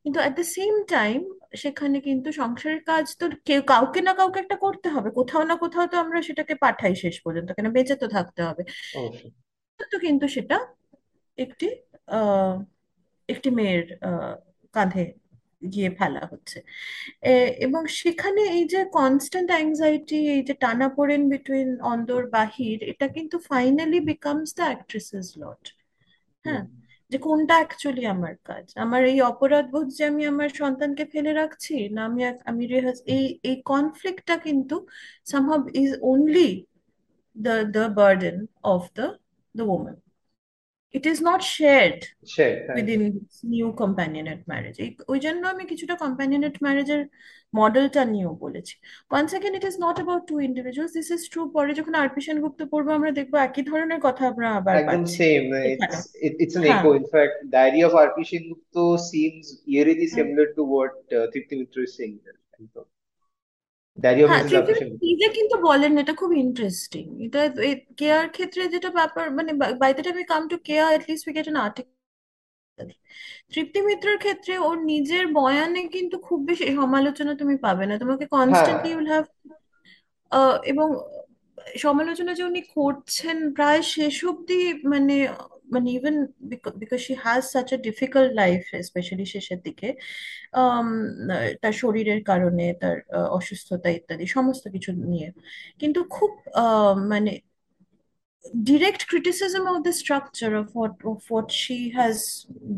কিন্তু 0.05 0.19
অ্যাট 0.21 0.33
দ্য 0.37 0.45
সেম 0.55 0.73
টাইম 0.91 1.19
সেখানে 1.63 1.97
কিন্তু 2.07 2.29
সংসারের 2.41 2.81
কাজ 2.89 3.05
তো 3.19 3.35
কেউ 3.47 3.61
কাউকে 3.71 3.99
না 4.07 4.13
কাউকে 4.19 4.39
একটা 4.43 4.57
করতে 4.65 4.87
হবে 4.95 5.09
কোথাও 5.19 5.43
না 5.49 5.55
কোথাও 5.63 5.85
তো 5.91 5.97
আমরা 6.03 6.19
সেটাকে 6.27 6.53
পাঠাই 6.63 6.93
শেষ 7.03 7.15
পর্যন্ত 7.25 7.49
কেন 7.57 7.67
বেঁচে 7.77 7.95
তো 8.01 8.07
থাকতে 8.15 8.41
হবে। 8.47 8.63
তো 9.91 9.99
কিন্তু 9.99 10.25
সেটা 10.35 10.55
একটি 11.37 11.65
আহ 12.09 12.53
একটি 13.29 13.49
মেয়ের 13.57 13.81
আহ 14.03 14.33
কাঁধে 14.75 15.05
গিয়ে 15.61 15.89
ফেলা 15.99 16.23
হচ্ছে। 16.31 16.57
এবং 17.65 17.81
সেখানে 17.99 18.41
এই 18.57 18.63
যে 18.73 18.81
কনস্ট্যান্ট 18.99 19.49
অ্যাংজাইটি 19.55 20.19
এই 20.35 20.41
যে 20.47 20.53
টানাপোড়েন 20.63 21.21
বিটুইন 21.33 21.69
অন্দর 21.93 22.21
বাহির 22.37 22.77
এটা 22.91 23.07
কিন্তু 23.15 23.35
finally 23.49 23.99
becomes 24.11 24.49
the 24.57 24.63
actress's 24.69 25.27
lot 25.41 25.63
হ্যাঁ? 26.45 26.63
যে 27.11 27.17
কোনটা 27.19 27.55
অ্যাকচুয়ালি 27.59 28.03
আমার 28.15 28.35
কাজ? 28.49 28.65
আমার 28.85 29.01
এই 29.11 29.19
অপরাধ 29.31 29.65
বোধ 29.73 29.87
যে 29.97 30.03
আমি 30.11 30.23
আমার 30.33 30.49
সন্তানকে 30.61 31.03
ফেলে 31.13 31.31
রাখছি 31.33 31.75
না 31.95 32.01
আমি 32.09 32.21
আমি 32.51 32.63
রেহাজ 32.73 32.97
এই 33.15 33.25
এই 33.49 33.55
কনফ্লিক্টটা 33.71 34.35
কিন্তু 34.45 34.75
somehow 35.31 35.59
is 35.83 35.91
only 36.11 36.49
the 37.35 37.55
the 37.75 37.85
burden 37.99 38.37
of 38.73 38.81
the 38.97 39.07
the 39.55 39.63
woman 39.71 39.95
it 40.93 41.05
is 41.05 41.19
not 41.21 41.39
shared 41.55 42.01
সে 42.35 42.45
হ্যাঁ 42.65 42.75
within 42.77 43.01
this 43.15 43.35
new 43.55 43.67
companionate 43.83 44.43
marriage 44.51 44.77
এই 44.85 44.89
ওই 45.11 45.19
জন্য 45.25 45.41
আমি 45.53 45.63
কিছুটা 45.71 45.95
companionate 46.05 46.57
ম্যারেজের 46.65 47.01
মডেলটা 47.53 48.01
নিয়েও 48.13 48.33
বলেছি 48.45 48.73
once 49.17 49.31
again 49.37 49.53
it 49.59 49.65
is 49.69 49.75
not 49.85 49.95
about 50.03 50.21
two 50.29 50.39
individuals 50.49 50.91
this 50.99 51.09
is 51.15 51.21
true 51.31 51.47
পরে 51.55 51.71
যখন 51.79 51.93
আরপি 52.01 52.21
সেনগুপ্ত 52.27 52.59
পড়ব 52.73 52.87
আমরা 52.97 53.11
দেখব 53.19 53.33
একই 53.47 53.63
ধরনের 53.71 53.99
কথা 54.07 54.23
আমরা 54.31 54.47
আবার 54.59 54.73
একদম 54.75 54.91
পাচ্ছি 54.91 55.15
সেম 55.19 55.43
এখানে 55.61 55.69
ইটস 55.73 56.01
ইটস 56.43 56.55
an 56.57 56.63
হ্যাঁ 56.63 56.81
echo 56.81 56.89
in 56.99 57.05
fact 57.13 57.35
diary 57.55 57.81
of 57.87 57.93
rp 58.07 58.17
sengupta 58.31 58.83
seems 59.11 59.43
eerily 59.75 60.07
hmm. 60.07 60.15
similar 60.17 60.47
to 60.57 60.61
what 60.73 60.93
uh, 61.17 61.25
Tripti 61.31 61.55
Mitra 61.59 61.81
is 61.87 61.91
saying 61.97 62.15
there 62.23 62.39
একদম 62.57 62.85
diary 63.97 64.21
of 64.23 64.29
হ্যাঁ 64.29 64.43
ত্রিপুরা 64.49 64.75
sengupta 64.79 65.05
নিজে 65.05 65.27
কিন্তু 65.29 65.55
বলেন 65.61 65.91
এটা 65.97 66.13
খুব 66.13 66.31
ইন্টারেস্টিং 66.33 67.05
এটা 67.21 67.41
কেয়ার 67.97 68.25
ক্ষেত্রে 68.29 68.61
যেটা 68.69 68.89
ব্যাপার 68.89 69.25
মানে 69.31 69.51
by 69.81 69.91
the 69.93 70.03
time 70.03 70.17
come 70.23 70.43
to 70.47 70.57
care 70.59 70.89
at 70.93 71.03
least 71.09 71.23
we 71.27 71.33
get 71.33 71.47
an 71.47 71.57
article 71.57 71.93
Tripti 73.53 73.79
মিত্রের 73.81 74.17
ক্ষেত্রে 74.17 74.53
ওর 74.57 74.77
নিজের 74.83 75.25
বয়ানে 75.33 75.81
কিন্তু 75.87 76.15
খুব 76.17 76.39
বেশি 76.45 76.65
সমালোচনা 76.75 77.33
তুমি 77.35 77.55
পাবে 77.57 77.85
না। 77.85 77.95
তোমাকে 77.97 78.25
কনস্ট্যান্টলি 78.27 78.89
ইউল 78.91 79.07
হ্যাভ 79.07 79.25
এবং 80.63 80.87
সমালোচনা 81.79 82.31
যে 82.33 82.43
উনি 82.43 82.61
করছেন 82.75 83.37
প্রায় 83.53 83.81
শেষ 83.95 84.15
অবধি 84.25 84.61
মানে 84.87 85.15
মানে 85.69 85.87
even 85.91 86.15
because 86.81 86.99
she 87.07 87.13
has 87.25 87.43
such 87.53 87.67
a 87.73 87.77
difficult 87.79 88.29
life 88.33 88.61
specially 88.81 89.25
শেষের 89.25 89.59
দিকে 89.61 89.87
আম, 90.55 90.87
তার 91.61 91.73
শরীরের 91.73 92.19
কারণে 92.23 92.65
তার 92.81 92.97
আহ, 93.09 93.27
অসুস্থতা 93.29 93.89
ইত্যাদি 93.89 94.25
সমস্ত 94.27 94.63
কিছু 94.71 94.91
নিয়ে। 95.05 95.27
কিন্তু 95.79 95.99
খুব 96.15 96.31
আহ, 96.55 96.93
মানে 97.13 97.31
direct 98.63 99.07
criticism 99.07 99.67
of 99.67 99.83
the 99.83 99.93
structure 99.93 100.55
of 100.55 100.67
what 100.73 100.95
of 101.03 101.23
what 101.29 101.51
she 101.53 101.89
has 101.91 102.17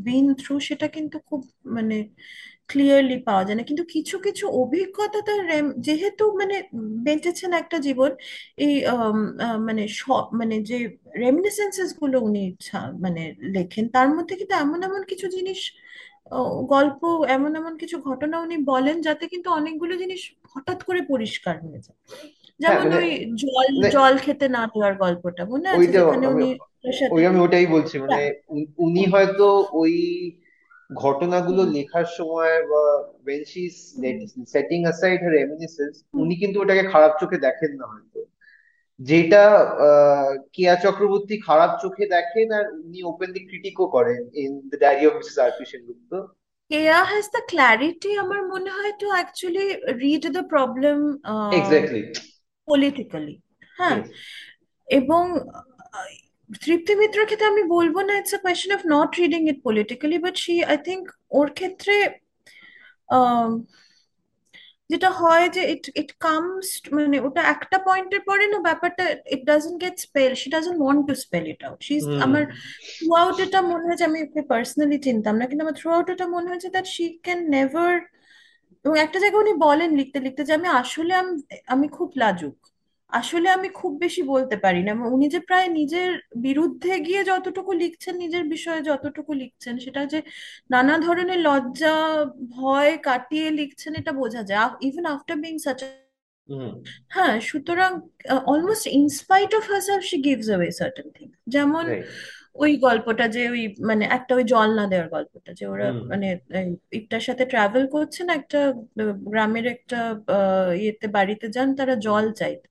been 0.03 0.27
through 0.35 0.59
সেটা 0.59 0.87
কিন্তু 0.87 1.17
খুব 1.29 1.41
মানে 1.75 1.95
ক্লিয়ারলি 2.69 3.17
পাওয়া 3.27 3.43
যায় 3.43 3.57
না। 3.59 3.63
কিন্তু 3.63 3.83
কিছু 3.93 4.15
কিছু 4.19 4.45
অভিজ্ঞতা 4.61 5.19
তার 5.21 5.39
যেহেতু 5.79 6.23
মানে 6.39 6.55
বেঁচেছেন 7.05 7.51
একটা 7.53 7.77
জীবন 7.79 8.11
এই 8.59 8.73
মানে 9.67 9.83
স- 9.97 10.27
মানে 10.31 10.55
যে 10.69 10.77
রেমিনিসেন্সেসগুলো 11.17 12.17
উনি 12.19 12.43
মানে 12.99 13.21
লেখেন 13.55 13.85
তার 13.89 14.07
মধ্যে 14.15 14.33
কিন্তু 14.35 14.55
এমন 14.55 14.79
এমন 14.83 15.01
কিছু 15.11 15.25
জিনিস 15.29 15.59
গল্প 16.67 17.01
এমন 17.29 17.51
এমন 17.55 17.73
কিছু 17.77 17.95
ঘটনা 17.99 18.35
উনি 18.39 18.55
বলেন 18.65 18.97
যাতে 19.01 19.23
কিন্তু 19.27 19.47
অনেকগুলো 19.49 19.93
জিনিস 19.97 20.21
হঠাৎ 20.53 20.79
করে 20.83 21.01
পরিষ্কার 21.11 21.55
হয়ে 21.63 21.79
যায়। 21.79 21.97
হ্যাঁ 22.59 22.79
যেমন 22.79 22.85
মানে 22.85 22.95
ওই 22.99 23.09
জল 23.43 23.67
মানে 23.75 23.89
জল 23.95 24.13
খেতে 24.17 24.45
না 24.49 24.61
দেওয়ার 24.71 24.93
গল্পটা 24.95 25.43
মনে 25.45 25.67
আছে? 25.69 25.89
যেখানে 25.91 26.25
উনি 26.35 26.49
ওই 27.15 27.21
আমি 27.29 27.39
ওটাই 27.39 27.65
বলছি 27.67 27.95
মানে 28.03 28.15
হ্যাঁ। 28.15 28.29
উনি 28.85 29.03
হয়তো 29.13 29.47
ওই 29.73 29.93
ঘটনাগুলো 30.89 31.61
লেখার 31.65 32.07
সময় 32.17 32.57
বা 32.67 32.83
she's 33.45 33.77
হুম। 33.95 34.17
setting 34.47 34.81
aside 34.85 35.19
her 35.19 35.33
reminiscence 35.41 35.97
উনি 36.13 36.35
কিন্তু 36.35 36.57
ওটাকে 36.59 36.83
খারাপ 36.89 37.13
চোখে 37.21 37.37
দেখেন 37.37 37.71
না 37.77 37.85
হয়তো। 37.85 38.19
যেটা 38.99 39.43
কেয়া 40.53 40.75
চক্রবর্তী 40.75 41.35
খারাপ 41.41 41.71
চোখে 41.81 42.05
দেখেন 42.07 42.47
আর 42.51 42.65
উনি 42.83 42.99
ওপেনলি 43.03 43.41
ক্রিটিকও 43.49 43.87
করেন 43.87 44.21
in 44.33 44.51
the 44.69 44.77
diary 44.77 45.03
of 45.07 45.13
Mrs 45.13 45.37
RP 45.37 45.65
Sengupta 45.65 46.11
Keya 46.71 46.99
has 47.03 47.25
the 47.29 47.41
clarity 47.49 48.11
আমার 48.17 48.41
মনে 48.47 48.69
হয় 48.69 48.93
to 48.99 49.07
actually 49.07 49.67
read 50.03 50.23
the 50.27 50.43
problem 50.43 50.97
exactly 51.51 52.01
politically 52.67 53.35
হ্যাঁ। 53.77 53.97
এবং 54.87 55.23
তৃপ্তি 56.49 56.93
মিত্রের 56.95 57.25
ক্ষেত্রে 57.25 57.47
আমি 57.47 57.63
বলব 57.67 57.95
না 58.01 58.13
it's 58.17 58.33
a 58.33 58.37
question 58.37 58.71
of 58.73 58.81
not 58.85 59.09
reading 59.15 59.41
it 59.49 59.57
politically 59.63 60.17
but 60.17 60.35
she 60.37 60.53
I 60.63 60.77
think 60.77 61.03
ওর 61.31 61.47
ক্ষেত্রে 61.49 61.95
যেটা 64.89 65.09
হয় 65.11 65.45
যে 65.49 65.61
ইট 65.71 65.85
ইট 65.95 66.11
কামস 66.19 66.67
মানে 66.91 67.17
ওটা 67.19 67.41
একটা 67.41 67.77
পয়েন্টের 67.79 68.21
পরে 68.21 68.45
না 68.47 68.57
ব্যাপারটা 68.59 69.03
it 69.35 69.41
doesn't 69.45 69.77
get 69.83 69.95
spell 69.99 70.31
she 70.35 70.47
doesn't 70.49 70.79
want 70.81 71.01
to 71.07 71.13
spell 71.15 71.43
it 71.47 71.61
out 71.63 71.79
she 71.83 71.95
আমার 72.21 72.43
থ্রু 72.95 73.07
আউট 73.13 73.35
এটা 73.39 73.59
মনে 73.61 73.83
হয়েছে 73.83 74.03
আমি 74.03 74.19
ওকে 74.23 74.41
পার্সোনালি 74.41 74.97
চিনতাম 74.99 75.35
না 75.37 75.45
কিন্তু 75.45 75.63
আমার 75.63 75.73
থ্রু 75.73 75.89
আউট 75.91 76.07
এটা 76.09 76.25
মনে 76.27 76.47
হয়েছে 76.47 76.69
দ্যাট 76.69 76.87
শি 76.95 77.05
ক্যান 77.23 77.39
নেভার 77.49 77.93
এবং 78.85 78.95
একটা 78.99 79.17
জায়গায় 79.19 79.41
উনি 79.41 79.53
বলেন 79.59 79.89
লিখতে 79.95 80.19
লিখতে 80.19 80.41
যে 80.43 80.53
আমি 80.53 80.67
আসলে 80.81 81.13
আমি 81.67 81.87
খুব 81.87 82.09
লাজুক। 82.15 82.57
আসলে 83.11 83.47
আমি 83.49 83.67
খুব 83.69 83.91
বেশি 83.99 84.21
বলতে 84.23 84.55
পারি 84.63 84.79
না। 84.83 84.91
উনি 85.15 85.25
যে 85.29 85.39
প্রায় 85.39 85.67
নিজের 85.69 86.09
বিরুদ্ধে 86.37 86.91
গিয়ে 87.05 87.21
যতটুকু 87.23 87.71
লিখছেন 87.73 88.13
নিজের 88.17 88.43
বিষয়ে 88.49 88.81
যতটুকু 88.81 89.31
লিখছেন 89.33 89.75
সেটা 89.85 90.01
যে 90.05 90.19
নানা 90.69 90.95
ধরনের 90.97 91.39
লজ্জা 91.39 91.93
ভয় 92.49 92.91
কাটিয়ে 93.03 93.47
লিখছেন 93.51 93.91
এটা 93.95 94.11
বোঝা 94.13 94.41
যায়। 94.43 94.69
ইভেন 94.87 95.05
আফটার 95.05 95.37
বিং 95.37 95.55
সাচ 95.65 95.79
হ্যাঁ 97.09 97.35
সুতরাং 97.41 97.91
almost 98.45 98.85
in spite 98.99 99.51
of 99.55 99.63
herself 99.71 100.03
she 100.03 100.17
gives 100.23 100.47
away 100.49 100.69
certain 100.71 101.07
thing 101.17 101.27
যেমন 101.47 101.85
ওই 102.55 102.71
গল্পটা 102.77 103.25
যে 103.27 103.43
ওই 103.49 103.63
মানে 103.89 104.03
একটা 104.17 104.31
ওই 104.35 104.43
জল 104.43 104.69
না 104.75 104.83
দেওয়ার 104.87 105.09
গল্পটা 105.09 105.51
যে 105.53 105.65
ওরা 105.67 105.87
মানে 106.11 106.27
ইটার 106.91 107.21
সাথে 107.21 107.43
ট্রাভেল 107.45 107.83
করছেন 107.87 108.27
একটা 108.29 108.59
গ্রামের 109.31 109.65
একটা 109.67 109.99
ইয়েতে 110.81 111.07
বাড়িতে 111.07 111.45
যান 111.49 111.69
তারা 111.75 111.93
জল 112.07 112.25
চাইতে। 112.33 112.67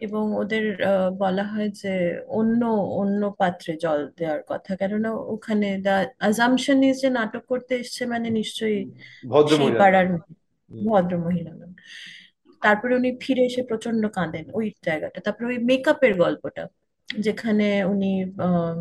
এবং 0.00 0.24
ওদের 0.34 0.64
আহ, 0.84 1.08
বলা 1.18 1.44
হয় 1.52 1.68
যে 1.80 1.92
অন্য 2.30 2.60
অন্য 3.00 3.22
পাত্রে 3.40 3.72
জল 3.76 4.00
দেওয়ার 4.18 4.42
কথা। 4.50 4.72
কেননা 4.76 5.10
ওখানে 5.34 5.68
দা 5.78 5.94
আজাম্পশন 6.20 6.78
ইজ 6.82 6.96
যে 7.02 7.08
নাটক 7.10 7.42
করতে 7.46 7.72
এসছে 7.74 8.02
মানে 8.06 8.28
নিশ্চয়ই 8.30 8.80
ভদ্র 9.24 9.50
সেই 9.50 9.60
মহিলা 9.60 9.78
পাড়ার 9.80 10.06
হুম। 10.10 10.20
ভদ্র 10.86 11.12
মহিলা 11.26 11.52
নন। 11.52 11.72
তারপরে 12.62 12.92
উনি 12.94 13.10
ফিরে 13.20 13.42
এসে 13.44 13.62
প্রচণ্ড 13.62 14.02
কাঁদেন 14.08 14.44
ওই 14.52 14.66
জায়গাটা। 14.84 15.18
তারপরে 15.20 15.46
ওই 15.46 15.58
মেকআপের 15.64 16.12
গল্পটা 16.16 16.64
যেখানে 17.08 17.68
উনি 17.84 18.10
আহ, 18.38 18.76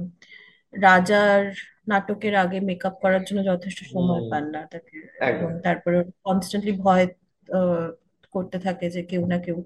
রাজার 0.74 1.42
নাটকের 1.88 2.36
আগে 2.36 2.58
মেকআপ 2.62 2.96
করার 3.04 3.24
জন্য 3.24 3.40
যথেষ্ট 3.44 3.80
সময় 3.94 4.22
হুম। 4.22 4.30
পান 4.32 4.44
না 4.54 4.62
তাকে। 4.72 4.96
এবং 5.30 5.30
একদম 5.30 5.52
তারপরে 5.62 5.98
কনস্ট্যান্টলি 6.24 6.74
ভয় 6.80 7.06
আহ, 7.50 7.88
করতে 8.36 8.58
থাকে 8.66 8.86
যে 8.96 9.02
কেউ 9.10 9.24
না 9.32 9.38
কেউ 9.46 9.58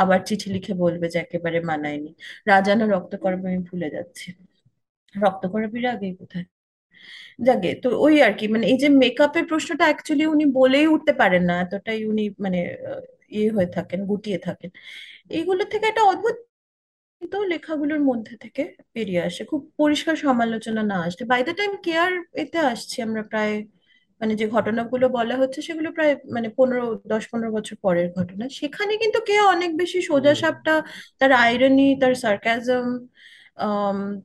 আবার 0.00 0.18
চিঠি 0.28 0.48
লিখে 0.54 0.72
বলবে 0.84 1.06
যে 1.14 1.18
একেবারে 1.24 1.58
মানায়নি। 1.70 2.10
রাজা 2.50 2.72
না 2.78 2.84
রক্তকরবী 2.94 3.44
আমি 3.50 3.60
ভুলে 3.70 3.88
যাচ্ছি। 3.96 4.26
রক্তকরবীর 5.14 5.86
আগে 5.94 6.08
কোথায়? 6.20 6.46
যাকে 7.46 7.68
তো 7.82 7.88
ওই 8.04 8.14
আর 8.26 8.32
কি 8.38 8.44
মানে 8.54 8.64
এই 8.72 8.78
যে 8.82 8.88
মেকআপের 9.02 9.44
প্রশ্নটা 9.50 9.84
অ্যাকচুয়ালি 9.88 10.24
উনি 10.34 10.44
বলেই 10.58 10.86
উঠতে 10.94 11.12
পারেন 11.22 11.42
না, 11.50 11.54
এতটাই 11.64 12.00
উনি 12.12 12.22
মানে 12.44 12.58
ইয়ে 13.36 13.48
হয়ে 13.56 13.68
থাকেন, 13.76 14.00
গুটিয়ে 14.10 14.38
থাকেন। 14.46 14.70
এইগুলো 15.30 15.62
থেকে 15.72 15.84
একটা 15.90 16.02
অদ্ভুত 16.12 16.36
তো 17.22 17.38
লেখাগুলোর 17.52 18.00
মধ্যে 18.10 18.34
থেকে 18.44 18.62
বেরিয়ে 18.96 19.22
আসে। 19.28 19.42
খুব 19.50 19.62
পরিষ্কার 19.80 20.14
সমালোচনা 20.26 20.82
না 20.84 20.96
আসে 21.06 21.22
বাই 21.32 21.40
দ্য 21.46 21.52
টাইম 21.60 21.72
কেয়ার 21.84 22.12
এতে 22.42 22.58
আসছি 22.72 22.96
আমরা 23.06 23.22
প্রায় 23.30 23.52
মানে 24.20 24.32
যে 24.36 24.46
ঘটনাগুলো 24.48 25.06
বলা 25.10 25.34
হচ্ছে 25.36 25.58
সেগুলো 25.62 25.88
প্রায় 25.96 26.12
মানে 26.32 26.48
পনেরো 26.58 26.82
দশ 27.06 27.22
পনেরো 27.32 27.50
বছর 27.56 27.76
পরের 27.84 28.08
ঘটনা। 28.16 28.44
সেখানে 28.60 28.92
কিন্তু 29.02 29.18
কে 29.28 29.34
অনেক 29.54 29.70
বেশি 29.76 29.98
সোজাসাপটা 30.10 30.74
তার 31.20 31.30
আইরনি 31.40 31.86
তার 32.00 32.12
সার্কাজম 32.24 32.86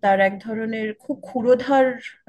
তার 0.03 0.17
এক 0.21 0.33
ধরনের 0.39 0.87
খুব 1.03 1.17
ক্ষুরোধার 1.21 1.85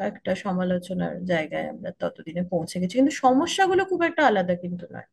একটা 0.08 0.32
সমালোচনার 0.44 1.14
জায়গায় 1.24 1.66
আমরা 1.72 1.90
ততদিনে 2.00 2.42
পৌঁছে 2.52 2.76
গেছি। 2.80 2.94
কিন্তু 2.98 3.14
সমস্যাগুলো 3.24 3.82
খুব 3.90 4.00
একটা 4.02 4.22
আলাদা 4.30 4.54
কিন্তু 4.62 4.84
নয়। 4.94 5.08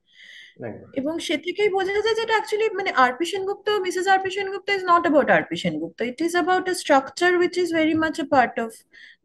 এবং 0.99 1.13
সে 1.19 1.35
থেকেই 1.37 1.69
বোঝা 1.69 1.93
যায় 1.97 2.15
যে 2.17 2.23
এটা 2.23 2.35
অ্যাকচুয়ালি 2.37 2.67
মানে 2.75 2.91
RP 2.95 3.25
Sengupta 3.25 3.67
Mrs 3.85 4.05
RP 4.07 4.29
Sengupta 4.29 4.67
is 4.69 4.83
not 4.83 5.03
about 5.03 5.29
RP 5.29 5.55
Sengupta 5.55 5.99
it 6.01 6.19
is 6.21 6.33
about 6.33 6.65
a 6.69 6.73
structure 6.73 7.31
which 7.37 7.53
is 7.57 7.69
very 7.73 7.95
much 7.95 8.15
a 8.19 8.25
part 8.25 8.55
of 8.59 8.71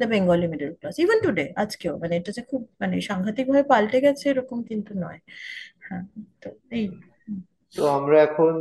the 0.01 0.07
Bengali 0.07 0.47
middle 0.49 0.71
class 0.75 0.95
even 0.99 1.19
today 1.23 1.47
আজকেও 1.57 1.95
মানে 1.99 2.15
এটা 2.17 2.31
যে 2.33 2.43
খুব 2.43 2.61
মানে 2.81 2.95
সাংঘাতিক 3.01 3.45
ভাবে 3.49 3.65
পাল্টে 3.65 3.99
গেছে 4.01 4.25
এরকম 4.31 4.59
কিন্তু 4.63 4.93
নয়। 4.95 5.21
হ্যাঁ 5.87 6.05
তো 6.43 6.49
এই। 6.71 6.87
তো 7.75 7.83
আমরা 7.89 8.17
এখন 8.23 8.53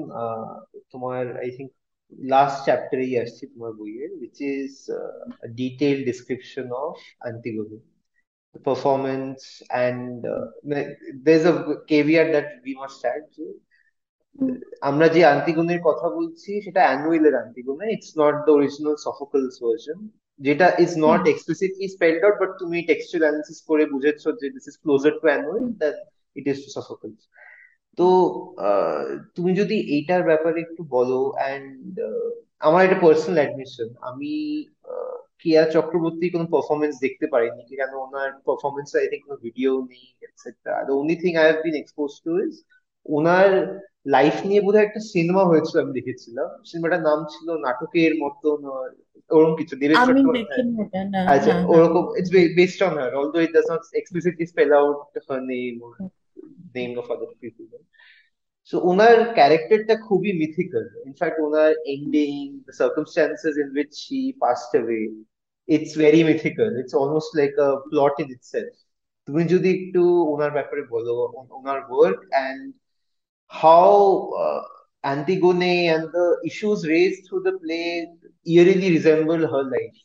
তোমার 0.91 1.23
আই 1.37 1.49
থিঙ্ক 1.57 1.69
লাস্ট 2.29 2.57
চ্যাপ্টারেই 2.65 3.13
আসছি 3.17 3.43
তোমার 3.47 3.71
বইয়ের 3.73 4.11
which 4.21 4.37
is 4.53 4.71
detail 5.55 5.97
description 6.05 6.67
of 6.83 6.95
Antigone 7.21 7.77
performance 8.59 9.43
and 9.71 10.25
uh, 10.27 10.45
there's 11.15 11.45
a 11.45 11.55
caveat 11.83 12.31
that 12.31 12.61
we 12.63 12.75
must 12.75 13.03
add 13.05 13.23
হুম 14.39 14.53
আমরা 14.89 15.07
যে 15.15 15.21
আন্তিগুনের 15.33 15.79
কথা 15.87 16.07
বলছি 16.17 16.51
সেটা 16.65 16.81
অ্যানুয়েলের 16.85 17.35
আন্তিগুনে 17.43 17.85
it's 17.95 18.11
not 18.21 18.35
the 18.45 18.51
original 18.57 18.95
Sophocles 19.05 19.55
version 19.63 19.99
যেটা 20.39 20.67
is 20.83 20.91
not 20.99 21.21
hmm 21.21 21.27
explicitly 21.27 21.85
spelled 21.95 22.21
out 22.25 22.35
but 22.41 22.51
তুমি 22.61 22.77
টেক্সচুয়াল 22.89 23.23
অ্যানালিসিস 23.25 23.59
করে 23.69 23.83
বুঝেছ 23.93 24.21
যে 24.41 24.47
this 24.55 24.65
is 24.69 24.75
closer 24.83 25.13
to 25.21 25.25
Anouilh 25.31 25.57
hmm 25.57 25.71
than 25.75 25.95
it 26.35 26.45
is 26.51 26.57
to 26.63 26.69
Sophocles 26.77 27.21
তো 27.97 28.07
আহ, 28.61 29.03
তুমি 29.35 29.51
যদি 29.61 29.75
এইটার 29.95 30.21
ব্যাপারে 30.29 30.59
একটু 30.61 30.81
বলো 30.89 31.19
অ্যান্ড 31.35 31.93
আমার 32.61 32.81
এটা 32.85 32.97
পার্সোনাল 33.03 33.37
অ্যাডমিশন 33.41 33.89
আমি 34.09 34.31
আহ, 34.69 34.76
কেয়া 35.45 35.63
চক্রবর্তী 35.75 36.25
কোনো 36.29 36.45
পারফরমেন্স 36.53 36.95
দেখতে 37.05 37.25
পারিনি 37.33 37.63
কেন 37.71 37.93
ওনার 38.05 38.29
পারফরমেন্স 38.47 38.89
আই 38.99 39.05
থিঙ্ক 39.11 39.23
কোনো 39.25 39.37
ভিডিও 39.45 39.71
নেই 39.91 40.05
etcetera 40.25 40.73
the 40.87 40.93
only 40.99 41.15
thing 41.23 41.31
I 41.39 41.45
have 41.47 41.59
been 41.67 41.75
expose 41.79 42.11
to 42.25 42.31
is 42.45 42.53
owner 43.05 43.49
life 44.15 44.35
নিয়ে 44.49 44.61
বোধহয় 44.61 44.85
একটা 44.87 45.01
সিনেমা 45.13 45.43
হয়েছিল 45.51 45.75
আমি 45.83 45.93
দেখেছিলাম। 45.99 46.49
সিনেমাটার 46.69 47.01
নাম 47.09 47.19
ছিল 47.33 47.47
নাটকের 47.65 48.13
মতন 48.23 48.59
ওরকম 49.29 49.53
কিছু 49.61 49.73
দেবেশ 49.81 49.97
আচ্ছা 51.33 51.53
ওরকম 51.73 52.03
it's 52.19 52.31
based 52.57 52.81
on 52.87 52.93
her 52.99 53.11
although 53.19 53.37
it 53.41 53.51
does 53.57 53.67
not 53.73 53.83
explicitly 53.99 54.45
spell 54.51 54.69
out 54.79 54.97
her 55.29 55.41
name 55.51 55.75
name 56.75 56.97
of 56.97 57.09
other 57.09 57.27
people. 57.41 57.65
So 58.69 58.75
ওনার 58.91 59.15
ক্যারেক্টারটা 59.37 59.95
খুবই 60.07 60.31
মিথিক্যাল 60.41 60.85
ইনফ্যাক্ট 61.07 61.37
ওনার 61.47 61.71
ending 61.95 62.31
the 62.65 62.73
circumstances 62.81 63.53
in 63.63 63.69
which 63.77 63.93
he 64.07 64.21
passed 64.41 64.71
away 64.73 65.01
it's 65.67 65.93
very 65.97 66.21
mythical 66.23 66.69
it's 66.81 66.93
almost 67.01 67.31
like 67.39 67.51
a 67.59 67.69
plot 67.89 68.15
in 68.23 68.29
itself 68.37 68.73
তুমি 69.27 69.41
যদি 69.53 69.69
একটু 69.77 70.01
ওনার 70.33 70.51
ব্যাপারে 70.51 70.81
বলো 70.93 71.13
ও- 71.21 71.47
ওনার 71.57 71.79
work 71.89 72.19
and 72.31 72.61
how 73.51 73.93
Antigone 75.03 75.63
and 75.87 76.05
the 76.11 76.37
issues 76.43 76.85
raised 76.87 77.19
through 77.25 77.43
the 77.43 77.53
play 77.59 78.07
eerily 78.45 78.91
resemble 78.91 79.41
her 79.47 79.63
life. 79.65 79.97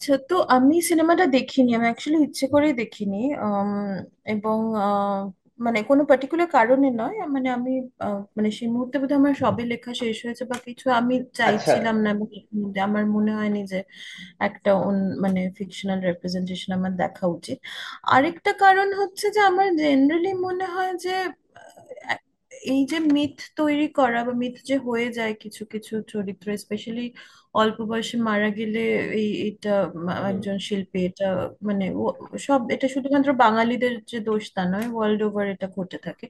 আচ্ছা 0.00 0.12
তো 0.28 0.34
আমি 0.54 0.74
সিনেমাটা 0.88 1.24
দেখিনি 1.34 1.70
আমি 1.74 1.86
অ্যাকচুয়ালি 1.88 2.18
ইচ্ছে 2.26 2.44
করেই 2.54 2.72
দেখিনি 2.80 3.16
এবং 4.32 4.58
আহ, 4.80 5.20
মানে 5.60 5.78
কোনো 5.88 6.02
পার্টিকুলার 6.10 6.48
কারণে 6.56 6.86
নয় 7.00 7.14
মানে 7.34 7.48
আমি 7.56 7.70
আহ, 8.00 8.18
মানে 8.36 8.48
সেই 8.56 8.68
মুহূর্তে 8.74 8.96
বোধহয় 9.00 9.20
আমার 9.20 9.34
সবে 9.42 9.62
লেখা 9.72 9.90
শেষ 10.00 10.16
হয়েছে 10.24 10.44
বা 10.50 10.56
কিছু 10.66 10.86
আমি 10.98 11.14
আচ্ছা। 11.48 11.74
চাইছিলাম 11.78 11.96
না 12.04 12.08
এবং 12.14 12.26
আমার 12.86 13.04
মনে 13.14 13.30
হয়নি 13.38 13.60
যে 13.72 13.78
একটা 14.42 14.70
অন- 14.82 15.16
মানে 15.24 15.40
ফিকশনাল 15.58 15.98
রিপ্রেজেন্টেশন 16.08 16.70
আমার 16.78 16.92
দেখা 17.02 17.24
উচিত। 17.36 17.58
আরেকটা 18.08 18.50
কারণ 18.62 18.88
হচ্ছে 19.00 19.26
যে 19.34 19.42
আমার 19.50 19.68
জেনারেলি 19.80 20.30
মনে 20.46 20.66
হয় 20.74 20.92
যে 20.98 21.14
আহ, 22.04 22.18
এই 22.70 22.82
যে 22.86 22.98
মিথ 23.10 23.36
তৈরি 23.58 23.86
করা 23.94 24.20
বা 24.24 24.34
মিথ 24.42 24.56
যে 24.64 24.76
হয়ে 24.86 25.08
যায় 25.12 25.32
কিছু 25.42 25.62
কিছু 25.72 25.94
চরিত্র 26.12 26.46
স্পেশালি 26.58 27.06
অল্প 27.58 27.78
বয়সে 27.90 28.16
মারা 28.28 28.48
গেলে 28.58 28.80
এই 29.18 29.28
এটা 29.48 29.70
একজন 30.30 30.56
শিল্পী 30.68 30.98
এটা 31.08 31.26
মানে 31.68 31.84
সব 32.46 32.60
এটা 32.74 32.86
শুধুমাত্র 32.94 33.28
বাঙালিদের 33.42 33.92
যে 34.10 34.18
দোষ 34.26 34.44
তা 34.52 34.62
নয় 34.72 34.88
ওয়ার্ল্ড 34.90 35.20
ওভার 35.26 35.46
এটা 35.54 35.66
ঘটে 35.76 35.98
থাকে। 36.06 36.26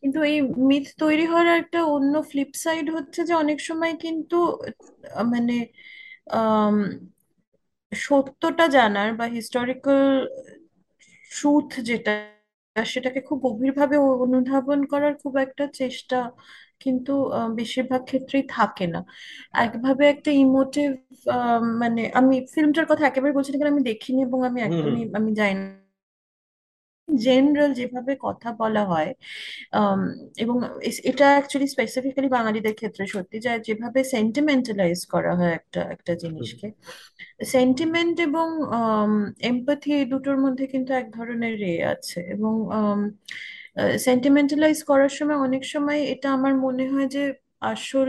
কিন্তু 0.00 0.18
এই 0.30 0.36
মিথ 0.68 0.86
তৈরি 0.98 1.24
হওয়ার 1.30 1.48
একটা 1.60 1.78
অন্য 1.94 2.14
ফ্লিপ 2.30 2.50
সাইড 2.64 2.86
হচ্ছে 2.96 3.20
যে 3.28 3.34
অনেক 3.42 3.58
সময় 3.68 3.92
কিন্তু 4.04 4.36
মানে 5.32 5.54
আম, 6.32 6.76
সত্যটা 7.92 8.64
জানার 8.74 9.10
বা 9.18 9.26
হিস্টোরিক্যাল 9.36 10.00
ট্রুথ 11.30 11.68
যেটা 11.88 12.12
সেটাকে 12.76 13.20
খুব 13.28 13.38
গভীরভাবে 13.46 13.96
অনুধাবন 14.24 14.80
করার 14.92 15.14
খুব 15.22 15.34
একটা 15.46 15.64
চেষ্টা 15.80 16.18
কিন্তু 16.84 17.12
বেশিরভাগ 17.58 18.00
ক্ষেত্রেই 18.04 18.44
থাকে 18.50 18.84
না। 18.94 19.00
একভাবে 19.64 20.04
একটা 20.14 20.30
ইমোটিভ 20.44 20.88
মানে 21.82 22.02
আমি 22.20 22.34
ফিল্মটার 22.54 22.86
কথা 22.90 23.04
একেবারে 23.06 23.32
বলছি 23.36 23.50
না 23.52 23.58
কারণ 23.60 23.74
আমি 23.74 23.84
দেখিনি 23.90 24.20
এবং 24.22 24.40
আমি 24.48 24.58
একদমই 24.62 25.02
আমি 25.18 25.30
জানি 25.40 25.54
না। 25.58 25.64
জেনারেল 27.08 27.70
যেভাবে 27.80 28.12
কথা 28.26 28.48
বলা 28.60 28.82
হয় 28.92 29.10
এবং 30.42 30.56
এটা 31.10 31.26
অ্যাকচুয়ালি 31.34 31.68
স্পেসিফিক্যালি 31.74 32.28
বাঙালিদের 32.36 32.74
ক্ষেত্রে 32.80 33.04
সত্যি 33.14 33.36
যে 33.46 33.52
যেভাবে 33.68 34.00
সেন্টিমেন্টালাইজ 34.14 35.00
করা 35.14 35.32
হয় 35.38 35.52
একটা 35.60 35.80
একটা 35.94 36.12
জিনিসকে। 36.22 36.66
সেন্টিমেন্ট 37.54 38.16
এবং 38.28 38.48
এমপ্যাথি 39.50 39.90
এই 39.98 40.06
দুটোর 40.12 40.38
মধ্যে 40.44 40.64
কিন্তু 40.74 40.90
এক 40.94 41.06
ধরনের 41.18 41.54
রে 41.62 41.72
আছে 41.94 42.20
এবং 42.34 42.52
সেন্টিমেন্টালাইজ 44.06 44.78
করার 44.84 45.12
সময় 45.18 45.38
অনেক 45.38 45.62
সময় 45.66 46.00
এটা 46.12 46.28
আমার 46.32 46.54
মনে 46.64 46.84
হয় 46.88 47.08
যে 47.08 47.22
আসল 47.66 48.08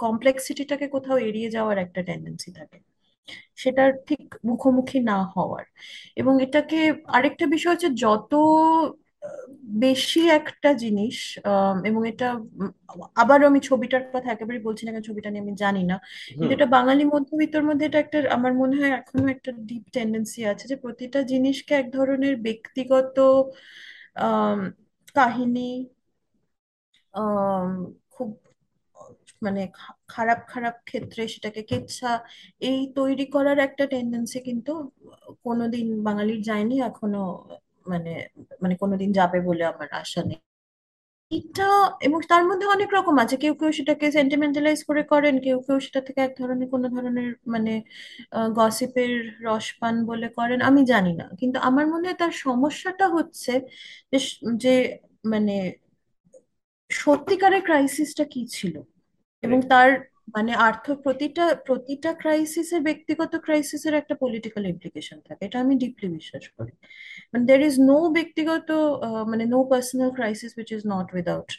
কমপ্লেক্সিটিটাকে 0.00 0.86
কোথাও 0.88 1.18
এড়িয়ে 1.20 1.48
যাওয়ার 1.50 1.76
একটা 1.78 2.00
টেন্ডেন্সি 2.02 2.50
থাকে। 2.58 2.78
সেটার 3.58 3.90
ঠিক 4.08 4.20
মুখোমুখি 4.48 4.98
না 5.10 5.18
হওয়ার। 5.34 5.64
এবং 6.16 6.34
এটাকে 6.42 6.78
আরেকটা 7.16 7.44
বিষয় 7.54 7.72
হচ্ছে 7.74 7.90
যত 8.04 8.32
বেশি 9.80 10.20
একটা 10.38 10.70
জিনিস 10.82 11.16
এবং 11.88 12.02
এটা 12.10 12.26
উম, 12.54 12.70
আবারও 13.16 13.44
আমি 13.46 13.60
ছবিটার 13.68 14.04
কথা 14.14 14.28
একেবারে 14.30 14.58
বলছি 14.60 14.82
না 14.84 14.90
কারণ 14.90 15.06
ছবিটা 15.08 15.28
নিয়ে 15.30 15.44
আমি 15.44 15.54
জানি 15.62 15.82
না। 15.84 15.96
কিন্তু 16.30 16.52
এটা 16.54 16.66
বাঙালি 16.76 17.02
মধ্যবিত্তর 17.06 17.62
মধ্যে 17.68 17.84
এটা 17.86 17.98
একটা 18.00 18.18
আমার 18.36 18.52
মনে 18.60 18.74
হয় 18.78 18.92
এখনও 18.98 19.28
একটা 19.30 19.50
ডিপ 19.68 19.84
টেন্ডেন্সি 19.94 20.40
আছে 20.52 20.64
যে 20.70 20.76
প্রতিটা 20.84 21.18
জিনিসকে 21.30 21.72
এক 21.76 21.86
ধরনের 21.92 22.34
ব্যক্তিগত 22.46 23.16
কাহিনী 25.16 25.68
খুব 28.12 28.28
মানে 29.42 29.60
খারাপ 30.08 30.40
খারাপ 30.48 30.74
ক্ষেত্রে 30.84 31.22
সেটাকে 31.34 31.60
কেচ্ছা, 31.70 32.10
এই 32.62 32.80
তৈরি 32.96 33.24
করার 33.34 33.58
একটা 33.60 33.84
টেন্ডেন্সি 33.92 34.38
কিন্তু 34.48 34.72
কোনোদিন 35.46 35.86
বাঙালির 36.06 36.40
যায়নি, 36.42 36.74
এখনও 36.82 37.24
মানে 37.86 38.12
মানে 38.62 38.74
কোনোদিন 38.82 39.10
যাবে 39.18 39.38
বলে 39.48 39.62
আমার 39.72 39.88
আশা 40.02 40.20
নেই। 40.28 40.38
এটা 41.30 41.62
এবং 42.02 42.20
তার 42.30 42.42
মধ্যে 42.44 42.66
অনেক 42.68 42.90
রকম 42.96 43.14
আছে। 43.22 43.36
কেউ 43.36 43.54
কেউ 43.60 43.70
সেটাকে 43.72 44.06
সেন্টিমেন্টালাইজ 44.12 44.80
করে 44.84 45.02
করেন 45.04 45.34
কেউ 45.40 45.58
কেউ 45.66 45.78
সেটা 45.80 46.00
থেকে 46.06 46.20
এক 46.22 46.32
ধরনের 46.40 46.68
কোনো 46.70 46.86
ধরনের 46.88 47.28
মানে 47.54 47.72
গসিপের 48.58 49.12
রসপান 49.42 49.94
বলে 50.06 50.26
করেন 50.38 50.58
আমি 50.62 50.80
জানি 50.86 51.12
না। 51.20 51.26
কিন্তু 51.40 51.58
আমার 51.68 51.84
মনে 51.92 52.04
হয় 52.08 52.18
তার 52.22 52.32
সমস্যাটা 52.44 53.06
হচ্ছে 53.16 53.52
যে 54.12 54.18
যে 54.64 54.74
মানে 55.26 55.54
সত্যিকারের 56.90 57.62
ক্রাইসিসটা 57.62 58.24
কি 58.32 58.42
ছিল? 58.50 58.74
এবং 59.42 59.58
তার 59.68 59.90
মানে 60.35 60.51
আর্থ 60.67 60.85
প্রতিটা 61.05 61.45
প্রতিটা 61.67 62.11
ক্রাইসিসের 62.13 62.81
ব্যক্তিগত 62.89 63.33
ক্রাইসিসের 63.45 63.93
একটা 64.01 64.15
পলিটিক্যাল 64.23 64.63
ইমপ্লিকেশন 64.73 65.17
থাকে 65.27 65.41
এটা 65.45 65.57
আমি 65.63 65.73
ডিপলি 65.83 66.07
বিশ্বাস 66.17 66.45
করি 66.57 66.73
মানে 67.31 67.43
দের 67.49 67.61
ইজ 67.69 67.75
নো 67.89 67.97
ব্যক্তিগত 68.17 68.67
আহ, 69.07 69.23
মানে 69.31 69.43
no 69.53 69.59
personal 69.71 70.09
crisis 70.17 70.51
which 70.57 70.69
is 70.77 70.81
not 70.93 71.07
without 71.15 71.49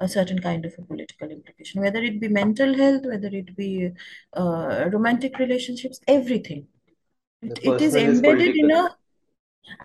a 0.00 0.08
certain 0.08 0.40
kind 0.40 0.62
of 0.64 0.72
a 0.80 0.82
political 0.82 1.28
implication, 1.30 1.76
whether 1.80 2.02
it 2.02 2.16
be 2.20 2.28
mental 2.40 2.70
health, 2.74 3.04
whether 3.04 3.30
it 3.32 3.48
be 3.56 3.70
uh, 4.32 4.88
romantic 4.92 5.32
relationships, 5.38 5.98
everything. 6.08 6.60
It, 7.42 7.50
the 7.50 7.56
it 7.62 7.80
is 7.80 7.92
personal 7.92 8.06
is 8.06 8.16
embedded 8.16 8.54
in 8.54 8.68
political 8.68 8.70
a 8.72 8.82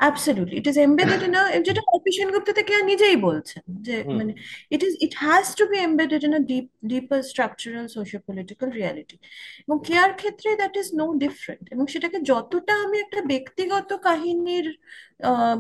absolutely 0.00 0.56
it 0.56 0.66
embedded 0.86 1.20
in 1.22 1.34
a 1.34 1.42
যেটা 1.60 1.82
অপিশন 1.88 2.28
গুপ্তা 2.30 2.52
থেকে 2.52 2.72
নিজেই 2.82 3.16
বলছেন 3.16 3.62
যে 3.86 3.96
মানে 4.18 4.32
it 4.70 4.82
is 4.82 4.94
it 5.00 5.14
has 5.16 5.44
to 5.54 5.64
be 5.66 5.76
embedded 5.78 6.22
in 6.24 6.32
a 6.34 6.42
deep 6.50 6.66
deeper 6.86 7.20
structural 7.22 7.86
socio 7.86 8.20
political 8.26 8.68
reality 8.70 9.16
এবং 9.60 9.76
care 9.84 10.10
ক্ষেত্রে 10.14 10.48
that 10.56 10.74
is 10.76 10.88
no 10.94 11.06
different 11.14 11.64
এবং 11.72 11.84
সেটাকে 11.86 12.18
যতটা 12.22 12.74
আমি 12.84 12.96
একটা 12.98 13.20
ব্যক্তিগত 13.22 13.90
কাহিনীর 14.02 14.66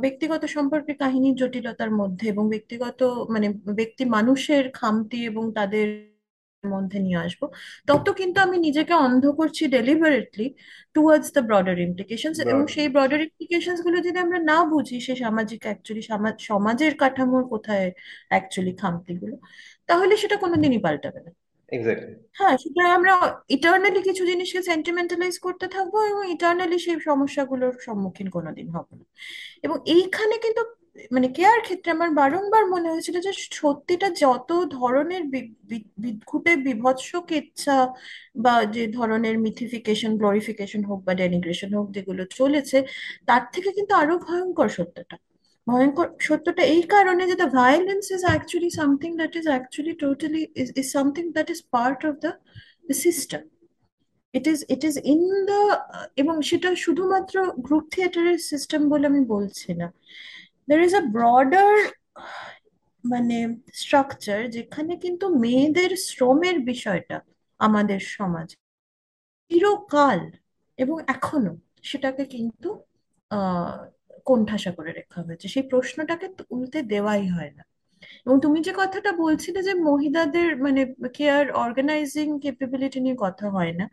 ব্যক্তিগত 0.00 0.42
সম্পর্কে 0.46 0.92
কাহিনীর 0.94 1.34
জটিলতার 1.34 1.90
মধ্যে 1.90 2.26
এবং 2.28 2.44
ব্যক্তিগত 2.48 3.00
মানে 3.28 3.48
ব্যক্তি 3.74 4.04
মানুষের 4.06 4.64
খামতি 4.72 5.18
এবং 5.26 5.44
তাদের 5.52 6.13
মধ্যে 6.72 6.98
নিয়ে 6.98 7.18
আসব। 7.18 7.42
তত 7.88 8.06
কিন্তু 8.20 8.38
আমি 8.40 8.56
নিজেকে 8.58 8.94
অন্ধ 8.96 9.24
করছি 9.40 9.62
deliberately 9.68 10.46
towards 10.96 11.28
the 11.32 11.40
broader 11.40 11.76
implications 11.78 12.38
এবং 12.44 12.64
সেই 12.66 12.88
ব্রডার 12.88 13.20
ইমপ্লিকেশনসগুলো 13.20 13.96
যদি 14.00 14.18
আমরা 14.18 14.38
না 14.42 14.58
বুঝি 14.64 14.96
সে 15.00 15.14
সামাজিক 15.16 15.60
অ্যাকচুয়ালি 15.62 16.02
সমাজের 16.50 16.92
কাঠামোর 16.98 17.44
কোথায় 17.48 17.86
অ্যাকচুয়ালি 18.28 18.72
খামতিগুলো 18.76 19.34
তাহলে 19.88 20.14
সেটা 20.16 20.36
কোনোদিনই 20.36 20.78
পাল্টাবে 20.78 21.20
না। 21.26 21.30
হ্যাঁ 22.34 22.54
সেটা 22.58 22.82
আমরা 22.96 23.12
ইটার্নালি 23.48 24.00
কিছু 24.02 24.22
জিনিসকে 24.26 24.60
সেন্টিমেন্টালাইজ 24.62 25.34
করতে 25.38 25.66
থাকব 25.68 25.94
এবং 26.10 26.22
ইটার্নালি 26.30 26.76
সেই 26.78 26.98
সমস্যাগুলোর 27.00 27.74
সম্মুখীন 27.86 28.28
কোনোদিন 28.30 28.66
হব 28.70 28.88
না। 28.92 29.04
এবং 29.62 29.76
এইখানে 29.86 30.34
কিন্তু 30.44 30.62
মানে 31.14 31.28
কেয়ার 31.36 31.60
ক্ষেত্রে 31.66 31.90
আমার 31.96 32.10
বারংবার 32.20 32.64
মনে 32.74 32.88
হয়েছিল 32.92 33.16
যে 33.26 33.32
সত্যিটা 33.60 34.08
যত 34.24 34.50
ধরনের 34.78 35.22
বিদ্ঘুটে 36.02 36.52
বিভৎস 36.66 37.08
কেচ্ছা 37.30 37.76
বা 38.44 38.54
যে 38.74 38.84
ধরনের 38.98 39.36
মিথিফিকেশন 39.46 40.12
গ্লোরিফিকেশন 40.20 40.82
হোক 40.88 40.98
বা 41.06 41.12
ডেনিগ্রেশন 41.22 41.70
হোক 41.78 41.86
যেগুলো 41.96 42.22
চলেছে, 42.38 42.78
তার 43.28 43.42
থেকে 43.54 43.70
কিন্তু 43.76 43.92
আরও 44.02 44.14
ভয়ঙ্কর 44.26 44.68
সত্যটা। 44.78 45.16
ভয়ঙ্কর 45.66 46.08
সত্যটা 46.28 46.62
এই 46.74 46.82
কারণে 46.94 47.22
যে 47.30 47.36
the 47.42 47.48
violence 47.60 48.04
is 48.16 48.22
actually 48.30 48.70
something 48.80 49.10
that 49.20 49.32
is 49.40 49.46
actually 49.52 49.94
totally 50.02 50.42
is 50.62 50.68
is 50.80 50.86
something 50.96 51.24
that 51.36 51.48
is 51.54 51.60
part 51.76 52.00
of 52.08 52.14
the 52.24 52.30
system 53.04 53.42
it 54.34 54.44
is 54.52 54.58
it 54.74 54.82
is 54.90 54.96
in 55.14 55.22
the 55.50 55.60
এবং 56.22 56.36
সেটা 56.50 56.68
শুধুমাত্র 56.84 57.34
গ্রুপ 57.66 57.84
থিয়েটারের 57.94 58.38
সিস্টেম 58.50 58.80
বলে 58.92 59.04
আমি 59.10 59.22
বলছি 59.34 59.70
না। 59.80 59.88
দের 60.68 60.80
ইজ 60.80 60.92
আ 60.94 61.02
ব্রডার 61.12 61.72
মানে 63.04 63.36
স্ট্রাকচার 63.74 64.40
যেখানে 64.50 64.92
কিন্তু 64.96 65.26
মেয়েদের 65.38 65.90
শ্রমের 66.08 66.56
বিষয়টা 66.64 67.16
আমাদের 67.60 68.00
সমাজে 68.10 68.56
চিরকাল 69.50 70.20
এবং 70.78 70.96
এখনও 71.08 71.54
সেটাকে 71.82 72.24
কিন্তু 72.34 72.68
কোণঠাসা 74.26 74.70
করে 74.72 74.90
রাখা 74.92 75.20
হয়েছে। 75.22 75.46
সেই 75.48 75.64
প্রশ্নটাকে 75.70 76.26
তুলতে 76.40 76.78
দেওয়াই 76.84 77.24
হয় 77.28 77.52
না। 77.58 77.62
এবং 78.26 78.36
তুমি 78.40 78.58
যে 78.62 78.72
কথাটা 78.76 79.10
বলছিলে 79.18 79.60
যে 79.62 79.74
মহিলাদের 79.84 80.48
মানে 80.56 80.82
কেয়ার 81.14 81.46
অর্গানাইজিং 81.64 82.28
ক্যাপাবিলিটি 82.40 82.98
নিয়ে 83.00 83.16
কথা 83.20 83.46
হয় 83.50 83.72
না 83.72 83.86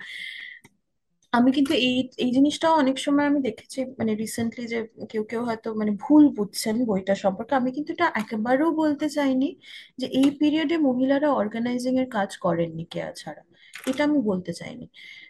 আমি 1.34 1.50
কিন্তু 1.58 1.74
এই 1.82 1.94
এই 2.18 2.30
জিনিসটাও 2.38 2.74
অনেক 2.76 2.98
সময় 3.06 3.26
আমি 3.26 3.40
দেখেছি 3.48 3.80
মানে 4.00 4.12
রিসেন্টলি 4.16 4.64
যে 4.68 4.78
কেউ 5.12 5.24
কেউ 5.24 5.42
হয়তো 5.50 5.68
মানে 5.76 5.92
ভুল 6.02 6.24
বুঝছেন 6.38 6.76
বইটা 6.90 7.14
সম্পর্কে 7.24 7.54
আমি 7.56 7.70
কিন্তু 7.76 7.90
এটা 7.94 8.08
একেবারেও 8.16 8.70
বলতে 8.82 9.06
চাইনি 9.10 9.50
যে 10.00 10.06
এই 10.14 10.28
পিরিয়ডে 10.40 10.76
মহিলারা 10.88 11.30
অর্গানাইজিং 11.42 11.94
এর 11.98 12.08
কাজ 12.18 12.30
করেননি 12.38 12.84
কেয়া 12.94 13.12
ছাড়া। 13.22 13.42
এটা 13.86 14.02
আমি 14.04 14.20
বলতে 14.30 14.52
চাইনি। 14.60 14.86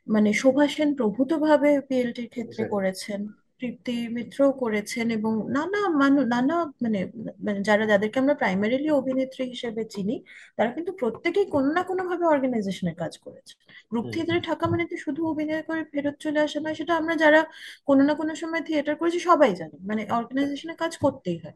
মানে 0.08 0.30
শোভা 0.42 0.66
সেন 0.68 0.90
প্রভূতভাবে 0.98 1.70
পিএলটির 1.88 2.28
ক্ষেত্রে 2.30 2.64
করেছেন। 2.74 3.22
তৃপ্তি 3.62 3.94
মিত্রও 4.16 4.52
করেছেন 4.62 5.06
এবং 5.18 5.34
নানা 5.52 5.80
মানু 6.02 6.22
নানা 6.26 6.54
মানে 6.84 7.00
মানে 7.46 7.60
যারা 7.62 7.84
যাদেরকে 7.86 8.18
আমরা 8.20 8.36
প্রাইমারিলি 8.36 8.90
অভিনেত্রী 8.92 9.44
হিসেবে 9.46 9.82
চিনি 9.86 10.16
তারা 10.58 10.70
কিন্তু 10.72 10.92
প্রত্যেকেই 11.00 11.48
কোনো 11.50 11.70
না 11.74 11.82
কোনো 11.84 12.02
ভাবে 12.10 12.26
অর্গানাইজেশনের 12.26 12.96
কাজ 12.96 13.14
করেছে। 13.18 13.54
গ্রুপ 13.92 14.06
থিয়েটারে 14.14 14.42
থাকা 14.50 14.66
মানে 14.68 14.84
তো 14.86 14.96
শুধু 15.06 15.22
অভিনয় 15.28 15.62
করে 15.62 15.82
ফেরত 15.92 16.16
চলে 16.20 16.40
আসা 16.40 16.60
নয় 16.60 16.76
সেটা 16.76 16.94
আমরা 16.96 17.14
যারা 17.16 17.40
কোনো 17.88 18.02
না 18.04 18.14
কোনো 18.14 18.34
সময় 18.36 18.62
থিয়েটার 18.62 18.96
করেছি 18.96 19.20
সবাই 19.30 19.52
জানি 19.56 19.78
মানে 19.90 20.02
অর্গানাইজেশনের 20.12 20.78
কাজ 20.78 20.94
করতেই 20.98 21.38
হয়। 21.38 21.56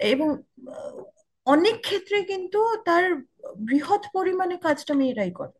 এবং 0.00 0.28
অনেক 1.46 1.76
ক্ষেত্রে 1.80 2.18
কিন্তু 2.22 2.58
তার 2.84 3.04
বৃহৎ 3.58 4.02
পরিমাণে 4.12 4.56
কাজটা 4.62 4.92
মেয়েরাই 4.94 5.30
করে। 5.30 5.54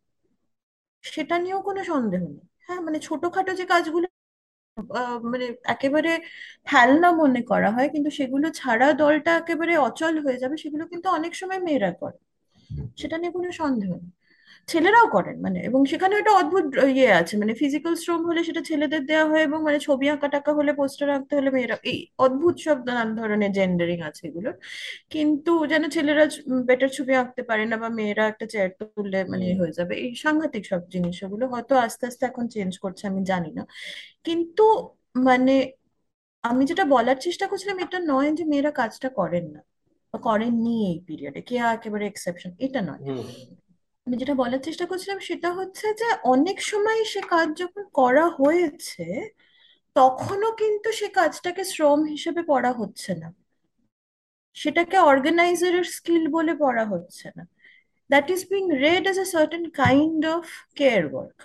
সেটা 1.05 1.35
নিয়েও 1.39 1.61
কোনো 1.63 1.81
সন্দেহ 1.85 2.23
নেই। 2.27 2.45
হ্যাঁ 2.67 2.81
মানে 2.81 2.99
ছোটখাটো 3.03 3.53
যে 3.55 3.65
কাজগুলো 3.67 4.07
মানে 5.25 5.47
একেবারে 5.67 6.11
ফেলনা 6.67 7.09
মনে 7.13 7.41
করা 7.43 7.69
হয়। 7.73 7.89
কিন্তু 7.95 8.11
সেগুলো 8.19 8.47
ছাড়া 8.55 8.87
দলটা 8.95 9.31
একেবারে 9.37 9.73
অচল 9.89 10.15
হয়ে 10.25 10.39
যাবে 10.39 10.57
সেগুলো 10.57 10.85
কিন্তু 10.93 11.07
অনেক 11.11 11.33
সময় 11.37 11.61
মেয়েরা 11.61 11.91
করে। 12.01 12.19
সেটা 13.01 13.17
নিয়ে 13.19 13.33
কোনো 13.33 13.49
সন্দেহ 13.61 13.91
নেই। 13.97 14.13
ছেলেরাও 14.69 15.07
করেন 15.09 15.37
মানে 15.43 15.59
এবং 15.69 15.81
সেখানে 15.93 16.15
একটা 16.17 16.33
অদ্ভুত 16.33 16.65
ইয়ে 16.91 17.11
আছে 17.13 17.35
মানে 17.37 17.53
ফিজিক্যাল 17.55 17.95
শ্রম 18.03 18.21
হলে 18.29 18.41
সেটা 18.45 18.63
ছেলেদের 18.71 19.03
দেওয়া 19.07 19.27
হয় 19.31 19.43
এবং 19.43 19.59
মানে 19.63 19.79
ছবি 19.79 20.07
আঁকা 20.09 20.29
টাকা 20.29 20.51
হলে 20.59 20.73
পোস্টার 20.73 21.09
আঁকতে 21.11 21.33
হলে 21.39 21.51
মেয়েরা 21.51 21.77
এই 21.91 21.99
অদ্ভুত 22.19 22.55
সব 22.67 22.79
নানান 22.89 23.09
ধরনের 23.17 23.51
জেন্ডারিং 23.53 23.99
আছে 24.09 24.23
এগুলো 24.27 24.51
কিন্তু 25.11 25.53
যেন 25.67 25.83
ছেলেরা 25.97 26.25
বেটার 26.69 26.91
ছবি 26.99 27.13
আঁকতে 27.15 27.43
পারে 27.43 27.65
না 27.67 27.77
বা 27.77 27.89
মেয়েরা 27.99 28.25
একটা 28.29 28.47
চেয়ার 28.47 28.71
তুললে 28.79 29.19
মানে 29.25 29.47
হয়ে 29.61 29.73
যাবে 29.79 29.95
এই 30.05 30.13
সাংঘাতিক 30.25 30.63
সব 30.67 30.83
জিনিস 30.95 31.17
ওগুলো 31.27 31.45
হয়তো 31.55 31.75
আস্তে 31.87 32.05
আস্তে 32.07 32.25
এখন 32.27 32.45
চেঞ্জ 32.49 32.73
করছে 32.79 33.05
আমি 33.07 33.21
জানি 33.25 33.51
না। 33.59 33.63
কিন্তু 34.27 34.63
মানে 35.29 35.53
আমি 36.45 36.63
যেটা 36.67 36.85
বলার 36.87 37.19
চেষ্টা 37.27 37.45
করছিলাম 37.51 37.77
এটা 37.85 37.99
নয় 38.11 38.31
যে 38.39 38.45
মেয়েরা 38.45 38.73
কাজটা 38.73 39.09
করেন 39.11 39.45
না 39.55 39.61
বা 40.15 40.19
করেননি 40.29 40.71
এই 40.91 40.99
পিরিয়ডে 41.09 41.41
কে 41.41 41.55
একেবারে 41.77 42.05
এক্সেপশন 42.07 42.51
এটা 42.59 42.81
নয়। 42.89 43.03
আমি 44.11 44.19
যেটা 44.23 44.35
বলার 44.35 44.61
চেষ্টা 44.61 44.87
করছিলাম 44.87 45.19
সেটা 45.19 45.49
হচ্ছে 45.53 45.87
যে 46.01 46.05
অনেক 46.25 46.59
সময় 46.63 47.05
সে 47.05 47.21
কাজ 47.21 47.49
যখন 47.59 47.83
করা 47.95 48.27
হয়েছে, 48.41 49.03
তখনও 49.95 50.51
কিন্তু 50.53 50.89
সে 50.93 51.09
কাজটাকে 51.09 51.65
শ্রম 51.65 52.01
হিসেবে 52.05 52.43
পড়া 52.43 52.73
হচ্ছে 52.73 53.13
না। 53.15 53.29
সেটাকে 54.57 54.97
অর্গানাইজারের 54.99 55.85
স্কিল 55.85 56.25
বলে 56.29 56.55
পড়া 56.55 56.85
হচ্ছে 56.85 57.27
না। 57.37 57.45
That 58.11 58.31
is 58.31 58.41
being 58.51 58.63
read 58.77 59.05
as 59.05 59.19
a 59.19 59.29
certain 59.37 59.65
kind 59.83 60.23
of 60.27 60.45
care 60.77 61.03
work 61.15 61.39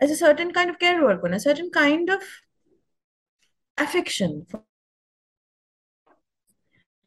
as 0.00 0.10
a 0.10 0.16
certain 0.16 0.50
kind 0.56 0.68
of 0.70 0.76
care 0.78 1.00
work 1.06 1.20
মানে 1.22 1.38
certain 1.48 1.70
kind 1.70 2.06
of 2.16 2.22
affection 3.78 4.30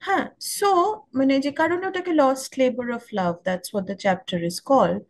হ্যাঁ 0.06 0.26
সো 0.58 0.72
মানে 1.18 1.34
যে 1.46 1.52
কারণে 1.60 1.84
ওটাকে 1.90 2.12
lost 2.22 2.52
labour 2.62 2.88
of 2.98 3.04
love 3.20 3.34
that's 3.48 3.68
what 3.72 3.86
the 3.90 3.96
chapter 4.06 4.38
is 4.50 4.58
called 4.72 5.02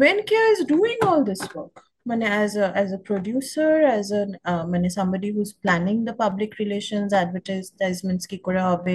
when 0.00 0.16
Keya 0.28 0.44
is 0.54 0.60
doing 0.72 0.96
all 1.10 1.20
this 1.30 1.42
work 1.52 1.74
মানে 2.10 2.24
as 2.34 2.50
a 2.64 2.66
as 2.76 2.88
a 2.98 3.00
producer 3.08 3.72
as 3.90 4.06
a 4.50 4.52
মানে 4.72 4.88
somebody 4.98 5.28
who's 5.36 5.50
planning 5.62 5.96
the 6.08 6.14
public 6.22 6.50
relations 6.62 7.10
advertisements 7.18 8.24
কি 8.30 8.38
করে 8.46 8.60
হবে, 8.70 8.94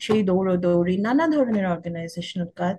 সেই 0.00 0.20
দৌড়োদৌড়ি, 0.28 0.94
নানা 1.06 1.24
ধরনের 1.34 1.66
organisational 1.74 2.48
কাজ, 2.60 2.76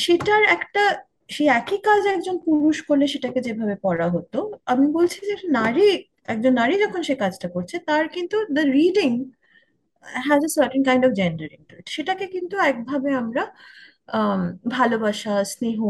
সেটার 0.00 0.42
একটা, 0.56 0.82
সেই 1.30 1.48
একই 1.60 1.78
কাজ 1.88 2.02
একজন 2.14 2.36
পুরুষ 2.46 2.76
করলে 2.88 3.04
সেটাকে 3.14 3.40
যেভাবে 3.46 3.76
পড়া 3.86 4.06
হতো, 4.16 4.38
আমি 4.72 4.86
বলছি 4.96 5.18
যে 5.30 5.34
নারী, 5.58 5.86
একজন 6.32 6.52
নারী 6.60 6.74
যখন 6.84 7.00
সে 7.08 7.14
কাজটা 7.22 7.48
করছে, 7.54 7.76
তার 7.88 8.04
কিন্তু 8.16 8.36
the 8.56 8.62
reading 8.78 9.10
has 10.06 10.42
a 10.44 10.50
certain 10.56 10.82
kind 10.88 11.02
of 11.06 11.12
gendering 11.20 11.60
to 11.68 11.74
it 11.80 11.86
সেটাকে 11.96 12.24
কিন্তু 12.34 12.54
একভাবে 12.70 13.10
আমরা 13.22 13.42
আম, 14.10 14.42
ভালোবাসা 14.76 15.34
স্নেহ 15.52 15.80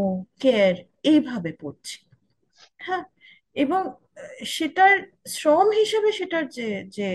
কেয়ার 0.40 0.74
এইভাবে 1.04 1.50
পড়ছি। 1.60 1.96
হ্যাঁ? 2.80 3.04
এবং 3.56 3.82
সেটার 4.56 4.92
শ্রম 5.34 5.68
হিসেবে 5.80 6.10
সেটার 6.20 6.44
যে 6.56 6.66
যে 6.96 7.08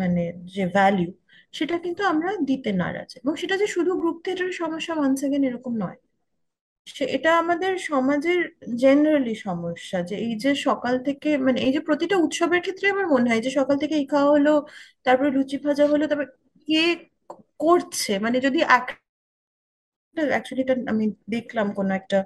মানে 0.00 0.22
যে 0.54 0.64
ভ্যালিউ 0.76 1.10
সেটা 1.54 1.76
কিন্তু 1.84 2.02
আমরা 2.12 2.30
দিতে 2.50 2.70
নারাজ। 2.82 3.10
এবং 3.20 3.34
সেটা 3.42 3.54
যে 3.62 3.66
শুধু 3.68 3.92
গ্রুপ 4.00 4.16
থিয়েটারের 4.24 4.56
সমস্যা 4.62 4.94
ওয়ান্স 4.96 5.18
এগেন 5.26 5.42
এরকম 5.48 5.74
নয়। 5.84 5.98
সে 6.86 7.04
এটা 7.16 7.30
আমাদের 7.42 7.72
সমাজের 7.90 8.40
জেনারেলি 8.82 9.34
সমস্যা 9.46 9.98
যে 10.08 10.16
এই 10.26 10.34
যে 10.38 10.50
সকাল 10.66 10.94
থেকে 11.06 11.28
মানে 11.46 11.58
এই 11.66 11.72
যে 11.76 11.80
প্রতিটা 11.88 12.16
উৎসবের 12.18 12.60
ক্ষেত্রে 12.64 12.86
আমার 12.94 13.06
মনে 13.14 13.28
হয় 13.30 13.42
যে 13.46 13.50
সকাল 13.58 13.76
থেকে 13.82 13.94
এই 14.00 14.06
খাওয়া 14.12 14.30
হলো 14.36 14.52
তারপরে 15.06 15.28
লুচি 15.36 15.56
ভাজা 15.64 15.84
হলো 15.92 16.04
তারপর 16.10 16.26
কে 16.68 16.82
করছে? 17.58 18.12
মানে 18.18 18.38
যদি 18.46 18.58
অ্যাকচুয়ালি 20.16 20.62
এটা 20.62 20.74
আমি 20.92 21.04
দেখলাম 21.28 21.66
কোনো 21.78 21.92
একটা 21.94 22.18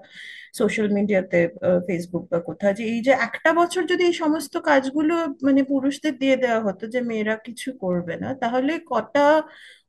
সোশ্যাল 0.59 0.89
মিডিয়াতে 0.93 1.39
ফেসবুক 1.87 2.25
বা 2.31 2.39
কোথাও 2.41 2.73
যে 2.73 2.85
এই 2.85 3.01
যে 3.03 3.13
একটা 3.27 3.51
বছর 3.53 3.83
যদি 3.93 4.03
এই 4.05 4.15
সমস্ত 4.15 4.55
কাজগুলো 4.69 5.15
মানে 5.43 5.61
পুরুষদের 5.65 6.15
দিয়ে 6.19 6.37
দেওয়া 6.37 6.61
হতো 6.61 6.85
যে 6.87 7.01
মেয়েরা 7.03 7.35
কিছু 7.47 7.69
করবে 7.79 8.15
না 8.17 8.29
তাহলে 8.43 8.73
কটা 8.87 9.27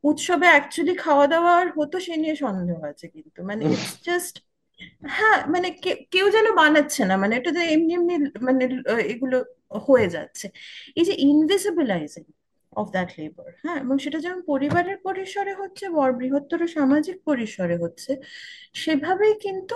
উৎসবে 0.03 0.47
অ্যাকচুয়ালি 0.47 0.93
খাওয়া 0.95 1.25
দাওয়া 1.27 1.51
আর 1.61 1.67
হতো 1.77 1.95
সে 1.99 2.13
নিয়ে 2.17 2.35
সন্দেহ 2.35 2.77
আছে 2.91 3.05
কিন্তু। 3.15 3.39
মানে 3.43 3.63
ইটস 3.73 3.93
জাস্ট 4.05 4.35
হ্যাঁ 5.17 5.39
মানে 5.47 5.67
কে- 5.83 5.99
কেউ 6.11 6.25
যেন 6.29 6.47
বানাচ্ছে 6.55 7.01
না 7.05 7.15
মানে 7.17 7.33
এটা 7.39 7.51
যে 7.51 7.61
এমনি 7.73 7.91
এমনি 7.93 8.13
মানে 8.47 8.63
এগুলো 9.13 9.37
হয়ে 9.87 10.07
যাচ্ছে। 10.09 10.45
এই 10.97 11.05
যে 11.05 11.13
ইনভিজিবিলাইজিং 11.29 12.23
অফ 12.81 12.87
দ্যাট 12.95 13.09
লেবার 13.19 13.51
হ্যাঁ 13.63 13.77
এবং 13.83 13.95
সেটা 14.03 14.17
যেমন 14.25 14.39
পরিবারের 14.51 14.97
পরিসরে 15.07 15.53
হচ্ছে 15.61 15.85
বৃহত্তর 16.19 16.59
সামাজিক 16.77 17.17
পরিসরে 17.29 17.75
হচ্ছে, 17.83 18.11
সেভাবেই 18.83 19.35
কিন্তু 19.45 19.75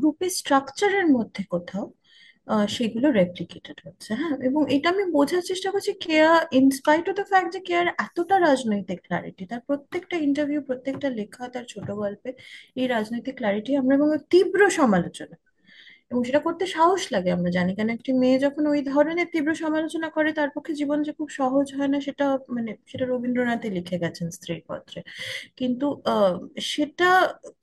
গ্রুপের 0.00 0.32
স্ট্রাকচারের 0.40 1.06
মধ্যে 1.16 1.42
কোথাও 1.54 1.84
সেগুলো 2.76 3.08
রেপ্লিকেটেড 3.20 3.78
হচ্ছে। 3.86 4.10
হ্যাঁ 4.20 4.34
এবং 4.48 4.62
এটা 4.76 4.88
আমি 4.94 5.04
বোঝার 5.16 5.42
চেষ্টা 5.50 5.68
করছি 5.74 5.92
Keya 6.06 6.30
in spite 6.60 7.04
of 7.10 7.14
the 7.20 7.26
fact 7.30 7.48
যে 7.54 7.60
কেয়ার 7.68 7.86
এতটা 8.06 8.36
রাজনৈতিক 8.48 8.98
ক্লারিটি 9.06 9.42
তার 9.50 9.62
প্রত্যেকটা 9.68 10.16
ইন্টারভিউ 10.26 10.60
প্রত্যেকটা 10.68 11.08
লেখা, 11.18 11.44
তার 11.54 11.64
ছোট 11.72 11.88
গল্পে 12.02 12.30
এই 12.80 12.86
রাজনৈতিক 12.94 13.34
ক্লারিটি 13.40 13.70
আমরা 13.80 13.94
এবং 13.98 14.08
তীব্র 14.32 14.60
সমালোচনা 14.80 15.36
এবং 16.10 16.20
সেটা 16.28 16.40
করতে 16.46 16.64
সাহস 16.76 17.02
লাগে, 17.14 17.30
আমরা 17.36 17.50
জানি। 17.56 17.70
কেন 17.78 17.88
একটি 17.96 18.10
মেয়ে 18.22 18.38
যখন 18.44 18.64
ওই 18.72 18.80
ধরনের 18.92 19.26
তীব্র 19.32 19.50
সমালোচনা 19.64 20.08
করে, 20.16 20.30
তার 20.38 20.50
পক্ষে 20.54 20.72
জীবন 20.80 20.98
যে 21.06 21.12
খুব 21.18 21.28
সহজ 21.40 21.66
হয় 21.76 21.90
না, 21.92 21.98
সেটা 22.06 22.24
মানে 22.56 22.70
সেটা 22.90 23.04
রবীন্দ্রনাথই 23.06 23.70
লিখে 23.76 23.96
গেছেন 24.04 24.26
স্ত্রীর 24.36 24.62
পত্রে 24.68 25.00
কিন্তু 25.60 25.86
সেটা 26.72 27.10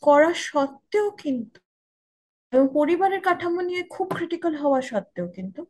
করা 0.04 0.32
সত্ত্বেও 0.50 1.08
কিন্তু 1.24 1.58
এবং 2.54 2.66
পরিবারের 2.80 3.22
কাঠামো 3.28 3.62
নিয়ে 3.70 3.82
খুব 3.96 4.08
ক্রিটিক্যাল 4.18 4.54
হওয়া 4.64 4.80
সত্ত্বেও 4.92 5.28
কিন্তু 5.38 5.62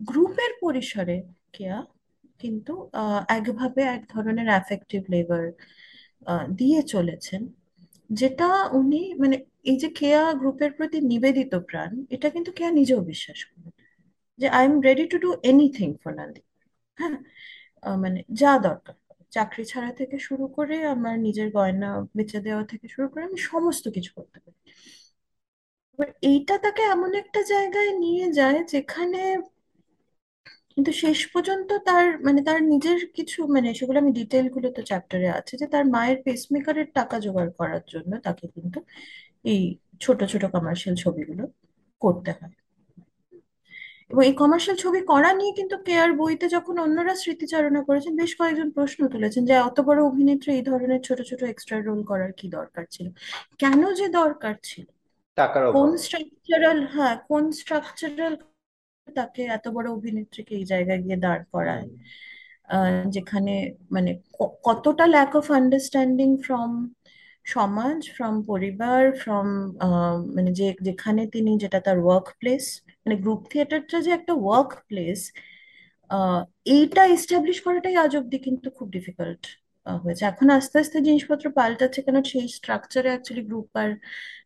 গ্রুপের 0.00 0.52
পরিসরে 0.62 1.16
কেয়া 1.54 1.78
কিন্তু 2.42 2.72
একভাবে 3.38 3.82
এক 3.96 4.02
ধরনের 4.14 4.48
অ্যাফেক্টিভ 4.52 5.02
লেবার 5.14 5.44
দিয়ে 6.58 6.80
চলেছেন। 6.94 7.42
যেটা 8.10 8.48
উনি 8.78 9.00
মানে 9.22 9.36
এই 9.64 9.76
যে 9.82 9.88
কেয়া 9.98 10.22
গ্রুপের 10.40 10.70
প্রতি 10.78 10.98
নিবেদিত 11.12 11.52
প্রাণ, 11.68 11.90
এটা 12.14 12.28
কিন্তু 12.34 12.50
কেয়া 12.56 12.72
নিজেও 12.80 13.00
বিশ্বাস 13.12 13.38
করেন 13.48 13.66
যে 14.38 14.46
I 14.58 14.62
am 14.68 14.74
ready 14.88 15.04
to 15.12 15.16
do 15.24 15.30
anything 15.50 15.88
for 16.02 16.12
Nandi 16.18 16.42
হ্যাঁ 16.98 17.16
মানে 18.04 18.20
যা 18.42 18.52
দরকার। 18.66 18.96
চাকরি 19.32 19.64
ছাড়া 19.72 19.90
থেকে 20.00 20.16
শুরু 20.28 20.44
করে, 20.56 20.76
আমার 20.94 21.14
নিজের 21.26 21.48
গয়না 21.58 21.88
বেচে 22.16 22.38
দেওয়া 22.46 22.64
থেকে 22.72 22.86
শুরু 22.94 23.06
করে, 23.12 23.22
আমি 23.30 23.38
সমস্ত 23.50 23.84
কিছু 23.96 24.10
করতে 24.18 24.38
পারি। 24.44 24.58
এবার 25.94 26.08
এইটা 26.30 26.54
তাকে 26.64 26.82
এমন 26.94 27.10
একটা 27.22 27.40
জায়গায় 27.52 27.90
নিয়ে 28.02 28.26
যায় 28.38 28.58
যেখানে 28.72 29.18
কিন্তু 30.72 30.90
শেষ 31.02 31.20
পর্যন্ত 31.32 31.70
তার 31.88 32.06
মানে 32.26 32.40
তার 32.48 32.60
নিজের 32.72 32.98
কিছু 33.16 33.38
মানে 33.54 33.68
সেগুলো 33.78 33.98
আমি 34.02 34.12
ডিটেলগুলো 34.18 34.68
তো 34.76 34.80
চ্যাপ্টারে 34.90 35.28
আছে, 35.38 35.52
যে 35.60 35.66
তার 35.74 35.84
মায়ের 35.94 36.18
পেসমেকারের 36.26 36.88
টাকা 36.98 37.16
জোগাড় 37.24 37.50
করার 37.58 37.82
জন্য 37.92 38.12
তাকে 38.26 38.44
কিন্তু 38.54 38.78
এই 39.44 39.60
ছোট 40.00 40.18
ছোট 40.32 40.42
কমার্শিয়াল 40.54 40.94
ছবিগুলো 40.96 41.44
করতে 42.02 42.30
হয়। 42.32 42.54
এবং 44.10 44.22
এই 44.24 44.34
কমার্শিয়াল 44.34 44.76
ছবি 44.84 45.00
করা 45.12 45.30
নিয়ে 45.32 45.52
কিন্তু 45.58 45.76
কেয়ার 45.86 46.10
বইতে 46.12 46.46
যখন 46.56 46.74
অন্যরা 46.78 47.14
স্মৃতিচারণা 47.14 47.80
করেছেন 47.88 48.12
বেশ 48.16 48.32
কয়েকজন 48.38 48.68
প্রশ্ন 48.70 49.00
তুলেছেন 49.08 49.42
যে 49.44 49.54
অত 49.68 49.78
বড় 49.80 50.00
অভিনেত্রী 50.04 50.50
এই 50.52 50.62
ধরনের 50.62 51.00
ছোট 51.02 51.18
ছোট 51.22 51.40
এক্সট্রা 51.44 51.76
রোল 51.80 52.00
করার 52.04 52.32
কি 52.32 52.46
দরকার 52.48 52.84
ছিল? 52.90 53.06
কেন 53.58 53.80
যে 53.92 54.06
দরকার 54.20 54.54
ছিল? 54.62 54.86
কোন 55.74 55.90
স্ট্রাকচারাল 56.04 56.78
হ্যাঁ 56.94 57.14
কোন 57.28 57.44
স্ট্রাকচারাল 57.52 58.34
তাকে 59.08 59.42
এত 59.56 59.64
বড় 59.68 59.86
অভিনেত্রীকে 59.90 60.52
এই 60.54 60.64
জায়গায় 60.64 61.00
গিয়ে 61.02 61.16
দাঁড় 61.16 61.44
করায়? 61.52 61.86
আহ, 62.68 63.02
যেখানে 63.06 63.54
মানে 63.90 64.10
কতটা 64.64 65.04
ল্যাক 65.06 65.32
অফ 65.36 65.46
আন্ডারস্ট্যান্ডিং 65.52 66.30
ফ্রম 66.36 66.70
সমাজ 67.46 67.98
ফ্রম 68.16 68.34
পরিবার 68.50 69.02
ফ্রম 69.22 69.46
মানে 70.36 70.50
যে, 70.60 70.66
যেখানে 70.88 71.22
তিনি 71.34 71.50
যেটা 71.62 71.78
তার 71.86 71.98
ওয়ার্ক 72.04 72.26
প্লেস 72.40 72.64
মানে 73.04 73.14
গ্রুপ 73.22 73.40
থিয়েটারটা 73.50 73.96
যে 74.06 74.10
একটা 74.18 74.32
ওয়ার্ক 74.44 74.70
প্লেস 74.88 75.20
এইটা 76.76 77.02
এস্টাবলিশ 77.16 77.58
করাটাই 77.66 77.96
আজ 78.04 78.12
অব্দি 78.20 78.38
কিন্তু 78.46 78.68
খুব 78.78 78.88
ডিফিকাল্ট 78.96 79.42
হয়েছে। 79.86 80.22
এখন 80.32 80.46
আস্তে 80.58 80.76
আস্তে 80.82 80.98
জিনিসপত্র 81.08 81.46
পাল্টাচ্ছে 81.58 82.00
কেন? 82.06 82.16
সেই 82.32 82.46
স্ট্রাকচারে 82.58 83.08
অ্যাকচুয়ালি 83.12 83.44
গ্রুপ 83.48 83.68
আর 83.82 83.90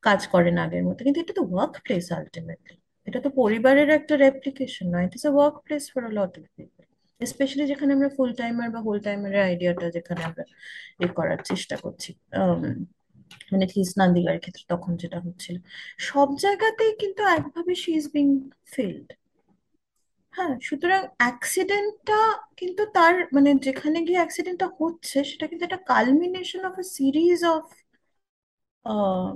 কাজ 0.07 0.21
করে 0.35 0.51
না 0.57 0.63
আগের 0.67 0.85
মতো। 0.89 1.01
কিন্তু 1.07 1.19
এটা 1.25 1.35
তো 1.39 1.43
ওয়ার্ক 1.53 1.75
প্লেস 1.85 2.07
আলটিমেটলি 2.19 2.75
এটা 3.07 3.19
তো 3.27 3.31
পরিবারের 3.41 3.89
একটা 3.99 4.15
রেপ্লিকেশন 4.27 4.87
নয়। 4.95 5.05
It 5.09 5.15
is 5.19 5.25
a 5.31 5.33
work 5.37 5.57
place 5.67 5.85
for 5.93 6.03
a 6.11 6.13
lot 6.19 6.33
of 6.41 6.45
people 6.57 6.78
specially 7.21 7.65
যেখানে 7.73 7.91
আমরা 7.93 8.11
ফুল 8.17 8.31
টাইমার 8.41 8.69
বা 8.75 8.81
হোল 8.87 8.99
টাইমারের 9.07 9.43
আইডিয়াটা 9.49 9.87
যেখানে 9.97 10.21
আমরা 10.25 10.45
এ 11.01 11.07
করার 11.19 11.41
চেষ্টা 11.51 11.77
করছি। 11.77 12.11
মানে 13.51 13.63
অ্যাটলিস্ট 13.65 13.95
নান্দিগার 14.01 14.37
ক্ষেত্রে 14.43 14.65
তখন 14.73 14.93
যেটা 15.03 15.19
হচ্ছিল। 15.27 15.57
সব 16.09 16.29
জায়গাতেই 16.45 16.93
কিন্তু 17.03 17.23
একভাবে 17.37 17.73
শি 17.83 17.91
ইজ 18.01 18.07
বিং 18.17 18.27
ফেলড 18.75 19.09
হ্যাঁ 20.35 20.55
সুতরাং 20.63 21.03
অ্যাক্সিডেন্টটা 21.19 22.21
কিন্তু 22.57 22.83
তার 22.97 23.15
মানে 23.35 23.51
যেখানে 23.67 23.99
গিয়ে 24.07 24.21
অ্যাক্সিডেন্টটা 24.23 24.69
হচ্ছে, 24.81 25.19
সেটা 25.31 25.45
কিন্তু 25.51 25.63
একটা 25.65 25.81
culmination 25.93 26.63
of 26.71 26.75
a 26.79 26.85
series 26.97 27.41
of 27.55 27.65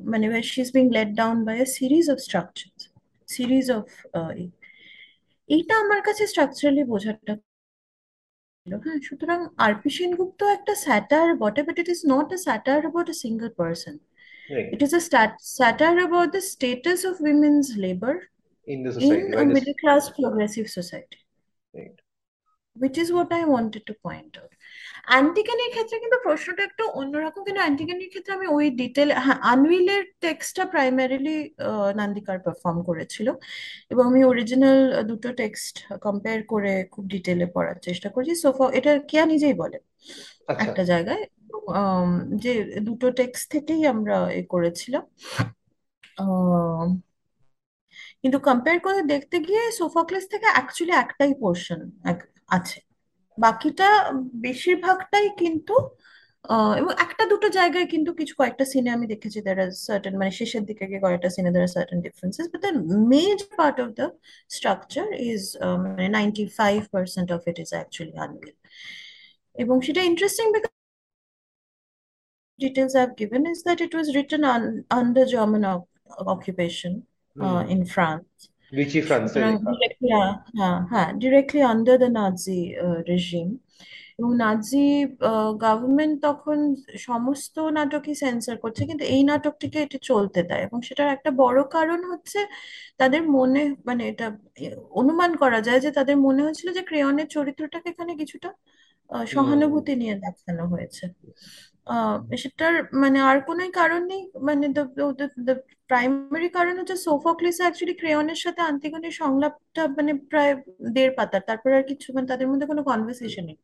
মানে 0.05 0.27
where 0.33 0.47
she's 0.51 0.71
being 0.77 0.91
let 0.99 1.11
down 1.15 1.37
by 1.45 1.55
a 1.65 1.69
series 1.77 2.07
of 2.09 2.19
structures 2.29 2.81
series 3.29 3.67
of 3.79 3.87
এইটা 5.49 5.75
আমার 5.85 6.01
কাছে 6.09 6.23
স্ট্রাকচারালি 6.27 6.83
বোঝাটা 6.93 7.33
হ্যাঁ 8.66 9.00
সুতরাং 9.08 9.40
আরপি 9.66 9.90
সেনগুপ্ত 9.98 10.40
একটা 10.56 10.74
স্যাটার 10.86 11.28
বটে 11.42 11.62
but 11.68 11.76
it 11.82 11.90
is 11.96 12.02
not 12.14 12.28
a 12.38 12.40
satire 12.48 12.78
about 12.84 13.08
a 13.14 13.16
single 13.24 13.50
person 13.60 13.96
right 14.50 14.70
it 14.76 14.82
is 14.88 14.92
a 15.00 15.02
satire 15.58 15.94
about 16.02 16.30
the 16.36 16.44
status 16.54 17.00
of 17.10 17.16
women's 17.28 17.64
labour 17.86 18.16
in 18.68 18.80
the 18.86 18.92
in 19.06 19.10
society 19.10 19.28
a 19.34 19.38
by 19.38 19.46
this 19.46 19.56
middle 19.58 19.74
class 19.84 20.04
progressive 20.18 20.64
society 20.78 21.20
right 21.74 21.98
which 22.76 22.98
is 22.98 23.12
what 23.12 23.32
I 23.32 23.44
wanted 23.46 23.84
to 23.88 23.94
point 23.96 24.34
out. 24.38 24.52
অ্যান্টিকেনির 25.07 25.71
ক্ষেত্রে 25.71 25.97
কিন্তু 25.99 26.19
প্রশ্নটা 26.23 26.63
একটু 26.65 26.85
অন্যরকম 27.01 27.41
কিন্তু 27.45 27.61
অ্যান্টিকেনির 27.61 28.11
ক্ষেত্রে 28.11 28.33
আমি 28.35 28.47
ওই 28.49 28.67
ডিটেল 28.81 29.09
হ্যাঁ 29.25 29.39
আনউইলের 29.53 30.03
টেক্সটটা 30.21 30.65
প্রাইমারিলি 30.73 31.37
নান্দিকার 31.97 32.39
পারফর্ম 32.45 32.79
করেছিল। 32.89 33.27
এবং 33.93 34.03
আমি 34.07 34.21
অরিজিনাল 34.25 34.79
দুটো 35.11 35.29
টেক্সট 35.37 35.75
কম্পেয়ার 36.03 36.41
করে 36.49 36.73
খুব 36.93 37.05
ডিটেলে 37.13 37.47
পড়ার 37.55 37.77
চেষ্টা 37.87 38.09
করছি। 38.15 38.33
সোফা 38.45 38.65
এটা 38.79 38.93
কেয়া 39.11 39.25
নিজেই 39.27 39.55
বলে 39.55 39.79
আচ্ছা। 40.49 40.67
একটা 40.67 40.83
জায়গায়। 40.85 41.23
যে 42.43 42.53
দুটো 42.89 43.07
টেক্সট 43.19 43.47
থেকেই 43.55 43.83
আমরা 43.93 44.17
এ 44.33 44.43
করেছিলাম। 44.49 45.05
কিন্তু 48.23 48.39
কম্পেয়ার 48.47 48.79
করে 48.81 49.01
দেখতে 49.13 49.37
গিয়ে 49.47 49.63
সোফোক্লেস 49.79 50.25
থেকে 50.33 50.47
অ্যাকচুয়ালি 50.49 50.95
একটাই 50.99 51.33
পোর্শন 51.41 51.81
আছে। 52.51 52.79
বাকিটা 53.45 53.89
বেশিরভাগটাই 54.47 55.27
কিন্তু 55.41 55.75
আহ, 56.45 56.73
এবং 56.81 56.93
একটা 57.05 57.25
দুটো 57.33 57.49
জায়গায় 57.59 57.87
কিন্তু 57.95 58.11
কিছু 58.21 58.35
কয়েকটা 58.41 58.65
সিনে 58.73 58.91
আমি 58.97 59.07
দেখেছি 59.13 59.39
দ্যার 59.47 59.59
আর 59.65 59.71
সার্টেন 59.87 60.15
মানে 60.21 60.33
শেষের 60.41 60.63
দিকে 60.69 60.85
গিয়ে 60.91 61.01
কয়েকটা 61.05 61.29
সিনে 61.35 61.51
there 61.55 61.65
are 61.67 61.73
certain 61.77 61.99
differences 62.07 62.47
but 62.53 62.61
the 62.67 62.73
major 63.13 63.49
part 63.59 63.77
of 63.85 63.89
the 63.99 64.07
structure 64.51 65.07
is 65.31 65.43
মানে 65.85 66.07
ninety 66.17 66.45
five 66.61 66.79
percent 66.95 67.29
of 67.37 67.41
it 67.51 67.57
is 67.65 67.71
actually 67.77 68.15
unreal 68.25 68.57
এবং 69.57 69.77
সেটা 69.87 70.01
interesting 70.11 70.47
because 70.55 70.71
details 72.59 72.95
I've 72.95 73.17
given 73.17 73.47
is 73.47 73.63
that 73.65 73.81
it 73.81 73.95
was 73.95 74.15
written 74.15 74.45
un, 74.45 74.85
under 74.91 75.25
German 75.27 75.65
oc- 75.65 75.89
occupation 76.27 76.93
hmm 77.37 77.45
uh, 77.47 77.63
in 77.67 77.81
France. 77.87 78.27
লেখা 78.73 79.17
directly 79.71 80.09
হ্যাঁ 80.59 80.79
হ্যাঁ 80.91 81.09
directly 81.21 81.61
under 81.73 81.97
the 81.99 82.11
Nazi 82.19 82.61
regime 83.11 83.49
এবং 84.19 84.31
Nazi 84.37 84.87
government 85.65 86.15
তখন 86.23 86.59
সমস্ত 87.01 87.57
নাটকই 87.77 88.15
sensor 88.23 88.57
করছে 88.65 88.83
কিন্তু 88.91 89.05
এই 89.07 89.23
নাটকটিকে 89.31 89.79
এটি 89.83 89.99
চলতে 90.11 90.41
দেয়। 90.49 90.63
এবং 90.67 90.79
সেটার 90.89 91.09
একটা 91.17 91.31
বড় 91.43 91.61
কারণ 91.77 92.01
হচ্ছে 92.13 92.39
তাদের 93.01 93.23
মনে 93.37 93.61
মানে 93.89 94.03
এটা 94.11 94.27
অনুমান 95.01 95.31
করা 95.37 95.61
যায় 95.67 95.81
যে 95.85 95.91
তাদের 95.99 96.17
মনে 96.27 96.41
হয়েছিল 96.45 96.69
যে 96.79 96.83
ক্রেয়নের 96.89 97.29
চরিত্রটাকে 97.37 97.89
এখানে 97.93 98.13
কিছুটা 98.21 98.49
সহানুভূতি 99.31 99.93
নিয়ে 99.97 100.15
দেখানো 100.25 100.65
হয়েছে। 100.75 101.05
আহ 101.87 102.17
সেটার 102.43 102.75
মানে 103.03 103.19
আর 103.23 103.39
কোনো 103.49 103.63
কারণ 103.81 104.03
নেই 104.11 104.23
মানে 104.49 104.67
প্রাইমারি 105.93 106.49
কারণ 106.59 106.75
হচ্ছে 106.81 106.97
সোফোক্লিস 107.07 107.57
অ্যাকচুয়ালি 107.63 107.95
ক্রেয়নের 108.01 108.41
সাথে 108.45 108.61
আন্তিগনির 108.71 109.15
সংলাপটা 109.23 109.83
মানে 109.97 110.13
প্রায় 110.31 110.53
দেড় 110.97 111.13
পাতার। 111.19 111.43
তারপর 111.49 111.71
আর 111.79 111.85
কিছু 111.91 112.07
মানে 112.17 112.27
তাদের 112.33 112.47
মধ্যে 112.51 112.67
কোনো 112.71 112.83
কনভারসেশন 112.91 113.45
নেই। 113.51 113.59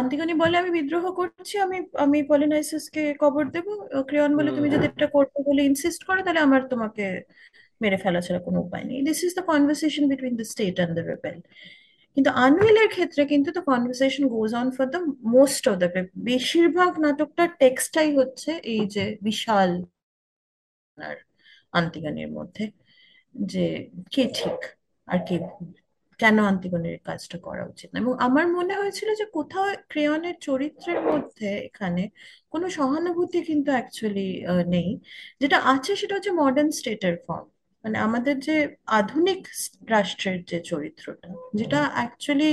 আন্তিগনি 0.00 0.34
বলে, 0.42 0.54
আমি 0.62 0.70
বিদ্রোহ 0.78 1.04
করছি, 1.20 1.54
আমি 1.66 1.78
আমি 2.04 2.18
পলিনাইসিসকে 2.30 3.02
কবর 3.22 3.44
দেব। 3.54 3.66
ক্রেয়ন 4.08 4.32
বলে, 4.38 4.50
তুমি 4.56 4.68
যদি 4.74 4.86
এটা 4.90 5.08
করতে 5.16 5.38
বলে 5.48 5.60
ইনসিস্ট 5.70 6.00
করো, 6.08 6.20
তাহলে 6.26 6.40
আমার 6.46 6.62
তোমাকে 6.72 7.04
মেরে 7.80 7.98
ফেলা 8.04 8.20
ছাড়া 8.26 8.40
কোনো 8.46 8.58
উপায় 8.66 8.84
নেই। 8.88 8.98
This 9.08 9.18
is 9.26 9.32
the 9.38 9.44
conversation 9.50 10.04
between 10.12 10.34
the 10.40 10.46
state 10.52 10.74
and 10.78 10.92
the 10.98 11.04
rebel 11.12 11.38
কিন্তু 12.16 12.30
আনউইলের 12.46 12.88
ক্ষেত্রে 12.94 13.22
কিন্তু 13.32 13.48
the 13.56 13.62
conversation 13.70 14.24
goes 14.36 14.52
on 14.60 14.68
for 14.76 14.86
the 14.94 15.00
most 15.36 15.62
of 15.70 15.76
the 15.82 15.88
বেশিরভাগ 16.30 16.90
নাটকটার 17.04 17.48
টেক্সটাই 17.62 18.10
হচ্ছে 18.18 18.50
এই 18.74 18.82
যে 18.94 19.04
বিশাল 19.28 19.70
আর 21.02 21.16
আন্তিগানির 21.72 22.30
মধ্যে 22.32 22.64
যে 23.34 23.66
কে 24.10 24.22
ঠিক 24.34 24.58
আর 25.08 25.18
কে 25.28 25.36
কেন 26.20 26.38
আন্তিগণের 26.38 26.98
কাজটা 27.04 27.38
করা 27.38 27.64
উচিত 27.66 27.88
না? 27.92 28.00
এবং 28.00 28.14
আমার 28.18 28.46
মনে 28.48 28.74
হয়েছিল 28.74 29.08
যে 29.14 29.24
কোথাও 29.32 29.66
ক্রেয়নের 29.88 30.36
চরিত্রের 30.40 31.00
মধ্যে 31.00 31.48
এখানে 31.58 32.02
কোনো 32.50 32.66
সহানুভূতি 32.70 33.38
কিন্তু 33.40 33.70
অ্যাকচুয়ালি 33.70 34.28
নেই। 34.66 34.88
যেটা 35.40 35.58
আছে 35.72 35.96
সেটা 35.96 36.14
হচ্ছে 36.14 36.32
মডার্ন 36.32 36.70
স্টেটের 36.70 37.16
ফর্ম 37.26 37.46
মানে 37.84 37.98
আমাদের 37.98 38.34
যে 38.40 38.56
আধুনিক 38.86 39.40
রাষ্ট্রের 39.88 40.38
যে 40.44 40.58
চরিত্রটা, 40.60 41.28
যেটা 41.54 41.80
অ্যাকচুয়ালি 41.94 42.50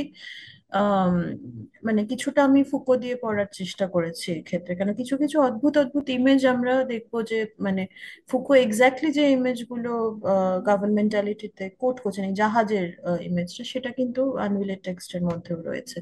মানে 1.87 2.01
কিছুটা 2.05 2.39
আমি 2.43 2.61
ফুকো 2.71 2.93
দিয়ে 3.03 3.15
পড়ার 3.23 3.49
চেষ্টা 3.53 3.85
করেছি 3.87 4.27
এক্ষেত্রে। 4.31 4.73
কেন 4.75 4.89
কিছু 4.93 5.15
কিছু 5.17 5.37
অদ্ভুত 5.41 5.73
অদ্ভুত 5.77 6.05
ইমেজ 6.09 6.41
আমরা 6.45 6.73
দেখব 6.85 7.13
যে 7.31 7.37
মানে 7.59 7.83
ফুকো 8.29 8.53
এক্স্যাক্টলি 8.55 9.09
যে 9.11 9.23
ইমেজগুলো 9.31 9.91
গভর্নমেন্টালিটিতে 10.69 11.65
কোট 11.81 11.95
করছেন 12.03 12.23
এই 12.29 12.35
জাহাজের 12.41 12.87
ইমেজটা 13.21 13.63
সেটা 13.73 13.89
কিন্তু 13.99 14.21
আনউইলের 14.37 14.79
টেক্সটের 14.83 15.23
মধ্যেও 15.23 15.59
রয়েছে। 15.61 15.97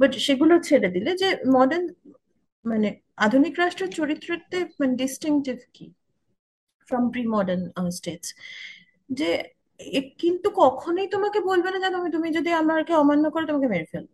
বাট 0.00 0.10
সেগুলো 0.26 0.54
ছেড়ে 0.68 0.88
দিলে 0.96 1.10
যে 1.22 1.28
মডার্ন 1.56 1.84
মানে 2.64 2.88
আধুনিক 3.16 3.54
রাষ্ট্রের 3.60 3.90
চরিত্রতে 3.92 4.58
মানে 4.80 4.92
ডিস্টিংটিভ 4.96 5.58
কি? 5.74 5.86
ফ্রম 6.88 7.04
প্রি 7.10 7.22
মডার্ন 7.36 7.62
স্টেটস 7.98 8.28
যে 9.10 9.30
কিন্তু 10.22 10.48
কখনোই 10.60 11.06
তোমাকে 11.14 11.38
বলবে 11.48 11.68
না 11.72 11.78
যে 11.84 11.88
তুমি 11.96 12.08
তুমি 12.16 12.28
যদি 12.38 12.50
আমাকে 12.60 12.92
অমান্য 12.94 13.24
করো, 13.32 13.44
তোমাকে 13.50 13.68
মেরে 13.74 13.86
ফেলব। 13.92 14.10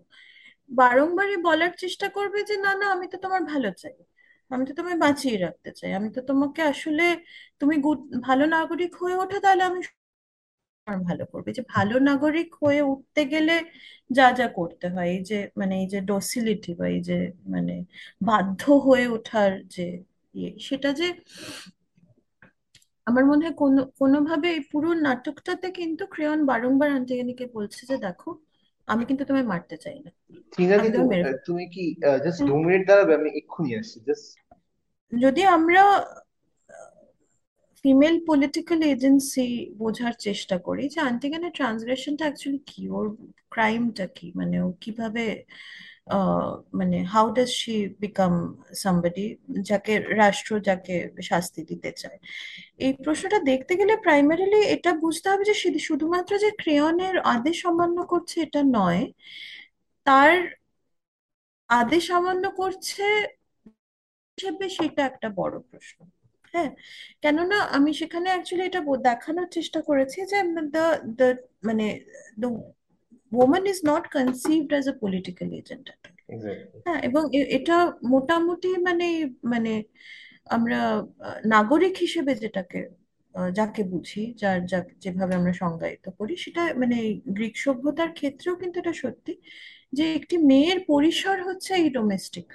বারংবারই 0.71 1.37
বলার 1.47 1.73
চেষ্টা 1.83 2.07
করবে 2.17 2.39
যে, 2.49 2.55
না 2.65 2.73
না, 2.81 2.87
আমি 2.95 3.07
তো 3.13 3.17
তোমার 3.25 3.43
ভালো 3.53 3.69
চাই। 3.83 3.97
আমি 4.51 4.65
তো 4.69 4.73
তোমায় 4.79 4.99
বাঁচিয়ে 5.05 5.37
রাখতে 5.45 5.71
চাই। 5.79 5.91
আমি 5.99 6.09
তো 6.17 6.21
তোমাকে 6.31 6.61
আসলে, 6.73 7.05
তুমি 7.61 7.75
ভালো 8.27 8.45
নাগরিক 8.55 8.93
হয়ে 9.03 9.17
ওঠো, 9.23 9.37
তাহলে 9.45 9.63
আমি 9.71 9.81
ভালো 11.05 11.25
করবে। 11.33 11.51
যে 11.59 11.63
ভালো 11.75 11.95
নাগরিক 12.09 12.49
হয়ে 12.63 12.81
উঠতে 12.93 13.21
গেলে 13.33 13.53
যা 14.11 14.27
যা 14.39 14.47
করতে 14.59 14.87
হয়, 14.95 15.09
এই 15.15 15.21
যে 15.31 15.37
মানে 15.61 15.75
এই 15.83 15.87
যে 15.93 15.99
ডসিলিটি 16.11 16.71
বা 16.81 16.87
এই 16.89 17.01
যে 17.09 17.15
মানে 17.55 17.73
বাধ্য 18.21 18.61
হয়ে 18.87 19.05
ওঠার 19.17 19.53
যে 19.75 19.83
ইয়ে 20.35 20.51
সেটা 20.69 20.89
যে 21.01 21.07
আমার 23.07 23.25
মনে 23.25 23.43
হয় 23.45 23.57
কোনো 23.63 23.81
কোনোভাবে 24.01 24.49
এই 24.51 24.63
পুরো 24.73 24.91
নাটকটাতে 25.07 25.67
কিন্তু 25.79 26.03
ক্রেয়ন 26.07 26.41
বারংবার 26.51 26.91
আন্টিগনিকে 26.91 27.45
বলছে 27.57 27.81
যে 27.91 27.97
দেখো 27.99 28.31
আমি 28.89 29.03
কিন্তু 29.09 29.23
তোমায় 29.25 29.47
মারতে 29.53 29.77
চাই 29.77 29.99
না। 30.05 30.11
তোমায় 30.59 31.09
মেরে 31.13 31.33
তুমি 31.47 31.65
কি 31.75 31.85
জাস্ট 32.25 32.41
দু 32.49 32.55
মিনিট 32.63 32.83
দাঁড়াবে 32.89 33.13
আমি 33.15 33.29
এক্ষুনি 33.41 33.71
আসছি 33.81 33.99
জাস্ট 34.09 34.29
যদি 35.13 35.43
আমরা 35.57 35.83
ফিমেল 37.85 38.17
পলিটিক্যাল 38.27 38.81
এজেন্সি 38.93 39.47
বোঝার 39.77 40.15
চেষ্টা 40.27 40.57
করি 40.59 40.85
যে 40.89 40.99
আন্টিগেনের 41.01 41.53
ট্রান্সগ্রেশনটা 41.53 42.25
অ্যাকচুয়ালি 42.25 42.61
কি? 42.67 42.83
ওর 42.91 43.07
ক্রাইমটা 43.51 44.07
কি? 44.17 44.27
মানে 44.35 44.57
ও 44.61 44.69
কীভাবে 44.81 45.25
মানে 46.81 46.97
how 47.13 47.27
does 47.37 47.51
she 47.61 47.73
become 48.01 48.33
somebody 48.83 49.25
যাকে, 49.69 49.93
রাষ্ট্র 50.23 50.53
যাকে 50.69 50.95
শাস্তি 51.31 51.61
দিতে 51.71 51.91
চায়? 52.03 52.19
এই 52.85 52.93
প্রশ্নটা 53.05 53.39
দেখতে 53.51 53.73
গেলে 53.81 53.95
প্রাইমারিলি 54.05 54.61
এটা 54.75 54.91
বুঝতে 55.05 55.27
হবে 55.33 55.45
যে 55.51 55.55
শুধুমাত্র 55.89 56.33
যে 56.45 56.51
ক্রেয়নের 56.63 57.17
আদেশ 57.35 57.59
অমান্য 57.71 57.99
করছে 58.13 58.37
এটা 58.47 58.61
নয়, 58.79 59.03
তার 60.07 60.33
আদেশ 61.71 62.05
অমান্য 62.19 62.45
করছে 62.61 63.05
হিসেবে 64.39 64.67
সেটা 64.79 65.03
একটা 65.11 65.29
বড় 65.41 65.55
প্রশ্ন 65.71 65.99
হ্যাঁ? 66.55 66.71
কেননা 67.23 67.57
আমি 67.77 67.91
সেখানে 68.01 68.29
অ্যাকচুয়ালি 68.33 68.65
এটা 68.69 68.81
দেখানোর 69.09 69.49
চেষ্টা 69.57 69.81
করেছি 69.89 70.19
যে 70.33 70.39
দ্য 70.75 70.85
দ্য 71.19 71.29
মানে 71.69 71.85
the 72.41 72.49
woman 73.39 73.65
is 73.67 73.81
not 73.91 74.05
conceived 74.11 74.73
as 74.73 74.87
a 74.87 74.95
political 75.03 75.49
agent 75.61 75.87
at 75.95 76.03
all. 76.05 76.15
হ্যাঁ 76.87 77.01
এবং 77.03 77.23
এটা 77.59 77.77
মোটামুটি 78.05 78.71
মানে 78.79 79.09
মানে 79.45 79.73
আমরা 80.47 80.81
নাগরিক 81.47 81.95
হিসেবে 81.97 82.33
যেটাকে 82.35 82.81
যাকে 83.53 83.83
বুঝি 83.83 84.35
যার 84.37 84.59
যা 84.67 84.79
যেভাবে 84.99 85.35
আমরা 85.35 85.53
সংজ্ঞায়িত 85.53 86.07
করি 86.19 86.35
সেটা 86.37 86.63
মানে 86.75 86.99
গ্রিক 87.27 87.55
সভ্যতার 87.57 88.11
ক্ষেত্রেও 88.13 88.55
কিন্তু 88.57 88.77
এটা 88.81 88.93
সত্যি 88.93 89.33
যে 89.93 90.05
একটি 90.15 90.37
মেয়ের 90.51 90.79
পরিসর 90.87 91.37
হচ্ছে 91.43 91.71
এই 91.75 91.89
ডোমেস্টিক 91.91 92.49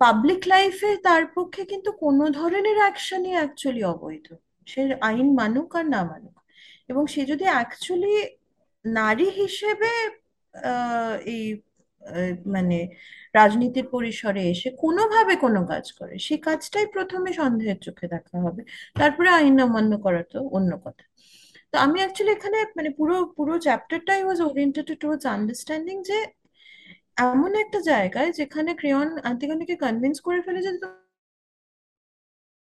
পাবলিক 0.00 0.42
লাইফে 0.46 0.90
তার 0.96 1.24
পক্ষে 1.26 1.62
কিন্তু 1.64 1.90
কোনো 2.04 2.24
ধরনের 2.30 2.76
অ্যাকশনই 2.76 3.32
অ্যাকচুয়ালি 3.32 3.82
অবৈধ। 3.84 4.26
সে 4.66 4.80
আইন 5.00 5.28
মানুক 5.34 5.68
আর 5.76 5.86
না 5.88 6.00
মানুক। 6.04 6.34
এবং 6.88 7.02
সে 7.14 7.22
যদি 7.32 7.44
অ্যাকচুয়ালি 7.54 8.14
নারী 8.84 9.28
হিসেবে 9.40 9.90
এই 11.34 11.44
মানে 12.54 12.78
রাজনীতির 13.38 13.86
পরিসরে 13.94 14.42
এসে 14.52 14.68
কোনোভাবে 14.84 15.34
কোনো 15.44 15.60
কাজ 15.72 15.84
করে 15.98 16.14
সেই 16.26 16.40
কাজটাই 16.48 16.86
প্রথমে 16.94 17.30
সন্দেহের 17.40 17.78
চোখে 17.86 18.06
দেখা 18.14 18.36
হবে। 18.44 18.62
তারপরে 19.00 19.28
আইন 19.38 19.56
অমান্য 19.66 19.92
করা 20.04 20.22
তো 20.32 20.38
অন্য 20.56 20.72
কথা। 20.84 21.04
তো 21.72 21.76
আমি 21.86 21.98
অ্যাকচুয়ালি 22.02 22.32
এখানে 22.38 22.58
মানে 22.78 22.90
পুরো 22.98 23.16
পুরো 23.36 23.54
চ্যাপ্টারটাই 23.66 24.22
ওয়াজ 24.26 24.38
ওরিয়েন্টেড 24.48 24.86
টুয়ার্ডস 25.02 25.26
আন্ডারস্ট্যান্ডিং 25.34 25.96
যে, 26.10 26.18
এমন 27.24 27.50
একটা 27.64 27.78
জায়গায় 27.90 28.30
যেখানে 28.40 28.70
ক্রেয়ন 28.80 29.08
আন্টিগনিকে 29.30 29.74
কনভিন্স 29.84 30.16
করে 30.26 30.40
ফেলে 30.46 30.60
যে 30.66 30.72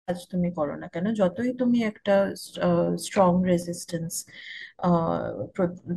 কাজ 0.09 0.19
তুমি 0.33 0.49
করো 0.59 0.75
না 0.83 0.87
কেন? 0.95 1.07
যতই 1.21 1.51
তুমি 1.61 1.79
একটা 1.91 2.15
স্ট্রং 3.05 3.31
রেজিস্ট্যান্স 3.53 4.15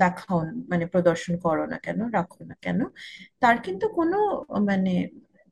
দেখাও 0.03 0.37
মানে 0.71 0.85
প্রদর্শন 0.93 1.33
করো 1.45 1.63
না 1.73 1.77
কেন, 1.85 1.99
রাখো 2.17 2.41
না 2.49 2.55
কেন, 2.65 2.79
তার 3.41 3.57
কিন্তু 3.65 3.85
কোনো 3.99 4.17
মানে 4.69 4.93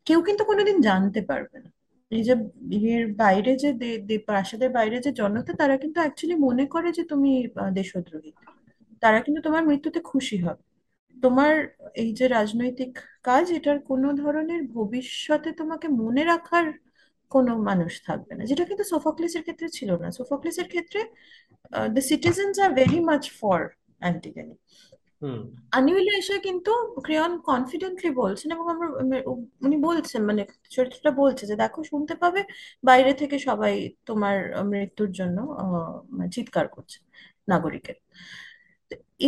কেউ 0.08 0.20
কিন্তু 0.28 0.44
কোনোদিন 0.52 0.78
জানতে 0.88 1.22
পারবে 1.30 1.58
না। 1.66 1.70
এই 2.12 2.22
যে 2.28 2.34
এর 2.96 3.04
বাইরে 3.24 3.52
যে 3.64 3.70
প্রাসাদের 4.28 4.70
বাইরে 4.78 4.98
যে 5.06 5.12
জনতা, 5.22 5.52
তারা 5.62 5.76
কিন্তু 5.84 5.98
অ্যাকচুয়ালি 6.04 6.38
মনে 6.48 6.66
করে 6.74 6.90
যে 6.98 7.04
তুমি 7.12 7.32
দেশদ্রোহী। 7.80 8.32
তারা 9.04 9.20
কিন্তু 9.26 9.40
তোমার 9.48 9.64
মৃত্যুতে 9.70 10.00
খুশি 10.12 10.38
হবে। 10.46 10.64
তোমার 11.18 11.54
এই 12.04 12.10
যে 12.20 12.26
রাজনৈতিক 12.38 12.92
কাজ, 13.28 13.46
এটার 13.58 13.80
কোনো 13.90 14.08
ধরনের 14.24 14.62
ভবিষ্যতে 14.78 15.50
তোমাকে 15.60 15.88
মনে 16.02 16.24
রাখার 16.32 16.66
কোনো 17.32 17.52
মানুষ 17.70 17.94
থাকবে 18.04 18.34
না 18.36 18.44
যেটা 18.46 18.64
কিন্তু 18.66 18.84
সোফোক্লেসের 18.84 19.42
ক্ষেত্রে 19.42 19.68
ছিল 19.70 19.90
না। 19.98 20.08
সোফোক্লেসের 20.12 20.68
ক্ষেত্রে 20.68 21.00
the 21.94 22.02
citizens 22.02 22.56
are 22.60 22.72
very 22.74 23.00
much 23.00 23.24
for 23.40 23.60
Antigone 24.00 24.56
hmm. 25.22 25.42
আনিউলে 25.72 26.14
এসে 26.18 26.36
কিন্তু 26.40 26.72
ক্রেয়ন 27.02 27.34
কনফিডেন্টলি 27.42 28.10
বলছেন 28.16 28.50
এবং 28.52 28.66
আমরা 28.70 28.88
উনি 29.66 29.78
বলছেন 29.82 30.22
মানে 30.26 30.42
চরিত্রটা 30.70 31.12
বলছে 31.12 31.44
যে 31.46 31.56
দেখো 31.56 31.80
শুনতে 31.84 32.14
পাবে 32.16 32.42
বাইরে 32.84 33.12
থেকে 33.14 33.38
সবাই 33.40 33.74
তোমার 34.06 34.36
মৃত্যুর 34.64 35.12
জন্য 35.12 35.38
মানে 36.10 36.30
চিৎকার 36.30 36.68
করছে 36.68 36.98
নাগরিকের। 37.48 37.98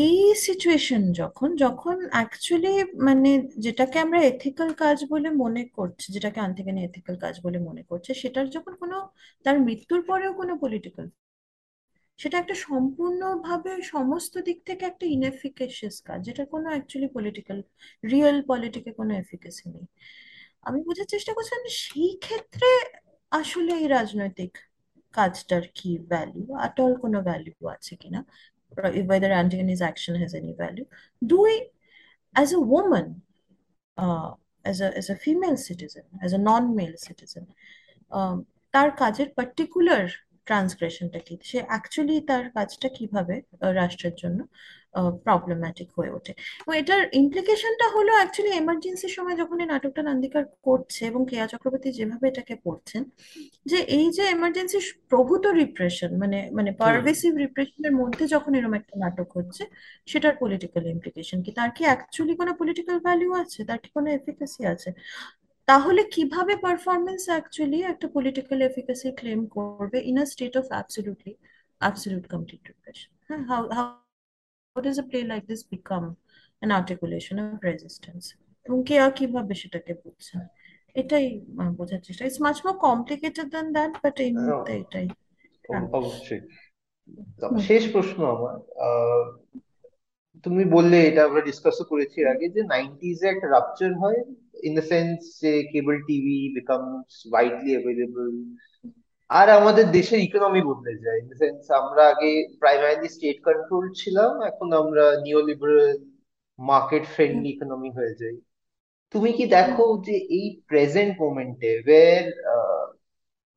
এই 0.04 0.18
সিচুয়েশন 0.46 1.02
যখন 1.22 1.50
যখন 1.64 1.98
অ্যাকচুয়ালি 2.16 2.74
মানে 3.08 3.30
যেটাকে 3.66 3.98
আমরা 4.06 4.20
এথিক্যাল 4.32 4.70
কাজ 4.84 4.98
বলে 5.14 5.30
মনে 5.44 5.64
করছি, 5.78 6.08
যেটাকে 6.16 6.40
আনথিকানি 6.48 6.80
এথিক্যাল 6.84 7.16
কাজ 7.24 7.36
বলে 7.46 7.60
মনে 7.70 7.84
করছে, 7.90 8.12
সেটার 8.22 8.46
যখন 8.56 8.74
কোনো, 8.82 8.98
তার 9.46 9.56
মৃত্যুর 9.68 10.02
পরেও 10.10 10.32
কোনো 10.40 10.54
পলিটিক্যাল 10.64 11.08
সেটা 12.20 12.36
একটা 12.40 12.56
সম্পূর্ণভাবে 12.68 13.72
সমস্ত 13.96 14.34
দিক 14.48 14.58
থেকে 14.70 14.84
একটা 14.92 15.06
ইনএফিকেশিয়াস 15.16 15.98
কাজ, 16.08 16.20
যেটা 16.28 16.44
কোনো 16.54 16.68
অ্যাকচুয়ালি 16.74 17.10
পলিটিক্যাল 17.18 17.60
রিয়েল 18.04 18.38
পলিটিকে 18.50 18.92
কোনো 19.00 19.12
এফিকেসি 19.24 19.66
নেই। 19.76 19.86
আমি 20.68 20.80
বোঝার 20.88 21.08
চেষ্টা 21.14 21.32
করছিলাম 21.36 21.64
সেই 21.84 22.12
ক্ষেত্রে 22.26 22.70
আসলে 23.32 23.72
এই 23.82 23.88
রাজনৈতিক 23.98 24.52
কাজটার 25.14 25.64
কি 25.78 25.90
ভ্যালু 26.12 26.42
আট 26.66 26.76
অল 26.84 26.94
কোনো 27.04 27.18
ভ্যালু 27.30 27.52
আছে 27.76 27.94
কিনা? 28.02 28.20
whether 29.11 29.31
Antony's 29.33 29.83
action 29.83 30.15
has 30.23 30.33
any 30.35 30.53
value 30.55 30.87
দুই 31.25 31.53
as 32.35 32.49
a 32.53 32.63
woman 32.75 33.07
uh, 33.99 34.31
as 34.65 34.81
a 34.81 34.89
as 34.97 35.07
a 35.11 35.17
female 35.17 35.59
citizen 35.69 36.05
as 36.23 36.33
a 36.33 36.39
non-male 36.39 36.97
citizen 36.99 37.45
um, 38.11 38.37
তার 38.75 38.89
কাজের 38.97 39.29
পার্টিকুলার 39.37 40.07
ট্রান্সগ্রেশনটা 40.48 41.20
কি? 41.28 41.34
সে 41.50 41.58
অ্যাকচুয়ালি 41.70 42.16
তার 42.30 42.44
কাজটা 42.56 42.88
কীভাবে 42.98 43.36
রাষ্ট্রের 43.80 44.16
জন্য 44.22 44.40
প্রবলেম্যাটিক 45.26 45.90
হয়ে 45.98 46.12
ওঠে? 46.18 46.32
এবং 46.62 46.74
এটার 46.82 47.02
ইমপ্লিকেশনটা 47.22 47.86
হলো 47.96 48.12
অ্যাকচুয়ালি 48.18 48.52
এমার্জেন্সির 48.62 49.14
সময় 49.18 49.38
যখন 49.42 49.58
এই 49.64 49.70
নাটকটা 49.74 50.02
নান্দিকার 50.10 50.44
করছে 50.68 51.02
এবং 51.12 51.22
কেয়া 51.30 51.48
চক্রবর্তী 51.54 51.90
যেভাবে 52.00 52.26
এটাকে 52.32 52.56
পড়ছেন 52.66 53.02
যে 53.72 53.80
এই 53.98 54.08
যে 54.18 54.24
এমার্জেন্সি 54.36 54.80
প্রভূত 55.12 55.44
রিপ্রেশন 55.62 56.12
মানে 56.24 56.40
মানে 56.58 56.72
পারভেসিভ 56.82 57.32
রিপ্রেশনের 57.44 57.94
মধ্যে 58.02 58.24
যখন 58.36 58.52
এরকম 58.58 58.74
একটা 58.80 58.94
নাটক 59.04 59.30
হচ্ছে 59.38 59.64
সেটার 60.08 60.34
পলিটিক্যাল 60.42 60.84
ইমপ্লিকেশন 60.96 61.38
কি? 61.46 61.52
তার 61.60 61.70
কি 61.78 61.84
অ্যাকচুয়ালি 61.90 62.34
কোনো 62.42 62.52
পলিটিক্যাল 62.62 62.98
ভ্যালু 63.06 63.28
আছে? 63.44 63.60
তার 63.70 63.80
কি 63.84 63.90
কোনো 63.96 64.08
এফিকাসি 64.18 64.62
আছে? 64.74 64.90
তাহলে 65.68 66.02
কীভাবে 66.16 66.54
পারফরমেন্স 66.66 67.24
অ্যাকচুয়ালি 67.30 67.80
একটা 67.84 68.08
পলিটিক্যাল 68.08 68.60
এফিকাসি 68.62 69.08
ক্লেম 69.12 69.42
করবে 69.56 69.98
in 70.10 70.16
a 70.20 70.26
state 70.26 70.54
of 70.58 70.66
absolutely 70.72 71.34
absolute 71.82 72.26
complete 72.34 72.62
repression 72.68 73.12
হ্যাঁ 73.28 73.42
how 73.52 73.64
how 73.78 73.88
does 74.76 75.00
a 75.00 75.04
play 75.04 75.24
like 75.24 75.46
this 75.48 75.64
become 75.66 76.08
an 76.62 76.70
articulation 76.72 77.36
of 77.40 77.50
resistance? 77.64 78.26
এবং 78.66 78.80
কে 78.84 78.96
আর 79.00 79.12
কীভাবে 79.20 79.54
সেটাকে 79.56 79.94
বুঝছেন 80.04 80.42
এটাই 80.96 81.26
বোঝার 81.80 82.02
চেষ্টা। 82.08 82.24
It's 82.26 82.40
much 82.42 82.58
more 82.66 82.76
complicated 82.88 83.48
than 83.54 83.68
that 83.76 83.94
but 84.04 84.16
এই 84.26 84.32
মুহূর্তে 84.38 84.72
এটাই 84.84 85.08
অবশ্যই। 86.00 86.42
তো 87.40 87.46
শেষ 87.70 87.84
প্রশ্ন 87.94 88.20
আমার। 88.36 88.56
তুমি 90.46 90.64
বললে 90.76 90.98
এটা 91.10 91.22
আমরা 91.28 91.42
ডিসকাসও 91.42 91.86
করেছি 91.92 92.20
আগে 92.34 92.46
যে 92.56 92.62
নাইনটিজ 92.74 93.20
এ 93.24 93.28
একটা 93.34 93.48
রাপচার 93.56 93.92
হয় 94.04 94.20
ইন 94.68 94.72
দ্য 94.80 94.86
সেন্স 94.94 95.18
যে 95.42 95.52
cable 95.74 95.96
TV 96.08 96.38
becomes 96.58 97.12
widely 97.32 97.72
available 97.76 98.32
আর 99.30 99.48
আমাদের 99.60 99.86
দেশের 99.98 100.20
ইকোনমি 100.28 100.62
বদলে 100.70 100.94
যায় 101.04 101.18
ইন 101.22 101.28
দ্য 101.32 101.38
সেন্স 101.44 101.62
আমরা 101.82 102.04
আগে 102.14 102.32
প্রাইমারিলি 102.62 103.10
স্টেট 103.16 103.38
কন্ট্রোল 103.48 103.86
ছিলাম 104.02 104.32
এখন 104.52 104.68
আমরা 104.82 105.06
neo 105.26 105.42
liberal 105.50 105.92
market 106.60 107.04
hmm 107.06 107.14
friendly 107.16 107.50
economy 107.56 107.90
হয়ে 107.98 108.14
যাই 108.22 108.36
তুমি 109.14 109.30
কি 109.38 109.46
হুম 109.46 109.54
দেখো 109.58 109.86
যে 110.08 110.16
এই 110.38 110.46
প্রেজেন্ট 110.70 111.14
মোমেন্টে 111.24 111.72
ওয়ের 111.86 112.26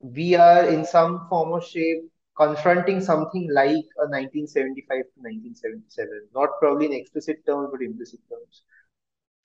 we 0.02 0.34
are 0.34 0.64
in 0.64 0.84
some 0.84 1.26
form 1.28 1.50
or 1.50 1.62
shape 1.62 2.02
confronting 2.36 3.00
something 3.02 3.48
like 3.52 3.84
a 3.98 4.06
1975 4.08 5.04
to 5.04 5.18
1977, 5.20 6.28
not 6.34 6.48
probably 6.58 6.86
in 6.86 6.92
explicit 6.92 7.44
terms, 7.46 7.68
but 7.70 7.82
implicit 7.82 8.20
terms. 8.30 8.62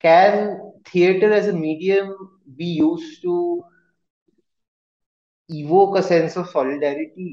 Can 0.04 0.34
theater 0.84 1.32
as 1.32 1.46
a 1.48 1.52
medium 1.52 2.08
be 2.56 2.68
used 2.88 3.22
to 3.22 3.64
evoke 5.50 5.98
a 5.98 6.02
sense 6.02 6.36
of 6.36 6.48
solidarity? 6.48 7.30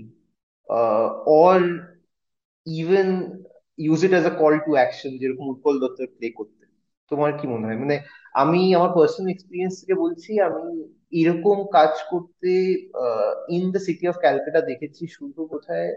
Uh, 0.69 1.07
or 1.26 1.56
even 2.68 3.07
use 3.77 4.03
it 4.03 4.14
as 4.14 4.26
a 4.26 4.31
call 4.31 4.56
to 4.65 4.72
action 4.85 5.11
যেরকম 5.22 5.45
উৎপল 5.53 5.73
দত্তের 5.84 6.10
play 6.15 6.27
করতে 6.40 6.64
তোমার 7.11 7.31
কি 7.40 7.45
মনে 7.48 7.65
হয়? 7.68 7.80
মানে 7.84 7.95
আমি 8.41 8.61
আমার 8.77 8.91
পার্সোনাল 8.98 9.30
এক্সপিরিয়েন্স 9.34 9.73
থেকে 9.80 9.95
বলছি 10.03 10.31
আমি 10.48 10.64
এরকম 11.19 11.57
কাজ 11.77 11.94
করতে 12.11 12.52
in 13.56 13.64
the 13.73 13.81
city 13.85 14.06
of 14.11 14.15
Calcutta 14.23 14.61
দেখেছি 14.69 15.03
শুধু 15.15 15.41
কোথায় 15.53 15.90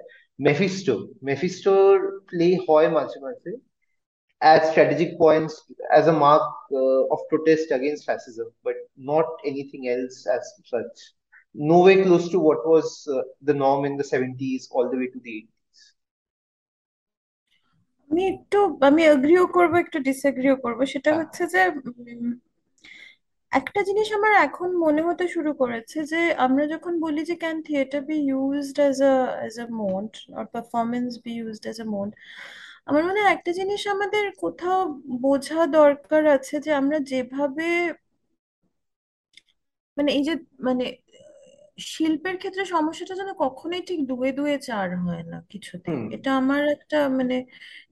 মেফিস্টো 0.46 0.94
মেফিস্টোর 1.22 1.90
প্লে 2.28 2.46
হয় 2.66 2.88
মাঝে 2.96 3.18
মাঝে। 3.26 3.50
as 4.41 4.69
strategic 4.71 5.17
points 5.17 5.53
as 5.91 6.07
a 6.07 6.13
mark 6.13 6.41
uh, 6.71 7.03
of 7.07 7.19
protest 7.29 7.71
against 7.71 8.05
fascism, 8.05 8.47
but 8.63 8.75
not 8.97 9.25
anything 9.45 9.87
else 9.87 10.25
as 10.27 10.41
such. 10.65 10.97
Nowhere 11.55 12.03
close 12.03 12.29
to 12.29 12.39
what 12.39 12.65
was 12.65 13.07
uh, 13.09 13.21
the 13.41 13.53
norm 13.55 13.85
in 13.85 13.97
the 13.97 14.03
70s 14.05 14.69
all 14.71 14.89
the 14.89 14.97
way 14.97 15.07
to 15.07 15.19
the 15.19 15.31
80s. 15.31 15.93
আমি 18.11 18.21
একটু 18.33 18.57
আমি 18.87 19.01
এগ্রিও 19.13 19.43
করবো 19.55 19.75
একটু 19.83 19.97
ডিসএগ্রিও 20.07 20.55
করবো 20.63 20.81
সেটা 20.93 21.09
হ্যাঁ 21.09 21.19
হচ্ছে 21.19 21.41
যে 21.53 21.61
উম, 22.01 22.31
একটা 23.51 23.79
জিনিস 23.87 24.07
আমার 24.17 24.33
এখন 24.47 24.69
মনে 24.85 25.01
হতে 25.07 25.25
শুরু 25.35 25.51
করেছে 25.61 25.97
যে 26.11 26.17
আমরা 26.45 26.63
যখন 26.73 26.93
বলি 27.05 27.21
যে 27.29 27.35
can 27.41 27.57
theatre 27.67 28.01
be 28.09 28.17
used 28.29 28.77
as 28.81 28.97
a 29.03 29.15
as 29.39 29.55
a 29.65 29.77
mode 29.81 30.07
or 30.37 30.45
performance 30.55 31.09
be 31.23 31.31
used 31.39 31.63
as 31.67 31.77
a 31.85 31.95
mode 31.95 32.09
আমার 32.86 33.02
মনে 33.04 33.20
হয় 33.20 33.32
একটা 33.34 33.50
জিনিস 33.58 33.82
আমাদের 33.94 34.24
কোথাও 34.42 34.80
বোঝা 35.22 35.56
দরকার 35.74 36.22
আছে 36.36 36.54
যে 36.64 36.70
আমরা 36.80 36.98
যেভাবে 37.10 37.64
মানে 39.96 40.10
এই 40.12 40.22
যে 40.24 40.32
মানে 40.66 40.84
শিল্পের 41.86 42.36
ক্ষেত্রে 42.38 42.62
সমস্যাটা 42.74 43.14
যেন 43.20 43.30
কখনোই 43.44 43.82
ঠিক 43.88 44.00
দুয়ে 44.10 44.30
দুয়ে 44.38 44.56
চার 44.68 44.88
হয় 45.04 45.22
না 45.26 45.38
কিছুতে। 45.52 45.90
এটা 46.16 46.30
আমার 46.40 46.62
একটা 46.76 46.96
মানে 47.18 47.34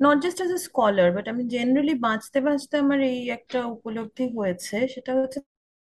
not 0.01 0.17
just 0.25 0.39
as 0.41 0.53
a 0.53 0.69
scholar 0.69 1.09
but 1.17 1.27
আমি 1.33 1.43
জেনারেলি 1.55 1.95
বাঁচতে 2.07 2.39
বাঁচতে 2.47 2.75
আমার 2.85 2.99
এই 3.11 3.19
একটা 3.37 3.59
উপলব্ধি 3.75 4.25
হয়েছে। 4.37 4.77
সেটা 4.95 5.11
হচ্ছে 5.19 5.39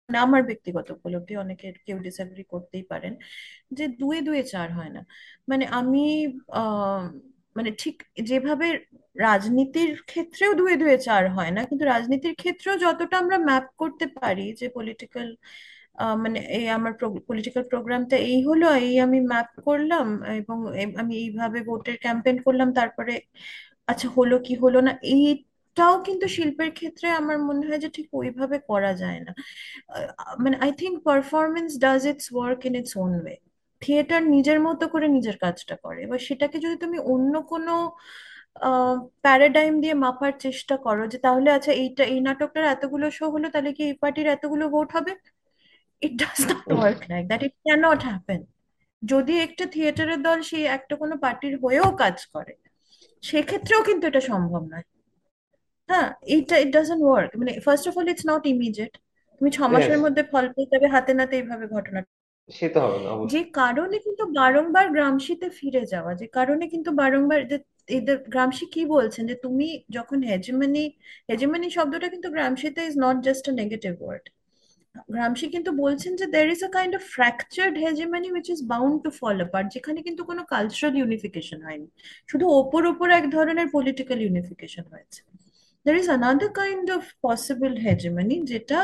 মানে 0.08 0.18
আমার 0.26 0.42
ব্যক্তিগত 0.50 0.86
উপলব্ধি 0.98 1.34
অনেকে 1.44 1.66
কেউ 1.86 1.98
ডিসএগ্রি 2.06 2.42
করতেই 2.52 2.84
পারেন 2.92 3.12
যে 3.72 3.84
দুয়ে 4.00 4.20
দুয়ে 4.22 4.42
চার 4.52 4.68
হয় 4.72 4.90
না। 4.90 5.00
মানে 5.50 5.64
আমি 5.78 6.00
আহ 6.54 7.04
মানে 7.58 7.70
ঠিক 7.82 7.96
যেভাবে 8.30 8.66
রাজনীতির 9.26 9.90
ক্ষেত্রেও 10.10 10.52
দুয়ে 10.60 10.76
দুয়ে 10.82 10.96
চার 11.08 11.24
হয় 11.36 11.52
না, 11.56 11.60
কিন্তু 11.68 11.84
রাজনীতির 11.92 12.34
ক্ষেত্রেও 12.42 12.76
যতটা 12.84 13.16
আমরা 13.22 13.36
ম্যাপ 13.48 13.66
করতে 13.80 14.06
পারি 14.20 14.46
যে 14.60 14.66
পলিটিক্যাল 14.76 15.28
মানে 16.24 16.38
এই 16.58 16.66
আমার 16.76 16.92
পলিটিক্যাল 17.30 17.64
প্রোগ্রামটা 17.72 18.16
এই 18.30 18.38
হলো, 18.48 18.66
এই 18.86 18.94
আমি 19.06 19.18
ম্যাপ 19.32 19.48
করলাম 19.66 20.06
এবং 20.40 20.58
আমি 21.02 21.14
এইভাবে 21.24 21.58
ভোটের 21.68 21.96
ক্যাম্পেইন 22.04 22.36
করলাম, 22.46 22.68
তারপরে 22.78 23.14
আচ্ছা 23.90 24.08
হলো 24.16 24.36
কি 24.46 24.54
হলো 24.64 24.78
না, 24.86 24.92
এইটাও 25.16 25.94
কিন্তু 26.06 26.26
শিল্পের 26.36 26.70
ক্ষেত্রে 26.78 27.06
আমার 27.20 27.36
মনে 27.48 27.64
হয় 27.68 27.80
যে 27.84 27.88
ঠিক 27.96 28.06
ওইভাবে 28.20 28.56
করা 28.70 28.92
যায় 29.02 29.20
না। 29.26 29.32
মানে 30.44 30.56
I 30.64 30.70
think 30.80 30.96
performance 31.08 31.70
does 31.84 32.02
its 32.12 32.26
work 32.36 32.60
in 32.68 32.74
its 32.80 32.94
own 33.04 33.12
way 33.22 33.36
theatre 33.82 34.22
নিজের 34.34 34.58
মতো 34.66 34.84
করে 34.94 35.06
নিজের 35.16 35.36
কাজটা 35.44 35.74
করে। 35.84 35.98
এবার 36.06 36.20
সেটাকে 36.28 36.56
যদি 36.64 36.76
তুমি 36.84 36.98
অন্য 37.12 37.34
কোনো 37.52 37.74
প্যারাডাইম 39.24 39.72
দিয়ে 39.82 39.94
মাপার 40.04 40.32
চেষ্টা 40.44 40.74
করো 40.86 41.02
যে 41.12 41.18
তাহলে 41.26 41.48
আচ্ছা 41.56 41.72
এইটা 41.82 42.02
এই 42.12 42.20
নাটকটার 42.28 42.64
এতগুলো 42.74 43.06
শো 43.18 43.24
হলো 43.34 43.46
তাহলে 43.54 43.70
কি 43.76 43.82
এই 43.90 43.94
পার্টির 44.02 44.26
এতগুলো 44.36 44.64
ভোট 44.74 44.88
হবে? 44.96 45.12
It 46.02 46.12
does 46.22 46.38
not 46.48 46.60
work 46.74 47.00
like 47.12 47.24
that 47.30 47.42
it 47.48 47.54
can 47.64 47.78
not 47.88 48.00
happen 48.10 48.40
যদি 49.02 49.34
একটা 49.46 49.64
থিয়েটারের 49.74 50.20
দল 50.26 50.38
সেই 50.50 50.64
একটা 50.76 50.94
কোনো 51.02 51.14
পার্টির 51.24 51.54
হয়েও 51.64 51.88
কাজ 52.02 52.16
করে 52.34 52.52
সেক্ষেত্রেও 53.22 53.80
কিন্তু 53.88 54.04
এটা 54.10 54.22
সম্ভব 54.30 54.62
নয়। 54.72 54.86
হ্যাঁ 55.88 56.08
এইটা 56.34 56.54
ইট 56.64 56.70
ডাজন্ট 56.76 57.02
ওয়ার্ক 57.06 57.30
মানে 57.40 57.52
first 57.66 57.84
of 57.90 57.94
all 57.98 58.08
it's 58.12 58.24
not 58.32 58.42
immediate 58.54 58.92
তুমি 59.36 59.50
ছ 59.56 59.58
মাসের 59.74 59.98
মধ্যে 60.04 60.22
ফল 60.32 60.44
পেয়ে 60.54 60.70
যাবে 60.72 60.86
হাতে 60.94 61.12
নাতে 61.18 61.34
এইভাবে 61.40 61.66
ঘটনা 61.76 62.00
সে 62.48 62.66
তো 62.74 62.78
হবে 62.84 62.98
না 62.98 63.10
যে 63.32 63.40
অবশ্যই। 63.40 63.46
কারণে 63.60 63.96
কিন্তু 64.06 64.24
বারংবার 64.38 64.86
গ্রামসিতে 64.96 65.46
ফিরে 65.58 65.82
যাওয়া 65.92 66.12
যে 66.20 66.26
কারণে 66.28 66.64
কিন্তু 66.74 66.90
বারংবার 67.00 67.40
যে 67.50 67.56
এদের 67.88 68.16
গ্রামসি 68.34 68.66
কি 68.74 68.82
বলছেন? 68.86 69.24
যে 69.30 69.36
তুমি 69.44 69.66
যখন 69.90 70.18
হেজেমনি 70.22 70.84
হেজেমনি 71.30 71.68
শব্দটা 71.70 72.08
কিন্তু 72.08 72.28
গ্রামসিতে 72.30 72.80
is 72.88 72.94
not 72.98 73.16
just 73.26 73.44
a 73.48 73.52
negative 73.52 73.94
word 74.00 74.24
Gramsci 75.08 75.46
কিন্তু 75.48 75.70
বলছেন 75.84 76.12
যে 76.16 76.26
there 76.26 76.46
is 76.48 76.60
a 76.64 76.70
kind 76.76 76.92
of 76.96 77.02
fractured 77.14 77.74
hegemony 77.78 78.28
which 78.32 78.46
is 78.50 78.60
bound 78.66 78.96
to 79.04 79.10
fall 79.10 79.36
apart 79.36 79.66
যেখানে 79.74 79.98
কিন্তু 80.02 80.22
কোনো 80.24 80.42
কালচারাল 80.44 80.94
ইউনিফিকেশন 80.96 81.58
হয়নি। 81.62 81.88
শুধু 82.28 82.44
ওপর 82.60 82.82
ওপর 82.86 83.08
এক 83.10 83.24
ধরনের 83.30 83.68
পলিটিক্যাল 83.72 84.18
ইউনিফিকেশন 84.22 84.84
হয়েছে। 84.92 85.20
There 85.86 85.96
is 85.96 86.08
another 86.10 86.50
kind 86.60 86.86
of 86.90 87.02
possible 87.22 87.72
hegemony 87.86 88.36
যেটা 88.44 88.78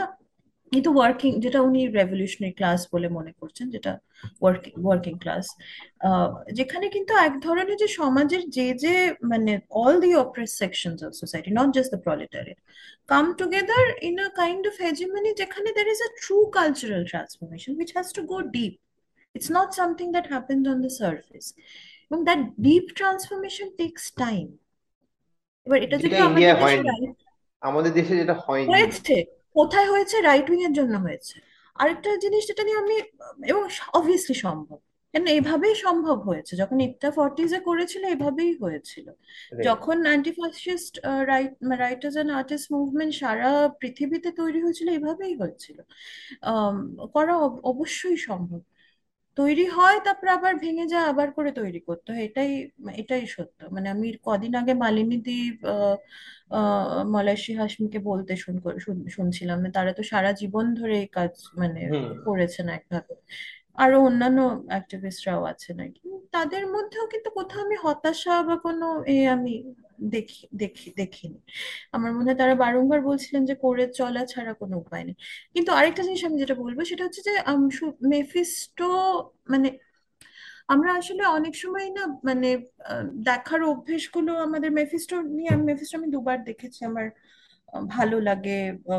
কিন্তু 0.74 0.90
ওয়ার্কিং 0.94 1.30
যেটা 1.40 1.60
উনি 1.62 1.80
রেভলিউশনারি 1.98 2.52
ক্লাস 2.52 2.80
বলে 2.92 3.08
মনে 3.08 3.32
করছেন 3.40 3.66
যেটা 3.70 3.92
ওয়ার্কিং 4.42 4.72
ওয়ার্কিং 4.84 5.14
ক্লাস 5.18 5.46
যেখানে 6.52 6.86
কিন্তু 6.88 7.12
এক 7.26 7.34
ধরনের 7.40 7.76
যে 7.76 7.88
সমাজের 8.00 8.42
যে 8.50 8.66
যে 8.74 8.94
মানে 9.22 9.52
all 9.82 9.94
the 10.00 10.12
oppressed 10.14 10.50
sections 10.62 11.00
of 11.02 11.12
society 11.12 11.50
not 11.50 11.68
just 11.76 11.90
the 11.94 12.00
proletariat 12.06 12.58
come 13.08 13.26
together 13.38 13.84
in 14.02 14.16
a 14.18 14.28
kind 14.34 14.62
of 14.66 14.74
hegemony 14.80 15.30
যেখানে 15.34 15.68
there 15.72 15.86
is 15.86 16.00
a 16.08 16.10
true 16.22 16.36
cultural 16.50 17.02
transformation 17.04 17.70
which 17.78 17.90
has 17.94 18.08
to 18.12 18.22
go 18.32 18.38
deep 18.56 18.74
it's 19.34 19.50
not 19.50 19.68
something 19.72 20.06
that 20.10 20.26
happens 20.28 20.62
on 20.68 20.78
the 20.80 20.92
surface 21.00 21.44
এবং 22.04 22.18
that 22.24 22.40
deep 22.58 22.84
transformation 22.96 23.68
takes 23.80 24.02
time 24.16 24.44
এবার 25.66 25.78
এটা 25.82 25.96
যদি 25.96 26.16
আমাদের 26.16 26.42
দেশে 26.54 26.62
হয়নি। 26.64 27.08
আমাদের 27.62 27.92
দেশে 27.92 28.14
যেটা 28.16 28.34
হয়নি। 28.44 28.68
হয়েছে। 28.72 29.16
কোথায় 29.54 29.90
হয়েছে 29.90 30.20
রাইট 30.20 30.50
উইং 30.50 30.64
এর 30.64 30.72
জন্য 30.72 30.98
হয়েছে। 30.98 31.40
আরেকটা 31.74 32.16
জিনিস 32.16 32.46
যেটা 32.46 32.62
নিয়ে 32.62 32.78
আমি 32.78 33.00
এবং 33.46 33.68
অবভিয়াসলি 33.92 34.34
সম্ভব। 34.34 34.76
কেন 35.12 35.26
এইভাবেই 35.26 35.74
সম্ভব 35.74 36.20
হয়েছে? 36.20 36.56
যখন 36.56 36.80
ইপটা 36.80 37.10
ফর্টিজে 37.10 37.58
করেছিল 37.58 38.04
এভাবেই 38.04 38.54
হয়েছিল। 38.54 39.10
যখন 39.64 40.02
anti 40.02 40.32
fascist 40.32 41.00
write 41.06 41.50
writers 41.78 42.14
and 42.14 42.32
artist 42.32 42.72
movement 42.72 43.14
সারা 43.14 43.68
পৃথিবীতে 43.80 44.30
তৈরি 44.30 44.62
হয়েছিল 44.62 44.88
এভাবেই 44.88 45.34
হয়েছিল। 45.34 45.82
করা 47.12 47.36
অব- 47.36 47.60
অবশ্যই 47.64 48.16
সম্ভব। 48.16 48.60
তৈরি 49.36 49.66
হয় 49.66 50.00
তারপর 50.04 50.28
আবার 50.28 50.54
ভেঙে 50.54 50.86
যায় 50.86 51.02
আবার 51.02 51.28
করে 51.30 51.50
তৈরি 51.52 51.80
করতে 51.80 52.12
হয়। 52.12 52.22
এটাই 52.24 52.50
এটাই 52.94 53.26
সত্য। 53.26 53.58
মানে 53.72 53.88
আমি 53.90 54.06
কদিন 54.24 54.54
আগে 54.54 54.74
মালিনী 54.74 55.16
দি 55.16 55.38
আহ, 55.66 55.96
আহ, 56.50 57.04
মলাশি 57.04 57.52
হাসমিকে 57.54 57.98
বলতে 57.98 58.36
শুন 58.36 58.54
শুন- 58.80 59.08
শুনছিলাম 59.08 59.70
তারা 59.70 59.92
তো 59.92 60.02
সারা 60.02 60.32
জীবন 60.32 60.74
ধরে 60.74 60.94
এই 60.98 61.06
কাজ 61.08 61.30
মানে 61.56 61.80
করেছেন 62.24 62.68
একভাবে। 62.68 63.14
আরও 63.74 63.96
অন্যান্য 64.04 64.38
অ্যাক্টিভিস্টরাও 64.68 65.42
আছে 65.44 65.74
নাকি 65.74 66.00
তাদের 66.32 66.66
মধ্যেও 66.66 67.06
কিন্তু 67.06 67.30
কোথাও 67.30 67.60
আমি 67.62 67.76
হতাশা 67.82 68.42
বা 68.42 68.56
কোনো 68.56 68.86
এ 69.06 69.28
আমি 69.28 69.52
দেখি 70.12 70.42
দেখি, 70.52 70.88
দেখিনি। 70.96 71.38
আমার 71.92 72.10
মনে 72.12 72.26
হয় 72.30 72.38
তারা 72.38 72.54
বারংবার 72.54 73.00
বলছিলেন 73.00 73.42
যে 73.44 73.54
করে 73.54 73.84
চলা 73.88 74.22
ছাড়া 74.26 74.52
কোনো 74.54 74.74
উপায় 74.78 75.02
নেই। 75.04 75.16
কিন্তু 75.54 75.70
আরেকটা 75.72 76.02
জিনিস 76.02 76.22
আমি 76.24 76.36
যেটা 76.40 76.54
বলব, 76.54 76.78
সেটা 76.84 77.02
হচ্ছে 77.04 77.22
যে 77.28 77.32
মেফিস্টো 78.08 78.84
মানে 79.50 79.68
আমরা 80.68 80.90
আসলে 80.94 81.22
অনেক 81.28 81.54
সময় 81.56 81.86
না 81.90 82.02
মানে 82.24 82.48
দেখার 83.24 83.60
অভ্যেসগুলো 83.62 84.32
আমাদের 84.38 84.70
মেফিস্টো 84.72 85.16
নিয়ে, 85.36 85.50
আমি 85.54 85.64
মেফিস্টো 85.64 85.96
আমি 85.98 86.08
দুবার 86.10 86.38
দেখেছি। 86.44 86.80
আমার 86.84 87.06
ভালো 87.88 88.16
লাগে 88.20 88.50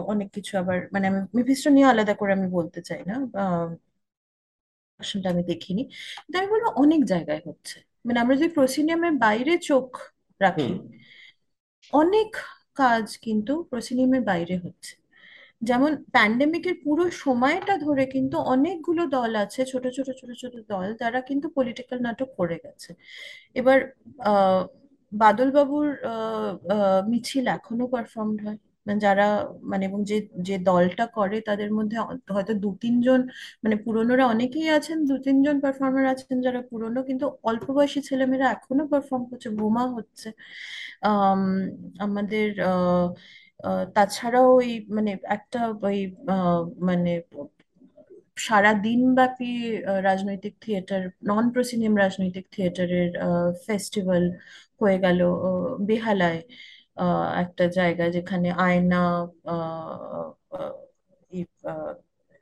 অনেক 0.08 0.30
কিছু 0.32 0.54
আবার 0.58 0.78
মানে 0.94 1.06
আমি 1.08 1.20
মেফিস্টো 1.38 1.70
নিয়ে 1.70 1.88
আলাদা 1.88 2.14
করে 2.14 2.32
আমি 2.34 2.48
বলতে 2.52 2.80
চাই 2.82 3.02
না 3.08 3.16
আসলে 5.00 5.26
আমি 5.30 5.44
দেখিনি। 5.44 5.82
আমি 6.38 6.48
বলব 6.54 6.66
অনেক 6.84 7.02
জায়গায় 7.06 7.42
হচ্ছে। 7.48 7.78
মানে 8.06 8.18
আমরা 8.20 8.36
যদি 8.36 8.50
প্রসিনিয়ামের 8.50 9.14
বাইরে 9.18 9.54
চোখ 9.70 9.88
রাখি। 10.41 10.68
অনেক 11.94 12.30
কাজ 12.76 13.06
কিন্তু 13.18 13.64
প্রসিনিয়ামের 13.70 14.22
বাইরে 14.22 14.56
হচ্ছে। 14.57 14.94
যেমন 15.62 15.91
প্যান্ডেমিকের 16.12 16.76
পুরো 16.84 17.03
সময়টা 17.18 17.76
ধরে 17.78 18.06
কিন্তু 18.07 18.38
অনেকগুলো 18.48 19.03
দল 19.10 19.32
আছে 19.36 19.62
ছোট 19.66 19.84
ছোট 19.98 20.07
ছোট 20.20 20.30
ছোট 20.41 20.53
দল 20.70 20.88
তারা 20.95 21.20
কিন্তু 21.22 21.48
পলিটিক্যাল 21.56 21.99
নাটক 22.02 22.30
করে 22.38 22.57
গেছে। 22.66 22.90
এবার 23.56 23.80
আহ 24.26 24.62
বাদলবাবুর 25.12 25.88
আহ, 26.06 26.16
আহ, 26.76 27.02
মিছিল 27.10 27.45
এখনও 27.49 27.88
পারফর্ম 27.88 28.32
হয়। 28.45 28.60
যারা 29.03 29.26
মানে 29.72 29.84
এবং 29.86 29.99
যে 30.10 30.16
যে 30.41 30.56
দলটা 30.66 31.06
করে 31.18 31.38
তাদের 31.49 31.70
মধ্যে 31.78 31.98
হয়তো 32.36 32.53
দু 32.64 32.70
তিনজন 32.82 33.20
মানে 33.64 33.76
পুরনোরা 33.86 34.24
অনেকেই 34.34 34.68
আছেন 34.78 34.98
দু 35.10 35.16
তিনজন 35.26 35.56
পারফর্মার 35.64 36.06
আছেন 36.14 36.38
যারা 36.45 36.62
পুরনো 36.70 36.99
কিন্তু 37.10 37.26
অল্প 37.44 37.66
বয়সী 37.78 37.99
ছেলেমেয়েরা 38.10 38.48
এখনও 38.56 38.86
পারফর্ম 38.91 39.24
করছে 39.30 39.49
বোমা 39.60 39.84
হচ্ছে। 39.95 40.28
আম, 41.03 41.41
আমাদের 41.99 42.48
তাছাড়াও 43.95 44.48
ওই 44.57 44.70
মানে 44.90 45.12
একটা 45.36 45.60
ওই 45.84 45.98
মানে 46.82 47.12
সারা 48.40 48.72
দিন 48.84 49.02
ব্যাপী 49.18 49.45
রাজনৈতিক 50.07 50.53
থিয়েটার 50.64 51.02
নন 51.30 51.45
প্রসিনিয়াম 51.53 51.95
রাজনৈতিক 51.98 52.45
থিয়েটারের 52.53 53.10
ফেস্টিভ্যাল 53.68 54.24
হয়ে 54.82 54.98
গেল 55.06 55.20
বেহালায়। 55.88 56.40
একটা 57.44 57.64
জায়গা 57.78 58.06
যেখানে 58.16 58.48
আয়না 58.62 58.98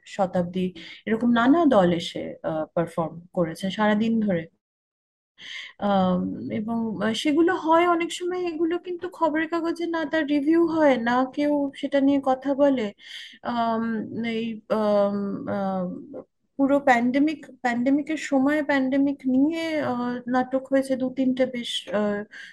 শতাব্দী 0.08 0.66
এরকম 1.08 1.30
নানা 1.40 1.60
দল 1.72 1.90
এসে 1.94 2.20
পারফর্ম 2.76 3.14
করেছে 3.36 3.66
সারাদিন 3.78 4.14
ধরে। 4.22 4.44
এবং 6.58 6.78
সেগুলো 7.24 7.52
হয় 7.66 7.86
অনেক 7.96 8.10
সময়, 8.20 8.42
এগুলো 8.50 8.76
কিন্তু 8.88 9.06
খবরের 9.14 9.48
কাগজে 9.54 9.86
না 9.88 10.00
তার 10.12 10.24
রিভিউ 10.34 10.62
হয়, 10.76 10.94
না 11.08 11.14
কেউ 11.36 11.52
সেটা 11.82 11.98
নিয়ে 12.08 12.20
কথা 12.30 12.50
বলে। 12.62 12.84
এই 14.34 14.44
পুরো 16.60 16.76
প্যান্ডেমিক 16.88 17.40
প্যান্ডেমিকের 17.64 18.20
সময় 18.30 18.60
প্যান্ডেমিক 18.64 19.18
নিয়ে 19.36 19.64
নাটক 20.28 20.64
হয়েছে 20.72 20.94
দু 20.96 21.08
তিনটে 21.18 21.44
বেশ 21.48 21.72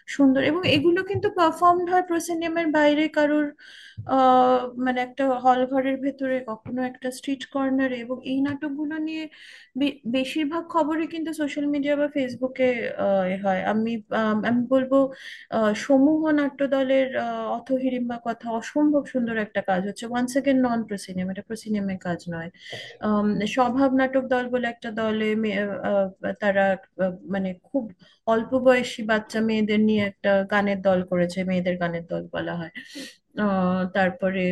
সুন্দর। 0.09 0.43
এবং 0.43 0.63
এগুলো 0.69 1.01
কিন্তু 1.05 1.29
পারফর্মড 1.37 1.87
হয় 1.93 2.05
প্রসেনিয়ামের 2.07 2.69
বাইরে 2.73 3.05
কারোর 3.09 3.47
মানে 4.85 4.99
একটা 5.01 5.25
হল 5.45 5.61
ঘরের 5.67 5.97
ভেতরে 6.01 6.37
কখনো 6.47 6.81
একটা 6.83 7.09
স্ট্রিট 7.19 7.43
কর্নারে 7.53 7.97
এবং 8.05 8.17
এই 8.25 8.39
নাটকগুলো 8.41 8.95
নিয়ে 8.99 9.25
বেশিরভাগ 10.13 10.65
খবরই 10.69 11.07
কিন্তু 11.07 11.31
সোশ্যাল 11.33 11.67
মিডিয়া 11.67 11.95
বা 11.97 12.07
ফেসবুকে 12.09 12.69
হয়। 13.45 13.61
আমি 13.73 13.93
আম, 14.45 14.59
বলব 14.73 14.93
আহ, 15.51 15.73
সমূহ 15.79 16.21
নাট্য 16.33 16.61
দলের 16.69 17.09
আহ, 17.19 17.27
অথ 17.57 17.67
হিড়িম্বা 17.83 18.17
কথা 18.27 18.47
অসম্ভব 18.53 19.03
সুন্দর 19.13 19.35
একটা 19.39 19.61
কাজ 19.63 19.81
হচ্ছে। 19.89 20.05
ওয়ান্স 20.07 20.33
এগেন 20.37 20.59
নন 20.61 20.81
প্রসিনিয়াম 20.89 21.29
এটা 21.33 21.45
প্রসিনিয়ামের 21.49 21.99
কাজ 21.99 22.21
নয়। 22.35 22.51
আচ্ছা। 23.37 23.61
স্বভাব 23.91 24.03
নাটক 24.03 24.25
দল 24.35 24.45
বলে 24.55 24.67
একটা 24.75 24.91
দলে 25.01 25.29
তারা 26.43 26.65
মানে 27.35 27.49
খুব 27.69 27.85
অল্প 28.27 28.51
বয়সী 28.67 29.01
বাচ্চা 29.11 29.39
মেয়েদের 29.49 29.81
নিয়ে 29.89 30.03
একটা 30.11 30.31
গানের 30.53 30.79
দল 30.89 31.01
করেছে, 31.11 31.39
মেয়েদের 31.51 31.77
গানের 31.83 32.05
দল 32.13 32.23
বলা 32.35 32.55
হয়। 32.61 32.73
তারপরে 33.97 34.43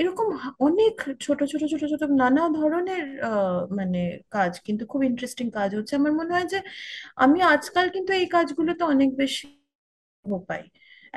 এরকম 0.00 0.28
অনেক 0.66 0.94
ছোট 1.24 1.38
ছোট 1.52 1.62
ছোট 1.72 1.82
ছোট 1.92 2.02
নানা 2.22 2.42
ধরনের 2.60 3.04
মানে 3.78 4.00
কাজ, 4.36 4.52
কিন্তু 4.66 4.82
খুব 4.92 5.00
ইন্টারেস্টিং 5.10 5.46
কাজ 5.58 5.70
হচ্ছে। 5.78 5.94
আমার 6.00 6.12
মনে 6.20 6.32
হয় 6.36 6.46
যে 6.52 6.58
আমি 7.24 7.38
আজকাল 7.54 7.86
কিন্তু 7.96 8.10
এই 8.20 8.26
কাজগুলোতে 8.36 8.82
অনেক 8.94 9.10
বেশি 9.22 9.44
পাই 10.48 10.62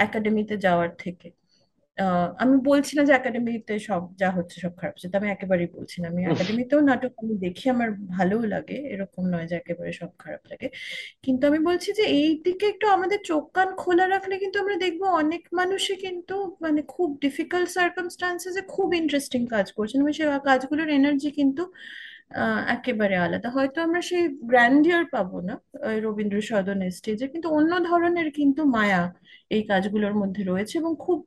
একাডেমিতে 0.06 0.56
যাওয়ার 0.66 0.91
থেকে। 1.03 1.28
আমি 2.44 2.56
বলছি 2.68 2.92
না 2.98 3.04
যে 3.08 3.14
একাডেমিতে 3.16 3.74
সব 3.88 4.02
যা 4.22 4.30
হচ্ছে 4.38 4.56
সব 4.64 4.74
খারাপ 4.80 4.94
হচ্ছে 4.96 5.18
আমি 5.20 5.30
একেবারেই 5.32 5.70
বলছি 5.76 5.98
না। 6.02 6.08
আমি 6.12 6.22
একাডেমিতেও 6.28 6.80
নাটক 6.90 7.12
আমি 7.22 7.34
দেখি 7.46 7.66
আমার 7.76 7.90
ভালোও 8.12 8.44
লাগে 8.54 8.78
এরকম 8.94 9.24
নয় 9.34 9.46
যে 9.50 9.56
একেবারে 9.58 9.92
সব 10.02 10.12
খারাপ 10.20 10.42
লাগে। 10.52 10.68
কিন্তু 11.26 11.44
আমি 11.50 11.60
বলছি 11.70 11.90
যে 12.00 12.04
এই 12.18 12.30
দিকে 12.46 12.66
একটু 12.74 12.86
আমাদের 12.96 13.20
চোখ 13.30 13.44
কান 13.56 13.70
খোলা 13.80 14.06
রাখলে 14.08 14.36
কিন্তু 14.44 14.58
আমরা 14.64 14.76
দেখব 14.84 15.02
অনেক 15.22 15.44
মানুষই 15.60 15.98
কিন্তু 16.06 16.36
মানে 16.64 16.80
খুব 16.90 17.10
ডিফিকাল্ট 17.22 17.68
সার্কামস্টান্সেসে 17.78 18.62
খুব 18.70 18.90
ইন্টারেস্টিং 19.02 19.42
কাজ 19.54 19.68
করছেন 19.78 19.98
এবং 20.02 20.14
সে 20.14 20.26
কাজগুলোর 20.48 20.90
এনার্জি 20.98 21.30
কিন্তু 21.40 21.64
আহ, 22.36 22.60
একেবারে 22.76 23.16
আলাদা। 23.20 23.48
হয়তো 23.56 23.78
আমরা 23.82 24.02
সেই 24.10 24.22
গ্র্যান্ডিয়ার 24.50 25.06
পাবো 25.14 25.38
না 25.44 25.54
রবীন্দ্র 26.06 26.38
সদন 26.50 26.80
স্টেজে 26.98 27.26
কিন্তু 27.34 27.48
অন্য 27.58 27.72
ধরনের 27.90 28.28
কিন্তু 28.38 28.62
মায়া 28.76 29.02
এই 29.52 29.64
কাজগুলোর 29.72 30.16
মধ্যে 30.22 30.42
রয়েছে 30.44 30.74
এবং 30.82 30.92
খুব 31.06 31.20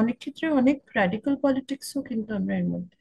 অনেক 0.00 0.16
ক্ষেত্রে 0.22 0.46
অনেক 0.60 0.76
র্যাডিক্যাল 0.96 1.34
পলিটিক্সও 1.44 2.00
কিন্তু 2.10 2.30
আমরা 2.38 2.54
এর 2.60 2.66
মধ্যে 2.74 2.96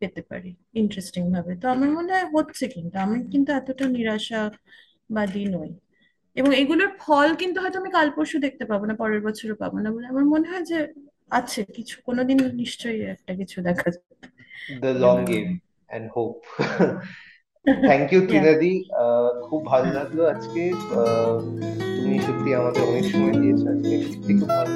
পেতে 0.00 0.22
পারি 0.30 0.50
ইন্টারেস্টিং 0.74 1.22
ভাবে। 1.34 1.52
তো 1.62 1.66
আমার 1.74 1.90
মনে 1.98 2.10
হয় 2.14 2.28
হচ্ছে 2.34 2.64
কিন্তু 2.74 2.94
আমি 3.04 3.18
কিন্তু 3.32 3.50
এতটা 3.52 3.84
নিরাশাবাদী 3.96 5.44
নই। 5.56 5.70
এবং 6.36 6.50
এগুলোর 6.54 6.90
ফল 6.98 7.28
কিন্তু 7.34 7.58
হয়তো 7.62 7.76
আমি 7.78 7.90
কাল 7.90 8.08
পরশু 8.16 8.36
দেখতে 8.46 8.64
পাবো 8.70 8.84
না 8.86 8.94
পরের 8.94 9.20
বছরও 9.26 9.56
পাবো 9.62 9.76
না 9.84 9.88
বলে 9.94 10.06
আমার 10.12 10.24
মনে 10.24 10.46
হয় 10.50 10.64
যে 10.70 10.78
আছে 11.30 11.60
কিছু 11.76 11.94
কোনোদিন 12.06 12.38
নিশ্চয়ই 12.62 13.02
একটা 13.14 13.32
কিছু 13.40 13.56
দেখা 13.68 13.88
যাবে। 13.94 14.14
The 14.82 14.92
long 15.04 15.16
game 15.30 15.48
and 15.90 16.06
hope 16.14 16.36
thank 17.66 18.08
you 18.12 18.20
টিনাদি 18.28 18.72
খুব 19.42 19.60
ভালো 19.66 19.88
লাগলো 19.94 20.22
আজকে 20.26 20.62
তুমি 21.94 22.16
সত্যি 22.18 22.50
আমাদের 22.54 22.82
অনেক 22.90 23.04
সময় 23.10 23.34
দিয়েছো 23.40 23.66
আজকে 23.72 23.94
সত্যি 24.04 24.32
খুব 24.38 24.48
ভালো 24.50 24.72